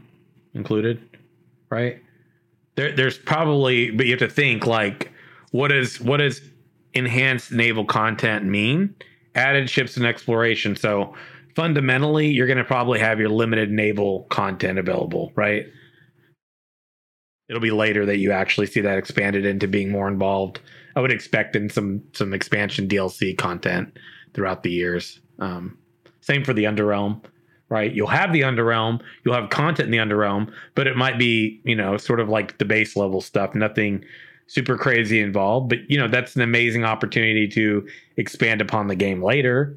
included, 0.53 1.01
right? 1.70 2.03
There, 2.74 2.92
there's 2.92 3.16
probably, 3.16 3.90
but 3.90 4.05
you 4.07 4.12
have 4.12 4.20
to 4.20 4.28
think 4.28 4.66
like, 4.66 5.11
what 5.51 5.72
is 5.72 6.01
what 6.01 6.18
does 6.18 6.42
enhanced 6.95 7.53
naval 7.53 7.84
content 7.84 8.45
mean? 8.45 8.95
Added 9.34 9.68
ships 9.68 9.97
and 9.97 10.07
exploration. 10.07 10.76
So 10.76 11.14
fundamentally, 11.55 12.28
you're 12.28 12.47
going 12.47 12.59
to 12.59 12.64
probably 12.64 12.99
have 13.01 13.18
your 13.18 13.28
limited 13.28 13.70
naval 13.70 14.24
content 14.30 14.78
available, 14.78 15.32
right? 15.34 15.66
It'll 17.49 17.61
be 17.61 17.70
later 17.70 18.07
that 18.07 18.18
you 18.18 18.32
actually 18.32 18.66
see 18.66 18.80
that 18.80 18.99
expanded 18.99 19.45
into 19.45 19.68
being 19.68 19.90
more 19.90 20.09
involved. 20.09 20.61
I 20.97 21.01
would 21.01 21.12
expect 21.12 21.57
in 21.57 21.68
some 21.68 22.03
some 22.12 22.32
expansion 22.32 22.88
DLC 22.88 23.36
content 23.36 23.99
throughout 24.32 24.62
the 24.62 24.70
years. 24.70 25.20
Um, 25.40 25.76
same 26.20 26.45
for 26.45 26.55
the 26.55 26.64
Underrealm, 26.64 27.22
right? 27.68 27.92
You'll 27.92 28.07
have 28.07 28.32
the 28.32 28.42
Underrealm, 28.42 29.03
you'll 29.24 29.34
have 29.34 29.51
content 29.51 29.86
in 29.86 29.90
the 29.90 29.99
Underrealm, 29.99 30.51
but 30.74 30.86
it 30.86 30.97
might 30.97 31.18
be 31.18 31.61
you 31.64 31.76
know 31.76 31.97
sort 31.97 32.20
of 32.20 32.28
like 32.28 32.59
the 32.59 32.64
base 32.64 32.97
level 32.97 33.20
stuff, 33.20 33.55
nothing 33.55 34.05
super 34.47 34.76
crazy 34.76 35.20
involved. 35.20 35.68
But 35.68 35.90
you 35.90 35.99
know 35.99 36.09
that's 36.09 36.36
an 36.36 36.42
amazing 36.42 36.84
opportunity 36.84 37.49
to 37.49 37.86
expand 38.16 38.61
upon 38.61 38.88
the 38.88 38.95
game 38.95 39.22
later 39.22 39.76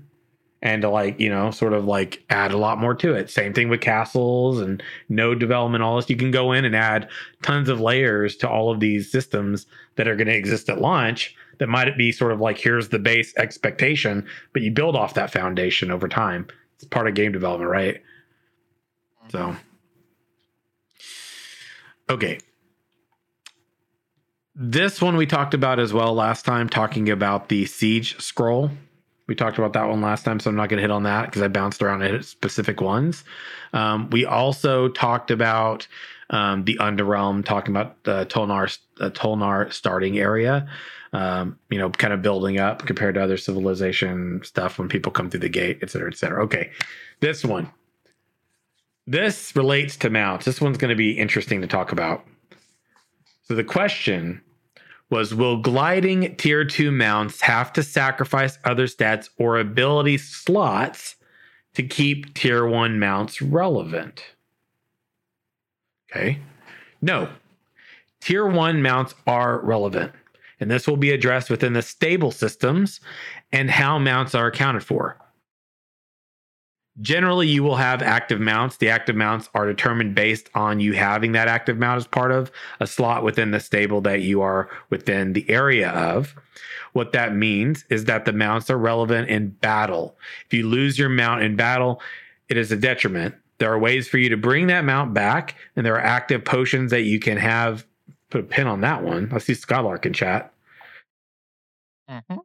and 0.62 0.82
to 0.82 0.90
like 0.90 1.20
you 1.20 1.30
know 1.30 1.52
sort 1.52 1.74
of 1.74 1.86
like 1.86 2.24
add 2.30 2.52
a 2.52 2.58
lot 2.58 2.80
more 2.80 2.96
to 2.96 3.14
it. 3.14 3.30
Same 3.30 3.54
thing 3.54 3.70
with 3.70 3.82
castles 3.82 4.60
and 4.60 4.82
node 5.10 5.40
development 5.40 5.84
all 5.84 5.96
this. 5.96 6.10
You 6.10 6.18
can 6.18 6.32
go 6.32 6.52
in 6.52 6.66
and 6.66 6.76
add 6.76 7.10
tons 7.42 7.70
of 7.70 7.80
layers 7.80 8.36
to 8.38 8.50
all 8.50 8.72
of 8.72 8.80
these 8.80 9.12
systems 9.12 9.66
that 9.96 10.08
are 10.08 10.16
going 10.16 10.28
to 10.28 10.36
exist 10.36 10.70
at 10.70 10.82
launch 10.82 11.36
that 11.60 11.68
might 11.68 11.98
be 11.98 12.12
sort 12.12 12.32
of 12.32 12.40
like 12.40 12.58
here's 12.58 12.90
the 12.90 13.00
base 13.00 13.34
expectation 13.38 14.28
but 14.54 14.62
you 14.62 14.72
build 14.72 14.96
off 14.96 15.14
that 15.16 15.32
foundation 15.32 15.92
over 15.92 16.08
time. 16.08 16.48
It's 16.76 16.86
part 16.86 17.08
of 17.08 17.16
game 17.16 17.32
development 17.32 17.72
right? 17.72 18.02
So. 19.30 19.56
Okay 22.10 22.40
this 24.60 25.02
one 25.02 25.16
we 25.16 25.26
talked 25.26 25.54
about 25.54 25.80
as 25.80 25.94
well 25.94 26.14
last 26.14 26.44
time 26.44 26.68
talking 26.68 27.10
about 27.10 27.50
the 27.50 27.66
siege 27.66 28.20
scroll 28.20 28.72
we 29.28 29.36
talked 29.36 29.58
about 29.58 29.74
that 29.74 29.88
one 29.90 30.02
last 30.02 30.24
time, 30.24 30.40
so 30.40 30.50
I'm 30.50 30.56
not 30.56 30.70
going 30.70 30.78
to 30.78 30.82
hit 30.82 30.92
on 30.92 31.04
that 31.04 31.26
because 31.26 31.42
I 31.42 31.50
bounced 31.50 31.82
around 31.82 32.02
at 32.02 32.24
specific 32.24 32.80
ones. 32.80 33.26
Um, 33.74 34.10
we 34.10 34.26
also 34.26 34.88
talked 34.88 35.32
about 35.32 35.86
um, 36.30 36.64
the 36.64 36.78
Underrealm, 36.78 37.44
talking 37.44 37.76
about 37.76 38.04
the 38.06 38.26
Tulnar, 38.28 38.78
Tulnar 38.98 39.72
starting 39.72 40.18
area. 40.18 40.68
Um, 41.14 41.58
you 41.70 41.78
know, 41.78 41.90
kind 41.90 42.14
of 42.14 42.22
building 42.22 42.60
up 42.60 42.86
compared 42.86 43.16
to 43.16 43.24
other 43.24 43.38
civilization 43.38 44.42
stuff 44.44 44.78
when 44.78 44.90
people 44.90 45.12
come 45.12 45.30
through 45.30 45.40
the 45.40 45.50
gate, 45.50 45.80
et 45.82 45.90
cetera, 45.90 46.10
et 46.12 46.18
cetera. 46.18 46.44
Okay, 46.44 46.72
this 47.22 47.46
one. 47.46 47.72
This 49.08 49.56
relates 49.56 49.96
to 49.98 50.10
mounts. 50.10 50.46
This 50.46 50.60
one's 50.60 50.78
going 50.78 50.90
to 50.90 50.98
be 50.98 51.18
interesting 51.18 51.62
to 51.62 51.68
talk 51.68 51.94
about. 51.94 52.26
So 53.44 53.56
the 53.56 53.64
question 53.64 54.42
was 55.10 55.34
will 55.34 55.58
gliding 55.58 56.36
tier 56.36 56.66
2 56.66 56.92
mounts 56.92 57.42
have 57.42 57.72
to 57.74 57.84
sacrifice 57.84 58.60
other 58.64 58.88
stats 58.88 59.30
or 59.38 59.58
ability 59.58 60.18
slots 60.18 61.16
to 61.74 61.84
keep 61.84 62.34
tier 62.34 62.66
1 62.66 63.00
mounts 63.00 63.42
relevant? 63.42 64.24
Okay. 66.12 66.40
No. 67.02 67.30
Tier 68.20 68.46
1 68.48 68.82
mounts 68.82 69.14
are 69.28 69.60
relevant, 69.62 70.12
and 70.60 70.70
this 70.70 70.88
will 70.88 70.98
be 70.98 71.12
addressed 71.12 71.50
within 71.50 71.74
the 71.74 71.82
stable 71.82 72.32
systems 72.32 73.00
and 73.52 73.70
how 73.70 74.00
mounts 74.00 74.34
are 74.36 74.48
accounted 74.48 74.84
for. 74.84 75.18
Generally, 77.02 77.48
you 77.48 77.62
will 77.62 77.76
have 77.76 78.02
active 78.02 78.40
mounts. 78.40 78.78
The 78.78 78.90
active 78.90 79.16
mounts 79.16 79.50
are 79.54 79.68
determined 79.68 80.16
based 80.16 80.50
on 80.56 80.80
you 80.80 80.94
having 80.94 81.34
that 81.34 81.48
active 81.48 81.78
mount 81.78 81.98
as 81.98 82.08
part 82.08 82.32
of 82.32 82.52
a 82.80 82.88
slot 82.88 83.24
within 83.24 83.52
the 83.52 83.60
stable 83.60 84.02
that 84.02 84.22
you 84.22 84.42
are 84.42 84.70
within 84.90 85.34
the 85.34 85.48
area 85.50 85.90
of. 85.92 86.34
What 86.94 87.12
that 87.12 87.36
means 87.36 87.86
is 87.90 88.06
that 88.06 88.26
the 88.26 88.34
mounts 88.34 88.72
are 88.72 88.78
relevant 88.78 89.30
in 89.30 89.50
battle. 89.50 90.18
If 90.48 90.54
you 90.54 90.68
lose 90.68 90.98
your 90.98 91.10
mount 91.10 91.44
in 91.44 91.56
battle, 91.56 92.02
it 92.50 92.58
is 92.58 92.72
a 92.72 92.78
detriment. 92.78 93.36
There 93.60 93.72
are 93.72 93.78
ways 93.78 94.08
for 94.08 94.18
you 94.18 94.30
to 94.30 94.38
bring 94.38 94.68
that 94.68 94.84
mount 94.86 95.14
back, 95.14 95.56
and 95.76 95.86
there 95.86 95.96
are 95.96 96.04
active 96.04 96.44
potions 96.46 96.90
that 96.92 97.04
you 97.04 97.20
can 97.20 97.38
have. 97.38 97.86
Put 98.30 98.42
a 98.42 98.44
pin 98.44 98.68
on 98.68 98.82
that 98.82 99.04
one. 99.04 99.30
I 99.32 99.38
see 99.38 99.54
Skylark 99.54 100.06
in 100.06 100.14
chat. 100.14 100.52
Mhm. 102.10 102.40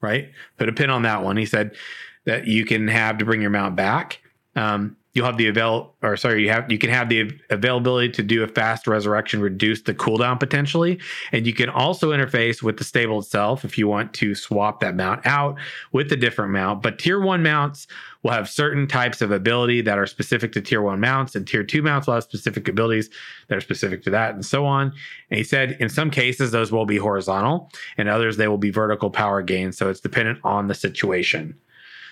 Right? 0.00 0.30
Put 0.58 0.68
a 0.68 0.72
pin 0.72 0.90
on 0.90 1.02
that 1.02 1.22
one. 1.22 1.36
He 1.36 1.46
said, 1.46 1.76
that 2.24 2.46
you 2.46 2.64
can 2.64 2.88
have 2.88 3.18
to 3.18 3.24
bring 3.24 3.40
your 3.40 3.50
mount 3.50 3.76
back. 3.76 4.20
Um, 4.56 4.96
you'll 5.14 5.26
have 5.26 5.36
the 5.36 5.46
avail 5.46 5.94
or 6.02 6.16
sorry, 6.16 6.42
you 6.42 6.50
have 6.50 6.70
you 6.70 6.76
can 6.76 6.90
have 6.90 7.08
the 7.08 7.30
availability 7.50 8.10
to 8.10 8.22
do 8.22 8.42
a 8.42 8.48
fast 8.48 8.86
resurrection, 8.86 9.40
reduce 9.40 9.82
the 9.82 9.94
cooldown 9.94 10.38
potentially, 10.38 10.98
and 11.32 11.46
you 11.46 11.54
can 11.54 11.68
also 11.68 12.10
interface 12.10 12.62
with 12.62 12.76
the 12.76 12.84
stable 12.84 13.20
itself 13.20 13.64
if 13.64 13.78
you 13.78 13.86
want 13.86 14.12
to 14.14 14.34
swap 14.34 14.80
that 14.80 14.96
mount 14.96 15.24
out 15.24 15.56
with 15.92 16.10
a 16.12 16.16
different 16.16 16.52
mount. 16.52 16.82
But 16.82 16.98
tier 16.98 17.20
one 17.20 17.42
mounts 17.42 17.86
will 18.22 18.32
have 18.32 18.48
certain 18.48 18.88
types 18.88 19.22
of 19.22 19.30
ability 19.30 19.82
that 19.82 19.98
are 19.98 20.06
specific 20.06 20.52
to 20.52 20.60
tier 20.60 20.82
one 20.82 21.00
mounts, 21.00 21.36
and 21.36 21.46
tier 21.46 21.62
two 21.62 21.82
mounts 21.82 22.06
will 22.06 22.14
have 22.14 22.24
specific 22.24 22.68
abilities 22.68 23.08
that 23.48 23.56
are 23.56 23.60
specific 23.60 24.02
to 24.02 24.10
that, 24.10 24.34
and 24.34 24.44
so 24.44 24.66
on. 24.66 24.92
And 25.30 25.38
he 25.38 25.44
said 25.44 25.76
in 25.78 25.88
some 25.88 26.10
cases 26.10 26.50
those 26.50 26.72
will 26.72 26.86
be 26.86 26.96
horizontal, 26.96 27.70
and 27.96 28.08
others 28.08 28.36
they 28.36 28.48
will 28.48 28.58
be 28.58 28.70
vertical 28.70 29.10
power 29.10 29.42
gains. 29.42 29.78
So 29.78 29.90
it's 29.90 30.00
dependent 30.00 30.40
on 30.42 30.66
the 30.66 30.74
situation. 30.74 31.56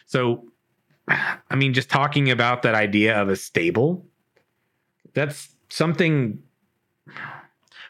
So, 0.07 0.49
I 1.09 1.57
mean, 1.57 1.75
just 1.75 1.91
talking 1.91 2.31
about 2.31 2.63
that 2.63 2.75
idea 2.75 3.21
of 3.21 3.29
a 3.29 3.37
stable, 3.37 4.07
that's 5.15 5.55
something. 5.69 6.43
I'm 7.07 7.15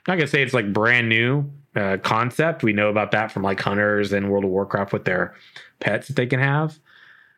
not 0.08 0.16
gonna 0.16 0.26
say 0.26 0.42
it's 0.42 0.54
like 0.54 0.72
brand 0.72 1.08
new 1.08 1.50
uh, 1.76 1.98
concept. 2.02 2.62
We 2.62 2.72
know 2.72 2.88
about 2.88 3.12
that 3.12 3.30
from 3.30 3.42
like 3.42 3.60
hunters 3.60 4.12
and 4.12 4.30
World 4.30 4.44
of 4.44 4.50
Warcraft 4.50 4.92
with 4.92 5.04
their 5.04 5.34
pets 5.80 6.08
that 6.08 6.16
they 6.16 6.26
can 6.26 6.40
have. 6.40 6.78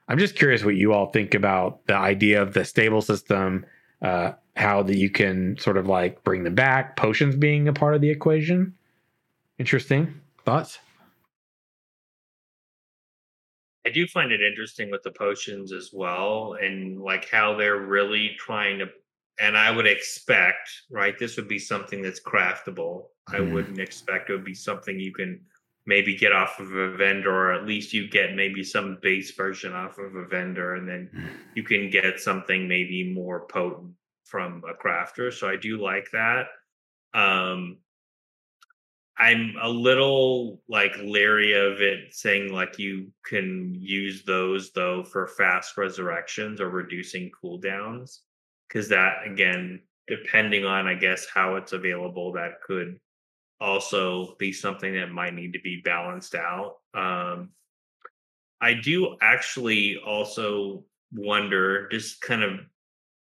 I'm 0.08 0.18
just 0.18 0.36
curious 0.36 0.64
what 0.64 0.76
you 0.76 0.92
all 0.92 1.06
think 1.06 1.34
about 1.34 1.86
the 1.86 1.96
idea 1.96 2.42
of 2.42 2.52
the 2.52 2.64
stable 2.64 3.00
system, 3.00 3.64
uh, 4.02 4.32
how 4.56 4.82
that 4.82 4.96
you 4.96 5.10
can 5.10 5.56
sort 5.58 5.76
of 5.76 5.86
like 5.88 6.22
bring 6.24 6.44
them 6.44 6.54
back, 6.54 6.96
potions 6.96 7.36
being 7.36 7.68
a 7.68 7.72
part 7.72 7.94
of 7.94 8.00
the 8.00 8.10
equation. 8.10 8.74
Interesting 9.58 10.20
thoughts. 10.44 10.78
I 13.86 13.90
do 13.90 14.06
find 14.06 14.32
it 14.32 14.40
interesting 14.42 14.90
with 14.90 15.02
the 15.02 15.12
potions 15.12 15.72
as 15.72 15.90
well, 15.92 16.54
and 16.54 17.00
like 17.02 17.28
how 17.28 17.56
they're 17.56 17.80
really 17.80 18.34
trying 18.38 18.78
to. 18.78 18.86
And 19.38 19.58
I 19.58 19.70
would 19.70 19.86
expect, 19.86 20.70
right, 20.90 21.18
this 21.18 21.36
would 21.36 21.48
be 21.48 21.58
something 21.58 22.02
that's 22.02 22.22
craftable. 22.22 23.08
I 23.32 23.40
Mhm. 23.40 23.40
wouldn't 23.40 23.80
expect 23.80 24.30
it 24.30 24.34
would 24.34 24.44
be 24.44 24.54
something 24.54 24.98
you 25.00 25.12
can 25.12 25.44
maybe 25.86 26.16
get 26.16 26.32
off 26.32 26.60
of 26.60 26.72
a 26.72 26.96
vendor, 26.96 27.30
or 27.34 27.52
at 27.52 27.66
least 27.66 27.92
you 27.92 28.08
get 28.08 28.34
maybe 28.34 28.62
some 28.64 28.98
base 29.02 29.32
version 29.34 29.72
off 29.72 29.98
of 29.98 30.14
a 30.14 30.24
vendor, 30.26 30.74
and 30.74 30.88
then 30.88 31.12
you 31.54 31.62
can 31.64 31.90
get 31.90 32.20
something 32.20 32.68
maybe 32.68 33.12
more 33.12 33.46
potent 33.48 33.94
from 34.24 34.62
a 34.64 34.74
crafter. 34.74 35.32
So 35.32 35.48
I 35.48 35.56
do 35.56 35.76
like 35.78 36.10
that. 36.12 36.46
Um, 37.14 37.78
I'm 39.16 39.54
a 39.62 39.68
little 39.68 40.60
like 40.68 40.96
leery 40.98 41.52
of 41.52 41.80
it 41.80 42.12
saying 42.14 42.52
like 42.52 42.78
you 42.78 43.12
can 43.24 43.74
use 43.78 44.24
those 44.24 44.72
though 44.72 45.04
for 45.04 45.28
fast 45.28 45.76
resurrections 45.76 46.60
or 46.60 46.68
reducing 46.68 47.30
cooldowns. 47.30 48.18
Cause 48.72 48.88
that 48.88 49.18
again, 49.24 49.80
depending 50.08 50.64
on 50.64 50.88
I 50.88 50.94
guess 50.94 51.26
how 51.32 51.54
it's 51.56 51.72
available, 51.72 52.32
that 52.32 52.60
could 52.66 52.98
also 53.60 54.34
be 54.38 54.52
something 54.52 54.94
that 54.94 55.12
might 55.12 55.34
need 55.34 55.52
to 55.52 55.60
be 55.60 55.80
balanced 55.84 56.34
out. 56.34 56.76
Um 56.92 57.50
I 58.60 58.74
do 58.74 59.16
actually 59.20 59.98
also 60.04 60.84
wonder, 61.12 61.88
just 61.90 62.20
kind 62.20 62.42
of 62.42 62.60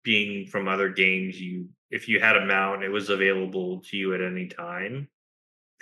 being 0.03 0.47
from 0.47 0.67
other 0.67 0.89
games, 0.89 1.39
you 1.39 1.69
if 1.91 2.07
you 2.09 2.19
had 2.19 2.35
a 2.35 2.45
mount, 2.45 2.83
it 2.83 2.89
was 2.89 3.11
available 3.11 3.81
to 3.81 3.97
you 3.97 4.15
at 4.15 4.21
any 4.21 4.47
time 4.47 5.07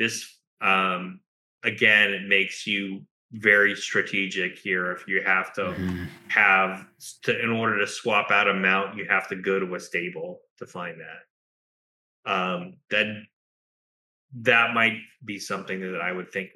this 0.02 0.15
um 0.61 1.19
again 1.64 2.11
it 2.11 2.28
makes 2.28 2.65
you 2.68 3.02
very 3.34 3.76
strategic 3.76 4.57
here 4.57 4.91
if 4.91 5.07
you 5.07 5.22
have 5.22 5.53
to 5.53 5.61
Mhm. 5.61 6.07
have 6.30 6.86
to 7.23 7.32
in 7.44 7.49
order 7.49 7.80
to 7.80 7.88
swap 7.88 8.32
out 8.32 8.48
a 8.48 8.53
mount 8.53 8.98
you 8.98 9.06
have 9.06 9.28
to 9.30 9.36
go 9.36 9.60
to 9.60 9.76
a 9.76 9.80
stable 9.80 10.41
to 10.57 10.65
find 10.65 10.99
that 10.99 11.22
um, 12.26 12.78
that 12.90 13.07
that 14.41 14.73
might 14.73 14.99
be 15.26 15.40
something 15.40 15.80
that 15.82 16.02
I 16.02 16.11
would 16.11 16.32
think 16.32 16.52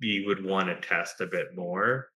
you 0.00 0.26
would 0.26 0.44
want 0.44 0.68
to 0.68 0.88
test 0.88 1.20
a 1.20 1.26
bit 1.26 1.56
more. 1.56 2.10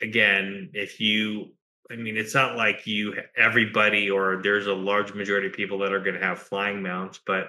Again, 0.00 0.70
if 0.72 1.00
you, 1.00 1.52
I 1.90 1.96
mean, 1.96 2.16
it's 2.16 2.34
not 2.34 2.56
like 2.56 2.86
you 2.86 3.14
everybody 3.36 4.10
or 4.10 4.40
there's 4.42 4.66
a 4.66 4.74
large 4.74 5.12
majority 5.14 5.48
of 5.48 5.52
people 5.52 5.78
that 5.78 5.92
are 5.92 6.00
going 6.00 6.18
to 6.18 6.24
have 6.24 6.38
flying 6.38 6.82
mounts, 6.82 7.20
but 7.26 7.48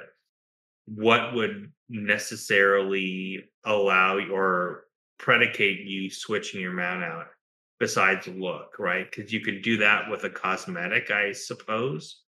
what 0.88 1.34
would 1.34 1.72
necessarily 1.90 3.44
allow 3.66 4.20
or 4.32 4.86
predicate 5.20 5.82
you 5.82 6.10
switching 6.10 6.62
your 6.62 6.74
mount 6.74 7.04
out 7.04 7.28
besides 7.80 8.28
look, 8.28 8.80
right? 8.80 9.10
Because 9.10 9.32
you 9.32 9.42
could 9.42 9.62
do 9.62 9.78
that 9.78 10.10
with 10.10 10.24
a 10.24 10.30
cosmetic, 10.30 11.12
I 11.12 11.32
suppose, 11.32 12.22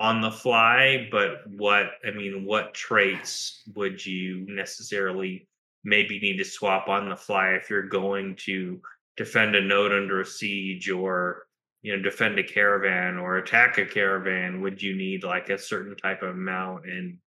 on 0.00 0.20
the 0.20 0.30
fly. 0.30 1.08
But 1.10 1.42
what, 1.46 1.92
I 2.06 2.10
mean, 2.10 2.44
what 2.44 2.74
traits 2.74 3.62
would 3.74 4.04
you 4.04 4.44
necessarily 4.48 5.48
maybe 5.84 6.18
need 6.18 6.38
to 6.38 6.44
swap 6.44 6.88
on 6.88 7.08
the 7.08 7.16
fly 7.16 7.50
if 7.50 7.68
you're 7.68 7.88
going 7.88 8.36
to 8.36 8.80
defend 9.16 9.54
a 9.54 9.60
node 9.60 9.92
under 9.92 10.20
a 10.20 10.26
siege 10.26 10.90
or 10.90 11.46
you 11.82 11.94
know 11.94 12.02
defend 12.02 12.38
a 12.38 12.42
caravan 12.42 13.18
or 13.18 13.36
attack 13.36 13.78
a 13.78 13.84
caravan 13.84 14.60
would 14.60 14.82
you 14.82 14.96
need 14.96 15.22
like 15.22 15.50
a 15.50 15.58
certain 15.58 15.94
type 15.96 16.22
of 16.22 16.34
mount 16.34 16.86
and 16.86 17.18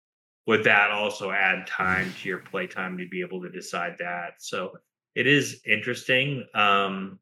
would 0.46 0.62
that 0.64 0.90
also 0.90 1.30
add 1.32 1.66
time 1.66 2.12
to 2.20 2.28
your 2.28 2.38
playtime 2.38 2.96
to 2.96 3.08
be 3.08 3.20
able 3.20 3.42
to 3.42 3.50
decide 3.50 3.96
that 3.98 4.34
so 4.38 4.72
it 5.14 5.26
is 5.26 5.60
interesting 5.66 6.46
um, 6.54 7.18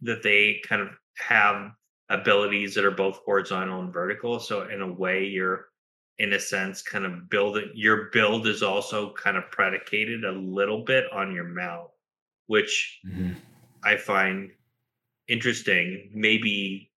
that 0.00 0.22
they 0.22 0.60
kind 0.66 0.80
of 0.82 0.88
have 1.18 1.72
abilities 2.10 2.74
that 2.74 2.84
are 2.84 2.90
both 2.90 3.20
horizontal 3.24 3.80
and 3.80 3.92
vertical 3.92 4.38
so 4.38 4.68
in 4.68 4.82
a 4.82 4.92
way 4.92 5.24
you're 5.24 5.66
in 6.18 6.34
a 6.34 6.40
sense 6.40 6.80
kind 6.82 7.04
of 7.04 7.28
building 7.28 7.70
your 7.74 8.08
build 8.12 8.46
is 8.46 8.62
also 8.62 9.12
kind 9.14 9.36
of 9.36 9.50
predicated 9.50 10.24
a 10.24 10.30
little 10.32 10.84
bit 10.84 11.04
on 11.12 11.32
your 11.34 11.44
mount 11.44 11.88
which 12.46 13.00
Mm-hmm. 13.06 13.32
i 13.82 13.96
find 13.96 14.50
interesting 15.28 16.10
maybe 16.14 16.90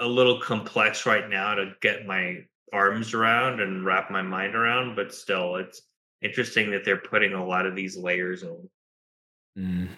a 0.00 0.06
little 0.06 0.40
complex 0.40 1.06
right 1.06 1.28
now 1.30 1.54
to 1.54 1.72
get 1.80 2.04
my 2.06 2.38
arms 2.72 3.14
around 3.14 3.60
and 3.60 3.84
wrap 3.84 4.10
my 4.10 4.22
mind 4.22 4.54
around 4.54 4.96
but 4.96 5.14
still 5.14 5.56
it's 5.56 5.82
interesting 6.24 6.70
that 6.70 6.84
they're 6.84 6.96
putting 6.96 7.34
a 7.34 7.44
lot 7.44 7.66
of 7.66 7.76
these 7.76 7.96
layers 7.96 8.42
on. 8.42 8.68
Mm. 9.56 9.88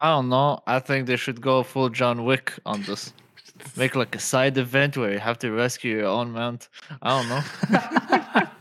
I 0.00 0.10
don't 0.10 0.28
know. 0.28 0.60
I 0.66 0.78
think 0.78 1.06
they 1.06 1.16
should 1.16 1.40
go 1.40 1.64
full 1.64 1.88
John 1.88 2.24
Wick 2.24 2.52
on 2.64 2.82
this. 2.82 3.12
Make 3.76 3.96
like 3.96 4.14
a 4.14 4.20
side 4.20 4.56
event 4.56 4.96
where 4.96 5.12
you 5.12 5.18
have 5.18 5.38
to 5.40 5.50
rescue 5.50 5.96
your 5.96 6.06
own 6.06 6.30
mount. 6.30 6.68
I 7.02 7.20
don't 7.20 7.28
know. 7.28 8.42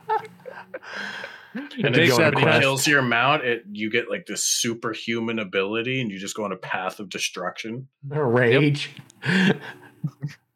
And 1.83 1.97
if 1.97 2.13
somebody 2.13 2.43
quest. 2.43 2.61
kills 2.61 2.87
your 2.87 3.01
mount, 3.01 3.43
it 3.43 3.63
you 3.71 3.89
get 3.89 4.11
like 4.11 4.27
this 4.27 4.45
superhuman 4.45 5.39
ability, 5.39 6.01
and 6.01 6.11
you 6.11 6.19
just 6.19 6.35
go 6.35 6.43
on 6.43 6.51
a 6.51 6.57
path 6.57 6.99
of 6.99 7.09
destruction. 7.09 7.87
rage 8.07 8.91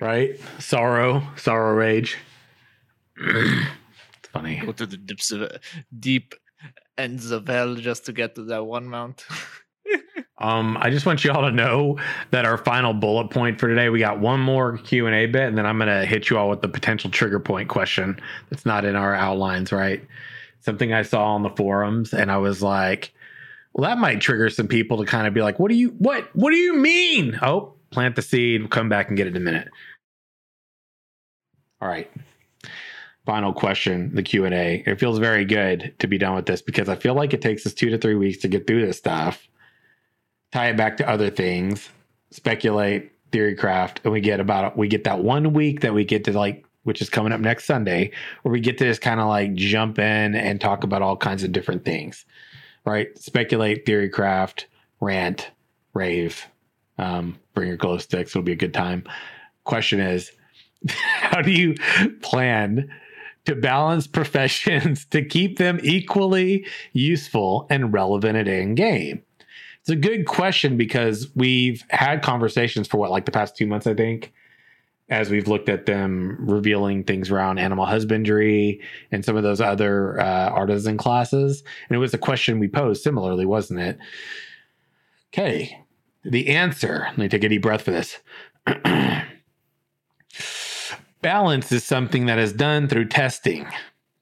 right? 0.00 0.38
Sorrow 0.58 1.22
sorrow 1.36 1.74
rage. 1.74 2.18
It's 4.18 4.28
funny. 4.32 4.60
Go 4.64 4.72
to 4.72 4.86
the 4.86 4.96
deeps 4.96 5.30
of 5.32 5.50
deep 5.98 6.34
ends 6.98 7.30
of 7.30 7.46
hell 7.46 7.76
just 7.76 8.06
to 8.06 8.12
get 8.12 8.34
to 8.34 8.42
that 8.44 8.64
one 8.64 8.86
mount. 8.86 9.24
um 10.40 10.76
i 10.80 10.90
just 10.90 11.06
want 11.06 11.24
you 11.24 11.32
all 11.32 11.42
to 11.42 11.50
know 11.50 11.98
that 12.30 12.44
our 12.44 12.58
final 12.58 12.92
bullet 12.92 13.28
point 13.30 13.58
for 13.58 13.68
today 13.68 13.88
we 13.88 13.98
got 13.98 14.20
one 14.20 14.38
more 14.38 14.76
q&a 14.78 15.26
bit 15.26 15.42
and 15.42 15.56
then 15.56 15.66
i'm 15.66 15.78
gonna 15.78 16.04
hit 16.04 16.30
you 16.30 16.38
all 16.38 16.48
with 16.48 16.62
the 16.62 16.68
potential 16.68 17.10
trigger 17.10 17.40
point 17.40 17.68
question 17.68 18.18
that's 18.50 18.66
not 18.66 18.84
in 18.84 18.96
our 18.96 19.14
outlines 19.14 19.72
right? 19.72 20.04
Something 20.60 20.92
i 20.92 21.02
saw 21.02 21.34
on 21.34 21.42
the 21.42 21.50
forums 21.50 22.12
and 22.12 22.30
i 22.30 22.36
was 22.36 22.62
like 22.62 23.12
well 23.72 23.88
that 23.88 23.98
might 23.98 24.20
trigger 24.20 24.50
some 24.50 24.68
people 24.68 24.98
to 24.98 25.04
kind 25.04 25.26
of 25.26 25.34
be 25.34 25.40
like 25.40 25.58
what 25.58 25.70
do 25.70 25.76
you 25.76 25.90
what 25.98 26.28
what 26.36 26.50
do 26.50 26.56
you 26.56 26.74
mean? 26.76 27.38
Oh 27.42 27.74
plant 27.90 28.16
the 28.16 28.22
seed 28.22 28.60
we'll 28.60 28.68
come 28.68 28.88
back 28.88 29.08
and 29.08 29.16
get 29.16 29.26
it 29.26 29.30
in 29.30 29.36
a 29.36 29.44
minute 29.44 29.68
all 31.80 31.88
right. 31.88 32.10
Final 33.26 33.52
question 33.52 34.14
the 34.14 34.22
q&a 34.22 34.82
it 34.86 34.98
feels 34.98 35.18
very 35.18 35.44
good 35.44 35.94
to 35.98 36.06
be 36.06 36.16
done 36.16 36.34
with 36.34 36.46
this 36.46 36.62
because 36.62 36.88
i 36.88 36.96
feel 36.96 37.12
like 37.12 37.34
it 37.34 37.42
takes 37.42 37.66
us 37.66 37.74
two 37.74 37.90
to 37.90 37.98
three 37.98 38.14
weeks 38.14 38.38
to 38.38 38.48
get 38.48 38.66
through 38.66 38.86
this 38.86 38.96
stuff 38.96 39.46
tie 40.50 40.68
it 40.70 40.78
back 40.78 40.96
to 40.96 41.06
other 41.06 41.28
things 41.28 41.90
speculate 42.30 43.12
theory 43.30 43.54
craft 43.54 44.00
and 44.04 44.14
we 44.14 44.22
get 44.22 44.40
about 44.40 44.78
we 44.78 44.88
get 44.88 45.04
that 45.04 45.22
one 45.22 45.52
week 45.52 45.82
that 45.82 45.92
we 45.92 46.06
get 46.06 46.24
to 46.24 46.32
like 46.32 46.64
which 46.84 47.02
is 47.02 47.10
coming 47.10 47.30
up 47.30 47.40
next 47.40 47.66
sunday 47.66 48.10
where 48.40 48.52
we 48.52 48.60
get 48.60 48.78
to 48.78 48.86
just 48.86 49.02
kind 49.02 49.20
of 49.20 49.28
like 49.28 49.52
jump 49.52 49.98
in 49.98 50.34
and 50.34 50.58
talk 50.58 50.82
about 50.82 51.02
all 51.02 51.14
kinds 51.14 51.44
of 51.44 51.52
different 51.52 51.84
things 51.84 52.24
right? 52.88 53.16
Speculate 53.18 53.84
theory 53.86 54.08
craft 54.08 54.66
rant 55.00 55.50
rave 55.94 56.46
um, 56.96 57.38
bring 57.54 57.68
your 57.68 57.76
glow 57.76 57.98
sticks 57.98 58.32
it'll 58.32 58.42
be 58.42 58.52
a 58.52 58.56
good 58.56 58.74
time. 58.74 59.04
Question 59.64 60.00
is 60.00 60.32
how 60.88 61.42
do 61.42 61.50
you 61.50 61.74
plan 62.22 62.88
to 63.44 63.54
balance 63.54 64.06
professions 64.06 65.04
to 65.06 65.24
keep 65.24 65.58
them 65.58 65.80
equally 65.82 66.66
useful 66.92 67.66
and 67.70 67.92
relevant 67.92 68.36
at 68.36 68.48
in 68.48 68.74
game 68.74 69.22
it's 69.80 69.90
a 69.90 69.96
good 69.96 70.26
question 70.26 70.76
because 70.76 71.28
we've 71.34 71.84
had 71.90 72.22
conversations 72.22 72.86
for 72.86 72.98
what 72.98 73.10
like 73.10 73.24
the 73.24 73.32
past 73.32 73.56
two 73.56 73.66
months 73.66 73.86
i 73.86 73.94
think 73.94 74.32
as 75.10 75.30
we've 75.30 75.48
looked 75.48 75.68
at 75.68 75.86
them 75.86 76.36
revealing 76.38 77.02
things 77.02 77.30
around 77.30 77.58
animal 77.58 77.86
husbandry 77.86 78.80
and 79.10 79.24
some 79.24 79.36
of 79.36 79.42
those 79.42 79.60
other 79.60 80.20
uh, 80.20 80.50
artisan 80.50 80.98
classes. 80.98 81.62
And 81.88 81.96
it 81.96 81.98
was 81.98 82.12
a 82.12 82.18
question 82.18 82.58
we 82.58 82.68
posed 82.68 83.02
similarly 83.02 83.46
wasn't 83.46 83.80
it? 83.80 83.98
Okay 85.32 85.84
the 86.24 86.48
answer 86.48 87.06
let 87.08 87.18
me 87.18 87.28
take 87.28 87.44
a 87.44 87.48
deep 87.48 87.62
breath 87.62 87.82
for 87.82 87.92
this 87.92 88.18
balance 91.22 91.72
is 91.72 91.84
something 91.84 92.26
that 92.26 92.38
is 92.38 92.52
done 92.52 92.88
through 92.88 93.06
testing 93.06 93.66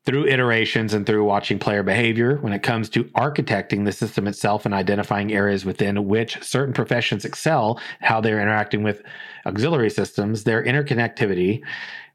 through 0.07 0.25
iterations 0.29 0.95
and 0.95 1.05
through 1.05 1.25
watching 1.25 1.59
player 1.59 1.83
behavior 1.83 2.37
when 2.37 2.53
it 2.53 2.63
comes 2.63 2.89
to 2.89 3.05
architecting 3.17 3.85
the 3.85 3.91
system 3.91 4.29
itself 4.29 4.65
and 4.65 4.73
identifying 4.73 5.33
areas 5.33 5.65
within 5.65 6.07
which 6.07 6.41
certain 6.45 6.73
professions 6.73 7.25
excel, 7.25 7.81
how 8.01 8.21
they're 8.21 8.41
interacting 8.41 8.85
with 8.85 9.03
auxiliary 9.47 9.91
systems, 9.91 10.45
their 10.45 10.65
interconnectivity 10.65 11.61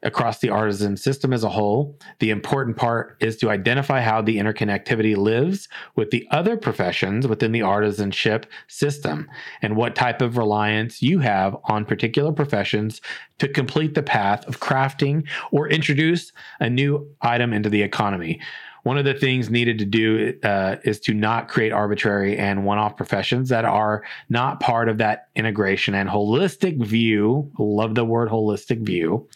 across 0.03 0.39
the 0.39 0.49
artisan 0.49 0.97
system 0.97 1.33
as 1.33 1.43
a 1.43 1.49
whole. 1.49 1.97
The 2.19 2.29
important 2.29 2.77
part 2.77 3.17
is 3.19 3.37
to 3.37 3.49
identify 3.49 4.01
how 4.01 4.21
the 4.21 4.37
interconnectivity 4.37 5.15
lives 5.15 5.67
with 5.95 6.11
the 6.11 6.27
other 6.31 6.57
professions 6.57 7.27
within 7.27 7.51
the 7.51 7.59
artisanship 7.59 8.45
system 8.67 9.29
and 9.61 9.75
what 9.75 9.95
type 9.95 10.21
of 10.21 10.37
reliance 10.37 11.01
you 11.01 11.19
have 11.19 11.55
on 11.65 11.85
particular 11.85 12.31
professions 12.31 13.01
to 13.39 13.47
complete 13.47 13.95
the 13.95 14.03
path 14.03 14.45
of 14.47 14.59
crafting 14.59 15.27
or 15.51 15.69
introduce 15.69 16.31
a 16.59 16.69
new 16.69 17.07
item 17.21 17.53
into 17.53 17.69
the 17.69 17.81
economy. 17.81 18.39
One 18.83 18.97
of 18.97 19.05
the 19.05 19.13
things 19.13 19.49
needed 19.49 19.77
to 19.79 19.85
do 19.85 20.37
uh, 20.43 20.77
is 20.83 20.99
to 21.01 21.13
not 21.13 21.47
create 21.47 21.71
arbitrary 21.71 22.37
and 22.37 22.65
one 22.65 22.77
off 22.77 22.97
professions 22.97 23.49
that 23.49 23.65
are 23.65 24.03
not 24.29 24.59
part 24.59 24.89
of 24.89 24.97
that 24.97 25.29
integration 25.35 25.93
and 25.93 26.09
holistic 26.09 26.83
view. 26.83 27.51
Love 27.59 27.95
the 27.95 28.05
word 28.05 28.29
holistic 28.29 28.83
view 28.85 29.27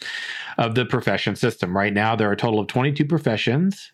of 0.58 0.74
the 0.74 0.84
profession 0.84 1.36
system. 1.36 1.76
Right 1.76 1.92
now, 1.92 2.16
there 2.16 2.28
are 2.28 2.32
a 2.32 2.36
total 2.36 2.60
of 2.60 2.66
22 2.66 3.04
professions. 3.04 3.92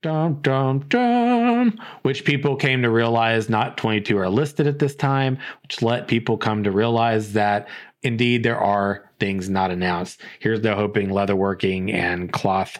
Dum, 0.00 0.38
dum, 0.42 0.78
dum, 0.88 1.76
which 2.02 2.24
people 2.24 2.54
came 2.54 2.82
to 2.82 2.90
realize 2.90 3.48
not 3.48 3.76
22 3.76 4.16
are 4.16 4.28
listed 4.28 4.68
at 4.68 4.78
this 4.78 4.94
time, 4.94 5.38
which 5.62 5.82
let 5.82 6.06
people 6.06 6.38
come 6.38 6.62
to 6.62 6.70
realize 6.70 7.32
that 7.32 7.66
indeed 8.04 8.44
there 8.44 8.60
are 8.60 9.10
things 9.18 9.48
not 9.48 9.72
announced. 9.72 10.20
Here's 10.38 10.60
the 10.60 10.76
hoping 10.76 11.08
leatherworking 11.08 11.92
and 11.92 12.32
cloth 12.32 12.78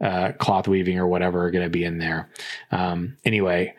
uh, 0.00 0.32
cloth 0.38 0.68
weaving 0.68 0.98
or 0.98 1.06
whatever 1.06 1.44
are 1.44 1.50
going 1.50 1.64
to 1.64 1.70
be 1.70 1.84
in 1.84 1.98
there. 1.98 2.30
Um, 2.70 3.16
anyway, 3.24 3.74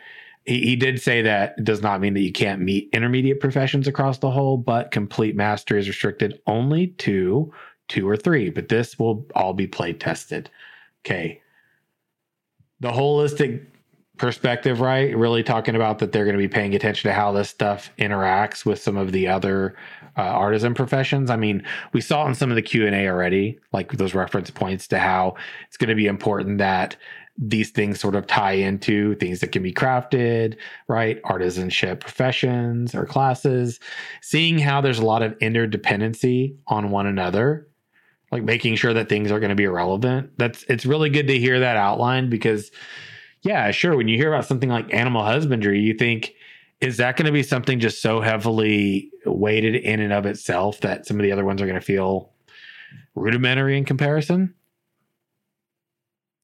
he, 0.46 0.62
he 0.62 0.76
did 0.76 1.02
say 1.02 1.22
that 1.22 1.64
does 1.64 1.82
not 1.82 2.02
mean 2.02 2.14
that 2.14 2.22
you 2.22 2.32
can't 2.32 2.62
meet 2.62 2.90
intermediate 2.94 3.40
professions 3.40 3.88
across 3.88 4.20
the 4.20 4.32
whole, 4.32 4.58
but 4.58 4.92
complete 4.92 5.36
mastery 5.36 5.80
is 5.80 5.88
restricted 5.88 6.40
only 6.48 6.88
to 6.88 7.52
two 7.88 8.08
or 8.08 8.16
three. 8.16 8.50
But 8.50 8.70
this 8.70 8.98
will 8.98 9.26
all 9.36 9.54
be 9.54 9.68
play 9.68 9.94
tested. 9.94 10.50
Okay. 11.04 11.42
The 12.80 12.92
holistic 12.92 13.66
perspective, 14.22 14.80
right? 14.80 15.18
Really 15.18 15.42
talking 15.42 15.76
about 15.76 15.98
that 16.00 16.12
they're 16.12 16.26
going 16.26 16.38
to 16.38 16.42
be 16.42 16.48
paying 16.48 16.76
attention 16.76 17.10
to 17.10 17.14
how 17.14 17.32
this 17.32 17.50
stuff 17.50 17.92
interacts 17.98 18.64
with 18.66 18.80
some 18.80 18.96
of 18.96 19.12
the 19.12 19.28
other 19.28 19.76
uh, 20.16 20.22
artisan 20.22 20.76
professions. 20.76 21.32
I 21.32 21.38
mean, 21.38 21.64
we 21.92 22.02
saw 22.02 22.28
in 22.28 22.36
some 22.36 22.52
of 22.52 22.56
the 22.56 22.62
Q 22.62 22.86
and 22.86 22.96
A 22.96 23.08
already, 23.08 23.60
like 23.74 23.94
those 23.94 24.14
reference 24.14 24.52
points 24.52 24.88
to 24.90 25.00
how 25.00 25.36
it's 25.68 25.76
going 25.76 25.90
to 25.90 25.96
be 25.96 26.06
important 26.06 26.60
that 26.60 26.96
these 27.36 27.72
things 27.72 28.00
sort 28.00 28.14
of 28.14 28.28
tie 28.28 28.52
into 28.52 29.16
things 29.16 29.40
that 29.40 29.52
can 29.52 29.64
be 29.64 29.74
crafted, 29.74 30.56
right? 30.88 31.20
Artisanship 31.24 32.02
professions 32.02 32.94
or 32.94 33.08
classes, 33.08 33.80
seeing 34.22 34.60
how 34.60 34.82
there's 34.82 35.00
a 35.00 35.06
lot 35.06 35.24
of 35.24 35.36
interdependency 35.40 36.56
on 36.68 36.92
one 36.92 37.08
another 37.08 37.68
like 38.32 38.44
making 38.44 38.76
sure 38.78 38.94
that 38.94 39.10
things 39.10 39.30
are 39.30 39.42
going 39.42 39.50
to 39.50 39.56
be 39.56 39.66
irrelevant. 39.66 40.32
That's 40.38 40.64
it's 40.70 40.86
really 40.86 41.10
good 41.10 41.28
to 41.28 41.38
hear 41.38 41.60
that 41.60 41.76
outlined 41.76 42.30
because 42.30 42.72
yeah, 43.42 43.72
sure 43.72 43.96
when 43.96 44.08
you 44.08 44.18
hear 44.18 44.34
about 44.34 44.46
something 44.46 44.70
like 44.70 44.94
animal 44.94 45.24
husbandry, 45.24 45.80
you 45.80 45.94
think 45.94 46.34
is 46.80 46.98
that 46.98 47.16
going 47.16 47.28
to 47.28 47.32
be 47.32 47.44
something 47.44 47.80
just 47.80 48.02
so 48.02 48.22
heavily 48.22 49.12
weighted 49.26 49.76
in 49.76 50.00
and 50.00 50.12
of 50.12 50.26
itself 50.26 50.82
that 50.82 51.06
some 51.06 51.20
of 51.20 51.24
the 51.24 51.32
other 51.32 51.46
ones 51.46 51.62
are 51.62 51.68
going 51.68 51.80
to 51.80 51.86
feel 51.86 52.32
rudimentary 53.16 53.78
in 53.78 53.86
comparison? 53.86 54.54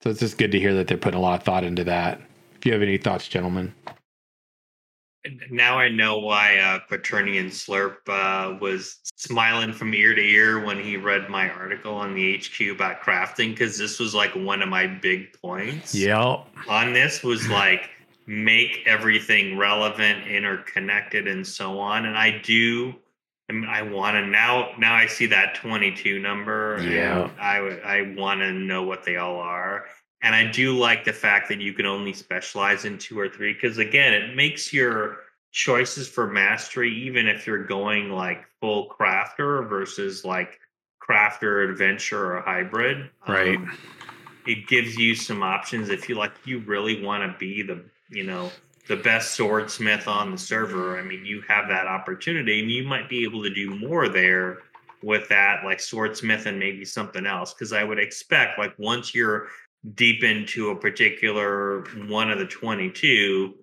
So 0.03 0.11
it's 0.11 0.19
just 0.19 0.37
good 0.37 0.51
to 0.51 0.59
hear 0.59 0.75
that 0.75 0.87
they're 0.87 0.97
putting 0.97 1.17
a 1.17 1.21
lot 1.21 1.39
of 1.39 1.45
thought 1.45 1.63
into 1.63 1.83
that. 1.85 2.21
If 2.55 2.65
you 2.65 2.73
have 2.73 2.83
any 2.83 2.97
thoughts, 2.97 3.27
gentlemen. 3.27 3.73
Now 5.49 5.77
I 5.77 5.89
know 5.89 6.19
why 6.19 6.57
uh, 6.57 6.79
Quaternion 6.89 7.47
Slurp 7.47 7.97
uh, 8.07 8.57
was 8.59 8.99
smiling 9.15 9.73
from 9.73 9.93
ear 9.93 10.15
to 10.15 10.21
ear 10.21 10.63
when 10.63 10.79
he 10.79 10.95
read 10.95 11.29
my 11.29 11.49
article 11.49 11.95
on 11.95 12.13
the 12.13 12.37
HQ 12.37 12.75
about 12.75 13.01
crafting, 13.01 13.49
because 13.49 13.77
this 13.77 13.99
was 13.99 14.13
like 14.13 14.33
one 14.35 14.61
of 14.61 14.69
my 14.69 14.87
big 14.87 15.33
points. 15.41 15.93
Yep. 15.93 16.45
On 16.69 16.93
this 16.93 17.23
was 17.23 17.49
like 17.49 17.89
make 18.25 18.83
everything 18.85 19.57
relevant, 19.57 20.27
interconnected, 20.27 21.27
and 21.27 21.45
so 21.45 21.79
on. 21.79 22.05
And 22.05 22.17
I 22.17 22.39
do. 22.39 22.93
I, 23.49 23.53
mean, 23.53 23.65
I 23.65 23.81
want 23.81 24.15
to 24.15 24.25
now. 24.25 24.71
Now 24.77 24.93
I 24.93 25.07
see 25.07 25.25
that 25.27 25.55
twenty-two 25.55 26.19
number. 26.19 26.79
Yeah. 26.81 27.29
I. 27.39 27.57
I 27.57 28.13
want 28.15 28.41
to 28.41 28.51
know 28.51 28.83
what 28.83 29.03
they 29.03 29.17
all 29.17 29.39
are. 29.39 29.85
And 30.21 30.33
I 30.33 30.49
do 30.49 30.77
like 30.77 31.05
the 31.05 31.13
fact 31.13 31.47
that 31.49 31.61
you 31.61 31.73
can 31.73 31.85
only 31.85 32.13
specialize 32.13 32.85
in 32.85 32.97
two 32.97 33.19
or 33.19 33.29
three 33.29 33.53
because 33.53 33.77
again, 33.77 34.13
it 34.13 34.35
makes 34.35 34.73
your 34.73 35.17
choices 35.51 36.07
for 36.07 36.27
mastery, 36.27 36.93
even 36.93 37.27
if 37.27 37.45
you're 37.45 37.63
going 37.63 38.09
like 38.11 38.45
full 38.59 38.89
crafter 38.89 39.67
versus 39.67 40.25
like 40.25 40.59
crafter, 41.07 41.69
adventure, 41.69 42.37
or 42.37 42.41
hybrid. 42.41 43.09
Right. 43.27 43.57
um, 43.57 43.77
it 44.45 44.67
gives 44.67 44.95
you 44.95 45.13
some 45.13 45.43
options 45.43 45.89
if 45.89 46.07
you 46.07 46.15
like. 46.15 46.31
You 46.45 46.59
really 46.59 47.03
want 47.03 47.29
to 47.29 47.37
be 47.37 47.61
the 47.61 47.83
you 48.09 48.23
know 48.23 48.49
the 48.87 48.95
best 48.95 49.35
swordsmith 49.35 50.07
on 50.07 50.31
the 50.31 50.37
server. 50.37 50.97
I 50.97 51.03
mean, 51.03 51.25
you 51.25 51.41
have 51.47 51.67
that 51.67 51.85
opportunity, 51.87 52.61
and 52.61 52.71
you 52.71 52.83
might 52.83 53.09
be 53.09 53.23
able 53.23 53.43
to 53.43 53.53
do 53.53 53.75
more 53.75 54.07
there 54.07 54.59
with 55.03 55.27
that, 55.29 55.63
like 55.65 55.79
swordsmith 55.79 56.45
and 56.45 56.57
maybe 56.57 56.85
something 56.85 57.25
else. 57.25 57.53
Because 57.53 57.73
I 57.73 57.83
would 57.83 57.99
expect, 57.99 58.57
like, 58.57 58.73
once 58.77 59.13
you're 59.13 59.47
deep 59.95 60.23
into 60.23 60.69
a 60.69 60.75
particular 60.75 61.83
one 62.07 62.29
of 62.31 62.39
the 62.39 62.45
22 62.45 63.53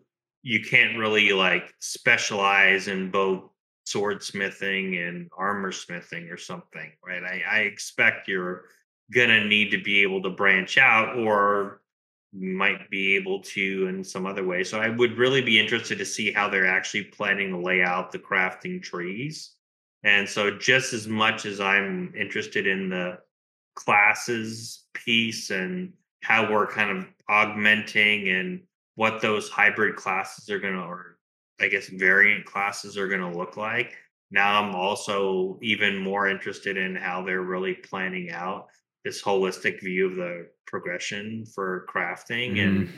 you 0.43 0.61
can't 0.63 0.99
really 0.99 1.33
like 1.33 1.73
specialize 1.81 2.89
in 2.89 3.11
both 3.11 3.51
swordsmithing 3.87 5.07
and 5.07 5.29
armor 5.37 5.73
smithing 5.73 6.29
or 6.31 6.37
something 6.37 6.93
right? 7.07 7.23
I, 7.23 7.43
I 7.51 7.59
expect 7.61 8.29
you're 8.29 8.65
gonna 9.13 9.45
need 9.45 9.71
to 9.71 9.83
be 9.83 10.03
able 10.03 10.23
to 10.23 10.31
branch 10.31 10.79
out 10.79 11.19
or 11.19 11.81
might 12.33 12.91
be 12.91 13.15
able 13.17 13.41
to 13.41 13.87
in 13.89 14.03
some 14.03 14.27
other 14.27 14.45
way. 14.45 14.65
So 14.65 14.81
i 14.81 14.89
would 14.89 15.19
really 15.19 15.43
be 15.43 15.61
interested 15.61 15.99
to 15.99 16.05
see 16.05 16.33
how 16.33 16.49
they're 16.49 16.67
actually 16.67 17.05
planning 17.05 17.51
to 17.51 17.59
lay 17.59 17.83
out 17.83 18.13
the 18.13 18.19
crafting 18.19 18.83
trees. 18.83 19.53
And 20.03 20.29
so 20.29 20.59
just 20.59 20.93
as 20.93 21.07
much 21.07 21.47
as 21.47 21.61
i'm 21.61 22.13
interested 22.19 22.67
in 22.67 22.89
the 22.89 23.19
classes 23.75 24.85
piece 24.95 25.51
and 25.51 25.93
how 26.25 26.51
we're 26.51 26.67
kind 26.67 26.91
of 26.91 27.07
augmenting 27.29 28.29
and 28.29 28.63
what 28.95 29.21
those 29.21 29.51
hybrid 29.51 29.95
classes 29.95 30.49
are 30.49 30.59
going 30.59 30.75
to 30.75 30.81
or 30.81 31.19
i 31.61 31.69
guess 31.69 31.89
variant 31.89 32.45
classes 32.45 32.97
are 32.97 33.09
going 33.09 33.21
to 33.21 33.39
look 33.39 33.57
like. 33.57 33.95
Now 34.31 34.63
i'm 34.63 34.75
also 34.75 35.59
even 35.63 35.99
more 35.99 36.29
interested 36.29 36.77
in 36.77 36.97
how 36.97 37.23
they're 37.23 37.43
really 37.43 37.75
planning 37.75 38.31
out 38.31 38.67
this 39.05 39.23
holistic 39.23 39.81
view 39.81 40.07
of 40.07 40.17
the 40.17 40.49
progression 40.67 41.45
for 41.45 41.87
crafting 41.95 42.65
and 42.65 42.89
mm-hmm. 42.89 42.97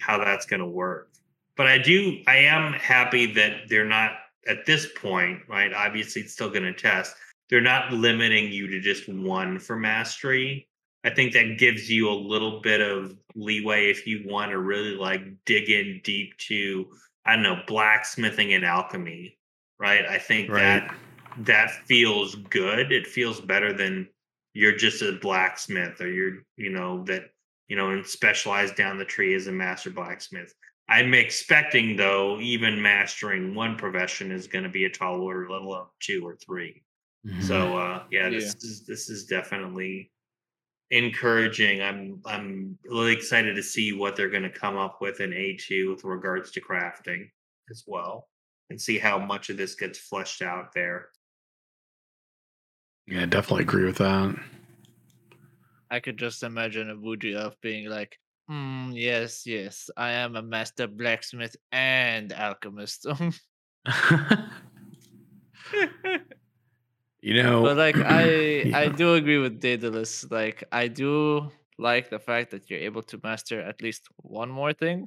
how 0.00 0.18
that's 0.18 0.46
going 0.46 0.60
to 0.60 0.66
work. 0.66 1.10
But 1.56 1.68
i 1.68 1.78
do 1.78 2.18
i 2.26 2.36
am 2.36 2.72
happy 2.72 3.32
that 3.34 3.68
they're 3.68 3.84
not 3.84 4.12
at 4.48 4.66
this 4.66 4.88
point 4.96 5.40
right 5.48 5.72
obviously 5.72 6.22
it's 6.22 6.32
still 6.32 6.50
going 6.50 6.64
to 6.64 6.74
test 6.74 7.14
they're 7.48 7.60
not 7.60 7.92
limiting 7.92 8.52
you 8.52 8.66
to 8.66 8.80
just 8.80 9.08
one 9.08 9.58
for 9.58 9.76
mastery 9.76 10.68
I 11.04 11.10
think 11.10 11.34
that 11.34 11.58
gives 11.58 11.90
you 11.90 12.08
a 12.08 12.14
little 12.14 12.60
bit 12.60 12.80
of 12.80 13.16
leeway 13.34 13.90
if 13.90 14.06
you 14.06 14.24
want 14.26 14.50
to 14.50 14.58
really 14.58 14.96
like 14.96 15.22
dig 15.44 15.68
in 15.68 16.00
deep 16.02 16.36
to 16.38 16.86
I 17.26 17.34
don't 17.34 17.42
know 17.42 17.60
blacksmithing 17.66 18.54
and 18.54 18.64
alchemy, 18.64 19.38
right? 19.78 20.06
I 20.06 20.18
think 20.18 20.50
Right. 20.50 20.80
that 20.88 20.94
that 21.38 21.70
feels 21.86 22.34
good. 22.36 22.92
It 22.92 23.06
feels 23.06 23.40
better 23.40 23.72
than 23.72 24.08
you're 24.54 24.76
just 24.76 25.02
a 25.02 25.12
blacksmith 25.20 26.00
or 26.00 26.08
you're 26.08 26.42
you 26.56 26.70
know 26.70 27.04
that 27.04 27.30
you 27.68 27.76
know 27.76 27.90
and 27.90 28.06
specialized 28.06 28.76
down 28.76 28.98
the 28.98 29.04
tree 29.04 29.34
as 29.34 29.46
a 29.46 29.52
master 29.52 29.90
blacksmith. 29.90 30.54
I'm 30.88 31.14
expecting 31.14 31.96
though, 31.96 32.38
even 32.40 32.80
mastering 32.80 33.54
one 33.54 33.76
profession 33.76 34.30
is 34.30 34.46
going 34.46 34.64
to 34.64 34.70
be 34.70 34.84
a 34.84 34.90
tall 34.90 35.20
order, 35.22 35.48
let 35.48 35.62
alone 35.62 35.86
two 35.98 36.22
or 36.26 36.36
three. 36.36 36.82
Mm-hmm. 37.26 37.40
So 37.42 37.76
uh, 37.76 38.02
yeah, 38.10 38.28
this 38.28 38.54
is 38.56 38.84
this 38.86 39.08
is 39.08 39.24
definitely 39.24 40.10
encouraging. 40.94 41.82
I'm 41.82 42.20
I'm 42.24 42.78
really 42.84 43.12
excited 43.12 43.56
to 43.56 43.62
see 43.62 43.92
what 43.92 44.16
they're 44.16 44.30
going 44.30 44.44
to 44.44 44.50
come 44.50 44.76
up 44.76 45.00
with 45.00 45.20
in 45.20 45.30
A2 45.30 45.90
with 45.90 46.04
regards 46.04 46.50
to 46.52 46.60
crafting 46.60 47.28
as 47.70 47.84
well, 47.86 48.28
and 48.70 48.80
see 48.80 48.98
how 48.98 49.18
much 49.18 49.50
of 49.50 49.56
this 49.56 49.74
gets 49.74 49.98
fleshed 49.98 50.40
out 50.40 50.72
there. 50.72 51.08
yeah, 53.06 53.22
I 53.22 53.26
definitely 53.26 53.64
agree 53.64 53.84
with 53.84 53.98
that. 53.98 54.36
I 55.90 56.00
could 56.00 56.16
just 56.16 56.42
imagine 56.42 56.90
a 56.90 56.96
Wujiev 56.96 57.54
being 57.60 57.88
like, 57.88 58.18
Hmm, 58.48 58.90
yes, 58.92 59.46
yes, 59.46 59.90
I 59.96 60.12
am 60.12 60.36
a 60.36 60.42
master 60.42 60.86
blacksmith 60.86 61.56
and 61.72 62.32
alchemist. 62.32 63.06
you 67.24 67.42
know, 67.42 67.62
but 67.62 67.78
like 67.78 67.96
I 67.96 68.66
I 68.74 68.88
do 68.88 69.14
agree 69.14 69.38
with 69.38 69.58
Daedalus. 69.58 70.30
Like 70.30 70.62
I 70.70 70.88
do 70.88 71.50
like 71.78 72.10
the 72.10 72.18
fact 72.18 72.50
that 72.50 72.68
you're 72.68 72.80
able 72.90 73.02
to 73.04 73.18
master 73.22 73.60
at 73.62 73.80
least 73.80 74.08
one 74.18 74.50
more 74.50 74.74
thing 74.74 75.06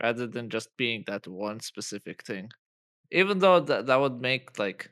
rather 0.00 0.28
than 0.28 0.48
just 0.48 0.68
being 0.76 1.02
that 1.08 1.26
one 1.26 1.58
specific 1.58 2.22
thing. 2.24 2.50
Even 3.10 3.40
though 3.40 3.58
that 3.58 3.86
that 3.86 4.00
would 4.00 4.20
make 4.20 4.58
like 4.60 4.90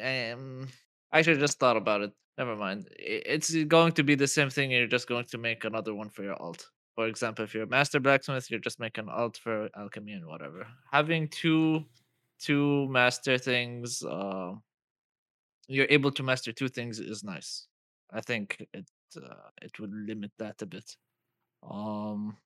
um 0.00 0.68
I 1.10 1.22
should 1.22 1.40
just 1.40 1.58
thought 1.58 1.76
about 1.76 2.02
it. 2.02 2.12
Never 2.38 2.54
mind. 2.54 2.88
It's 2.96 3.52
going 3.64 3.92
to 3.94 4.04
be 4.04 4.14
the 4.14 4.28
same 4.28 4.50
thing. 4.50 4.70
You're 4.70 4.86
just 4.86 5.08
going 5.08 5.26
to 5.26 5.38
make 5.38 5.64
another 5.64 5.94
one 5.94 6.10
for 6.10 6.22
your 6.22 6.40
alt. 6.40 6.64
For 6.94 7.08
example, 7.08 7.44
if 7.44 7.54
you're 7.54 7.64
a 7.64 7.76
master 7.78 7.98
blacksmith, 7.98 8.50
you're 8.50 8.60
just 8.60 8.78
making 8.78 9.08
alt 9.08 9.36
for 9.36 9.68
alchemy 9.76 10.12
and 10.12 10.26
whatever. 10.26 10.66
Having 10.92 11.28
two 11.30 11.84
two 12.38 12.86
master 12.88 13.36
things, 13.36 14.04
uh, 14.04 14.52
you're 15.70 15.86
able 15.88 16.10
to 16.10 16.22
master 16.22 16.52
two 16.52 16.68
things 16.68 16.98
is 16.98 17.22
nice. 17.22 17.66
I 18.12 18.20
think 18.20 18.66
it 18.74 18.90
uh, 19.16 19.50
it 19.62 19.78
would 19.78 19.92
limit 19.92 20.32
that 20.38 20.60
a 20.62 20.66
bit. 20.66 20.96
Um. 21.62 22.36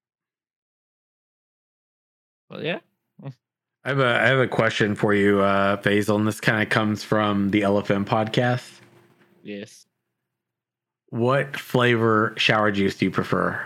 Well, 2.50 2.62
yeah. 2.62 2.80
I 3.22 3.88
have 3.88 3.98
a 3.98 4.06
I 4.06 4.26
have 4.26 4.38
a 4.38 4.46
question 4.46 4.94
for 4.94 5.14
you, 5.14 5.40
uh, 5.40 5.78
Faisal, 5.78 6.16
and 6.16 6.28
this 6.28 6.40
kind 6.40 6.62
of 6.62 6.68
comes 6.68 7.02
from 7.02 7.50
the 7.50 7.62
LFM 7.62 8.04
podcast. 8.04 8.80
Yes. 9.42 9.86
What 11.08 11.56
flavor 11.56 12.34
shower 12.36 12.70
juice 12.70 12.96
do 12.96 13.06
you 13.06 13.10
prefer? 13.10 13.64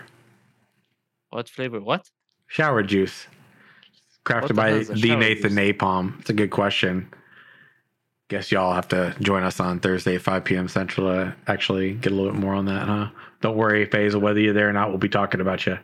What 1.30 1.48
flavor? 1.48 1.80
What? 1.80 2.08
Shower 2.46 2.82
juice, 2.82 3.26
crafted 4.24 4.48
the 4.48 4.54
by 4.54 4.70
hell 4.70 4.84
the 4.84 5.16
Nathan 5.16 5.50
juice? 5.50 5.58
Napalm. 5.58 6.20
It's 6.20 6.30
a 6.30 6.34
good 6.34 6.50
question. 6.50 7.12
Guess 8.28 8.52
y'all 8.52 8.74
have 8.74 8.88
to 8.88 9.16
join 9.20 9.42
us 9.42 9.58
on 9.58 9.80
Thursday, 9.80 10.18
5 10.18 10.44
p.m. 10.44 10.68
Central 10.68 11.06
to 11.06 11.34
actually 11.46 11.94
get 11.94 12.12
a 12.12 12.14
little 12.14 12.32
bit 12.32 12.40
more 12.40 12.54
on 12.54 12.66
that, 12.66 12.86
huh? 12.86 13.08
Don't 13.40 13.56
worry, 13.56 13.86
Faisal, 13.86 14.20
whether 14.20 14.38
you're 14.38 14.52
there 14.52 14.68
or 14.68 14.72
not, 14.72 14.90
we'll 14.90 14.98
be 14.98 15.08
talking 15.08 15.40
about 15.40 15.64
you. 15.66 15.78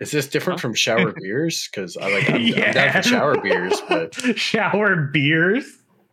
Is 0.00 0.10
this 0.10 0.26
different 0.28 0.60
from 0.60 0.74
shower 0.74 1.12
beers? 1.12 1.68
Because 1.70 1.96
I 1.96 2.12
like 2.12 2.28
I'm, 2.28 2.36
I'm 2.64 2.72
down 2.72 2.92
for 2.92 3.08
shower 3.08 3.40
beers, 3.40 3.80
but 3.88 4.14
shower 4.36 4.96
beers. 4.96 5.64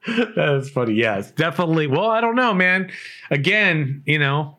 That 0.07 0.59
is 0.61 0.69
funny. 0.69 0.93
Yes, 0.93 1.31
definitely. 1.31 1.87
Well, 1.87 2.09
I 2.09 2.21
don't 2.21 2.35
know, 2.35 2.53
man. 2.53 2.91
Again, 3.29 4.03
you 4.05 4.19
know, 4.19 4.57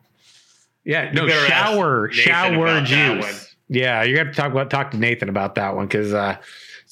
yeah, 0.83 1.11
no 1.11 1.27
shower, 1.27 2.09
Nathan 2.09 2.23
shower 2.23 2.67
about 2.67 2.87
that 2.89 3.09
one. 3.09 3.21
juice. 3.21 3.55
Yeah, 3.69 4.03
you're 4.03 4.17
gonna 4.17 4.27
have 4.27 4.35
to 4.35 4.41
talk 4.41 4.51
about 4.51 4.69
talk 4.69 4.91
to 4.91 4.97
Nathan 4.97 5.29
about 5.29 5.55
that 5.55 5.75
one 5.75 5.87
because 5.87 6.13
uh, 6.13 6.37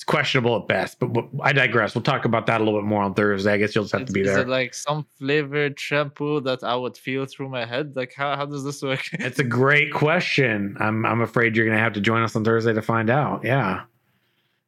it's 0.02 0.06
questionable 0.06 0.56
at 0.58 0.68
best. 0.68 0.98
But, 1.00 1.14
but 1.14 1.28
I 1.42 1.54
digress. 1.54 1.94
We'll 1.94 2.02
talk 2.02 2.26
about 2.26 2.48
that 2.48 2.60
a 2.60 2.64
little 2.64 2.80
bit 2.80 2.88
more 2.88 3.04
on 3.04 3.14
Thursday. 3.14 3.54
I 3.54 3.58
guess 3.58 3.76
you'll 3.76 3.84
just 3.84 3.92
have 3.94 4.02
Is, 4.02 4.08
to 4.08 4.14
be 4.14 4.22
is 4.22 4.28
there. 4.28 4.40
it 4.40 4.48
like 4.48 4.74
some 4.74 5.06
flavored 5.20 5.80
shampoo 5.80 6.42
that 6.42 6.64
I 6.64 6.76
would 6.76 6.98
feel 6.98 7.28
through 7.28 7.50
my 7.50 7.66
head? 7.66 7.96
Like 7.96 8.12
how 8.18 8.36
how 8.36 8.48
does 8.48 8.64
this 8.64 8.82
work? 8.82 9.04
It's 9.14 9.38
a 9.38 9.44
great 9.44 9.94
question. 9.94 10.76
I'm 10.80 11.06
I'm 11.06 11.22
afraid 11.22 11.56
you're 11.56 11.68
gonna 11.68 11.78
have 11.78 11.94
to 11.94 12.02
join 12.02 12.24
us 12.24 12.36
on 12.36 12.44
Thursday 12.44 12.74
to 12.74 12.82
find 12.82 13.12
out. 13.12 13.44
Yeah. 13.44 13.84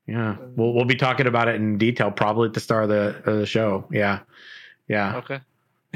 Yeah. 0.05 0.35
We'll 0.55 0.73
we'll 0.73 0.85
be 0.85 0.95
talking 0.95 1.26
about 1.26 1.47
it 1.47 1.55
in 1.55 1.80
detail 1.80 2.11
probably 2.11 2.49
at 2.49 2.53
the 2.53 2.60
start 2.60 2.84
of 2.84 2.89
the 2.89 3.31
of 3.31 3.39
the 3.39 3.47
show. 3.47 3.88
Yeah. 3.91 4.19
Yeah. 4.88 5.15
okay. 5.15 5.39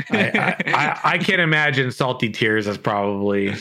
I, 0.10 0.18
I, 0.18 0.56
I, 0.74 1.00
I 1.14 1.18
can 1.28 1.40
imagine 1.40 1.92
salty 1.92 2.30
tears 2.32 2.68
as 2.68 2.78
probably 2.80 3.54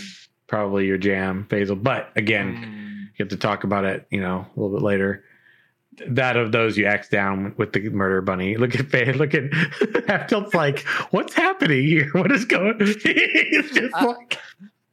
probably 0.46 0.86
your 0.86 0.96
jam, 0.96 1.44
Basil. 1.50 1.76
But 1.76 2.12
again, 2.16 2.56
Mm. 2.56 3.18
you 3.18 3.24
have 3.24 3.28
to 3.28 3.36
talk 3.36 3.64
about 3.64 3.84
it, 3.84 4.06
you 4.10 4.20
know, 4.22 4.46
a 4.56 4.58
little 4.60 4.74
bit 4.74 4.82
later. 4.82 5.22
That 6.08 6.36
of 6.36 6.52
those 6.52 6.76
you 6.76 6.86
X 6.86 7.08
down 7.08 7.54
with 7.56 7.72
the 7.72 7.88
murder 7.90 8.20
bunny. 8.20 8.56
Look 8.56 8.74
at 8.74 8.86
Faye. 8.86 9.12
Look 9.12 9.34
at 9.34 9.44
Half 10.08 10.28
Tilt's 10.28 10.54
like, 10.54 10.80
what's 11.10 11.34
happening 11.34 11.86
here? 11.86 12.10
What 12.12 12.30
is 12.32 12.44
going? 12.44 12.78
He's 12.80 13.70
just 13.72 13.94
I- 13.94 14.04
like, 14.04 14.38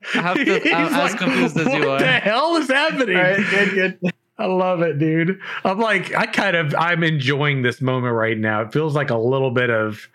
Half 0.01 0.35
Tilt, 0.37 0.65
I'm 0.67 0.87
he's 0.87 0.97
as 0.97 1.15
confused 1.15 1.57
as 1.57 1.73
you 1.73 1.87
What 1.87 1.99
the 1.99 2.07
hell 2.11 2.55
is 2.57 2.67
happening? 2.67 3.15
All 3.15 3.23
right, 3.23 3.49
good, 3.49 3.99
good. 4.01 4.13
I 4.37 4.47
love 4.47 4.81
it, 4.81 4.99
dude. 4.99 5.39
I'm 5.63 5.79
like, 5.79 6.13
I 6.15 6.25
kind 6.25 6.57
of, 6.57 6.75
I'm 6.77 7.03
enjoying 7.03 7.61
this 7.61 7.79
moment 7.81 8.13
right 8.13 8.37
now. 8.37 8.61
It 8.61 8.73
feels 8.73 8.95
like 8.95 9.11
a 9.11 9.17
little 9.17 9.51
bit 9.51 9.69
of, 9.69 10.09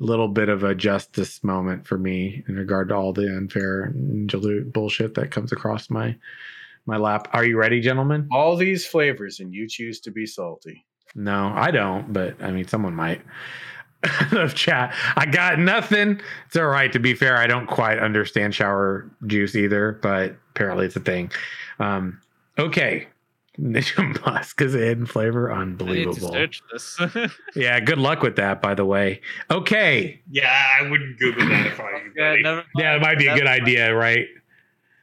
little 0.00 0.28
bit 0.28 0.48
of 0.48 0.64
a 0.64 0.74
justice 0.74 1.42
moment 1.44 1.86
for 1.86 1.96
me 1.96 2.42
in 2.48 2.56
regard 2.56 2.88
to 2.88 2.94
all 2.96 3.12
the 3.12 3.26
unfair 3.34 3.84
and 3.84 4.28
dilute 4.28 4.72
bullshit 4.72 5.14
that 5.14 5.30
comes 5.30 5.52
across 5.52 5.88
my, 5.88 6.14
my 6.86 6.96
lap. 6.96 7.28
Are 7.32 7.44
you 7.44 7.56
ready, 7.56 7.80
gentlemen? 7.80 8.28
All 8.30 8.56
these 8.56 8.86
flavors, 8.86 9.40
and 9.40 9.52
you 9.52 9.68
choose 9.68 10.00
to 10.00 10.10
be 10.10 10.26
salty. 10.26 10.84
No, 11.14 11.52
I 11.54 11.70
don't, 11.70 12.12
but 12.12 12.42
I 12.42 12.50
mean, 12.50 12.66
someone 12.66 12.94
might. 12.94 13.20
of 14.32 14.54
chat. 14.54 14.92
I 15.16 15.26
got 15.26 15.60
nothing. 15.60 16.20
It's 16.46 16.56
all 16.56 16.66
right. 16.66 16.92
To 16.92 16.98
be 16.98 17.14
fair, 17.14 17.36
I 17.36 17.46
don't 17.46 17.68
quite 17.68 17.98
understand 18.00 18.52
shower 18.52 19.08
juice 19.28 19.54
either, 19.54 19.98
but 20.02 20.34
apparently 20.50 20.86
it's 20.86 20.96
a 20.96 21.00
thing. 21.00 21.30
Um, 21.78 22.20
okay. 22.58 23.06
Ninja 23.60 24.24
Musk 24.24 24.60
is 24.60 24.72
hidden 24.72 25.06
flavor. 25.06 25.52
I 25.52 25.64
need 25.64 25.78
to 25.78 25.84
Unbelievable. 25.84 26.32
search 26.32 26.62
this. 26.72 26.98
Yeah, 27.54 27.78
good 27.80 27.98
luck 27.98 28.22
with 28.22 28.36
that, 28.36 28.60
by 28.62 28.74
the 28.74 28.84
way. 28.84 29.20
Okay. 29.50 30.20
Yeah, 30.30 30.64
I 30.80 30.88
wouldn't 30.90 31.18
Google 31.18 31.46
that 31.48 31.66
if 31.66 31.78
I 31.78 31.84
were 31.84 31.98
you, 32.06 32.12
yeah, 32.16 32.36
never 32.42 32.64
Yeah, 32.76 32.96
it 32.96 33.02
might 33.02 33.18
be 33.18 33.26
a 33.28 33.36
good 33.36 33.46
idea, 33.46 33.94
right? 33.94 34.26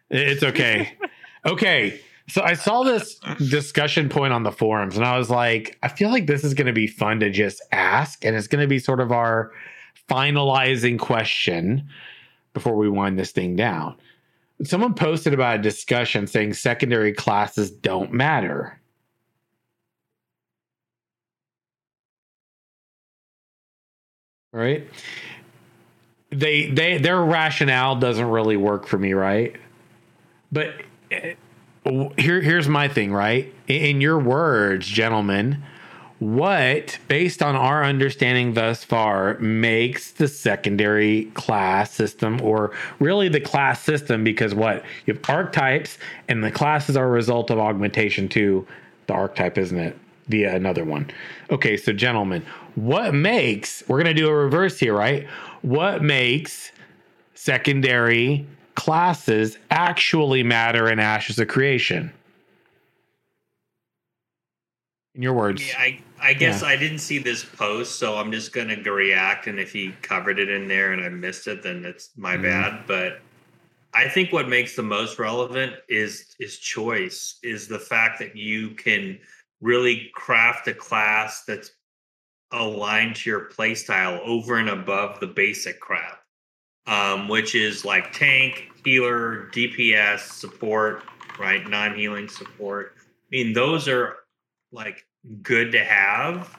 It's 0.10 0.44
okay. 0.44 0.98
Okay. 1.46 2.00
So 2.28 2.44
I 2.44 2.54
saw 2.54 2.84
this 2.84 3.20
discussion 3.50 4.08
point 4.08 4.34
on 4.34 4.44
the 4.44 4.52
forums 4.52 4.96
and 4.96 5.06
I 5.06 5.18
was 5.18 5.30
like, 5.32 5.78
I 5.82 5.88
feel 5.88 6.10
like 6.10 6.28
this 6.28 6.44
is 6.44 6.54
going 6.54 6.68
to 6.68 6.74
be 6.74 6.86
fun 6.86 7.20
to 7.22 7.32
just 7.32 7.62
ask. 7.72 8.24
And 8.24 8.36
it's 8.36 8.48
going 8.48 8.62
to 8.62 8.68
be 8.68 8.78
sort 8.78 9.00
of 9.00 9.12
our 9.12 9.52
finalizing 10.08 11.00
question 11.00 11.88
before 12.54 12.76
we 12.76 12.88
wind 12.88 13.18
this 13.18 13.32
thing 13.32 13.56
down. 13.56 13.96
Someone 14.64 14.94
posted 14.94 15.34
about 15.34 15.60
a 15.60 15.62
discussion 15.62 16.28
saying 16.28 16.54
secondary 16.54 17.14
classes 17.14 17.72
don't 17.72 18.12
matter. 18.12 18.80
Right? 24.52 24.88
They 26.32 26.70
they 26.70 26.98
their 26.98 27.24
rationale 27.24 27.96
doesn't 27.96 28.30
really 28.30 28.58
work 28.58 28.88
for 28.88 28.98
me, 28.98 29.14
right? 29.14 29.56
But 30.52 30.82
here 32.18 32.42
here's 32.42 32.68
my 32.68 32.88
thing, 32.88 33.12
right? 33.12 33.54
In, 33.68 34.02
your 34.02 34.20
words, 34.20 34.86
gentlemen, 34.86 35.64
what 36.20 37.00
based 37.08 37.42
on 37.42 37.56
our 37.56 37.84
understanding 37.84 38.54
thus 38.54 38.84
far 38.84 39.38
makes 39.40 40.12
the 40.12 40.28
secondary 40.28 41.26
class 41.34 41.92
system 41.92 42.42
or 42.42 42.72
really 43.00 43.30
the 43.30 43.40
class 43.40 43.82
system 43.82 44.24
because 44.24 44.54
what? 44.54 44.84
You 45.06 45.14
have 45.14 45.30
archetypes 45.30 45.98
and 46.28 46.44
the 46.44 46.52
classes 46.52 46.98
are 46.98 47.06
a 47.06 47.10
result 47.12 47.50
of 47.50 47.60
augmentation 47.60 48.28
to 48.30 48.68
the 49.08 49.14
archetype 49.14 49.58
isn't 49.58 49.78
it? 49.78 49.98
Via 50.28 50.54
another 50.54 50.84
one. 50.84 51.10
Okay 51.50 51.78
so 51.78 51.94
gentlemen 51.94 52.46
what 52.76 53.14
makes 53.14 53.84
we're 53.88 54.04
to 54.04 54.14
do 54.14 54.28
a 54.28 54.36
reverse 54.36 54.78
here 54.78 54.94
right? 54.96 55.26
What 55.62 56.04
makes 56.04 56.72
secondary 57.34 58.46
classes 58.80 59.58
actually 59.72 60.42
matter 60.42 60.90
in 60.90 61.00
ashes 61.00 61.38
of 61.38 61.50
creation 61.50 62.10
in 65.16 65.22
your 65.22 65.34
words 65.34 65.68
Yeah, 65.68 65.76
I, 65.78 66.00
I 66.22 66.34
guess 66.34 66.62
Yeah. 66.62 66.70
I 66.70 66.78
didn't 66.78 67.00
see 67.00 67.18
this 67.18 67.44
post, 67.44 68.00
so 68.00 68.16
I'm 68.16 68.32
just 68.32 68.54
gonna 68.54 68.82
react. 68.82 69.48
And 69.48 69.60
if 69.60 69.74
he 69.74 69.92
covered 70.02 70.40
it 70.40 70.50
in 70.50 70.70
there 70.70 70.94
and 70.94 71.02
I 71.04 71.10
missed 71.10 71.48
it, 71.48 71.62
then 71.62 71.84
it's 71.84 72.12
my 72.16 72.38
Mhm. 72.38 72.44
bad. 72.44 72.88
But 72.88 73.20
I 73.94 74.08
think 74.08 74.32
what 74.32 74.48
makes 74.48 74.78
the 74.78 74.84
most 74.84 75.20
relevant 75.20 75.76
is 75.90 76.34
is 76.40 76.58
choice, 76.58 77.38
is 77.44 77.68
the 77.68 77.80
fact 77.80 78.20
that 78.20 78.38
you 78.38 78.70
can 78.76 79.20
really 79.60 80.10
craft 80.14 80.70
a 80.70 80.74
class 80.74 81.44
that's 81.44 81.72
aligned 82.52 83.18
to 83.18 83.30
your 83.30 83.50
playstyle 83.50 84.20
over 84.22 84.56
and 84.56 84.70
above 84.70 85.20
the 85.20 85.28
basic 85.28 85.82
crap, 85.82 86.19
um, 86.90 87.28
which 87.28 87.54
is 87.54 87.86
like 87.86 88.12
tank, 88.12 88.72
healer, 88.84 89.50
DPS, 89.54 90.22
support, 90.22 91.04
right? 91.40 91.66
Non 91.70 91.96
healing 91.96 92.28
support. 92.28 92.96
I 92.98 93.04
mean, 93.32 93.54
those 93.54 93.88
are 93.88 94.18
like 94.72 95.06
good 95.44 95.72
to 95.72 95.84
have, 95.84 96.58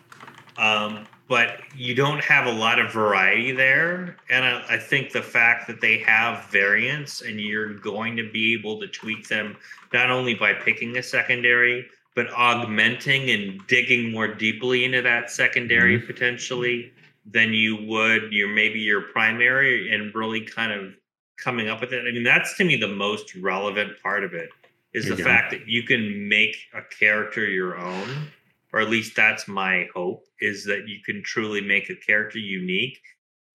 um, 0.56 1.06
but 1.28 1.60
you 1.76 1.96
don't 1.96 2.22
have 2.22 2.46
a 2.46 2.52
lot 2.52 2.78
of 2.78 2.92
variety 2.92 3.50
there. 3.50 4.16
And 4.30 4.44
I, 4.44 4.64
I 4.70 4.78
think 4.78 5.10
the 5.10 5.22
fact 5.22 5.66
that 5.66 5.80
they 5.80 5.98
have 5.98 6.44
variants 6.46 7.22
and 7.22 7.40
you're 7.40 7.74
going 7.74 8.16
to 8.16 8.30
be 8.30 8.54
able 8.54 8.78
to 8.80 8.86
tweak 8.86 9.26
them 9.26 9.56
not 9.92 10.10
only 10.10 10.34
by 10.34 10.52
picking 10.52 10.96
a 10.96 11.02
secondary, 11.02 11.86
but 12.14 12.30
augmenting 12.30 13.30
and 13.30 13.66
digging 13.66 14.12
more 14.12 14.28
deeply 14.28 14.84
into 14.84 15.02
that 15.02 15.30
secondary 15.30 15.98
potentially 15.98 16.92
than 17.24 17.52
you 17.52 17.86
would 17.86 18.32
your 18.32 18.48
maybe 18.48 18.80
your 18.80 19.02
primary 19.12 19.92
and 19.92 20.14
really 20.14 20.40
kind 20.40 20.72
of 20.72 20.94
coming 21.38 21.68
up 21.68 21.80
with 21.80 21.92
it. 21.92 22.06
I 22.06 22.12
mean, 22.12 22.22
that's 22.22 22.56
to 22.58 22.64
me 22.64 22.76
the 22.76 22.88
most 22.88 23.34
relevant 23.36 24.00
part 24.02 24.24
of 24.24 24.34
it 24.34 24.50
is 24.92 25.06
the 25.06 25.16
go. 25.16 25.24
fact 25.24 25.50
that 25.52 25.66
you 25.66 25.82
can 25.84 26.28
make 26.28 26.56
a 26.74 26.82
character 26.82 27.46
your 27.46 27.78
own, 27.78 28.28
or 28.72 28.80
at 28.80 28.90
least 28.90 29.14
that's 29.14 29.46
my 29.46 29.88
hope, 29.94 30.24
is 30.40 30.64
that 30.64 30.88
you 30.88 30.98
can 31.04 31.22
truly 31.22 31.60
make 31.60 31.90
a 31.90 31.94
character 31.94 32.38
unique 32.38 33.00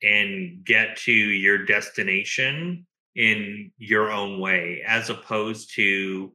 and 0.01 0.63
get 0.65 0.97
to 0.97 1.11
your 1.11 1.65
destination 1.65 2.85
in 3.15 3.71
your 3.77 4.11
own 4.11 4.39
way, 4.39 4.83
as 4.87 5.09
opposed 5.09 5.73
to 5.75 6.31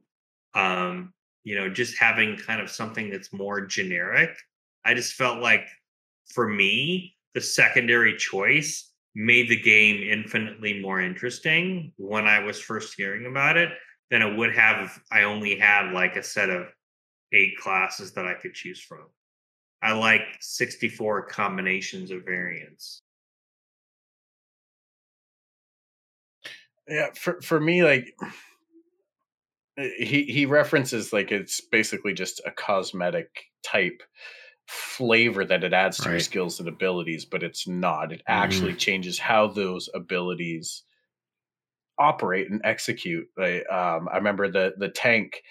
um, 0.53 1.13
you 1.43 1.55
know, 1.55 1.69
just 1.69 1.97
having 1.97 2.37
kind 2.37 2.61
of 2.61 2.69
something 2.69 3.09
that's 3.09 3.33
more 3.33 3.61
generic. 3.61 4.37
I 4.85 4.93
just 4.93 5.13
felt 5.13 5.39
like 5.39 5.67
for 6.33 6.47
me, 6.47 7.15
the 7.33 7.41
secondary 7.41 8.15
choice 8.17 8.91
made 9.15 9.49
the 9.49 9.61
game 9.61 10.01
infinitely 10.09 10.81
more 10.81 11.01
interesting 11.01 11.93
when 11.97 12.27
I 12.27 12.39
was 12.39 12.59
first 12.59 12.93
hearing 12.95 13.25
about 13.25 13.57
it 13.57 13.69
than 14.09 14.21
it 14.21 14.37
would 14.37 14.55
have 14.55 14.85
if 14.85 14.99
I 15.11 15.23
only 15.23 15.57
had 15.57 15.91
like 15.91 16.15
a 16.15 16.23
set 16.23 16.49
of 16.49 16.67
eight 17.33 17.57
classes 17.57 18.13
that 18.13 18.25
I 18.25 18.33
could 18.33 18.53
choose 18.53 18.81
from. 18.81 19.05
I 19.81 19.93
like 19.93 20.21
64 20.39 21.27
combinations 21.27 22.11
of 22.11 22.23
variants. 22.23 23.01
Yeah, 26.87 27.07
for 27.15 27.41
for 27.41 27.59
me, 27.59 27.83
like 27.83 28.13
he 29.77 30.23
he 30.23 30.45
references 30.45 31.13
like 31.13 31.31
it's 31.31 31.61
basically 31.61 32.13
just 32.13 32.41
a 32.45 32.51
cosmetic 32.51 33.45
type 33.63 34.03
flavor 34.71 35.43
that 35.43 35.65
it 35.65 35.73
adds 35.73 35.97
to 35.97 36.09
your 36.09 36.19
skills 36.21 36.59
and 36.59 36.69
abilities, 36.69 37.25
but 37.25 37.43
it's 37.43 37.67
not. 37.67 38.13
It 38.13 38.21
actually 38.25 38.73
changes 38.73 39.19
how 39.19 39.47
those 39.47 39.89
abilities 39.93 40.83
operate 41.99 42.49
and 42.49 42.61
execute. 42.63 43.27
Like, 43.35 43.69
um, 43.69 44.07
I 44.09 44.15
remember 44.15 44.49
the 44.49 44.73
the 44.77 44.87
tank 44.87 45.43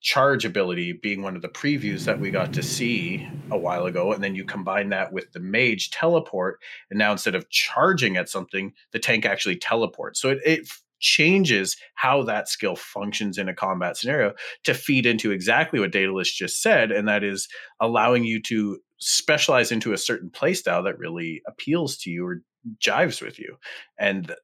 charge 0.00 0.46
ability 0.46 0.92
being 0.92 1.20
one 1.20 1.36
of 1.36 1.42
the 1.42 1.48
previews 1.48 2.04
that 2.06 2.18
we 2.18 2.30
got 2.30 2.54
to 2.54 2.62
see 2.62 3.28
a 3.50 3.58
while 3.58 3.84
ago, 3.84 4.14
and 4.14 4.24
then 4.24 4.34
you 4.34 4.44
combine 4.44 4.88
that 4.88 5.12
with 5.12 5.30
the 5.32 5.40
mage 5.40 5.90
teleport, 5.90 6.58
and 6.88 6.98
now 6.98 7.12
instead 7.12 7.34
of 7.34 7.50
charging 7.50 8.16
at 8.16 8.30
something, 8.30 8.72
the 8.92 8.98
tank 8.98 9.26
actually 9.26 9.56
teleports. 9.56 10.18
So 10.18 10.30
it, 10.30 10.38
it 10.46 10.68
changes 11.02 11.76
how 11.94 12.22
that 12.22 12.48
skill 12.48 12.76
functions 12.76 13.36
in 13.36 13.48
a 13.48 13.54
combat 13.54 13.96
scenario 13.96 14.32
to 14.64 14.72
feed 14.72 15.04
into 15.04 15.30
exactly 15.30 15.78
what 15.78 15.92
Daedalus 15.92 16.32
just 16.32 16.62
said, 16.62 16.90
and 16.90 17.06
that 17.08 17.22
is 17.22 17.48
allowing 17.80 18.24
you 18.24 18.40
to 18.42 18.78
specialize 18.98 19.70
into 19.72 19.92
a 19.92 19.98
certain 19.98 20.30
playstyle 20.30 20.84
that 20.84 20.98
really 20.98 21.42
appeals 21.46 21.98
to 21.98 22.10
you 22.10 22.24
or 22.24 22.42
jives 22.78 23.20
with 23.20 23.38
you. 23.38 23.56
And 23.98 24.34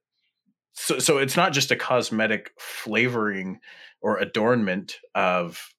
so 0.73 0.99
so 0.99 1.17
it's 1.17 1.37
not 1.37 1.53
just 1.53 1.71
a 1.71 1.75
cosmetic 1.75 2.51
flavoring 2.59 3.59
or 4.01 4.17
adornment 4.17 4.97
of 5.15 5.73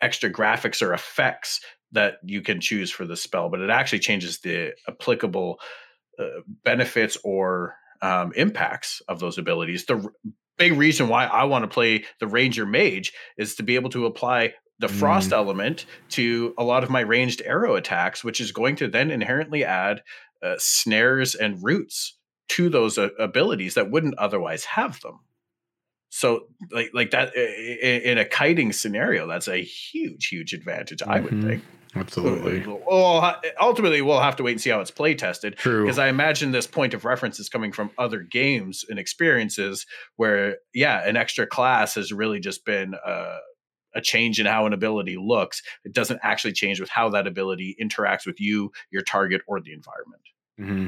extra 0.00 0.30
graphics 0.32 0.82
or 0.82 0.94
effects 0.94 1.60
that 1.92 2.14
you 2.24 2.42
can 2.42 2.60
choose 2.60 2.90
for 2.90 3.06
the 3.06 3.16
spell, 3.16 3.48
but 3.48 3.60
it 3.60 3.70
actually 3.70 4.00
changes 4.00 4.40
the 4.40 4.72
applicable 4.88 5.58
uh, 6.18 6.40
benefits 6.64 7.16
or 7.24 7.76
um, 8.02 8.32
impacts 8.36 9.00
of 9.08 9.20
those 9.20 9.38
abilities. 9.38 9.86
The 9.86 9.96
r- 9.96 10.12
big 10.56 10.72
reason 10.74 11.08
why 11.08 11.26
I 11.26 11.44
want 11.44 11.62
to 11.64 11.68
play 11.68 12.04
the 12.20 12.26
Ranger 12.26 12.66
Mage 12.66 13.12
is 13.38 13.54
to 13.56 13.62
be 13.62 13.74
able 13.74 13.90
to 13.90 14.06
apply 14.06 14.54
the 14.80 14.88
frost 14.88 15.32
element 15.32 15.86
to 16.10 16.52
a 16.58 16.64
lot 16.64 16.82
of 16.82 16.90
my 16.90 17.00
ranged 17.00 17.40
arrow 17.44 17.76
attacks, 17.76 18.24
which 18.24 18.40
is 18.40 18.50
going 18.52 18.76
to 18.76 18.88
then 18.88 19.10
inherently 19.10 19.64
add 19.64 20.02
uh, 20.42 20.56
snares 20.58 21.34
and 21.34 21.62
roots 21.62 22.18
to 22.48 22.68
those 22.68 22.98
uh, 22.98 23.08
abilities 23.18 23.74
that 23.74 23.90
wouldn't 23.90 24.18
otherwise 24.18 24.64
have 24.64 25.00
them. 25.00 25.20
So, 26.10 26.46
like 26.70 26.90
like 26.92 27.10
that 27.12 27.34
in 27.34 28.18
a 28.18 28.24
kiting 28.24 28.72
scenario, 28.72 29.26
that's 29.26 29.48
a 29.48 29.62
huge, 29.62 30.28
huge 30.28 30.52
advantage. 30.52 31.02
I 31.02 31.18
would 31.20 31.32
Mhm. 31.34 31.42
think. 31.42 31.64
Absolutely. 31.96 32.64
Well, 32.66 33.40
ultimately, 33.60 34.02
we'll 34.02 34.20
have 34.20 34.36
to 34.36 34.42
wait 34.42 34.52
and 34.52 34.60
see 34.60 34.70
how 34.70 34.80
it's 34.80 34.90
play 34.90 35.14
tested. 35.14 35.56
True. 35.56 35.84
Because 35.84 35.98
I 35.98 36.08
imagine 36.08 36.50
this 36.50 36.66
point 36.66 36.92
of 36.94 37.04
reference 37.04 37.38
is 37.38 37.48
coming 37.48 37.72
from 37.72 37.90
other 37.98 38.20
games 38.20 38.84
and 38.88 38.98
experiences 38.98 39.86
where, 40.16 40.56
yeah, 40.74 41.06
an 41.06 41.16
extra 41.16 41.46
class 41.46 41.94
has 41.94 42.12
really 42.12 42.40
just 42.40 42.64
been 42.64 42.94
uh, 43.06 43.38
a 43.94 44.00
change 44.00 44.40
in 44.40 44.46
how 44.46 44.66
an 44.66 44.72
ability 44.72 45.16
looks. 45.16 45.62
It 45.84 45.92
doesn't 45.92 46.20
actually 46.22 46.52
change 46.52 46.80
with 46.80 46.90
how 46.90 47.10
that 47.10 47.26
ability 47.26 47.76
interacts 47.80 48.26
with 48.26 48.40
you, 48.40 48.72
your 48.90 49.02
target, 49.02 49.42
or 49.46 49.60
the 49.60 49.72
environment. 49.72 50.22
hmm 50.58 50.86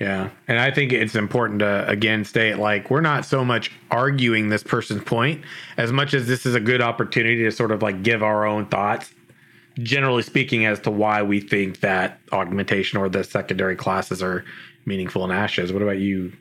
Yeah. 0.00 0.30
And 0.48 0.58
I 0.58 0.70
think 0.70 0.92
it's 0.92 1.14
important 1.14 1.60
to, 1.60 1.86
again, 1.88 2.24
state 2.24 2.56
like, 2.56 2.90
we're 2.90 3.02
not 3.02 3.26
so 3.26 3.44
much 3.44 3.70
arguing 3.90 4.48
this 4.48 4.62
person's 4.62 5.04
point 5.04 5.44
as 5.76 5.92
much 5.92 6.14
as 6.14 6.26
this 6.26 6.46
is 6.46 6.54
a 6.54 6.60
good 6.60 6.80
opportunity 6.80 7.42
to 7.44 7.50
sort 7.50 7.70
of 7.70 7.82
like 7.82 8.02
give 8.02 8.22
our 8.22 8.46
own 8.46 8.66
thoughts, 8.66 9.12
generally 9.78 10.22
speaking, 10.22 10.66
as 10.66 10.80
to 10.80 10.90
why 10.90 11.22
we 11.22 11.40
think 11.40 11.80
that 11.80 12.18
augmentation 12.32 12.98
or 12.98 13.08
the 13.08 13.24
secondary 13.24 13.76
classes 13.76 14.22
are 14.22 14.44
meaningful 14.86 15.24
in 15.24 15.30
Ashes. 15.30 15.72
What 15.72 15.82
about 15.82 15.98
you, 15.98 16.32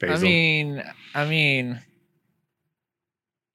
Basil? 0.00 0.26
I 0.26 0.30
mean, 0.30 0.84
I 1.14 1.26
mean, 1.26 1.80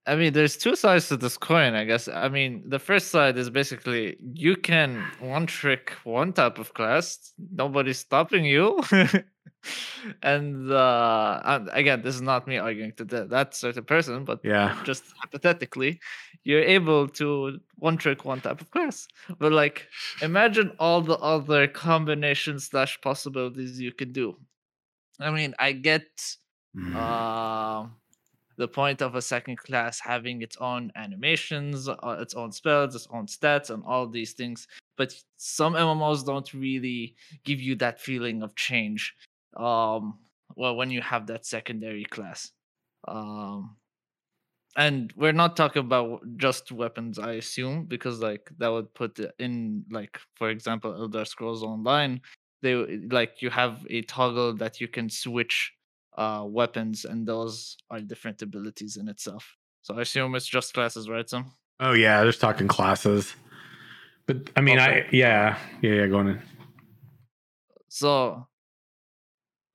I 0.08 0.16
mean, 0.16 0.34
there's 0.34 0.58
two 0.58 0.76
sides 0.76 1.08
to 1.10 1.18
this 1.18 1.38
coin, 1.38 1.74
I 1.74 1.86
guess. 1.86 2.08
I 2.08 2.28
mean, 2.28 2.64
the 2.68 2.80
first 2.80 3.10
side 3.10 3.38
is 3.38 3.50
basically 3.50 4.18
you 4.34 4.56
can 4.56 5.04
one 5.20 5.46
trick 5.46 5.94
one 6.04 6.34
type 6.34 6.58
of 6.58 6.74
class, 6.74 7.34
nobody's 7.54 8.00
stopping 8.00 8.46
you. 8.46 8.82
and 10.24 10.72
uh 10.72 11.42
and 11.46 11.70
again, 11.74 12.02
this 12.02 12.16
is 12.16 12.22
not 12.22 12.48
me 12.48 12.58
arguing 12.58 12.94
to 12.94 13.06
that, 13.06 13.30
that 13.30 13.56
certain 13.56 13.84
person, 13.84 14.26
but 14.26 14.40
yeah. 14.44 14.78
just 14.84 15.04
hypothetically, 15.22 16.00
you're 16.44 16.64
able 16.64 17.08
to 17.08 17.60
one 17.78 17.98
trick 17.98 18.26
one 18.26 18.42
type 18.42 18.62
of 18.62 18.70
class. 18.72 19.08
But 19.40 19.52
like, 19.52 19.88
imagine 20.22 20.72
all 20.80 21.02
the 21.02 21.18
other 21.18 21.68
combinations 21.68 22.66
slash 22.68 23.00
possibilities 23.02 23.80
you 23.80 23.92
could 23.92 24.14
do. 24.14 24.38
I 25.20 25.32
mean, 25.32 25.54
I 25.60 25.74
get 25.74 26.08
Mm. 26.74 26.96
uh, 26.96 27.90
the 28.56 28.68
point 28.68 29.02
of 29.02 29.16
a 29.16 29.22
second 29.22 29.58
class 29.58 30.00
having 30.00 30.42
its 30.42 30.56
own 30.58 30.90
animations, 30.96 31.90
uh, 31.90 32.18
its 32.22 32.34
own 32.34 32.52
spells, 32.52 32.96
its 32.96 33.08
own 33.12 33.26
stats, 33.26 33.70
and 33.70 33.84
all 33.86 34.08
these 34.08 34.34
things. 34.34 34.68
But 34.96 35.14
some 35.36 35.74
MMOs 35.76 36.26
don't 36.26 36.54
really 36.54 37.16
give 37.44 37.60
you 37.60 37.76
that 37.76 38.00
feeling 38.00 38.42
of 38.42 38.56
change. 38.56 39.14
Um, 39.56 40.20
well, 40.56 40.76
when 40.76 40.90
you 40.90 41.02
have 41.02 41.28
that 41.28 41.46
secondary 41.46 42.06
class. 42.06 42.52
Um, 43.08 43.78
and 44.78 45.12
we're 45.18 45.34
not 45.34 45.58
talking 45.58 45.82
about 45.82 46.22
just 46.38 46.72
weapons, 46.72 47.20
I 47.20 47.34
assume, 47.34 47.86
because 47.86 48.20
like 48.20 48.50
that 48.58 48.70
would 48.70 48.94
put 48.94 49.20
in 49.40 49.84
like, 49.92 50.20
for 50.36 50.50
example, 50.50 50.94
Elder 50.94 51.26
Scrolls 51.26 51.64
Online. 51.64 52.22
They 52.62 52.76
like 53.10 53.42
you 53.42 53.50
have 53.50 53.86
a 53.90 54.02
toggle 54.04 54.54
that 54.58 54.80
you 54.80 54.88
can 54.88 55.10
switch 55.10 55.74
uh 56.18 56.44
weapons, 56.46 57.06
and 57.06 57.28
those 57.28 57.76
are 57.90 58.00
different 58.00 58.42
abilities 58.42 58.98
in 58.98 59.08
itself. 59.08 59.58
So 59.82 59.98
I 59.98 60.02
assume 60.02 60.36
it's 60.36 60.48
just 60.48 60.74
classes, 60.74 61.10
right? 61.10 61.28
Sam? 61.28 61.52
Oh, 61.80 61.94
yeah. 61.94 62.24
Just 62.24 62.40
talking 62.40 62.68
classes. 62.68 63.36
But 64.28 64.52
I 64.56 64.62
mean, 64.62 64.78
I, 64.78 65.08
yeah. 65.12 65.58
Yeah. 65.82 65.92
Yeah. 65.92 66.08
going 66.08 66.28
in 66.28 66.42
So 67.90 68.48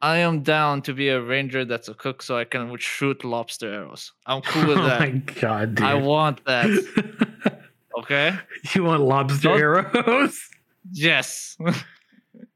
I 0.03 0.19
am 0.19 0.43
down 0.43 0.83
to 0.83 0.93
be 0.95 1.09
a 1.09 1.21
ranger 1.21 1.65
that's 1.65 1.89
a 1.89 1.95
cook, 1.95 2.23
so 2.23 2.37
I 2.37 2.45
can 2.45 2.77
shoot 2.79 3.25
lobster 3.25 3.73
arrows. 3.73 4.13
I'm 4.27 4.43
cool 4.43 4.67
with 4.69 4.79
oh 4.83 4.83
that. 4.87 5.01
my 5.01 5.09
God, 5.41 5.75
dude. 5.77 5.87
I 5.87 5.95
want 5.95 6.45
that. 6.45 6.69
Okay. 7.99 8.37
you 8.75 8.85
want 8.85 9.03
lobster 9.03 9.49
Don't- 9.49 9.59
arrows? 9.61 10.39
Yes. 10.93 11.57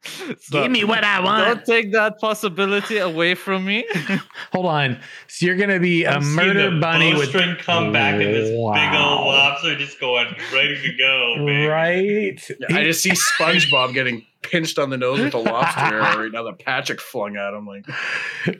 So, 0.02 0.34
Give 0.62 0.70
me 0.70 0.84
what 0.84 1.04
I 1.04 1.20
want. 1.20 1.44
Don't 1.46 1.64
take 1.66 1.92
that 1.92 2.18
possibility 2.18 2.96
away 2.98 3.34
from 3.34 3.64
me. 3.66 3.84
Hold 4.52 4.66
on. 4.66 4.98
So 5.28 5.46
you're 5.46 5.56
gonna 5.56 5.78
be 5.80 6.04
a 6.04 6.12
I'm 6.12 6.22
seeing 6.22 6.36
murder 6.36 6.70
the 6.74 6.80
bunny 6.80 7.12
with 7.14 7.32
bowstring 7.32 7.56
come 7.58 7.92
back 7.92 8.14
and 8.14 8.22
this 8.34 8.48
big 8.48 8.56
old 8.56 9.26
lobster 9.26 9.76
just 9.76 10.00
going 10.00 10.34
ready 10.54 10.80
to 10.80 10.96
go. 10.96 11.34
baby. 11.46 11.66
right. 11.66 12.50
I 12.70 12.84
just 12.84 13.02
see 13.02 13.10
SpongeBob 13.10 13.92
getting 13.92 14.24
pinched 14.42 14.78
on 14.78 14.88
the 14.88 14.96
nose 14.96 15.20
with 15.20 15.34
a 15.34 15.38
lobster 15.38 15.80
arrow 15.80 16.00
right 16.22 16.32
now 16.32 16.44
that 16.44 16.58
Patrick 16.58 17.00
flung 17.00 17.36
at 17.36 17.52
him. 17.52 17.66
Like, 17.66 17.84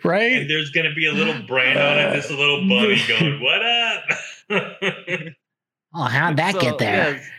right. 0.05 0.33
And 0.43 0.51
there's 0.51 0.71
gonna 0.71 0.95
be 0.95 1.07
a 1.07 1.13
little 1.13 1.41
brand 1.47 1.79
on 1.79 1.99
it, 1.99 2.13
this 2.17 2.31
little 2.31 2.69
bunny 2.69 3.01
going, 3.09 3.41
"What 3.43 3.63
up?" 3.65 4.03
Oh, 5.93 6.05
how'd 6.05 6.37
that 6.37 6.55
So, 6.55 6.61
get 6.61 6.79
there? 6.79 7.15
yes. 7.17 7.31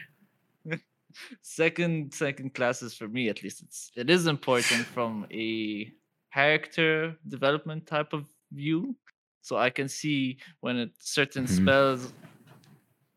Second 1.60 2.14
second 2.14 2.50
classes 2.58 2.94
for 3.00 3.08
me 3.16 3.24
at 3.34 3.44
least 3.44 3.58
it's 3.66 3.80
it 4.04 4.10
is 4.10 4.28
important 4.28 4.84
from 4.96 5.26
a 5.48 5.92
character 6.34 7.16
development 7.28 7.86
type 7.96 8.12
of 8.14 8.24
view 8.62 8.96
so 9.42 9.58
i 9.58 9.70
can 9.70 9.88
see 9.88 10.38
when 10.62 10.76
it 10.78 10.92
certain 11.00 11.46
Mhm. 11.46 11.56
spells 11.60 12.14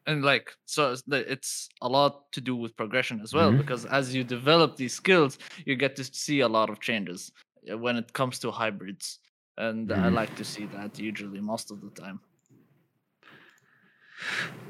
and 0.06 0.22
like 0.24 0.52
so 0.66 0.94
it's 1.30 1.68
a 1.80 1.88
lot 1.88 2.30
to 2.32 2.40
do 2.40 2.54
with 2.62 2.76
progression 2.76 3.20
as 3.20 3.32
well 3.32 3.50
Mhm. 3.52 3.58
because 3.62 3.82
as 3.86 4.14
you 4.14 4.22
develop 4.24 4.76
these 4.76 4.94
skills 5.02 5.38
you 5.68 5.74
get 5.76 5.96
to 5.96 6.04
see 6.04 6.40
a 6.40 6.48
lot 6.48 6.68
of 6.70 6.80
changes 6.80 7.20
uh, 7.70 7.78
when 7.78 7.96
it 7.96 8.12
comes 8.12 8.38
to 8.40 8.50
hybrids 8.50 9.06
and 9.66 9.92
i 9.92 10.08
Mhm. 10.08 10.14
like 10.20 10.34
to 10.40 10.44
see 10.44 10.66
that 10.76 10.90
usually 10.98 11.40
most 11.40 11.70
of 11.70 11.80
the 11.84 11.90
time 12.02 12.18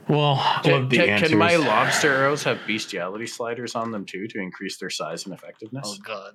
Well, 0.08 0.34
I 0.38 0.60
can, 0.62 0.72
love 0.72 0.90
the 0.90 0.96
can- 0.98 1.18
can 1.22 1.38
my 1.38 1.56
lobster 1.56 2.12
arrows 2.12 2.42
have 2.44 2.58
bestiality 2.66 3.26
sliders 3.26 3.74
on 3.74 3.90
them 3.90 4.04
too 4.04 4.26
to 4.28 4.38
increase 4.38 4.76
their 4.76 4.90
size 4.90 5.24
and 5.24 5.34
effectiveness? 5.34 5.84
oh 5.86 5.96
god 6.04 6.32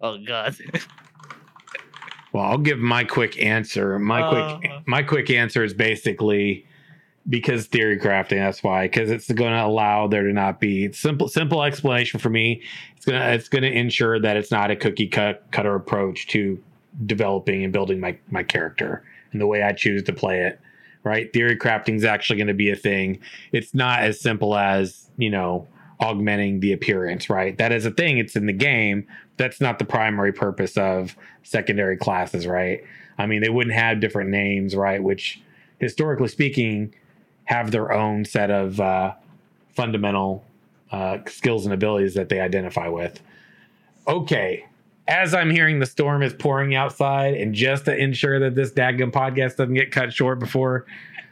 oh 0.00 0.18
god 0.26 0.56
Well, 2.32 2.44
I'll 2.44 2.58
give 2.58 2.78
my 2.78 3.04
quick 3.04 3.40
answer. 3.42 3.98
My 3.98 4.28
quick 4.28 4.70
Uh. 4.70 4.80
my 4.86 5.02
quick 5.02 5.30
answer 5.30 5.64
is 5.64 5.72
basically 5.72 6.66
because 7.28 7.66
theory 7.66 7.98
crafting. 7.98 8.38
That's 8.38 8.62
why 8.62 8.86
because 8.86 9.10
it's 9.10 9.30
going 9.32 9.52
to 9.52 9.64
allow 9.64 10.06
there 10.06 10.22
to 10.24 10.32
not 10.34 10.60
be 10.60 10.92
simple 10.92 11.28
simple 11.28 11.62
explanation 11.62 12.20
for 12.20 12.28
me. 12.28 12.62
It's 12.94 13.06
gonna 13.06 13.24
it's 13.30 13.48
gonna 13.48 13.68
ensure 13.68 14.20
that 14.20 14.36
it's 14.36 14.50
not 14.50 14.70
a 14.70 14.76
cookie 14.76 15.06
cut 15.08 15.44
cutter 15.50 15.74
approach 15.74 16.26
to 16.28 16.62
developing 17.06 17.64
and 17.64 17.72
building 17.72 18.00
my 18.00 18.18
my 18.30 18.42
character 18.42 19.02
and 19.32 19.40
the 19.40 19.46
way 19.46 19.62
I 19.62 19.72
choose 19.72 20.02
to 20.02 20.12
play 20.12 20.40
it. 20.42 20.60
Right, 21.06 21.32
theory 21.32 21.56
crafting 21.56 21.94
is 21.94 22.04
actually 22.04 22.38
going 22.38 22.48
to 22.48 22.54
be 22.54 22.68
a 22.68 22.74
thing. 22.74 23.20
It's 23.52 23.72
not 23.72 24.00
as 24.00 24.20
simple 24.20 24.56
as 24.56 25.08
you 25.16 25.30
know 25.30 25.68
augmenting 26.00 26.58
the 26.58 26.72
appearance. 26.72 27.30
Right, 27.30 27.56
that 27.58 27.70
is 27.70 27.86
a 27.86 27.92
thing. 27.92 28.18
It's 28.18 28.34
in 28.34 28.46
the 28.46 28.52
game. 28.52 29.06
That's 29.36 29.60
not 29.60 29.78
the 29.78 29.84
primary 29.84 30.32
purpose 30.32 30.76
of 30.76 31.14
secondary 31.44 31.96
classes, 31.96 32.44
right? 32.44 32.82
I 33.18 33.26
mean, 33.26 33.40
they 33.40 33.50
wouldn't 33.50 33.76
have 33.76 34.00
different 34.00 34.30
names, 34.30 34.74
right? 34.74 35.00
Which, 35.00 35.40
historically 35.78 36.26
speaking, 36.26 36.92
have 37.44 37.70
their 37.70 37.92
own 37.92 38.24
set 38.24 38.50
of 38.50 38.80
uh, 38.80 39.14
fundamental 39.76 40.44
uh, 40.90 41.18
skills 41.28 41.66
and 41.66 41.72
abilities 41.72 42.14
that 42.14 42.30
they 42.30 42.40
identify 42.40 42.88
with. 42.88 43.20
Okay, 44.08 44.66
as 45.08 45.34
I'm 45.34 45.50
hearing 45.50 45.78
the 45.78 45.86
storm 45.86 46.22
is 46.22 46.32
pouring 46.32 46.74
outside, 46.74 47.34
and 47.34 47.54
just 47.54 47.84
to 47.84 47.96
ensure 47.96 48.40
that 48.40 48.54
this 48.54 48.72
dadgum 48.72 49.12
podcast 49.12 49.56
doesn't 49.56 49.74
get 49.74 49.92
cut 49.92 50.12
short 50.12 50.38
before 50.38 50.86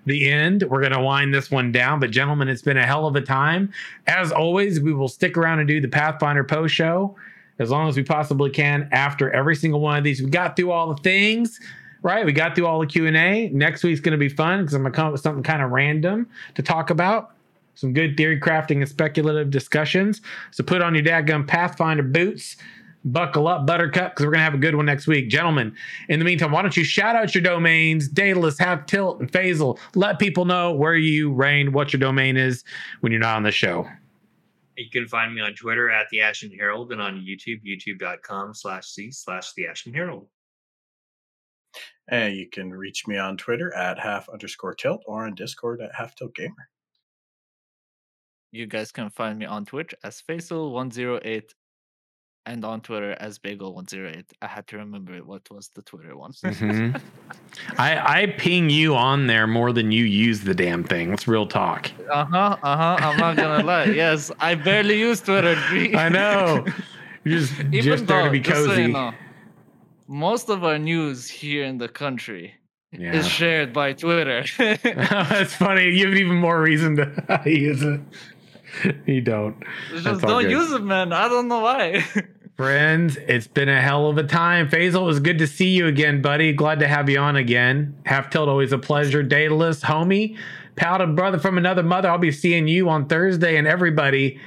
the 0.07 0.31
end, 0.31 0.63
we're 0.65 0.81
going 0.81 0.93
to 0.93 1.01
wind 1.01 1.33
this 1.33 1.51
one 1.51 1.73
down. 1.73 1.99
But, 1.99 2.11
gentlemen, 2.11 2.49
it's 2.49 2.63
been 2.63 2.77
a 2.77 2.87
hell 2.87 3.07
of 3.07 3.17
a 3.17 3.21
time. 3.21 3.73
As 4.07 4.31
always, 4.31 4.81
we 4.81 4.93
will 4.93 5.09
stick 5.09 5.37
around 5.37 5.59
and 5.59 5.69
do 5.69 5.81
the 5.81 5.89
Pathfinder 5.89 6.45
post 6.45 6.75
show 6.75 7.17
as 7.59 7.71
long 7.71 7.89
as 7.89 7.97
we 7.97 8.03
possibly 8.03 8.51
can 8.51 8.89
after 8.93 9.31
every 9.31 9.57
single 9.57 9.81
one 9.81 9.97
of 9.97 10.05
these. 10.05 10.23
We 10.23 10.29
got 10.29 10.57
through 10.57 10.73
all 10.73 10.93
the 10.93 11.03
things, 11.03 11.59
right? 12.03 12.27
We 12.27 12.33
got 12.33 12.55
through 12.55 12.67
all 12.67 12.81
the 12.81 12.87
Q 12.87 13.07
and 13.07 13.17
A. 13.17 13.49
Next 13.49 13.83
week's 13.83 14.01
going 14.01 14.13
to 14.13 14.19
be 14.19 14.29
fun 14.29 14.61
because 14.61 14.75
I'm 14.75 14.83
going 14.83 14.93
to 14.93 14.97
come 14.97 15.07
up 15.07 15.13
with 15.13 15.23
something 15.23 15.43
kind 15.43 15.63
of 15.63 15.71
random 15.71 16.29
to 16.55 16.63
talk 16.63 16.91
about. 16.91 17.31
Some 17.77 17.93
good 17.93 18.17
theory 18.17 18.39
crafting 18.39 18.77
and 18.77 18.89
speculative 18.89 19.51
discussions. 19.51 20.21
So 20.51 20.63
put 20.63 20.83
on 20.83 20.95
your 20.95 21.03
dadgum 21.03 21.47
Pathfinder 21.47 22.03
boots. 22.03 22.57
Buckle 23.07 23.49
up, 23.49 23.67
Buttercup, 23.67 24.13
because 24.13 24.25
we're 24.25 24.33
going 24.33 24.41
to 24.41 24.45
have 24.45 24.55
a 24.55 24.59
good 24.59 24.75
one 24.75 24.87
next 24.87 25.07
week. 25.07 25.29
Gentlemen, 25.29 25.77
in 26.09 26.19
the 26.19 26.25
meantime, 26.25 26.51
why 26.51 26.63
don't 26.63 26.77
you 26.77 26.85
shout 26.85 27.17
out 27.17 27.35
your 27.35 27.43
domains, 27.43 28.09
Daedalus, 28.09 28.59
Half 28.59 28.87
Tilt, 28.87 29.21
and 29.21 29.31
Faisal. 29.31 29.79
Let 29.95 30.19
people 30.19 30.47
know 30.47 30.73
where 30.73 30.97
you 30.97 31.33
reign, 31.33 31.73
what 31.73 31.93
your 31.93 32.01
domain 32.01 32.37
is 32.39 32.65
when 33.01 33.13
you're 33.13 33.21
not 33.21 33.37
on 33.37 33.43
the 33.43 33.53
show. 33.53 33.87
You 34.77 34.89
can 34.91 35.07
find 35.07 35.35
me 35.35 35.41
on 35.43 35.55
Twitter 35.55 35.91
at 35.91 36.09
the 36.11 36.23
Ashen 36.23 36.51
Herald 36.51 36.93
and 36.93 37.01
on 37.01 37.17
YouTube, 37.17 37.61
youtube.com 37.65 38.55
slash 38.55 38.87
C 38.87 39.11
slash 39.11 39.53
the 39.53 39.67
Ashen 39.67 39.93
Herald. 39.93 40.27
And 42.09 42.35
you 42.35 42.49
can 42.49 42.71
reach 42.71 43.07
me 43.07 43.17
on 43.17 43.37
Twitter 43.37 43.75
at 43.75 43.99
half 43.99 44.29
underscore 44.29 44.75
tilt 44.75 45.03
or 45.07 45.27
on 45.27 45.35
Discord 45.35 45.81
at 45.81 45.95
half 45.95 46.15
tilt 46.15 46.35
gamer. 46.35 46.69
You 48.51 48.67
guys 48.67 48.93
can 48.93 49.11
find 49.11 49.39
me 49.39 49.47
on 49.47 49.65
Twitch 49.65 49.95
as 50.05 50.23
Faisal108 50.29 51.51
and 52.47 52.65
on 52.65 52.81
Twitter 52.81 53.17
as 53.21 53.39
Bagel108. 53.39 54.25
I 54.43 54.47
had 54.47 54.67
to 54.69 54.77
remember 54.77 55.17
what 55.19 55.43
was 55.51 55.69
the 55.69 55.83
Twitter 55.83 56.17
one. 56.17 56.33
Mhm. 56.33 57.01
I 57.79 58.23
I 58.23 58.27
ping 58.27 58.71
you 58.71 58.95
on 58.97 59.27
there 59.27 59.47
more 59.47 59.73
than 59.73 59.91
you 59.93 60.05
use 60.05 60.41
the 60.43 60.55
damn 60.55 60.85
thing. 60.85 61.11
Let's 61.11 61.27
real 61.29 61.47
talk. 61.47 61.91
Uh 62.11 62.25
huh. 62.25 62.57
Uh 62.63 62.77
huh. 62.77 62.97
I'm 63.01 63.17
not 63.19 63.37
gonna 63.37 63.65
lie. 63.65 63.85
Yes, 63.87 64.31
I 64.41 64.55
barely 64.55 64.99
use 64.99 65.21
Twitter. 65.21 65.55
I 65.97 66.09
know. 66.09 66.65
You're 67.25 67.39
just 67.41 67.59
Even 67.61 67.81
just 67.83 68.07
there 68.07 68.23
to 68.23 68.27
though, 68.27 68.33
be 68.33 68.41
just 68.41 68.65
so 68.65 68.71
you 68.73 68.77
cozy. 68.77 68.93
know, 68.93 69.13
most 70.07 70.51
of 70.51 70.63
our 70.65 70.79
news 70.79 71.27
here 71.29 71.65
in 71.65 71.79
the 71.79 71.89
country 71.89 72.53
Yeah. 72.93 73.15
is 73.19 73.27
shared 73.27 73.73
by 73.73 73.95
Twitter. 73.95 74.45
That's 74.59 75.55
funny. 75.55 75.89
You 75.97 76.07
have 76.09 76.17
even 76.19 76.37
more 76.37 76.61
reason 76.61 76.97
to 76.97 77.43
use 77.47 77.83
it. 77.83 78.01
You 79.07 79.21
don't. 79.23 79.57
Just 80.03 80.21
don't 80.21 80.43
good. 80.43 80.51
use 80.51 80.71
it, 80.73 80.83
man. 80.83 81.13
I 81.13 81.29
don't 81.29 81.49
know 81.49 81.61
why. 81.61 82.05
Friends, 82.57 83.17
it's 83.17 83.49
been 83.49 83.69
a 83.69 83.83
hell 83.83 84.07
of 84.07 84.17
a 84.17 84.23
time. 84.23 84.69
Faisal, 84.69 85.01
it 85.01 85.05
was 85.05 85.19
good 85.19 85.39
to 85.39 85.47
see 85.47 85.71
you 85.71 85.89
again, 85.89 86.23
buddy. 86.23 86.53
Glad 86.53 86.79
to 86.79 86.87
have 86.87 87.11
you 87.11 87.19
on 87.19 87.35
again. 87.35 87.97
Half 88.07 88.31
tilt, 88.31 88.49
always 88.49 88.71
a 88.71 88.79
pleasure. 88.79 89.25
Daedalus, 89.25 89.81
homie, 89.81 90.39
pal 90.77 90.99
to 90.99 91.07
brother 91.09 91.41
from 91.41 91.59
another 91.59 91.83
mother. 91.83 92.09
I'll 92.09 92.19
be 92.19 92.31
seeing 92.31 92.69
you 92.69 92.89
on 92.89 93.09
Thursday 93.09 93.57
and 93.57 93.67
everybody. 93.67 94.39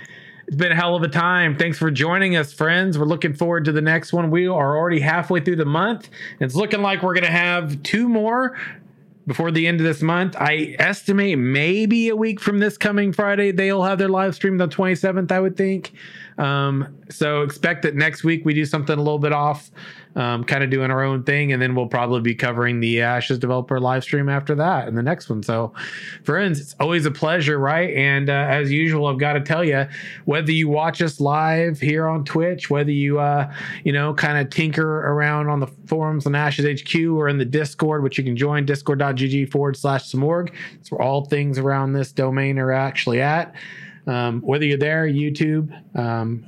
It's 0.48 0.56
been 0.56 0.72
a 0.72 0.76
hell 0.76 0.96
of 0.96 1.04
a 1.04 1.10
time. 1.10 1.58
Thanks 1.58 1.78
for 1.78 1.92
joining 1.92 2.38
us, 2.38 2.54
friends. 2.54 2.98
We're 2.98 3.04
looking 3.04 3.34
forward 3.34 3.66
to 3.66 3.74
the 3.74 3.82
next 3.82 4.14
one. 4.14 4.32
We 4.32 4.48
are 4.48 4.78
already 4.78 5.02
halfway 5.02 5.42
through 5.42 5.58
the 5.58 5.66
month. 5.66 6.08
It's 6.40 6.56
looking 6.56 6.82
like 6.82 7.04
we're 7.04 7.14
going 7.14 7.26
to 7.26 7.30
have 7.30 7.84
two 7.84 8.08
more 8.08 8.58
before 9.28 9.52
the 9.52 9.68
end 9.68 9.82
of 9.82 9.86
this 9.86 10.02
month. 10.02 10.38
I 10.40 10.78
estimate 10.80 11.38
maybe 11.38 12.08
a 12.08 12.16
week 12.16 12.40
from 12.40 12.60
this 12.60 12.78
coming 12.78 13.12
Friday, 13.12 13.52
they'll 13.52 13.84
have 13.84 13.98
their 13.98 14.08
live 14.08 14.34
stream 14.34 14.58
the 14.58 14.70
27th, 14.70 15.30
I 15.30 15.42
would 15.42 15.58
think. 15.58 15.92
Um, 16.38 16.96
so 17.10 17.42
expect 17.42 17.82
that 17.84 17.96
next 17.96 18.24
week 18.24 18.46
we 18.46 18.54
do 18.54 18.66
something 18.66 18.94
a 18.94 19.02
little 19.02 19.20
bit 19.20 19.34
off, 19.34 19.72
um, 20.16 20.44
kind 20.44 20.64
of 20.64 20.70
doing 20.70 20.92
our 20.92 21.04
own 21.04 21.24
thing, 21.24 21.52
and 21.52 21.62
then 21.62 21.74
we'll 21.74 21.88
probably 21.88 22.22
be 22.22 22.36
covering 22.36 22.80
the 22.80 23.02
Ashes 23.02 23.40
developer 23.40 23.80
live 23.80 24.04
stream 24.04 24.30
after 24.30 24.54
that 24.56 24.88
and 24.88 24.98
the 24.98 25.04
next 25.04 25.30
one. 25.30 25.42
So, 25.42 25.74
friends, 26.24 26.60
it's 26.60 26.76
always 26.80 27.06
a 27.06 27.12
pleasure, 27.12 27.58
right? 27.58 27.94
And 27.96 28.30
uh, 28.30 28.34
as 28.34 28.72
usual, 28.72 29.08
I've 29.08 29.20
got 29.20 29.34
to 29.34 29.42
tell 29.42 29.64
you, 29.64 29.88
whether 30.26 30.52
you 30.52 30.68
watch 30.68 31.02
us 31.02 31.20
live 31.20 31.80
here 31.80 32.08
on 32.08 32.24
Twitch, 32.24 32.70
whether 32.70 32.92
you 32.92 33.20
uh, 33.20 33.52
you 33.84 33.92
know 33.92 34.14
kind 34.14 34.38
of 34.38 34.50
tinker 34.50 35.08
around 35.08 35.50
on 35.50 35.60
the 35.60 35.68
forums 35.86 36.26
on 36.26 36.36
Ashes 36.36 36.82
HQ 36.82 36.96
or 37.10 37.30
in 37.30 37.38
the 37.38 37.46
Discord, 37.46 38.04
which 38.04 38.18
you 38.18 38.24
can 38.24 38.36
join 38.36 38.66
discord.gg 38.66 39.52
forward 39.52 39.76
slash 39.76 40.12
Samorg. 40.12 40.52
It's 40.76 40.92
where 40.92 41.02
all 41.02 41.26
things 41.26 41.58
around 41.58 41.94
this 41.94 42.12
domain 42.12 42.60
are 42.60 42.72
actually 42.72 43.22
at. 43.22 43.56
Um, 44.08 44.42
whether 44.42 44.66
you're 44.66 44.78
there, 44.78 45.06
YouTube, 45.06 45.70
um, 45.98 46.46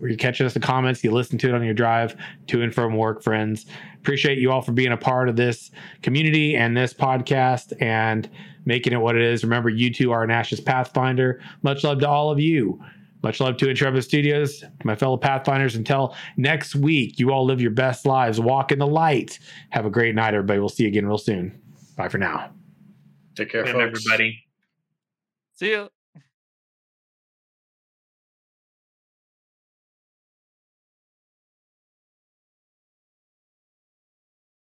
or 0.00 0.08
you 0.08 0.16
catch 0.16 0.40
us 0.40 0.56
in 0.56 0.60
the 0.60 0.66
comments, 0.66 1.04
you 1.04 1.10
listen 1.12 1.38
to 1.38 1.48
it 1.48 1.54
on 1.54 1.62
your 1.62 1.74
drive 1.74 2.16
to 2.48 2.62
and 2.62 2.74
from 2.74 2.96
work, 2.96 3.22
friends. 3.22 3.66
Appreciate 3.98 4.38
you 4.38 4.50
all 4.50 4.62
for 4.62 4.72
being 4.72 4.90
a 4.92 4.96
part 4.96 5.28
of 5.28 5.36
this 5.36 5.70
community 6.02 6.56
and 6.56 6.76
this 6.76 6.92
podcast 6.92 7.72
and 7.80 8.28
making 8.64 8.92
it 8.92 8.96
what 8.96 9.14
it 9.14 9.22
is. 9.22 9.44
Remember, 9.44 9.68
you 9.68 9.92
two 9.92 10.10
are 10.10 10.24
an 10.24 10.30
Ashes 10.30 10.60
Pathfinder. 10.60 11.40
Much 11.62 11.84
love 11.84 12.00
to 12.00 12.08
all 12.08 12.30
of 12.30 12.40
you. 12.40 12.82
Much 13.22 13.38
love 13.38 13.56
to 13.58 13.68
Intrepid 13.68 14.02
Studios, 14.02 14.60
to 14.60 14.70
my 14.82 14.96
fellow 14.96 15.16
Pathfinders. 15.16 15.76
Until 15.76 16.16
next 16.36 16.74
week, 16.74 17.20
you 17.20 17.30
all 17.32 17.44
live 17.44 17.60
your 17.60 17.70
best 17.70 18.04
lives. 18.04 18.40
Walk 18.40 18.72
in 18.72 18.80
the 18.80 18.86
light. 18.86 19.38
Have 19.70 19.86
a 19.86 19.90
great 19.90 20.16
night, 20.16 20.34
everybody. 20.34 20.58
We'll 20.58 20.68
see 20.68 20.82
you 20.82 20.88
again 20.88 21.06
real 21.06 21.18
soon. 21.18 21.60
Bye 21.96 22.08
for 22.08 22.18
now. 22.18 22.50
Take 23.36 23.50
care, 23.50 23.62
Good, 23.62 23.72
folks. 23.74 24.04
everybody. 24.04 24.44
See 25.54 25.70
you. 25.70 26.01